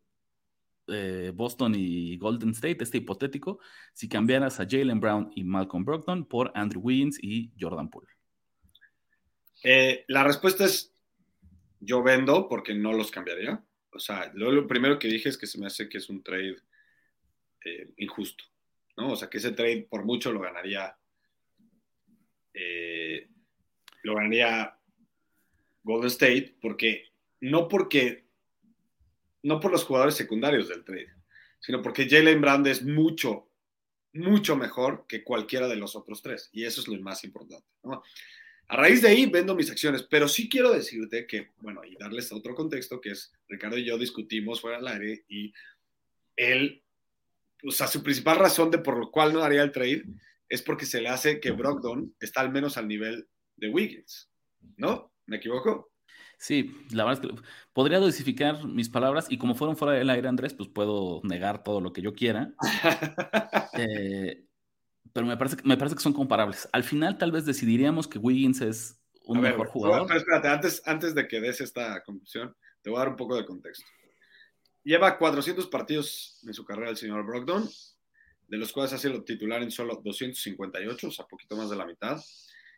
eh, 0.88 1.32
Boston 1.34 1.74
y 1.76 2.16
Golden 2.16 2.50
State, 2.50 2.78
este 2.80 2.98
hipotético, 2.98 3.61
si 3.92 4.09
cambiaras 4.09 4.59
a 4.59 4.66
Jalen 4.68 5.00
Brown 5.00 5.30
y 5.34 5.44
Malcolm 5.44 5.84
Brogdon 5.84 6.24
por 6.24 6.50
Andrew 6.54 6.80
Wiggins 6.80 7.22
y 7.22 7.52
Jordan 7.61 7.90
Poole? 7.90 8.09
Eh, 9.62 10.07
la 10.09 10.24
respuesta 10.24 10.64
es, 10.64 10.94
yo 11.80 12.02
vendo 12.02 12.48
porque 12.48 12.74
no 12.74 12.94
los 12.94 13.11
cambiaría. 13.11 13.62
O 13.92 13.98
sea, 13.98 14.30
lo, 14.34 14.50
lo, 14.50 14.66
primero 14.66 14.98
que 14.98 15.09
dije 15.09 15.28
es 15.28 15.36
que 15.36 15.46
se 15.46 15.59
me 15.59 15.66
hace 15.66 15.90
que 15.90 15.98
es 15.98 16.09
un 16.09 16.22
trade 16.22 16.57
eh, 17.66 17.90
injusto, 17.98 18.44
¿no? 18.96 19.12
O 19.12 19.16
sea, 19.16 19.28
que 19.28 19.38
ese 19.38 19.52
trade 19.52 19.86
por 19.90 20.07
mucho 20.07 20.32
lo 20.32 20.40
ganaría 20.40 20.96
eh, 22.59 23.28
lo 24.02 24.14
ganaría 24.14 24.78
Golden 25.82 26.09
State 26.09 26.57
porque 26.61 27.12
no 27.40 27.68
porque 27.68 28.24
no 29.42 29.61
por 29.61 29.70
los 29.70 29.84
jugadores 29.84 30.14
secundarios 30.14 30.68
del 30.68 30.84
trade, 30.84 31.12
sino 31.61 31.82
porque 31.82 32.09
Jalen 32.09 32.40
Brand 32.40 32.66
es 32.66 32.82
mucho, 32.82 33.48
mucho 34.12 34.57
mejor 34.57 35.07
que 35.07 35.22
cualquiera 35.22 35.68
de 35.68 35.76
los 35.76 35.94
otros 35.94 36.22
tres. 36.22 36.48
Y 36.52 36.64
eso 36.64 36.80
es 36.80 36.88
lo 36.88 37.00
más 37.00 37.22
importante. 37.24 37.66
A 38.68 38.76
raíz 38.76 39.02
de 39.02 39.09
ahí 39.09 39.26
vendo 39.26 39.54
mis 39.54 39.70
acciones, 39.70 40.02
pero 40.02 40.26
sí 40.26 40.48
quiero 40.48 40.72
decirte 40.72 41.26
que, 41.26 41.50
bueno, 41.59 41.84
y 41.84 41.96
darles 41.96 42.32
otro 42.32 42.54
contexto, 42.54 43.00
que 43.00 43.11
es 43.11 43.32
Ricardo 43.48 43.78
y 43.78 43.84
yo 43.84 43.98
discutimos 43.98 44.61
fuera 44.61 44.78
del 44.78 44.88
aire 44.88 45.24
y 45.28 45.52
él, 46.34 46.82
o 47.62 47.70
sea, 47.70 47.86
su 47.86 48.02
principal 48.02 48.38
razón 48.38 48.70
de 48.70 48.78
por 48.78 48.98
lo 48.98 49.11
cual 49.11 49.32
no 49.32 49.42
haría 49.44 49.62
el 49.62 49.72
trade 49.72 50.04
es 50.49 50.62
porque 50.62 50.86
se 50.86 51.01
le 51.01 51.09
hace 51.09 51.40
que 51.40 51.51
Brogdon 51.51 52.14
está 52.20 52.40
al 52.40 52.53
menos 52.53 52.76
al 52.76 52.88
nivel 52.88 53.28
de 53.57 53.68
Wiggins, 53.68 54.30
¿no? 54.76 55.12
¿Me 55.26 55.36
equivoco? 55.36 55.90
Sí, 56.38 56.86
la 56.90 57.05
verdad 57.05 57.24
es 57.24 57.30
que 57.30 57.42
podría 57.72 57.99
dosificar 57.99 58.64
mis 58.64 58.88
palabras 58.88 59.26
y 59.30 59.38
como 59.38 59.55
fueron 59.55 59.76
fuera 59.76 59.94
del 59.94 60.11
aire, 60.11 60.28
Andrés, 60.28 60.55
pues 60.55 60.68
puedo 60.68 61.20
negar 61.24 61.64
todo 61.64 61.80
lo 61.80 61.92
que 61.92 62.03
yo 62.03 62.12
quiera. 62.12 62.53
eh, 63.78 64.44
pero 65.12 65.26
me 65.26 65.36
parece, 65.36 65.57
me 65.64 65.76
parece 65.76 65.97
que 65.97 66.03
son 66.03 66.12
comparables. 66.12 66.68
Al 66.72 66.84
final 66.84 67.16
tal 67.16 67.32
vez 67.32 67.47
decidiríamos 67.47 68.07
que 68.07 68.18
Wiggins 68.18 68.61
es 68.61 69.01
un 69.24 69.40
mejor 69.40 69.68
jugador. 69.68 70.07
Pero 70.07 70.18
espérate, 70.18 70.49
antes, 70.49 70.82
antes 70.84 71.14
de 71.14 71.26
que 71.26 71.40
des 71.40 71.61
esta 71.61 72.03
conclusión, 72.05 72.55
te 72.82 72.90
voy 72.90 72.99
a 72.99 73.01
dar 73.01 73.09
un 73.09 73.16
poco 73.16 73.34
de 73.34 73.47
contexto. 73.47 73.86
Lleva 74.84 75.18
400 75.18 75.66
partidos 75.68 76.38
en 76.47 76.55
su 76.55 76.64
carrera 76.64 76.90
el 76.90 76.97
señor 76.97 77.26
Brogdon, 77.26 77.68
de 78.49 78.57
los 78.57 78.72
cuales 78.72 78.92
ha 78.92 78.99
sido 78.99 79.24
titular 79.24 79.62
en 79.62 79.70
solo 79.70 80.01
258, 80.03 81.09
o 81.09 81.11
sea, 81.11 81.26
poquito 81.26 81.57
más 81.57 81.70
de 81.70 81.76
la 81.76 81.86
mitad. 81.86 82.20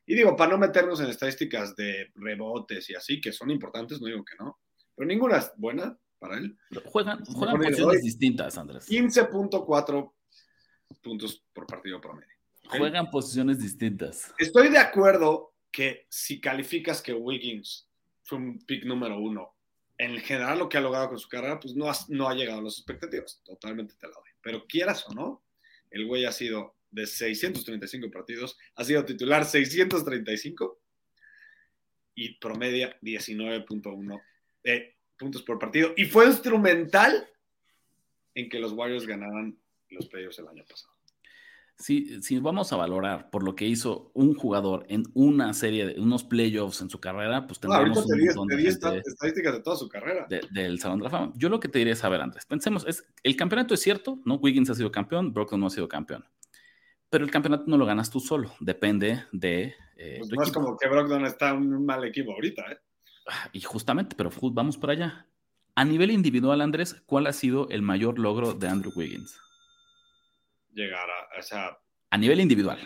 Y 0.07 0.15
digo, 0.15 0.35
para 0.37 0.53
no 0.53 0.59
meternos 0.59 1.01
en 1.01 1.11
estadísticas 1.11 1.77
de 1.77 2.11
rebotes 2.15 2.89
y 2.91 2.95
así, 2.95 3.21
que 3.21 3.33
son 3.33 3.51
importantes, 3.51 4.01
no 4.01 4.07
digo 4.07 4.25
que 4.25 4.37
no, 4.39 4.59
pero 4.95 5.07
ninguna 5.07 5.37
es 5.37 5.53
buena 5.57 5.99
para 6.19 6.39
él. 6.39 6.59
Juegan, 6.87 7.25
juegan 7.25 7.59
posiciones 7.61 8.03
distintas, 8.03 8.57
Andrés. 8.57 8.89
15.4 8.89 10.13
puntos 11.03 11.45
por 11.53 11.67
partido 11.67 12.01
promedio. 12.01 12.35
Juegan 12.69 13.11
posiciones 13.11 13.59
distintas. 13.59 14.35
Estoy 14.39 14.69
de 14.69 14.79
acuerdo 14.79 15.55
que 15.71 16.07
si 16.09 16.41
calificas 16.41 17.03
que 17.03 17.15
Wiggins 17.15 17.89
fue 18.23 18.39
un 18.39 18.59
pick 18.65 18.85
número 18.85 19.19
uno, 19.19 19.55
en 19.97 20.19
general 20.19 20.59
lo 20.59 20.69
que 20.69 20.79
ha 20.79 20.81
logrado 20.81 21.09
con 21.09 21.19
su 21.19 21.29
carrera, 21.29 21.59
pues 21.59 21.75
no 21.75 21.91
ha, 21.91 21.95
no 22.09 22.29
ha 22.29 22.35
llegado 22.35 22.61
a 22.61 22.63
las 22.63 22.79
expectativas. 22.79 23.43
Totalmente 23.45 23.95
te 23.95 24.07
la 24.07 24.15
doy. 24.15 24.31
Pero 24.41 24.67
quieras 24.67 25.05
o 25.09 25.15
no, 25.15 25.45
el 25.91 26.07
güey 26.07 26.25
ha 26.25 26.33
sido 26.33 26.77
de 26.91 27.07
635 27.07 28.11
partidos, 28.11 28.59
ha 28.75 28.85
sido 28.85 29.05
titular 29.05 29.45
635 29.45 30.81
y 32.15 32.39
promedia 32.39 32.99
19.1 33.01 34.23
eh, 34.65 34.97
puntos 35.17 35.43
por 35.43 35.59
partido. 35.59 35.93
Y 35.97 36.07
fue 36.07 36.27
instrumental 36.27 37.29
en 38.35 38.49
que 38.49 38.59
los 38.59 38.73
Warriors 38.73 39.07
ganaran 39.07 39.59
los 39.91 40.09
playoffs 40.09 40.39
el 40.39 40.49
año 40.49 40.65
pasado. 40.69 40.98
Si, 41.79 42.21
si 42.23 42.41
vamos 42.41 42.73
a 42.73 42.77
valorar 42.77 43.31
por 43.31 43.45
lo 43.45 43.55
que 43.55 43.65
hizo 43.65 44.11
un 44.13 44.35
jugador 44.35 44.85
en 44.89 45.05
una 45.15 45.55
serie 45.55 45.87
de 45.87 46.01
unos 46.01 46.25
playoffs 46.25 46.81
en 46.81 46.91
su 46.91 46.99
carrera, 46.99 47.47
pues 47.47 47.61
tendremos 47.61 47.99
un 47.99 48.17
montón 48.35 48.49
de 48.49 48.67
estadísticas 48.67 49.53
de 49.53 49.61
toda 49.61 49.77
su 49.77 49.89
carrera. 49.89 50.27
del 50.51 50.81
Salón 50.81 50.99
de 50.99 51.05
la 51.05 51.11
Fama. 51.11 51.33
Yo 51.37 51.49
lo 51.49 51.61
que 51.61 51.69
te 51.69 51.79
diría 51.79 51.93
es, 51.93 52.03
a 52.03 52.09
ver, 52.09 52.21
Andrés, 52.21 52.47
pensemos, 52.47 52.85
es, 52.89 53.05
el 53.23 53.37
campeonato 53.37 53.75
es 53.75 53.81
cierto, 53.81 54.19
¿no? 54.25 54.35
Wiggins 54.37 54.71
ha 54.71 54.75
sido 54.75 54.91
campeón, 54.91 55.33
Brooklyn 55.33 55.61
no 55.61 55.69
ha 55.69 55.71
sido 55.71 55.89
campeón. 55.89 56.25
Pero 57.11 57.25
el 57.25 57.31
campeonato 57.31 57.65
no 57.69 57.79
lo 57.79 57.87
ganas 57.87 58.11
tú 58.11 58.19
solo, 58.19 58.53
depende 58.59 59.25
de... 59.31 59.75
Eh, 59.97 60.17
pues 60.19 60.31
no 60.31 60.43
es 60.43 60.51
como 60.51 60.77
que 60.77 60.89
Brooklyn 60.89 61.25
está 61.27 61.51
en 61.51 61.73
un 61.73 61.87
mal 61.87 62.05
equipo 62.05 62.33
ahorita, 62.33 62.63
¿eh? 62.73 62.79
Ah, 63.29 63.51
y 63.53 63.61
justamente, 63.61 64.17
pero 64.17 64.31
vamos 64.53 64.77
para 64.79 64.95
allá. 64.95 65.27
A 65.77 65.85
nivel 65.85 66.11
individual, 66.11 66.61
Andrés, 66.61 66.97
¿cuál 67.07 67.29
ha 67.29 67.33
sido 67.33 67.69
el 67.69 67.83
mayor 67.83 68.19
logro 68.19 68.53
de 68.53 68.67
Andrew 68.67 68.93
Wiggins? 68.97 69.39
Llegar 70.79 71.09
a, 71.11 71.39
esa... 71.39 71.79
A 72.11 72.17
nivel 72.17 72.41
individual. 72.41 72.79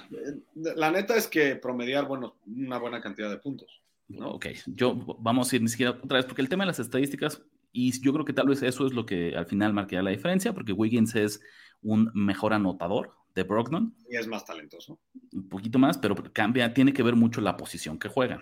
La 0.55 0.91
neta 0.91 1.17
es 1.17 1.29
que 1.29 1.57
promediar, 1.57 2.07
bueno, 2.07 2.39
una 2.47 2.79
buena 2.79 3.01
cantidad 3.01 3.31
de 3.31 3.39
puntos. 3.39 3.83
Ok, 4.21 4.47
yo 4.67 4.95
vamos 5.21 5.53
a 5.53 5.57
ir 5.57 5.63
ni 5.63 5.69
siquiera 5.69 5.93
otra 5.93 6.19
vez, 6.19 6.27
porque 6.27 6.43
el 6.43 6.49
tema 6.49 6.65
de 6.65 6.69
las 6.69 6.81
estadísticas, 6.81 7.43
y 7.71 7.99
yo 8.01 8.13
creo 8.13 8.25
que 8.25 8.33
tal 8.33 8.49
vez 8.49 8.63
eso 8.63 8.87
es 8.87 8.93
lo 8.93 9.07
que 9.07 9.37
al 9.37 9.47
final 9.47 9.73
marcaría 9.73 10.03
la 10.03 10.11
diferencia, 10.11 10.53
porque 10.53 10.73
Wiggins 10.73 11.15
es 11.15 11.41
un 11.83 12.11
mejor 12.15 12.53
anotador 12.53 13.15
de 13.35 13.45
Brogdon. 13.45 13.95
Y 14.11 14.17
es 14.17 14.27
más 14.27 14.45
talentoso. 14.45 15.01
Un 15.33 15.49
poquito 15.49 15.79
más, 15.79 15.99
pero 15.99 16.15
cambia, 16.33 16.75
tiene 16.75 16.93
que 16.93 17.03
ver 17.03 17.15
mucho 17.15 17.41
la 17.41 17.57
posición 17.57 17.99
que 17.99 18.09
juegan. 18.09 18.41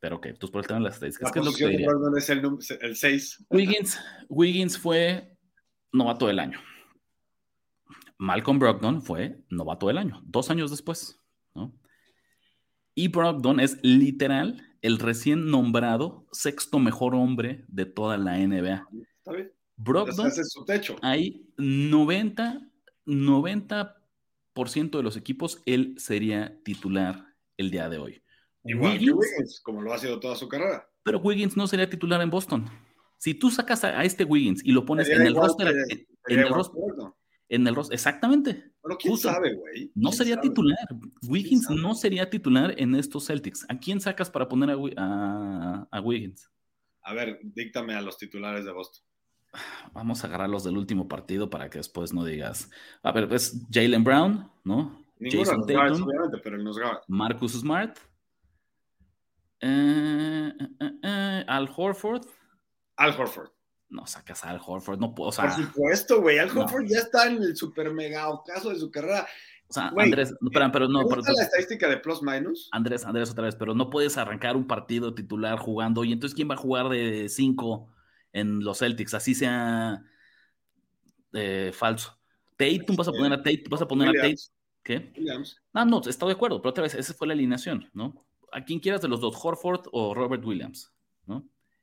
Pero 0.00 0.16
ok, 0.16 0.26
entonces 0.26 0.50
por 0.50 0.60
el 0.60 0.66
tema 0.66 0.80
de 0.80 0.84
las 0.84 0.94
estadísticas, 0.94 1.32
¿qué 1.32 1.38
es 1.38 1.44
lo 1.46 1.52
que 1.52 1.66
de 1.66 1.86
Brogdon 1.86 2.18
es 2.18 2.28
el 2.70 2.96
6. 2.96 3.46
Wiggins, 3.48 3.98
Wiggins 4.28 4.78
fue 4.78 5.34
novato 5.92 6.26
del 6.26 6.40
año. 6.40 6.60
Malcolm 8.18 8.58
Brogdon 8.58 9.02
fue 9.02 9.42
novato 9.50 9.88
del 9.88 9.98
año, 9.98 10.22
dos 10.24 10.50
años 10.50 10.70
después, 10.70 11.20
¿no? 11.54 11.72
Y 12.94 13.08
Brogdon 13.08 13.58
es 13.58 13.78
literal 13.82 14.62
el 14.82 14.98
recién 14.98 15.50
nombrado 15.50 16.26
sexto 16.30 16.78
mejor 16.78 17.14
hombre 17.14 17.64
de 17.68 17.86
toda 17.86 18.16
la 18.18 18.38
NBA. 18.38 18.86
Está 19.18 19.32
bien. 19.32 19.52
Brogdon, 19.76 20.30
su 20.30 20.64
techo. 20.64 20.96
hay 21.02 21.48
90, 21.56 22.60
90% 23.06 24.96
de 24.96 25.02
los 25.02 25.16
equipos, 25.16 25.60
él 25.66 25.94
sería 25.98 26.56
titular 26.62 27.26
el 27.56 27.70
día 27.70 27.88
de 27.88 27.98
hoy. 27.98 28.22
Igual 28.64 28.92
Wiggins, 28.92 29.12
Wiggins, 29.12 29.60
como 29.60 29.82
lo 29.82 29.92
ha 29.92 29.98
sido 29.98 30.20
toda 30.20 30.36
su 30.36 30.48
carrera. 30.48 30.88
Pero 31.02 31.18
Wiggins 31.18 31.56
no 31.56 31.66
sería 31.66 31.90
titular 31.90 32.20
en 32.22 32.30
Boston. 32.30 32.70
Si 33.18 33.34
tú 33.34 33.50
sacas 33.50 33.84
a, 33.84 34.04
este 34.04 34.24
Wiggins 34.24 34.64
y 34.64 34.72
lo 34.72 34.84
pones 34.84 35.08
en 35.08 35.22
el 35.22 35.34
roster, 35.34 35.74
en 36.28 36.38
el 36.38 36.48
roster, 36.48 36.82
en 37.48 37.66
el 37.66 37.74
roster, 37.74 37.94
exactamente. 37.94 38.72
Pero 38.82 38.96
quién 38.96 39.16
sabe, 39.16 39.54
güey. 39.54 39.90
No 39.94 40.12
sería 40.12 40.40
titular. 40.40 40.86
Wiggins 41.26 41.68
no 41.70 41.94
sería 41.94 42.28
titular 42.28 42.74
en 42.76 42.94
estos 42.94 43.26
Celtics. 43.26 43.66
¿A 43.68 43.78
quién 43.78 44.00
sacas 44.00 44.30
para 44.30 44.48
poner 44.48 44.76
a, 44.96 45.86
a, 45.90 46.00
Wiggins? 46.00 46.50
A 47.02 47.14
ver, 47.14 47.38
díctame 47.42 47.94
a 47.94 48.00
los 48.00 48.18
titulares 48.18 48.64
de 48.64 48.72
Boston. 48.72 49.04
Vamos 49.92 50.24
a 50.24 50.26
agarrar 50.26 50.50
los 50.50 50.64
del 50.64 50.76
último 50.76 51.06
partido 51.06 51.48
para 51.48 51.70
que 51.70 51.78
después 51.78 52.12
no 52.12 52.24
digas. 52.24 52.70
A 53.02 53.12
ver, 53.12 53.32
es 53.32 53.64
Jalen 53.70 54.04
Brown, 54.04 54.50
¿no? 54.64 55.00
Jason 55.20 55.64
Tatum, 55.66 56.02
obviamente, 56.02 56.38
pero 56.42 56.56
él 56.56 56.64
nos 56.64 56.76
Marcus 57.08 57.52
Smart. 57.52 57.96
Eh, 59.60 60.52
eh, 60.80 60.90
eh, 61.02 61.44
Al 61.46 61.70
Horford. 61.74 62.26
Al 62.96 63.18
Horford 63.18 63.54
no 63.88 64.06
sacas 64.06 64.44
a 64.44 64.50
Al 64.50 64.60
Horford, 64.64 64.98
no 64.98 65.14
puedo, 65.14 65.30
o 65.30 65.32
Por 65.32 65.52
supuesto, 65.52 66.20
güey, 66.20 66.38
Al 66.38 66.56
Horford 66.56 66.86
ya 66.86 66.98
está 66.98 67.26
en 67.26 67.42
el 67.42 67.56
super 67.56 67.92
mega 67.92 68.28
ocaso 68.28 68.70
de 68.70 68.78
su 68.78 68.90
carrera. 68.90 69.26
O 69.68 69.72
sea, 69.72 69.92
Andrés, 69.96 70.34
pero, 70.52 70.70
pero 70.72 70.88
no. 70.88 71.06
Pero, 71.08 71.22
la 71.22 71.42
estadística 71.42 71.88
de 71.88 71.96
plus 71.96 72.22
minus? 72.22 72.68
Andrés, 72.72 73.04
Andrés, 73.04 73.30
otra 73.30 73.44
vez, 73.44 73.56
pero 73.56 73.74
no 73.74 73.90
puedes 73.90 74.18
arrancar 74.18 74.56
un 74.56 74.66
partido 74.66 75.14
titular 75.14 75.58
jugando. 75.58 76.04
Y 76.04 76.12
entonces, 76.12 76.34
¿quién 76.34 76.50
va 76.50 76.54
a 76.54 76.58
jugar 76.58 76.88
de 76.88 77.28
5 77.28 77.88
en 78.32 78.62
los 78.62 78.78
Celtics? 78.78 79.14
Así 79.14 79.34
sea 79.34 80.04
eh, 81.32 81.72
falso. 81.72 82.18
Tatum, 82.56 82.96
vas 82.96 83.08
a 83.08 83.12
poner 83.12 83.32
a 83.32 83.38
Tate, 83.38 83.64
vas 83.68 83.82
a 83.82 83.88
poner 83.88 84.08
a 84.08 84.12
Tate. 84.12 84.36
¿Qué? 84.82 85.12
Williams. 85.16 85.60
No, 85.72 85.84
no, 85.86 86.02
estoy 86.06 86.28
de 86.28 86.34
acuerdo, 86.34 86.60
pero 86.60 86.70
otra 86.70 86.82
vez, 86.82 86.94
esa 86.94 87.14
fue 87.14 87.26
la 87.26 87.32
alineación, 87.32 87.88
¿no? 87.94 88.26
A 88.52 88.64
quien 88.64 88.80
quieras 88.80 89.00
de 89.00 89.08
los 89.08 89.20
dos, 89.20 89.34
Horford 89.42 89.86
o 89.92 90.14
Robert 90.14 90.44
Williams. 90.44 90.93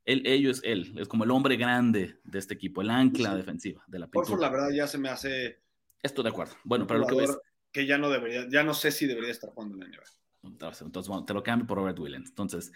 Él, 0.05 0.23
ello 0.25 0.49
es 0.49 0.61
él, 0.63 0.95
es 0.97 1.07
como 1.07 1.23
el 1.23 1.31
hombre 1.31 1.57
grande 1.57 2.19
de 2.23 2.39
este 2.39 2.55
equipo, 2.55 2.81
el 2.81 2.89
ancla 2.89 3.35
defensiva 3.35 3.83
de 3.87 3.99
la 3.99 4.07
pintura. 4.07 4.27
Por 4.27 4.41
la 4.41 4.49
verdad, 4.49 4.69
ya 4.71 4.87
se 4.87 4.97
me 4.97 5.09
hace. 5.09 5.61
Estoy 6.01 6.23
de 6.23 6.29
acuerdo. 6.29 6.55
Bueno, 6.63 6.87
pero 6.87 7.01
lo 7.01 7.07
que 7.07 7.15
ves. 7.15 7.37
Que 7.71 7.85
ya 7.85 7.97
no 7.97 8.09
debería, 8.09 8.47
ya 8.49 8.63
no 8.63 8.73
sé 8.73 8.91
si 8.91 9.05
debería 9.05 9.31
estar 9.31 9.49
jugando 9.51 9.75
en 9.75 9.81
la 9.81 9.87
NBA. 9.87 10.03
Entonces, 10.43 11.07
bueno, 11.07 11.23
te 11.23 11.33
lo 11.33 11.43
cambio 11.43 11.67
por 11.67 11.77
Robert 11.77 11.99
Williams. 11.99 12.29
Entonces, 12.29 12.71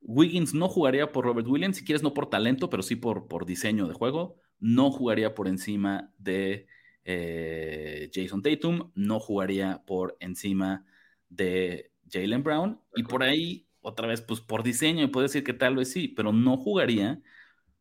Wiggins 0.00 0.54
no 0.54 0.68
jugaría 0.68 1.12
por 1.12 1.24
Robert 1.24 1.46
Williams, 1.46 1.76
si 1.76 1.84
quieres, 1.84 2.02
no 2.02 2.14
por 2.14 2.28
talento, 2.28 2.70
pero 2.70 2.82
sí 2.82 2.96
por, 2.96 3.28
por 3.28 3.46
diseño 3.46 3.86
de 3.86 3.94
juego. 3.94 4.36
No 4.58 4.90
jugaría 4.90 5.34
por 5.34 5.46
encima 5.46 6.12
de 6.18 6.66
eh, 7.04 8.10
Jason 8.12 8.42
Tatum, 8.42 8.90
no 8.94 9.20
jugaría 9.20 9.82
por 9.86 10.16
encima 10.20 10.86
de 11.28 11.92
Jalen 12.10 12.42
Brown. 12.42 12.80
y 12.94 13.02
por 13.04 13.22
ahí 13.22 13.66
otra 13.82 14.06
vez, 14.06 14.22
pues 14.22 14.40
por 14.40 14.62
diseño, 14.62 15.10
puede 15.10 15.26
decir 15.26 15.44
que 15.44 15.52
tal 15.52 15.76
vez 15.76 15.90
sí, 15.92 16.08
pero 16.08 16.32
no 16.32 16.56
jugaría 16.56 17.20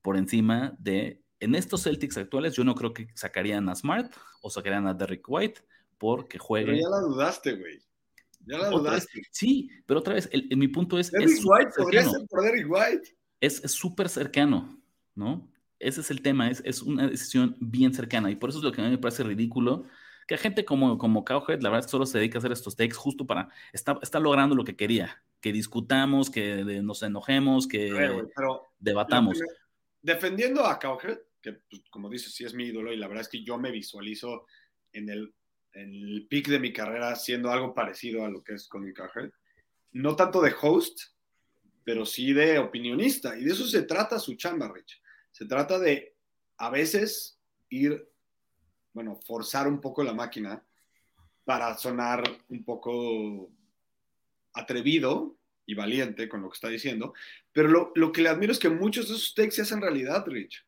por 0.02 0.18
encima 0.18 0.76
de. 0.80 1.22
En 1.39 1.56
estos 1.56 1.84
Celtics 1.84 2.18
actuales, 2.18 2.54
yo 2.54 2.64
no 2.64 2.76
creo 2.76 2.93
que 2.93 3.08
sacarían 3.16 3.68
a 3.70 3.76
Smart 3.76 4.14
o 4.41 4.49
sacarían 4.52 4.86
a 4.86 4.93
Derrick 4.93 5.26
White 5.28 5.62
porque 5.97 6.38
juegue. 6.38 6.68
Pero 6.68 6.78
ya 6.78 6.89
la 6.89 6.99
dudaste, 6.99 7.56
güey. 7.56 7.80
Ya 8.45 8.58
la 8.58 8.70
dudaste. 8.70 9.22
sí, 9.32 9.70
pero 9.86 9.99
otra 10.02 10.16
vez, 10.16 10.30
el, 10.32 10.56
mi 10.58 10.68
punto 10.68 10.99
es. 10.99 11.12
Derrick 11.12 11.43
White 11.43 11.72
podría 11.78 12.04
ser 12.04 12.28
por 12.30 12.43
Derrick 12.43 12.68
White. 12.70 13.18
Es 13.39 13.62
súper 13.72 14.10
cercano, 14.10 14.80
¿no? 15.16 15.52
Ese 15.80 16.02
es 16.02 16.12
el 16.12 16.22
tema, 16.22 16.49
es, 16.49 16.62
es, 16.64 16.84
una 16.84 17.08
decisión 17.08 17.58
bien 17.60 17.91
cercana 17.91 18.30
y 18.30 18.36
por 18.36 18.52
eso 18.52 18.60
es 18.60 18.64
lo 18.64 18.72
que 18.72 18.82
a 18.82 18.84
mí 18.84 18.91
me 18.91 18.99
parece 18.99 19.24
ridículo 19.24 19.86
que 20.28 20.38
gente 20.38 20.64
como, 20.64 20.97
como 20.97 21.26
Cowhead, 21.26 21.62
la 21.62 21.70
verdad, 21.70 21.89
solo 21.89 22.06
se 22.06 22.18
dedica 22.18 22.38
a 22.38 22.39
hacer 22.39 22.52
estos 22.52 22.76
takes 22.76 22.95
justo 22.95 23.26
para, 23.26 23.49
está, 23.74 23.99
está 24.02 24.20
logrando 24.20 24.56
lo 24.56 24.64
que 24.64 24.76
quería, 24.76 25.22
que 25.42 25.52
discutamos, 25.52 26.30
que 26.30 26.64
nos 26.84 27.04
enojemos, 27.04 27.68
que 27.68 27.92
debatamos. 28.80 29.39
defendiendo 30.02 30.66
a 30.66 30.80
Cowhead, 30.80 31.20
que 31.42 31.54
pues, 31.54 31.84
como 31.89 32.10
dices, 32.10 32.34
sí 32.34 32.46
es 32.46 32.54
mi 32.54 32.66
ídolo 32.66 32.94
y 32.94 32.98
la 32.98 33.08
verdad 33.08 33.24
es 33.24 33.30
que 33.30 33.44
yo 33.44 33.58
me 33.58 33.72
visualizo 33.72 34.46
en 34.94 35.10
el, 35.10 35.34
en 35.74 35.94
el 35.94 36.28
peak 36.30 36.48
de 36.48 36.60
mi 36.60 36.72
carrera 36.72 37.16
siendo 37.16 37.52
algo 37.52 37.74
parecido 37.74 38.24
a 38.24 38.30
lo 38.30 38.44
que 38.44 38.54
es 38.54 38.68
con 38.68 38.92
Cowhead. 38.94 39.32
No 39.94 40.16
tanto 40.16 40.42
de 40.42 40.54
host, 40.62 41.02
pero 41.84 42.06
sí 42.06 42.34
de 42.34 42.60
opinionista. 42.60 43.38
Y 43.38 43.44
de 43.44 43.52
eso 43.52 43.66
se 43.66 43.84
trata 43.84 44.20
su 44.20 44.36
chamba, 44.36 44.72
Rich. 44.72 45.02
Se 45.32 45.46
trata 45.46 45.80
de 45.80 46.16
a 46.58 46.70
veces 46.70 47.39
ir 47.70 48.08
bueno, 48.94 49.20
forzar 49.26 49.68
un 49.68 49.80
poco 49.80 50.04
la 50.04 50.14
máquina 50.14 50.64
para 51.44 51.78
sonar 51.78 52.24
un 52.50 52.64
poco 52.64 53.52
atrevido 54.54 55.38
y 55.66 55.74
valiente 55.74 56.28
con 56.28 56.41
lo 56.41 56.49
que 56.49 56.56
está 56.56 56.70
diciendo, 56.70 57.14
pero 57.54 57.91
lo, 57.95 58.12
que 58.12 58.22
le 58.22 58.30
admiro 58.30 58.52
es 58.52 58.60
que 58.60 58.70
muchos 58.70 59.08
de 59.08 59.16
esos 59.16 59.36
takes 59.36 59.52
se 59.52 59.62
hacen 59.62 59.82
realidad, 59.82 60.26
Rich. 60.28 60.66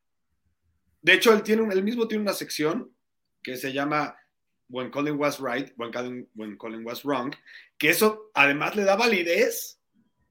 De 1.02 1.14
hecho, 1.14 1.34
él, 1.34 1.44
tiene 1.44 1.68
él 1.74 1.84
mismo 1.84 2.08
tiene 2.08 2.22
una 2.22 2.34
sección 2.34 2.96
que 3.42 3.58
se 3.58 3.74
llama 3.74 4.16
when 4.70 4.90
Colin 4.90 5.18
was 5.20 5.40
right, 5.40 5.72
when 5.78 5.92
Colin, 5.92 6.28
when 6.36 6.58
Colin 6.58 6.86
was 6.86 7.04
wrong, 7.04 7.34
que 7.78 7.90
eso 7.90 8.32
además 8.34 8.76
le 8.76 8.84
da 8.84 8.96
validez 8.96 9.80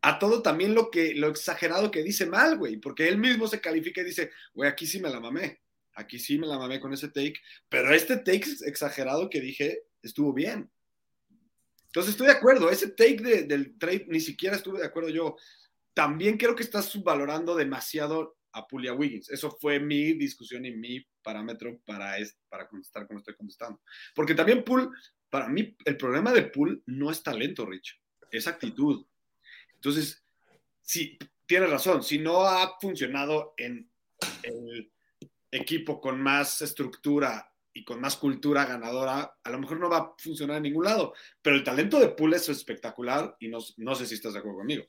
a 0.00 0.18
todo 0.18 0.42
también 0.42 0.74
lo 0.74 0.90
que 0.90 1.14
lo 1.14 1.28
exagerado 1.28 1.90
que 1.90 2.02
dice 2.02 2.26
mal, 2.26 2.56
güey, 2.56 2.78
porque 2.78 3.08
él 3.08 3.18
mismo 3.18 3.46
se 3.46 3.60
califica 3.60 4.00
y 4.00 4.04
dice, 4.04 4.30
güey, 4.52 4.68
aquí 4.68 4.86
sí 4.86 5.00
me 5.00 5.10
la 5.10 5.20
mamé, 5.20 5.60
aquí 5.94 6.18
sí 6.18 6.38
me 6.38 6.46
la 6.46 6.58
mamé 6.58 6.80
con 6.80 6.92
ese 6.92 7.08
take, 7.08 7.34
pero 7.68 7.94
este 7.94 8.16
take 8.16 8.44
exagerado 8.66 9.30
que 9.30 9.40
dije 9.40 9.82
estuvo 10.02 10.32
bien. 10.32 10.70
Entonces 11.92 12.12
estoy 12.12 12.28
de 12.28 12.32
acuerdo, 12.32 12.70
ese 12.70 12.88
take 12.88 13.44
del 13.44 13.76
trade 13.78 14.06
ni 14.08 14.18
siquiera 14.18 14.56
estuve 14.56 14.80
de 14.80 14.86
acuerdo 14.86 15.10
yo. 15.10 15.36
También 15.92 16.38
creo 16.38 16.56
que 16.56 16.62
estás 16.62 16.86
subvalorando 16.86 17.54
demasiado 17.54 18.38
a 18.52 18.66
Pulia 18.66 18.94
Wiggins. 18.94 19.28
Eso 19.28 19.50
fue 19.60 19.78
mi 19.78 20.14
discusión 20.14 20.64
y 20.64 20.70
mi 20.70 21.06
parámetro 21.22 21.78
para, 21.84 22.16
para 22.48 22.66
contestar 22.66 23.06
como 23.06 23.18
estoy 23.18 23.34
contestando. 23.34 23.82
Porque 24.14 24.34
también 24.34 24.64
Pool, 24.64 24.90
para 25.28 25.50
mí, 25.50 25.76
el 25.84 25.98
problema 25.98 26.32
de 26.32 26.44
Pool 26.44 26.82
no 26.86 27.10
es 27.10 27.22
talento, 27.22 27.66
Rich, 27.66 28.00
es 28.30 28.46
actitud. 28.46 29.04
Entonces, 29.74 30.24
sí, 30.80 31.18
tiene 31.44 31.66
razón, 31.66 32.02
si 32.02 32.18
no 32.18 32.46
ha 32.46 32.78
funcionado 32.80 33.52
en 33.58 33.92
el 34.44 34.90
equipo 35.50 36.00
con 36.00 36.22
más 36.22 36.62
estructura 36.62 37.51
y 37.74 37.84
con 37.84 38.00
más 38.00 38.16
cultura 38.16 38.64
ganadora, 38.64 39.34
a 39.42 39.50
lo 39.50 39.58
mejor 39.58 39.80
no 39.80 39.88
va 39.88 39.98
a 39.98 40.14
funcionar 40.18 40.58
en 40.58 40.64
ningún 40.64 40.84
lado. 40.84 41.14
Pero 41.40 41.56
el 41.56 41.64
talento 41.64 41.98
de 41.98 42.08
Pool 42.08 42.34
es 42.34 42.48
espectacular 42.48 43.36
y 43.40 43.48
no, 43.48 43.58
no 43.78 43.94
sé 43.94 44.06
si 44.06 44.14
estás 44.14 44.34
de 44.34 44.40
acuerdo 44.40 44.58
conmigo. 44.58 44.84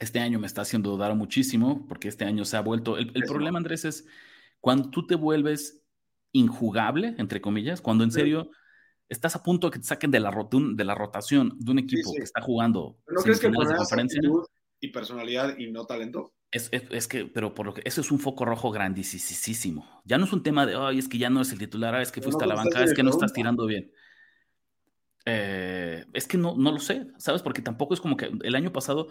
Este 0.00 0.18
año 0.18 0.40
me 0.40 0.46
está 0.46 0.62
haciendo 0.62 0.90
dudar 0.90 1.14
muchísimo 1.14 1.86
porque 1.86 2.08
este 2.08 2.24
año 2.24 2.44
se 2.44 2.56
ha 2.56 2.60
vuelto. 2.60 2.98
El, 2.98 3.12
problema, 3.26 3.58
Andrés, 3.58 3.84
es 3.84 4.06
cuando 4.60 4.90
tú 4.90 5.06
te 5.06 5.14
vuelves 5.14 5.80
injugable, 6.32 7.14
entre 7.18 7.40
comillas, 7.40 7.80
cuando 7.80 8.02
en 8.02 8.10
serio 8.10 8.50
estás 9.08 9.36
a 9.36 9.42
punto 9.42 9.68
de 9.68 9.74
que 9.74 9.78
te 9.78 9.86
saquen 9.86 10.10
de 10.10 10.18
la, 10.18 10.30
de 10.30 10.84
la 10.84 10.94
rotación 10.94 11.56
de 11.58 11.70
un 11.70 11.78
equipo 11.78 12.12
que 12.14 12.24
está 12.24 12.40
jugando. 12.40 12.98
¿No 13.06 13.22
crees 13.22 13.38
que 13.38 13.46
actitud 13.46 14.44
y 14.80 14.88
personalidad 14.88 15.56
y 15.56 15.70
no 15.70 15.86
talento? 15.86 16.32
Es, 16.52 16.70
es, 16.72 17.08
que, 17.08 17.26
pero 17.26 17.54
por 17.54 17.66
lo 17.66 17.74
que 17.74 17.82
eso 17.84 18.00
es 18.00 18.10
un 18.10 18.18
foco 18.18 18.44
rojo 18.44 18.70
grandísimo. 18.70 20.02
Ya 20.04 20.16
no 20.16 20.24
es 20.24 20.32
un 20.32 20.42
tema 20.42 20.64
de, 20.64 20.74
ay, 20.76 20.98
es 20.98 21.08
que 21.08 21.18
ya 21.18 21.28
no 21.28 21.42
es 21.42 21.52
el 21.52 21.58
titular, 21.58 22.00
es 22.00 22.12
que 22.12 22.22
fuiste 22.22 22.44
a 22.44 22.46
la 22.46 22.54
banca, 22.54 22.82
es 22.82 22.94
que 22.94 23.02
no 23.02 23.10
estás 23.10 23.32
tirando 23.32 23.66
bien. 23.66 23.92
Eh, 25.28 26.06
es 26.12 26.28
que 26.28 26.38
no, 26.38 26.54
no 26.56 26.70
lo 26.70 26.78
sé, 26.78 27.08
¿sabes? 27.18 27.42
Porque 27.42 27.60
tampoco 27.60 27.94
es 27.94 28.00
como 28.00 28.16
que 28.16 28.30
el 28.42 28.54
año 28.54 28.72
pasado 28.72 29.08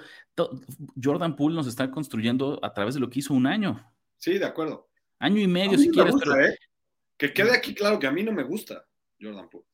Jordan 1.02 1.36
Poole 1.36 1.56
nos 1.56 1.68
está 1.68 1.92
construyendo 1.92 2.58
a 2.64 2.74
través 2.74 2.94
de 2.94 3.02
lo 3.02 3.10
que 3.10 3.20
hizo 3.20 3.34
un 3.34 3.46
año. 3.46 3.94
Sí, 4.18 4.38
de 4.38 4.46
acuerdo. 4.46 4.90
Año 5.20 5.42
y 5.42 5.48
medio, 5.48 5.78
si 5.78 5.90
quieres. 5.90 6.16
¿eh? 6.16 6.58
Que 7.18 7.34
quede 7.34 7.54
aquí 7.54 7.76
claro 7.76 8.00
que 8.00 8.08
a 8.08 8.12
mí 8.12 8.24
no 8.24 8.32
me 8.32 8.44
gusta 8.44 8.86
Jordan 9.20 9.50
Poole. 9.50 9.68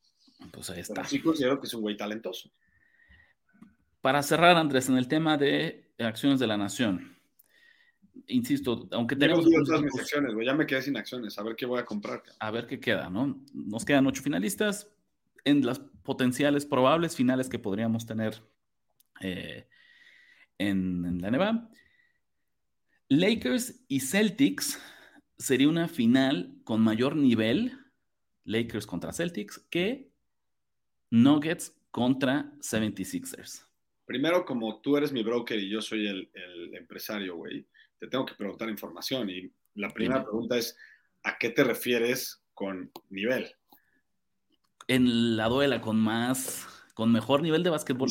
Pues 0.52 0.70
ahí 0.72 0.80
está. 0.80 1.04
sí 1.06 1.22
considero 1.22 1.60
que 1.60 1.68
es 1.68 1.74
un 1.76 1.82
güey 1.82 1.96
talentoso. 1.96 2.52
Para 4.02 4.24
cerrar, 4.24 4.58
Andrés, 4.58 4.90
en 4.90 4.98
el 4.98 5.08
tema 5.08 5.38
de 5.38 5.94
acciones 6.00 6.40
de 6.40 6.48
la 6.48 6.58
nación. 6.58 7.21
Insisto, 8.28 8.88
aunque 8.92 9.16
tenemos. 9.16 9.46
todas 9.66 9.82
mis 9.82 10.00
acciones, 10.00 10.34
Ya 10.46 10.54
me 10.54 10.66
quedé 10.66 10.82
sin 10.82 10.98
acciones. 10.98 11.38
A 11.38 11.44
ver 11.44 11.56
qué 11.56 11.66
voy 11.66 11.80
a 11.80 11.86
comprar. 11.86 12.24
A 12.40 12.52
ver 12.52 12.68
qué 12.68 12.80
queda, 12.80 13.10
¿no? 13.10 13.42
Nos 13.54 13.86
quedan 13.86 14.08
ocho 14.08 14.22
finalistas 14.22 14.90
en 15.44 15.66
las 15.66 15.80
potenciales 15.80 16.66
probables 16.66 17.16
finales 17.16 17.50
que 17.50 17.60
podríamos 17.60 18.06
tener 18.06 18.42
eh, 19.22 19.68
en, 20.58 21.22
la 21.22 21.32
NBA. 21.32 21.70
Lakers 23.10 23.84
y 23.88 24.00
Celtics 24.00 24.80
sería 25.38 25.68
una 25.68 25.88
final 25.88 26.56
con 26.64 26.82
mayor 26.82 27.16
nivel, 27.16 27.78
Lakers 28.46 28.86
contra 28.86 29.14
Celtics, 29.14 29.60
que 29.70 30.12
Nuggets 31.10 31.76
contra 31.92 32.54
76ers. 32.60 33.66
Primero, 34.06 34.46
como 34.46 34.82
tú 34.82 34.98
eres 34.98 35.12
mi 35.12 35.24
broker 35.24 35.60
y 35.60 35.70
yo 35.70 35.82
soy 35.82 36.08
el, 36.08 36.30
empresario, 36.74 37.36
güey, 37.36 37.68
te 38.02 38.08
tengo 38.08 38.26
que 38.26 38.36
preguntar 38.36 38.68
información. 38.68 39.30
Y 39.30 39.50
la 39.76 39.88
primera 39.88 40.24
pregunta 40.24 40.58
es, 40.58 40.76
¿a 41.24 41.38
qué 41.38 41.52
te 41.52 41.64
refieres 41.64 42.44
con 42.54 42.92
nivel? 43.10 43.56
en 44.88 45.38
la 45.38 45.48
duela 45.48 45.80
con 45.80 45.98
más, 45.98 46.68
con 46.94 47.12
mejor 47.12 47.42
nivel 47.42 47.64
de 47.64 47.70
básquetbol. 47.70 48.10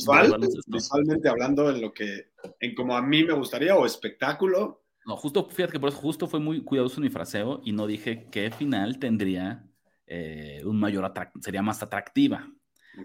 visualmente 0.66 1.28
hablando 1.28 1.70
en 1.70 1.80
lo 1.82 1.92
que, 1.92 2.30
en 2.58 2.74
como 2.74 2.96
a 2.96 3.02
mí 3.02 3.22
me 3.22 3.34
gustaría 3.34 3.76
o 3.76 3.84
espectáculo. 3.84 4.82
No, 5.04 5.16
justo, 5.16 5.46
fíjate 5.48 5.72
que 5.72 5.80
por 5.80 5.90
eso 5.90 5.98
justo 5.98 6.26
fue 6.26 6.40
muy 6.40 6.62
cuidadoso 6.62 7.00
mi 7.00 7.10
fraseo 7.10 7.60
y 7.64 7.72
no 7.72 7.86
dije 7.86 8.28
qué 8.30 8.50
final 8.50 8.98
tendría 8.98 9.66
eh, 10.06 10.62
un 10.64 10.78
mayor 10.78 11.12
sería 11.40 11.62
más 11.62 11.82
atractiva. 11.82 12.48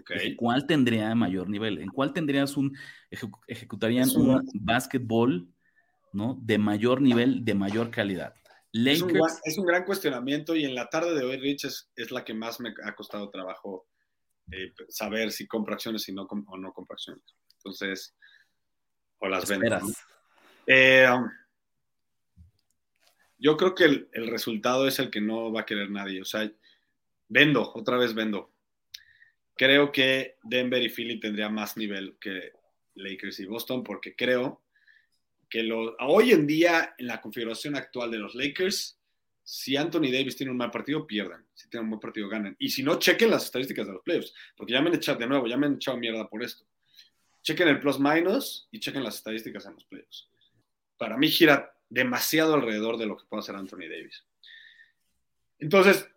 Okay. 0.00 0.34
¿Cuál 0.36 0.66
tendría 0.66 1.14
mayor 1.14 1.48
nivel? 1.48 1.78
¿En 1.78 1.88
cuál 1.88 2.12
tendrías 2.12 2.56
un, 2.56 2.76
ejecutarían 3.46 4.08
un 4.16 4.42
básquetbol, 4.54 5.48
¿no? 6.16 6.38
De 6.42 6.58
mayor 6.58 7.00
nivel, 7.00 7.44
de 7.44 7.54
mayor 7.54 7.90
calidad? 7.90 8.34
Es 8.72 9.00
un, 9.00 9.66
gran, 9.66 9.84
cuestionamiento 9.84 10.54
y 10.54 10.64
en 10.64 10.74
la 10.74 10.88
tarde 10.88 11.14
de 11.14 11.24
hoy, 11.24 11.38
Rich, 11.38 11.64
es, 11.64 12.10
la 12.10 12.24
que 12.24 12.34
más 12.34 12.60
me 12.60 12.74
ha 12.84 12.94
costado 12.94 13.30
trabajo 13.30 13.86
eh, 14.50 14.72
saber 14.88 15.32
si 15.32 15.46
compro 15.46 15.74
acciones 15.74 16.08
y 16.08 16.12
no, 16.12 16.22
o 16.24 16.56
no 16.58 16.72
compro 16.72 16.94
acciones. 16.94 17.24
Entonces, 17.58 18.14
o 19.18 19.28
las 19.28 19.48
ventas. 19.48 19.82
Eh, 20.66 21.06
um, 21.08 21.30
yo 23.38 23.56
creo 23.56 23.74
que 23.74 23.84
el, 23.84 24.08
el, 24.12 24.28
resultado 24.28 24.86
es 24.86 24.98
el 24.98 25.10
que 25.10 25.20
no 25.20 25.52
va 25.52 25.62
a 25.62 25.66
querer 25.66 25.90
nadie. 25.90 26.20
O 26.20 26.24
sea, 26.24 26.50
vendo, 27.28 27.72
otra 27.74 27.96
vez 27.96 28.14
vendo. 28.14 28.52
Creo 29.54 29.90
que 29.90 30.36
Denver 30.42 30.82
y 30.82 30.90
Philly 30.90 31.18
tendría 31.18 31.48
más 31.48 31.76
nivel 31.76 32.18
que 32.20 32.52
Lakers 32.94 33.40
y 33.40 33.46
Boston 33.46 33.82
porque 33.82 34.14
creo 34.14 34.65
que 35.56 35.94
hoy 36.00 36.32
en 36.32 36.46
día, 36.46 36.94
en 36.98 37.06
la 37.06 37.20
configuración 37.20 37.76
actual 37.76 38.10
de 38.10 38.18
los 38.18 38.34
Lakers, 38.34 38.98
si 39.42 39.76
Anthony 39.76 40.10
Davis 40.10 40.36
tiene 40.36 40.50
un 40.50 40.58
mal 40.58 40.72
partido, 40.72 41.06
pierden. 41.06 41.46
Si 41.54 41.68
tiene 41.68 41.84
un 41.84 41.90
buen 41.90 42.00
partido, 42.00 42.28
ganan. 42.28 42.56
Y 42.58 42.68
si 42.68 42.82
no, 42.82 42.98
chequen 42.98 43.30
las 43.30 43.44
estadísticas 43.44 43.86
de 43.86 43.92
los 43.92 44.02
playoffs, 44.02 44.34
porque 44.56 44.72
ya 44.72 44.82
me 44.82 44.88
han 44.88 44.96
echado 44.96 45.18
de 45.18 45.26
nuevo, 45.26 45.46
ya 45.46 45.56
me 45.56 45.66
han 45.66 45.74
echado 45.76 45.96
mierda 45.96 46.28
por 46.28 46.42
esto. 46.42 46.64
Chequen 47.42 47.68
el 47.68 47.78
plus 47.78 48.00
minus 48.00 48.68
y 48.72 48.80
chequen 48.80 49.04
las 49.04 49.16
estadísticas 49.16 49.64
en 49.66 49.74
los 49.74 49.84
playoffs. 49.84 50.28
Para 50.98 51.16
mí 51.16 51.28
gira 51.28 51.72
demasiado 51.88 52.54
alrededor 52.54 52.98
de 52.98 53.06
lo 53.06 53.16
que 53.16 53.24
puede 53.26 53.40
hacer 53.40 53.54
Anthony 53.54 53.88
Davis. 53.88 54.24
Entonces, 55.60 56.08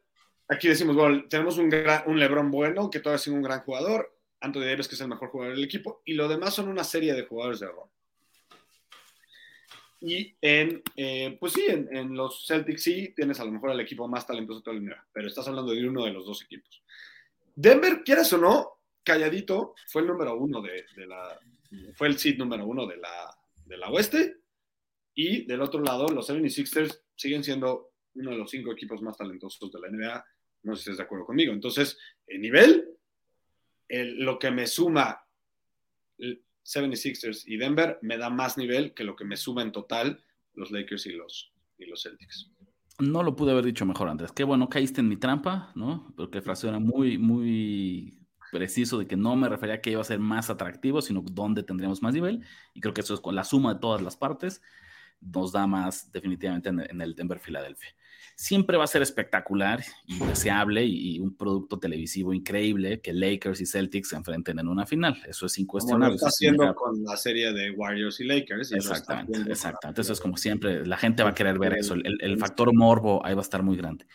aquí 0.47 0.67
decimos, 0.67 0.95
bueno, 0.95 1.25
tenemos 1.29 1.59
un, 1.59 1.71
un 2.07 2.19
LeBron 2.19 2.49
bueno, 2.49 2.89
que 2.89 2.99
todavía 2.99 3.21
es 3.21 3.27
un 3.27 3.43
gran 3.43 3.59
jugador, 3.59 4.11
Anthony 4.41 4.61
Davis, 4.61 4.87
que 4.87 4.95
es 4.95 5.01
el 5.01 5.07
mejor 5.07 5.29
jugador 5.29 5.55
del 5.55 5.63
equipo, 5.63 6.01
y 6.03 6.13
lo 6.13 6.27
demás 6.27 6.55
son 6.55 6.67
una 6.67 6.83
serie 6.83 7.13
de 7.13 7.27
jugadores 7.27 7.59
de 7.59 7.67
rol. 7.67 7.89
Y 10.01 10.33
en, 10.41 10.81
eh, 10.95 11.35
pues 11.39 11.53
sí, 11.53 11.65
en, 11.67 12.15
los 12.15 12.45
Celtics 12.47 12.83
sí 12.83 13.13
tienes 13.15 13.39
a 13.39 13.45
lo 13.45 13.51
mejor 13.51 13.71
el 13.71 13.79
equipo 13.81 14.07
más 14.07 14.25
talentoso 14.25 14.61
de 14.61 14.73
la 14.73 14.79
liga, 14.79 15.07
pero 15.11 15.27
estás 15.27 15.47
hablando 15.47 15.71
de 15.71 15.87
uno 15.87 16.05
de 16.05 16.11
los 16.11 16.25
dos 16.25 16.41
equipos. 16.41 16.81
Denver, 17.53 18.01
quieras 18.03 18.31
o 18.31 18.37
no, 18.37 18.79
calladito, 19.03 19.75
fue 19.87 20.03
el 20.03 20.07
número 20.07 20.37
uno 20.37 20.61
de, 20.61 20.85
la, 21.05 21.37
fue 21.95 22.07
el 22.07 22.17
seed 22.17 22.37
número 22.37 22.65
uno 22.65 22.87
de 22.87 22.97
la, 22.97 23.37
de 23.65 23.77
la 23.77 23.89
oeste. 23.89 24.37
Y 25.13 25.45
del 25.45 25.61
otro 25.61 25.81
lado, 25.81 26.07
los 26.07 26.29
76ers 26.29 27.01
siguen 27.15 27.43
siendo 27.43 27.91
uno 28.13 28.31
de 28.31 28.37
los 28.37 28.49
cinco 28.49 28.71
equipos 28.71 29.01
más 29.01 29.17
talentosos 29.17 29.69
de 29.69 29.79
la 29.81 29.89
NBA. 29.89 30.25
No 30.63 30.75
sé 30.75 30.83
si 30.83 30.89
estás 30.91 30.97
de 30.99 31.03
acuerdo 31.03 31.25
conmigo. 31.25 31.51
Entonces, 31.51 31.97
el 32.25 32.39
nivel, 32.39 32.87
lo 33.89 34.39
que 34.39 34.51
me 34.51 34.65
suma 34.65 35.21
76ers 36.69 37.43
y 37.45 37.57
Denver 37.57 37.97
me 38.01 38.17
da 38.17 38.29
más 38.29 38.57
nivel 38.57 38.93
que 38.93 39.03
lo 39.03 39.15
que 39.15 39.25
me 39.25 39.37
suma 39.37 39.61
en 39.63 39.71
total 39.71 40.23
los 40.53 40.71
Lakers 40.71 41.05
y 41.07 41.13
los, 41.13 41.51
y 41.77 41.85
los 41.85 42.03
Celtics. 42.03 42.51
No 42.99 43.23
lo 43.23 43.35
pude 43.35 43.51
haber 43.51 43.65
dicho 43.65 43.85
mejor, 43.85 44.09
Andrés. 44.09 44.31
Qué 44.31 44.43
bueno, 44.43 44.69
caíste 44.69 45.01
en 45.01 45.07
mi 45.07 45.17
trampa, 45.17 45.71
¿no? 45.75 46.13
Porque 46.17 46.39
el 46.39 46.43
fraseo 46.43 46.69
era 46.69 46.79
muy, 46.79 47.17
muy 47.17 48.19
preciso 48.51 48.99
de 48.99 49.07
que 49.07 49.15
no 49.15 49.35
me 49.35 49.47
refería 49.47 49.75
a 49.75 49.81
que 49.81 49.91
iba 49.91 50.01
a 50.01 50.03
ser 50.03 50.19
más 50.19 50.49
atractivo, 50.49 51.01
sino 51.01 51.21
dónde 51.21 51.63
tendríamos 51.63 52.01
más 52.01 52.13
nivel. 52.13 52.43
Y 52.73 52.81
creo 52.81 52.93
que 52.93 53.01
eso 53.01 53.13
es 53.13 53.21
con 53.21 53.35
la 53.35 53.45
suma 53.45 53.75
de 53.75 53.79
todas 53.79 54.01
las 54.01 54.17
partes, 54.17 54.61
nos 55.21 55.51
da 55.51 55.65
más 55.65 56.11
definitivamente 56.11 56.69
en 56.69 57.01
el 57.01 57.15
Denver-Filadelfia 57.15 57.95
siempre 58.35 58.77
va 58.77 58.85
a 58.85 58.87
ser 58.87 59.01
espectacular 59.01 59.83
y 60.05 60.17
deseable 60.19 60.85
y, 60.85 61.19
un 61.19 61.35
producto 61.35 61.79
televisivo 61.79 62.33
increíble 62.33 63.01
que 63.01 63.13
Lakers 63.13 63.59
y 63.61 63.65
Celtics 63.65 64.09
se 64.09 64.15
enfrenten 64.15 64.59
en 64.59 64.67
una 64.67 64.85
final. 64.85 65.21
Eso 65.27 65.45
es 65.45 65.57
incuestionable. 65.59 66.05
Como 66.05 66.11
lo 66.11 66.15
está 66.15 66.27
haciendo 66.27 66.73
con 66.75 67.03
la 67.03 67.17
serie 67.17 67.51
de 67.51 67.71
Warriors 67.71 68.19
y 68.21 68.25
Lakers. 68.25 68.71
exactamente, 68.71 69.51
exactamente. 69.51 70.01
Eso 70.01 70.13
es 70.13 70.21
como 70.21 70.37
siempre, 70.37 70.85
la 70.85 70.97
gente 70.97 71.23
va 71.23 71.29
a 71.29 71.33
querer 71.33 71.59
ver 71.59 71.73
eso. 71.73 71.95
El, 71.95 72.37
factor 72.39 72.73
morbo 72.73 73.25
ahí 73.25 73.33
va 73.33 73.41
a 73.41 73.43
estar 73.43 73.63
muy 73.63 73.75
grande. 73.75 74.05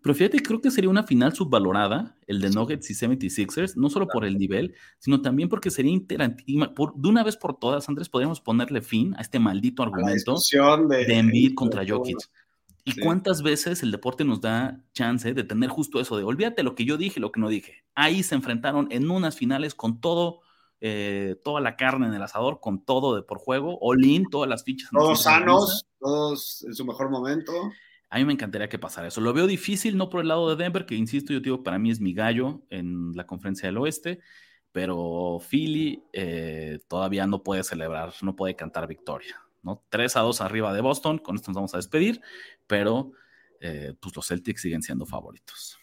Pero 0.00 0.14
fíjate, 0.14 0.40
creo 0.42 0.60
que 0.60 0.70
sería 0.70 0.90
una 0.90 1.02
final 1.02 1.34
subvalorada, 1.34 2.16
el 2.26 2.40
de 2.40 2.50
Nuggets 2.50 2.90
y 2.90 2.94
76ers, 2.94 3.76
no 3.76 3.90
solo 3.90 4.06
por 4.08 4.24
el 4.24 4.38
nivel, 4.38 4.74
sino 4.98 5.20
también 5.20 5.48
porque 5.48 5.70
sería 5.70 5.92
interactiva. 5.92 6.72
de 6.94 7.08
una 7.08 7.22
vez 7.22 7.36
por 7.36 7.58
todas, 7.58 7.88
Andrés, 7.88 8.08
podríamos 8.08 8.40
ponerle 8.40 8.80
fin 8.80 9.14
a 9.16 9.20
este 9.20 9.38
maldito 9.38 9.82
argumento 9.82 10.36
de, 10.88 11.04
de 11.04 11.14
Embiid 11.14 11.54
contra 11.54 11.84
Jokic 11.86 12.18
¿Y 12.84 13.00
cuántas 13.00 13.42
veces 13.42 13.82
el 13.82 13.92
deporte 13.92 14.24
nos 14.24 14.40
da 14.40 14.80
chance 14.92 15.32
de 15.32 15.44
tener 15.44 15.70
justo 15.70 16.00
eso, 16.00 16.16
de 16.16 16.24
olvídate 16.24 16.64
lo 16.64 16.74
que 16.74 16.84
yo 16.84 16.96
dije, 16.96 17.20
lo 17.20 17.30
que 17.30 17.40
no 17.40 17.48
dije? 17.48 17.84
Ahí 17.94 18.22
se 18.22 18.34
enfrentaron 18.34 18.88
en 18.90 19.08
unas 19.08 19.36
finales 19.36 19.74
con 19.74 20.00
todo, 20.00 20.40
eh, 20.80 21.36
toda 21.44 21.60
la 21.60 21.76
carne 21.76 22.08
en 22.08 22.14
el 22.14 22.22
asador, 22.22 22.58
con 22.60 22.84
todo 22.84 23.14
de 23.14 23.22
por 23.22 23.38
juego, 23.38 23.78
all-in, 23.80 24.28
todas 24.30 24.48
las 24.48 24.64
fichas. 24.64 24.90
Todos 24.90 25.22
sanos, 25.22 25.86
todos 26.00 26.64
en 26.64 26.74
su 26.74 26.84
mejor 26.84 27.08
momento. 27.08 27.52
A 28.10 28.18
mí 28.18 28.24
me 28.24 28.32
encantaría 28.32 28.68
que 28.68 28.80
pasara 28.80 29.08
eso. 29.08 29.20
Lo 29.20 29.32
veo 29.32 29.46
difícil, 29.46 29.96
no 29.96 30.10
por 30.10 30.20
el 30.20 30.28
lado 30.28 30.54
de 30.54 30.62
Denver, 30.62 30.84
que 30.84 30.96
insisto, 30.96 31.32
yo 31.32 31.40
digo, 31.40 31.62
para 31.62 31.78
mí 31.78 31.90
es 31.90 32.00
mi 32.00 32.12
gallo 32.12 32.62
en 32.68 33.12
la 33.14 33.26
conferencia 33.26 33.68
del 33.68 33.78
oeste, 33.78 34.18
pero 34.72 35.38
Philly 35.48 36.02
eh, 36.12 36.80
todavía 36.88 37.26
no 37.28 37.44
puede 37.44 37.62
celebrar, 37.62 38.12
no 38.22 38.34
puede 38.34 38.56
cantar 38.56 38.88
victoria. 38.88 39.40
¿no? 39.62 39.82
3 39.88 40.16
a 40.16 40.20
2 40.20 40.40
arriba 40.40 40.72
de 40.74 40.80
Boston, 40.80 41.18
con 41.18 41.36
esto 41.36 41.50
nos 41.50 41.56
vamos 41.56 41.74
a 41.74 41.78
despedir, 41.78 42.20
pero 42.72 43.12
eh, 43.60 43.92
pues 44.00 44.16
los 44.16 44.26
Celtics 44.26 44.62
siguen 44.62 44.80
siendo 44.80 45.04
favoritos. 45.04 45.78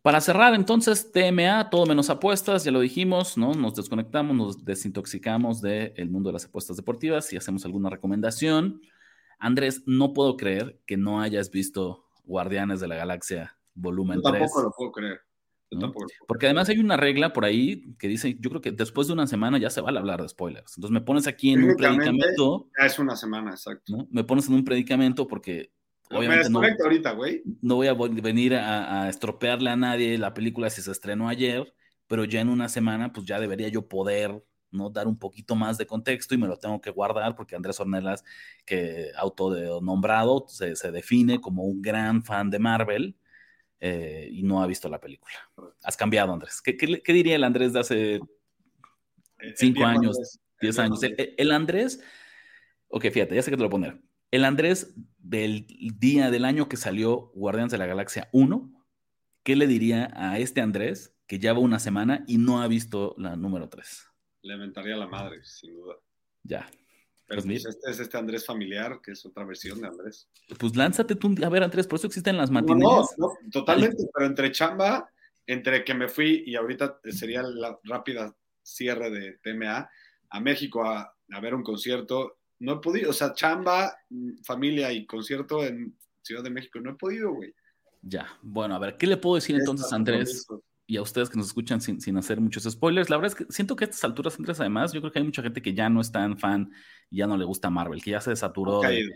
Para 0.00 0.18
cerrar 0.22 0.54
entonces, 0.54 1.12
TMA, 1.12 1.68
todo 1.68 1.84
menos 1.84 2.08
apuestas, 2.08 2.64
ya 2.64 2.70
lo 2.70 2.80
dijimos, 2.80 3.36
¿no? 3.36 3.52
Nos 3.52 3.74
desconectamos, 3.74 4.34
nos 4.34 4.64
desintoxicamos 4.64 5.60
del 5.60 6.08
mundo 6.08 6.30
de 6.30 6.32
las 6.32 6.46
apuestas 6.46 6.78
deportivas 6.78 7.30
y 7.34 7.36
hacemos 7.36 7.66
alguna 7.66 7.90
recomendación. 7.90 8.80
Andrés, 9.38 9.82
no 9.84 10.14
puedo 10.14 10.38
creer 10.38 10.80
que 10.86 10.96
no 10.96 11.20
hayas 11.20 11.50
visto 11.50 12.06
Guardianes 12.24 12.80
de 12.80 12.88
la 12.88 12.94
Galaxia 12.94 13.58
volumen 13.74 14.16
Yo 14.16 14.22
tampoco 14.22 14.62
lo 14.62 14.70
puedo 14.70 14.92
creer. 14.92 15.20
Porque 16.26 16.46
además 16.46 16.68
hay 16.68 16.78
una 16.78 16.96
regla 16.96 17.32
por 17.32 17.44
ahí 17.44 17.94
que 17.98 18.08
dice, 18.08 18.36
yo 18.38 18.50
creo 18.50 18.62
que 18.62 18.72
después 18.72 19.06
de 19.06 19.12
una 19.12 19.26
semana 19.26 19.58
ya 19.58 19.70
se 19.70 19.80
va 19.80 19.90
a 19.90 19.98
hablar 19.98 20.22
de 20.22 20.28
spoilers. 20.28 20.76
Entonces 20.76 20.92
me 20.92 21.00
pones 21.00 21.26
aquí 21.26 21.52
en 21.52 21.64
un 21.64 21.76
predicamento. 21.76 22.68
Ya 22.78 22.86
es 22.86 22.98
una 22.98 23.16
semana, 23.16 23.50
exacto. 23.50 24.06
Me 24.10 24.24
pones 24.24 24.48
en 24.48 24.54
un 24.54 24.64
predicamento 24.64 25.26
porque 25.26 25.72
obviamente 26.10 26.50
no, 26.50 26.60
ahorita, 26.60 27.12
güey. 27.12 27.42
no 27.62 27.76
voy 27.76 27.86
a 27.86 27.94
venir 27.94 28.54
a, 28.54 29.08
estropearle 29.08 29.70
a 29.70 29.76
nadie 29.76 30.18
la 30.18 30.34
película 30.34 30.70
si 30.70 30.82
se 30.82 30.90
estrenó 30.90 31.28
ayer, 31.28 31.74
pero 32.06 32.24
ya 32.24 32.40
en 32.40 32.48
una 32.48 32.68
semana 32.68 33.12
pues 33.12 33.26
ya 33.26 33.40
debería 33.40 33.68
yo 33.68 33.88
poder 33.88 34.44
¿no? 34.70 34.90
dar 34.90 35.06
un 35.06 35.18
poquito 35.18 35.54
más 35.54 35.78
de 35.78 35.86
contexto 35.86 36.34
y 36.34 36.38
me 36.38 36.48
lo 36.48 36.58
tengo 36.58 36.80
que 36.80 36.90
guardar 36.90 37.34
porque 37.34 37.56
Andrés 37.56 37.80
Ornelas, 37.80 38.24
que 38.66 39.10
autonombrado, 39.16 40.44
se, 40.48 40.76
se 40.76 40.92
define 40.92 41.40
como 41.40 41.64
un 41.64 41.80
gran 41.80 42.22
fan 42.22 42.50
de 42.50 42.58
Marvel 42.58 43.16
eh, 43.84 44.28
y 44.30 44.44
no 44.44 44.62
ha 44.62 44.66
visto 44.68 44.88
la 44.88 45.00
película. 45.00 45.34
Has 45.82 45.96
cambiado, 45.96 46.32
Andrés. 46.32 46.62
¿Qué, 46.62 47.12
diría 47.12 47.34
el 47.34 47.42
Andrés 47.42 47.72
de 47.72 47.80
hace 47.80 48.20
cinco 49.56 49.84
años, 49.84 50.38
diez 50.60 50.78
años? 50.78 51.00
El, 51.02 51.50
Andrés, 51.50 52.00
ok, 52.86 53.10
fíjate, 53.10 53.34
ya 53.34 53.42
sé 53.42 53.50
que 53.50 53.56
te 53.56 53.62
lo 53.64 53.68
voy 53.68 53.80
a 53.80 53.90
poner. 53.90 54.02
El 54.30 54.44
Andrés 54.44 54.94
del 55.18 55.66
día 55.98 56.30
del 56.30 56.44
año 56.44 56.68
que 56.68 56.76
salió 56.76 57.32
Guardianes 57.34 57.72
de 57.72 57.78
la 57.78 57.86
Galaxia 57.86 58.28
1, 58.30 58.72
¿qué 59.42 59.56
le 59.56 59.66
diría 59.66 60.12
a 60.14 60.38
este 60.38 60.60
Andrés 60.60 61.16
que 61.26 61.40
lleva 61.40 61.58
una 61.58 61.80
semana 61.80 62.24
y 62.28 62.38
no 62.38 62.62
ha 62.62 62.68
visto 62.68 63.16
la 63.18 63.34
número 63.34 63.68
3? 63.68 64.06
Le 64.42 64.58
mentaría 64.58 64.94
la 64.94 65.08
madre, 65.08 65.42
sin 65.42 65.74
duda. 65.74 65.96
Ya, 66.44 66.70
pero 67.26 67.42
pues, 67.42 67.64
este 67.64 67.90
es 67.90 68.00
este 68.00 68.18
Andrés 68.18 68.44
familiar, 68.44 69.00
que 69.02 69.12
es 69.12 69.24
otra 69.24 69.44
versión 69.44 69.80
de 69.80 69.88
Andrés. 69.88 70.28
Pues 70.58 70.76
lánzate 70.76 71.14
tú, 71.14 71.34
a 71.44 71.48
ver 71.48 71.62
Andrés, 71.62 71.86
por 71.86 71.98
eso 71.98 72.06
existen 72.06 72.36
las 72.36 72.50
matines. 72.50 72.82
No, 72.82 73.02
no, 73.18 73.32
totalmente, 73.50 74.04
pero 74.12 74.26
entre 74.26 74.52
chamba, 74.52 75.10
entre 75.46 75.84
que 75.84 75.94
me 75.94 76.08
fui 76.08 76.44
y 76.46 76.56
ahorita 76.56 77.00
sería 77.10 77.42
la 77.42 77.78
rápida 77.84 78.34
cierre 78.62 79.10
de 79.10 79.38
TMA, 79.42 79.90
a 80.30 80.40
México 80.40 80.84
a, 80.84 81.14
a 81.30 81.40
ver 81.40 81.54
un 81.54 81.62
concierto, 81.62 82.38
no 82.60 82.74
he 82.74 82.78
podido, 82.78 83.10
o 83.10 83.12
sea, 83.12 83.34
chamba, 83.34 83.96
familia 84.44 84.92
y 84.92 85.04
concierto 85.04 85.64
en 85.64 85.96
Ciudad 86.22 86.44
de 86.44 86.50
México, 86.50 86.80
no 86.80 86.92
he 86.92 86.94
podido, 86.94 87.32
güey. 87.32 87.52
Ya, 88.02 88.26
bueno, 88.42 88.74
a 88.74 88.78
ver, 88.78 88.96
¿qué 88.96 89.06
le 89.06 89.16
puedo 89.16 89.36
decir 89.36 89.56
entonces, 89.56 89.92
Andrés? 89.92 90.46
Y 90.92 90.98
a 90.98 91.02
ustedes 91.02 91.30
que 91.30 91.38
nos 91.38 91.46
escuchan 91.46 91.80
sin, 91.80 92.18
hacer 92.18 92.38
muchos 92.38 92.64
spoilers. 92.64 93.08
La 93.08 93.16
verdad 93.16 93.32
es 93.32 93.46
que 93.46 93.50
siento 93.50 93.76
que 93.76 93.84
a 93.84 93.88
estas 93.88 94.04
alturas, 94.04 94.36
Andrés, 94.36 94.60
además, 94.60 94.92
yo 94.92 95.00
creo 95.00 95.10
que 95.10 95.20
hay 95.20 95.24
mucha 95.24 95.42
gente 95.42 95.62
que 95.62 95.72
ya 95.72 95.88
no 95.88 96.02
es 96.02 96.12
tan 96.12 96.36
fan 96.36 96.70
y 97.08 97.16
ya 97.16 97.26
no 97.26 97.38
le 97.38 97.46
gusta 97.46 97.70
Marvel, 97.70 98.02
que 98.02 98.10
ya 98.10 98.20
se 98.20 98.36
saturó. 98.36 98.82
de, 98.82 99.10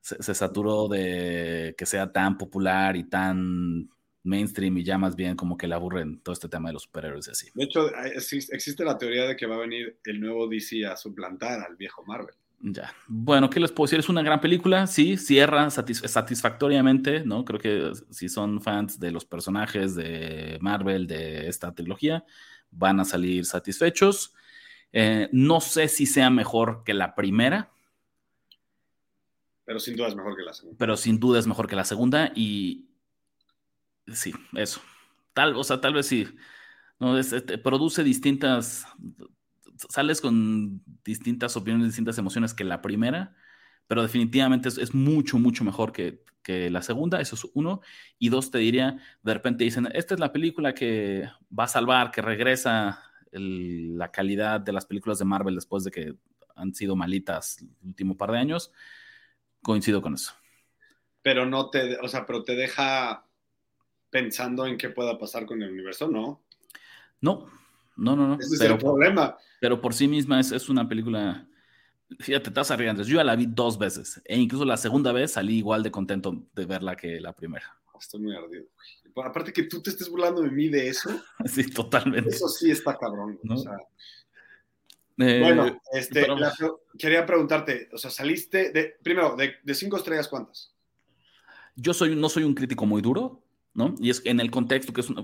Se, 0.00 0.34
saturó 0.34 0.88
de 0.88 1.76
que 1.78 1.86
sea 1.86 2.10
tan 2.10 2.36
popular 2.36 2.96
y 2.96 3.04
tan 3.04 3.90
mainstream 4.24 4.76
y 4.78 4.82
ya 4.82 4.98
más 4.98 5.14
bien 5.14 5.36
como 5.36 5.56
que 5.56 5.68
le 5.68 5.76
aburren 5.76 6.20
todo 6.20 6.32
este 6.32 6.48
tema 6.48 6.70
de 6.70 6.72
los 6.72 6.82
superhéroes 6.82 7.28
y 7.28 7.30
así. 7.30 7.48
De 7.54 7.62
hecho, 7.62 7.88
existe 8.16 8.84
la 8.84 8.98
teoría 8.98 9.28
de 9.28 9.36
que 9.36 9.46
va 9.46 9.54
a 9.54 9.60
venir 9.60 10.00
el 10.02 10.20
nuevo 10.20 10.48
DC 10.48 10.84
a 10.84 10.96
suplantar 10.96 11.60
al 11.60 11.76
viejo 11.76 12.02
Marvel. 12.04 12.34
Ya. 12.64 12.94
Bueno, 13.08 13.50
¿qué 13.50 13.58
les 13.58 13.72
puedo 13.72 13.86
decir? 13.86 13.98
Es 13.98 14.08
una 14.08 14.22
gran 14.22 14.40
película, 14.40 14.86
sí, 14.86 15.16
cierra 15.16 15.68
satisfactoriamente, 15.68 17.24
¿no? 17.24 17.44
Creo 17.44 17.58
que 17.58 17.90
si 18.10 18.28
son 18.28 18.60
fans 18.60 19.00
de 19.00 19.10
los 19.10 19.24
personajes 19.24 19.96
de 19.96 20.58
Marvel, 20.60 21.08
de 21.08 21.48
esta 21.48 21.74
trilogía, 21.74 22.24
van 22.70 23.00
a 23.00 23.04
salir 23.04 23.46
satisfechos. 23.46 24.32
Eh, 24.92 25.28
no 25.32 25.60
sé 25.60 25.88
si 25.88 26.06
sea 26.06 26.30
mejor 26.30 26.84
que 26.84 26.94
la 26.94 27.16
primera. 27.16 27.72
Pero 29.64 29.80
sin 29.80 29.96
duda 29.96 30.06
es 30.06 30.14
mejor 30.14 30.36
que 30.36 30.42
la 30.42 30.52
segunda. 30.52 30.78
Pero 30.78 30.96
sin 30.96 31.18
duda 31.18 31.40
es 31.40 31.48
mejor 31.48 31.66
que 31.66 31.76
la 31.76 31.84
segunda 31.84 32.30
y 32.36 32.86
sí, 34.06 34.32
eso. 34.54 34.80
Tal, 35.32 35.56
o 35.56 35.64
sea, 35.64 35.80
tal 35.80 35.94
vez 35.94 36.06
sí. 36.06 36.28
No, 37.00 37.18
este, 37.18 37.58
produce 37.58 38.04
distintas 38.04 38.86
sales 39.88 40.20
con 40.20 40.82
distintas 41.04 41.56
opiniones, 41.56 41.88
distintas 41.88 42.18
emociones 42.18 42.54
que 42.54 42.64
la 42.64 42.82
primera, 42.82 43.34
pero 43.86 44.02
definitivamente 44.02 44.68
es, 44.68 44.94
mucho, 44.94 45.38
mucho 45.38 45.64
mejor 45.64 45.92
que, 45.92 46.22
la 46.70 46.82
segunda, 46.82 47.20
eso 47.20 47.36
es 47.36 47.46
uno. 47.54 47.82
Y 48.18 48.28
dos, 48.28 48.50
te 48.50 48.58
diría, 48.58 48.98
de 49.22 49.34
repente 49.34 49.64
dicen, 49.64 49.88
esta 49.94 50.14
es 50.14 50.20
la 50.20 50.32
película 50.32 50.74
que 50.74 51.28
va 51.56 51.64
a 51.64 51.68
salvar, 51.68 52.10
que 52.10 52.20
regresa 52.20 53.02
la 53.30 54.10
calidad 54.10 54.60
de 54.60 54.72
las 54.72 54.86
películas 54.86 55.18
de 55.18 55.24
Marvel 55.24 55.54
después 55.54 55.84
de 55.84 55.90
que 55.90 56.14
han 56.56 56.74
sido 56.74 56.96
malitas 56.96 57.58
el 57.60 57.70
último 57.84 58.16
par 58.16 58.32
de 58.32 58.38
años. 58.38 58.72
Coincido 59.62 60.02
con 60.02 60.14
eso. 60.14 60.32
Pero 61.22 61.46
no 61.46 61.70
te, 61.70 61.96
o 61.98 62.08
sea, 62.08 62.26
pero 62.26 62.42
te 62.42 62.56
deja 62.56 63.24
pensando 64.10 64.66
en 64.66 64.76
qué 64.76 64.90
pueda 64.90 65.18
pasar 65.18 65.46
con 65.46 65.62
el 65.62 65.70
universo, 65.70 66.08
¿no? 66.08 66.44
No, 67.20 67.46
no, 67.96 68.16
no, 68.16 68.28
no. 68.28 68.34
Ese 68.34 68.56
pero, 68.58 68.74
es 68.74 68.80
el 68.80 68.84
problema. 68.84 69.36
Pero 69.60 69.80
por 69.80 69.94
sí 69.94 70.08
misma 70.08 70.40
es, 70.40 70.52
es 70.52 70.68
una 70.68 70.88
película. 70.88 71.46
Fíjate, 72.18 72.44
te 72.44 72.50
estás 72.50 72.70
arriesgando. 72.70 73.02
Yo 73.02 73.16
ya 73.16 73.24
la 73.24 73.36
vi 73.36 73.46
dos 73.46 73.78
veces. 73.78 74.20
E 74.24 74.36
incluso 74.36 74.64
la 74.64 74.76
segunda 74.76 75.12
vez 75.12 75.32
salí 75.32 75.58
igual 75.58 75.82
de 75.82 75.90
contento 75.90 76.46
de 76.54 76.66
verla 76.66 76.96
que 76.96 77.20
la 77.20 77.32
primera. 77.32 77.78
Estoy 77.98 78.20
muy 78.20 78.34
ardido. 78.34 78.66
Aparte 79.24 79.52
que 79.52 79.64
tú 79.64 79.80
te 79.80 79.90
estés 79.90 80.08
burlando 80.08 80.42
de 80.42 80.50
mí 80.50 80.68
de 80.68 80.88
eso. 80.88 81.08
sí, 81.44 81.70
totalmente. 81.70 82.30
Eso 82.30 82.48
sí 82.48 82.70
está 82.70 82.96
cabrón. 82.98 83.38
Eh, 85.18 85.40
bueno, 85.40 85.80
este, 85.92 86.26
quería 86.98 87.24
preguntarte, 87.24 87.88
o 87.92 87.98
sea, 87.98 88.10
saliste 88.10 88.72
de, 88.72 88.96
primero, 89.02 89.36
de, 89.36 89.74
cinco 89.74 89.98
estrellas, 89.98 90.26
¿cuántas? 90.26 90.74
Yo 91.76 91.92
soy, 91.94 92.16
no 92.16 92.28
soy 92.28 92.44
un 92.44 92.54
crítico 92.54 92.86
muy 92.86 93.02
duro, 93.02 93.44
¿no? 93.74 93.94
Y 94.00 94.10
es 94.10 94.22
en 94.24 94.40
el 94.40 94.50
contexto 94.50 94.92
que 94.92 95.02
es 95.02 95.10
una, 95.10 95.22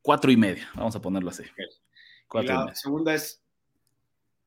cuatro 0.00 0.30
y 0.30 0.36
media, 0.36 0.70
vamos 0.74 0.94
a 0.94 1.02
ponerlo 1.02 1.30
así 1.30 1.42
la 2.42 2.74
segunda 2.74 3.14
es, 3.14 3.40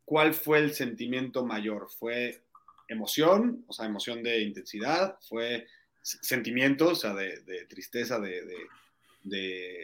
¿cuál 0.05 0.34
fue 0.34 0.59
el 0.59 0.73
sentimiento 0.73 1.45
mayor? 1.45 1.88
¿Fue 1.89 2.41
emoción, 2.88 3.64
o 3.68 3.73
sea, 3.73 3.85
emoción 3.85 4.23
de 4.23 4.41
intensidad? 4.41 5.18
¿Fue 5.27 5.68
sentimiento, 6.01 6.89
o 6.89 6.95
sea, 6.95 7.14
de, 7.14 7.65
tristeza, 7.69 8.19
de, 8.19 8.41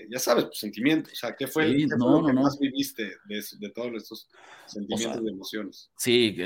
ya 0.09 0.19
sabes, 0.19 0.45
pues, 0.45 0.59
sentimiento? 0.59 1.09
O 1.11 1.15
sea, 1.15 1.35
¿qué 1.35 1.47
fue, 1.47 1.67
lo 1.67 2.25
que 2.25 2.33
más 2.33 2.57
viviste 2.59 3.17
de, 3.25 3.69
todos 3.69 3.93
estos 3.95 4.29
sentimientos 4.65 5.23
de 5.23 5.31
emociones? 5.31 5.91
Sí, 5.97 6.37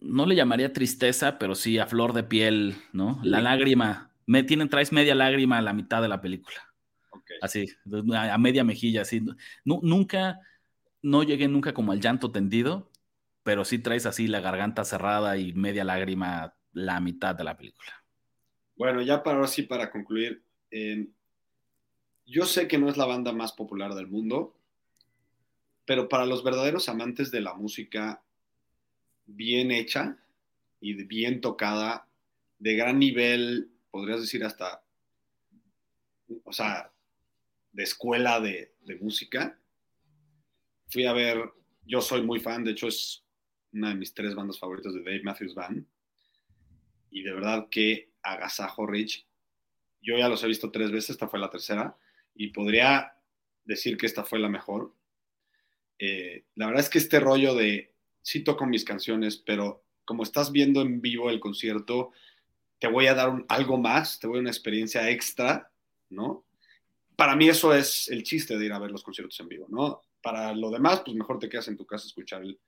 no 0.00 0.26
le 0.26 0.34
llamaría 0.34 0.72
tristeza, 0.72 1.38
pero 1.38 1.54
sí 1.54 1.78
a 1.78 1.86
flor 1.86 2.12
de 2.12 2.24
piel, 2.24 2.76
¿no? 2.92 3.20
La 3.22 3.40
lágrima. 3.40 4.12
Me 4.26 4.42
tienen, 4.42 4.68
traes 4.68 4.92
media 4.92 5.14
lágrima 5.14 5.56
a 5.56 5.62
la 5.62 5.72
mitad 5.72 6.02
de 6.02 6.08
la 6.08 6.20
película. 6.20 6.67
Así, 7.40 7.68
a 8.14 8.38
media 8.38 8.64
mejilla, 8.64 9.02
así. 9.02 9.22
nunca, 9.64 10.40
no 11.02 11.22
llegué 11.22 11.48
nunca 11.48 11.74
como 11.74 11.92
al 11.92 12.00
llanto 12.00 12.32
tendido, 12.32 12.90
pero 13.42 13.64
sí 13.64 13.78
traes 13.78 14.06
así 14.06 14.26
la 14.26 14.40
garganta 14.40 14.84
cerrada 14.84 15.36
y 15.38 15.52
media 15.52 15.84
lágrima 15.84 16.54
la 16.72 17.00
mitad 17.00 17.34
de 17.34 17.44
la 17.44 17.56
película. 17.56 17.92
Bueno, 18.76 19.02
ya 19.02 19.22
para 19.22 19.36
ahora 19.36 19.48
sí, 19.48 19.62
para 19.62 19.90
concluir, 19.90 20.42
yo 22.26 22.44
sé 22.44 22.68
que 22.68 22.78
no 22.78 22.88
es 22.88 22.96
la 22.96 23.06
banda 23.06 23.32
más 23.32 23.52
popular 23.52 23.94
del 23.94 24.06
mundo, 24.06 24.54
pero 25.84 26.08
para 26.08 26.26
los 26.26 26.44
verdaderos 26.44 26.88
amantes 26.88 27.30
de 27.30 27.40
la 27.40 27.54
música 27.54 28.22
bien 29.26 29.70
hecha 29.70 30.18
y 30.80 30.94
bien 31.04 31.40
tocada, 31.40 32.06
de 32.58 32.76
gran 32.76 32.98
nivel, 32.98 33.70
podrías 33.90 34.20
decir 34.20 34.44
hasta, 34.44 34.82
o 36.44 36.52
sea, 36.52 36.92
de 37.78 37.84
escuela 37.84 38.40
de, 38.40 38.74
música. 39.00 39.56
Fui 40.88 41.06
a 41.06 41.12
ver, 41.12 41.38
yo 41.86 42.00
soy 42.00 42.22
muy 42.22 42.40
fan, 42.40 42.64
de 42.64 42.72
hecho 42.72 42.88
es 42.88 43.24
una 43.72 43.90
de 43.90 43.94
mis 43.94 44.12
tres 44.12 44.34
bandas 44.34 44.58
favoritas 44.58 44.92
de 44.94 45.04
Dave 45.04 45.22
Matthews 45.22 45.54
Band. 45.54 45.86
Y 47.12 47.22
de 47.22 47.32
verdad 47.32 47.68
que 47.70 48.10
agasajo 48.20 48.84
Rich. 48.84 49.24
Yo 50.02 50.18
ya 50.18 50.28
los 50.28 50.42
he 50.42 50.48
visto 50.48 50.72
tres 50.72 50.90
veces, 50.90 51.10
esta 51.10 51.28
fue 51.28 51.38
la 51.38 51.50
tercera, 51.50 51.96
y 52.34 52.48
podría 52.48 53.12
decir 53.64 53.96
que 53.96 54.06
esta 54.06 54.24
fue 54.24 54.40
la 54.40 54.48
mejor. 54.48 54.92
Eh, 56.00 56.46
la 56.56 56.66
verdad 56.66 56.82
es 56.82 56.90
que 56.90 56.98
este 56.98 57.20
rollo 57.20 57.54
de, 57.54 57.94
sí 58.22 58.42
toco 58.42 58.66
mis 58.66 58.84
canciones, 58.84 59.36
pero 59.36 59.84
como 60.04 60.24
estás 60.24 60.50
viendo 60.50 60.82
en 60.82 61.00
vivo 61.00 61.30
el 61.30 61.38
concierto, 61.38 62.10
te 62.80 62.88
voy 62.88 63.06
a 63.06 63.14
dar 63.14 63.44
algo 63.48 63.78
más, 63.78 64.18
te 64.18 64.26
voy 64.26 64.38
a 64.38 64.40
una 64.40 64.50
experiencia 64.50 65.08
extra, 65.10 65.70
¿no? 66.10 66.47
Para 67.18 67.34
mí 67.34 67.48
eso 67.48 67.74
es 67.74 68.08
el 68.10 68.22
chiste 68.22 68.56
de 68.56 68.66
ir 68.66 68.72
a 68.72 68.78
ver 68.78 68.92
los 68.92 69.02
conciertos 69.02 69.40
en 69.40 69.48
vivo, 69.48 69.66
¿no? 69.68 70.02
Para 70.22 70.54
lo 70.54 70.70
demás, 70.70 71.02
pues 71.04 71.16
mejor 71.16 71.40
te 71.40 71.48
quedas 71.48 71.66
en 71.66 71.76
tu 71.76 71.84
casa 71.84 72.04
a 72.04 72.06
escuchar 72.06 72.42
el, 72.42 72.60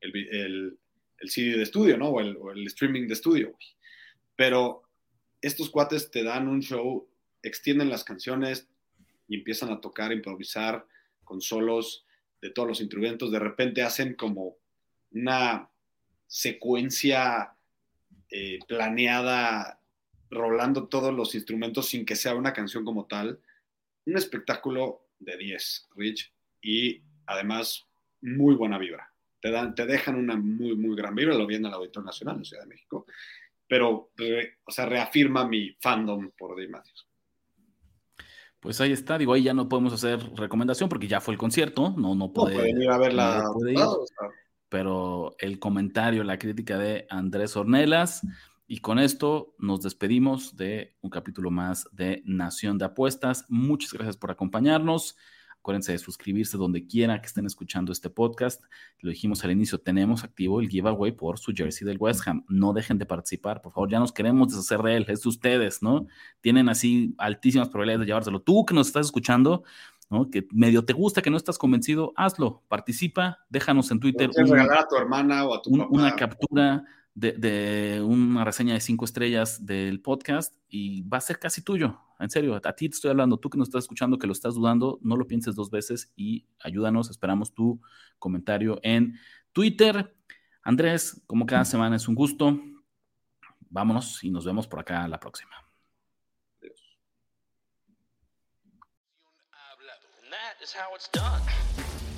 el, 0.00 0.78
el, 1.18 1.28
CD 1.28 1.56
de 1.56 1.64
estudio, 1.64 1.98
¿no? 1.98 2.10
O 2.10 2.20
el, 2.20 2.64
streaming 2.68 3.08
de 3.08 3.14
estudio. 3.14 3.56
Pero 4.36 4.84
estos 5.42 5.68
cuates 5.68 6.12
te 6.12 6.22
dan 6.22 6.46
un 6.46 6.60
show, 6.60 7.08
extienden 7.42 7.90
las 7.90 8.04
canciones 8.04 8.68
y 9.26 9.34
empiezan 9.34 9.72
a 9.72 9.80
tocar, 9.80 10.12
improvisar 10.12 10.86
con 11.24 11.40
solos 11.40 12.06
de 12.40 12.50
todos 12.50 12.68
los 12.68 12.80
instrumentos. 12.80 13.32
De 13.32 13.40
repente 13.40 13.82
hacen 13.82 14.14
como 14.14 14.58
una 15.10 15.68
secuencia 16.28 17.52
eh, 18.30 18.60
planeada, 18.68 19.80
rolando 20.30 20.86
todos 20.86 21.12
los 21.12 21.34
instrumentos 21.34 21.88
sin 21.88 22.06
que 22.06 22.14
sea 22.14 22.36
una 22.36 22.52
canción 22.52 22.84
como 22.84 23.06
tal. 23.06 23.40
Un 24.08 24.16
espectáculo 24.16 25.10
de 25.18 25.36
10, 25.36 25.90
Rich, 25.94 26.32
y 26.62 27.02
además 27.26 27.86
muy 28.22 28.54
buena 28.54 28.78
vibra. 28.78 29.12
Te, 29.38 29.50
dan, 29.50 29.74
te 29.74 29.84
dejan 29.84 30.16
una 30.16 30.34
muy, 30.34 30.74
muy 30.76 30.96
gran 30.96 31.14
vibra, 31.14 31.34
lo 31.34 31.46
vi 31.46 31.56
en 31.56 31.66
el 31.66 31.74
Auditorio 31.74 32.06
Nacional 32.06 32.38
en 32.38 32.44
Ciudad 32.46 32.62
de 32.62 32.70
México, 32.70 33.04
pero, 33.68 34.10
o 34.64 34.70
sea, 34.70 34.86
reafirma 34.86 35.46
mi 35.46 35.76
fandom 35.78 36.30
por 36.38 36.56
Dave 36.56 36.68
Matthews. 36.68 37.06
Pues 38.60 38.80
ahí 38.80 38.92
está, 38.92 39.18
digo, 39.18 39.34
ahí 39.34 39.42
ya 39.42 39.52
no 39.52 39.68
podemos 39.68 39.92
hacer 39.92 40.20
recomendación 40.36 40.88
porque 40.88 41.06
ya 41.06 41.20
fue 41.20 41.34
el 41.34 41.38
concierto, 41.38 41.94
no, 41.98 42.14
no 42.14 42.32
puede, 42.32 42.54
no 42.54 42.60
pueden 42.60 42.82
ir 42.82 42.90
a 42.90 42.96
ver 42.96 43.12
la... 43.12 43.44
pero 44.70 45.36
el 45.38 45.58
comentario, 45.58 46.24
la 46.24 46.38
crítica 46.38 46.78
de 46.78 47.06
Andrés 47.10 47.58
Ornelas, 47.58 48.22
y 48.70 48.80
con 48.80 48.98
esto 48.98 49.54
nos 49.58 49.80
despedimos 49.80 50.54
de 50.54 50.94
un 51.00 51.08
capítulo 51.08 51.50
más 51.50 51.88
de 51.90 52.22
Nación 52.26 52.76
de 52.76 52.84
Apuestas. 52.84 53.46
Muchas 53.48 53.94
gracias 53.94 54.18
por 54.18 54.30
acompañarnos. 54.30 55.16
Acuérdense 55.58 55.92
de 55.92 55.98
suscribirse 55.98 56.58
donde 56.58 56.86
quiera 56.86 57.18
que 57.18 57.28
estén 57.28 57.46
escuchando 57.46 57.92
este 57.92 58.10
podcast. 58.10 58.62
Lo 59.00 59.08
dijimos 59.08 59.42
al 59.42 59.52
inicio, 59.52 59.78
tenemos 59.78 60.22
activo 60.22 60.60
el 60.60 60.68
giveaway 60.68 61.12
por 61.12 61.38
su 61.38 61.52
jersey 61.54 61.86
del 61.86 61.96
West 61.98 62.28
Ham. 62.28 62.44
No 62.46 62.74
dejen 62.74 62.98
de 62.98 63.06
participar, 63.06 63.62
por 63.62 63.72
favor, 63.72 63.90
ya 63.90 64.00
nos 64.00 64.12
queremos 64.12 64.48
deshacer 64.48 64.82
de 64.82 64.96
él. 64.96 65.06
Es 65.08 65.22
de 65.22 65.30
ustedes, 65.30 65.82
¿no? 65.82 66.06
Tienen 66.42 66.68
así 66.68 67.14
altísimas 67.16 67.70
probabilidades 67.70 68.00
de 68.00 68.06
llevárselo. 68.06 68.42
Tú 68.42 68.66
que 68.66 68.74
nos 68.74 68.88
estás 68.88 69.06
escuchando, 69.06 69.64
¿no? 70.10 70.28
Que 70.28 70.46
medio 70.52 70.84
te 70.84 70.92
gusta, 70.92 71.22
que 71.22 71.30
no 71.30 71.38
estás 71.38 71.56
convencido, 71.56 72.12
hazlo, 72.16 72.62
participa, 72.68 73.38
déjanos 73.48 73.90
en 73.90 74.00
Twitter. 74.00 74.30
regalar 74.36 74.80
a 74.80 74.88
tu 74.88 74.96
hermana 74.96 75.46
o 75.46 75.54
a 75.54 75.62
tu. 75.62 75.70
Una 75.70 76.14
captura 76.16 76.84
de, 77.18 78.00
una 78.04 78.44
reseña 78.44 78.74
de 78.74 78.80
cinco 78.80 79.04
estrellas 79.04 79.66
del 79.66 80.00
podcast 80.00 80.54
y 80.68 81.02
va 81.02 81.18
a 81.18 81.20
ser 81.20 81.38
casi 81.38 81.62
tuyo. 81.62 82.00
En 82.20 82.30
serio, 82.30 82.60
a 82.62 82.72
ti 82.72 82.88
te 82.88 82.94
estoy 82.94 83.10
hablando, 83.10 83.38
tú 83.38 83.50
que 83.50 83.58
nos 83.58 83.68
estás 83.68 83.84
escuchando, 83.84 84.18
que 84.18 84.26
lo 84.26 84.32
estás 84.32 84.54
dudando, 84.54 84.98
no 85.02 85.16
lo 85.16 85.26
pienses 85.26 85.54
dos 85.54 85.70
veces 85.70 86.12
y 86.16 86.46
ayúdanos. 86.60 87.10
Esperamos 87.10 87.54
tu 87.54 87.80
comentario 88.18 88.78
en 88.82 89.18
Twitter. 89.52 90.14
Andrés, 90.62 91.22
como 91.26 91.46
cada 91.46 91.64
semana 91.64 91.96
es 91.96 92.08
un 92.08 92.14
gusto. 92.14 92.60
Vámonos 93.70 94.22
y 94.24 94.30
nos 94.30 94.44
vemos 94.44 94.66
por 94.66 94.80
acá 94.80 95.06
la 95.08 95.20
próxima. 95.20 95.52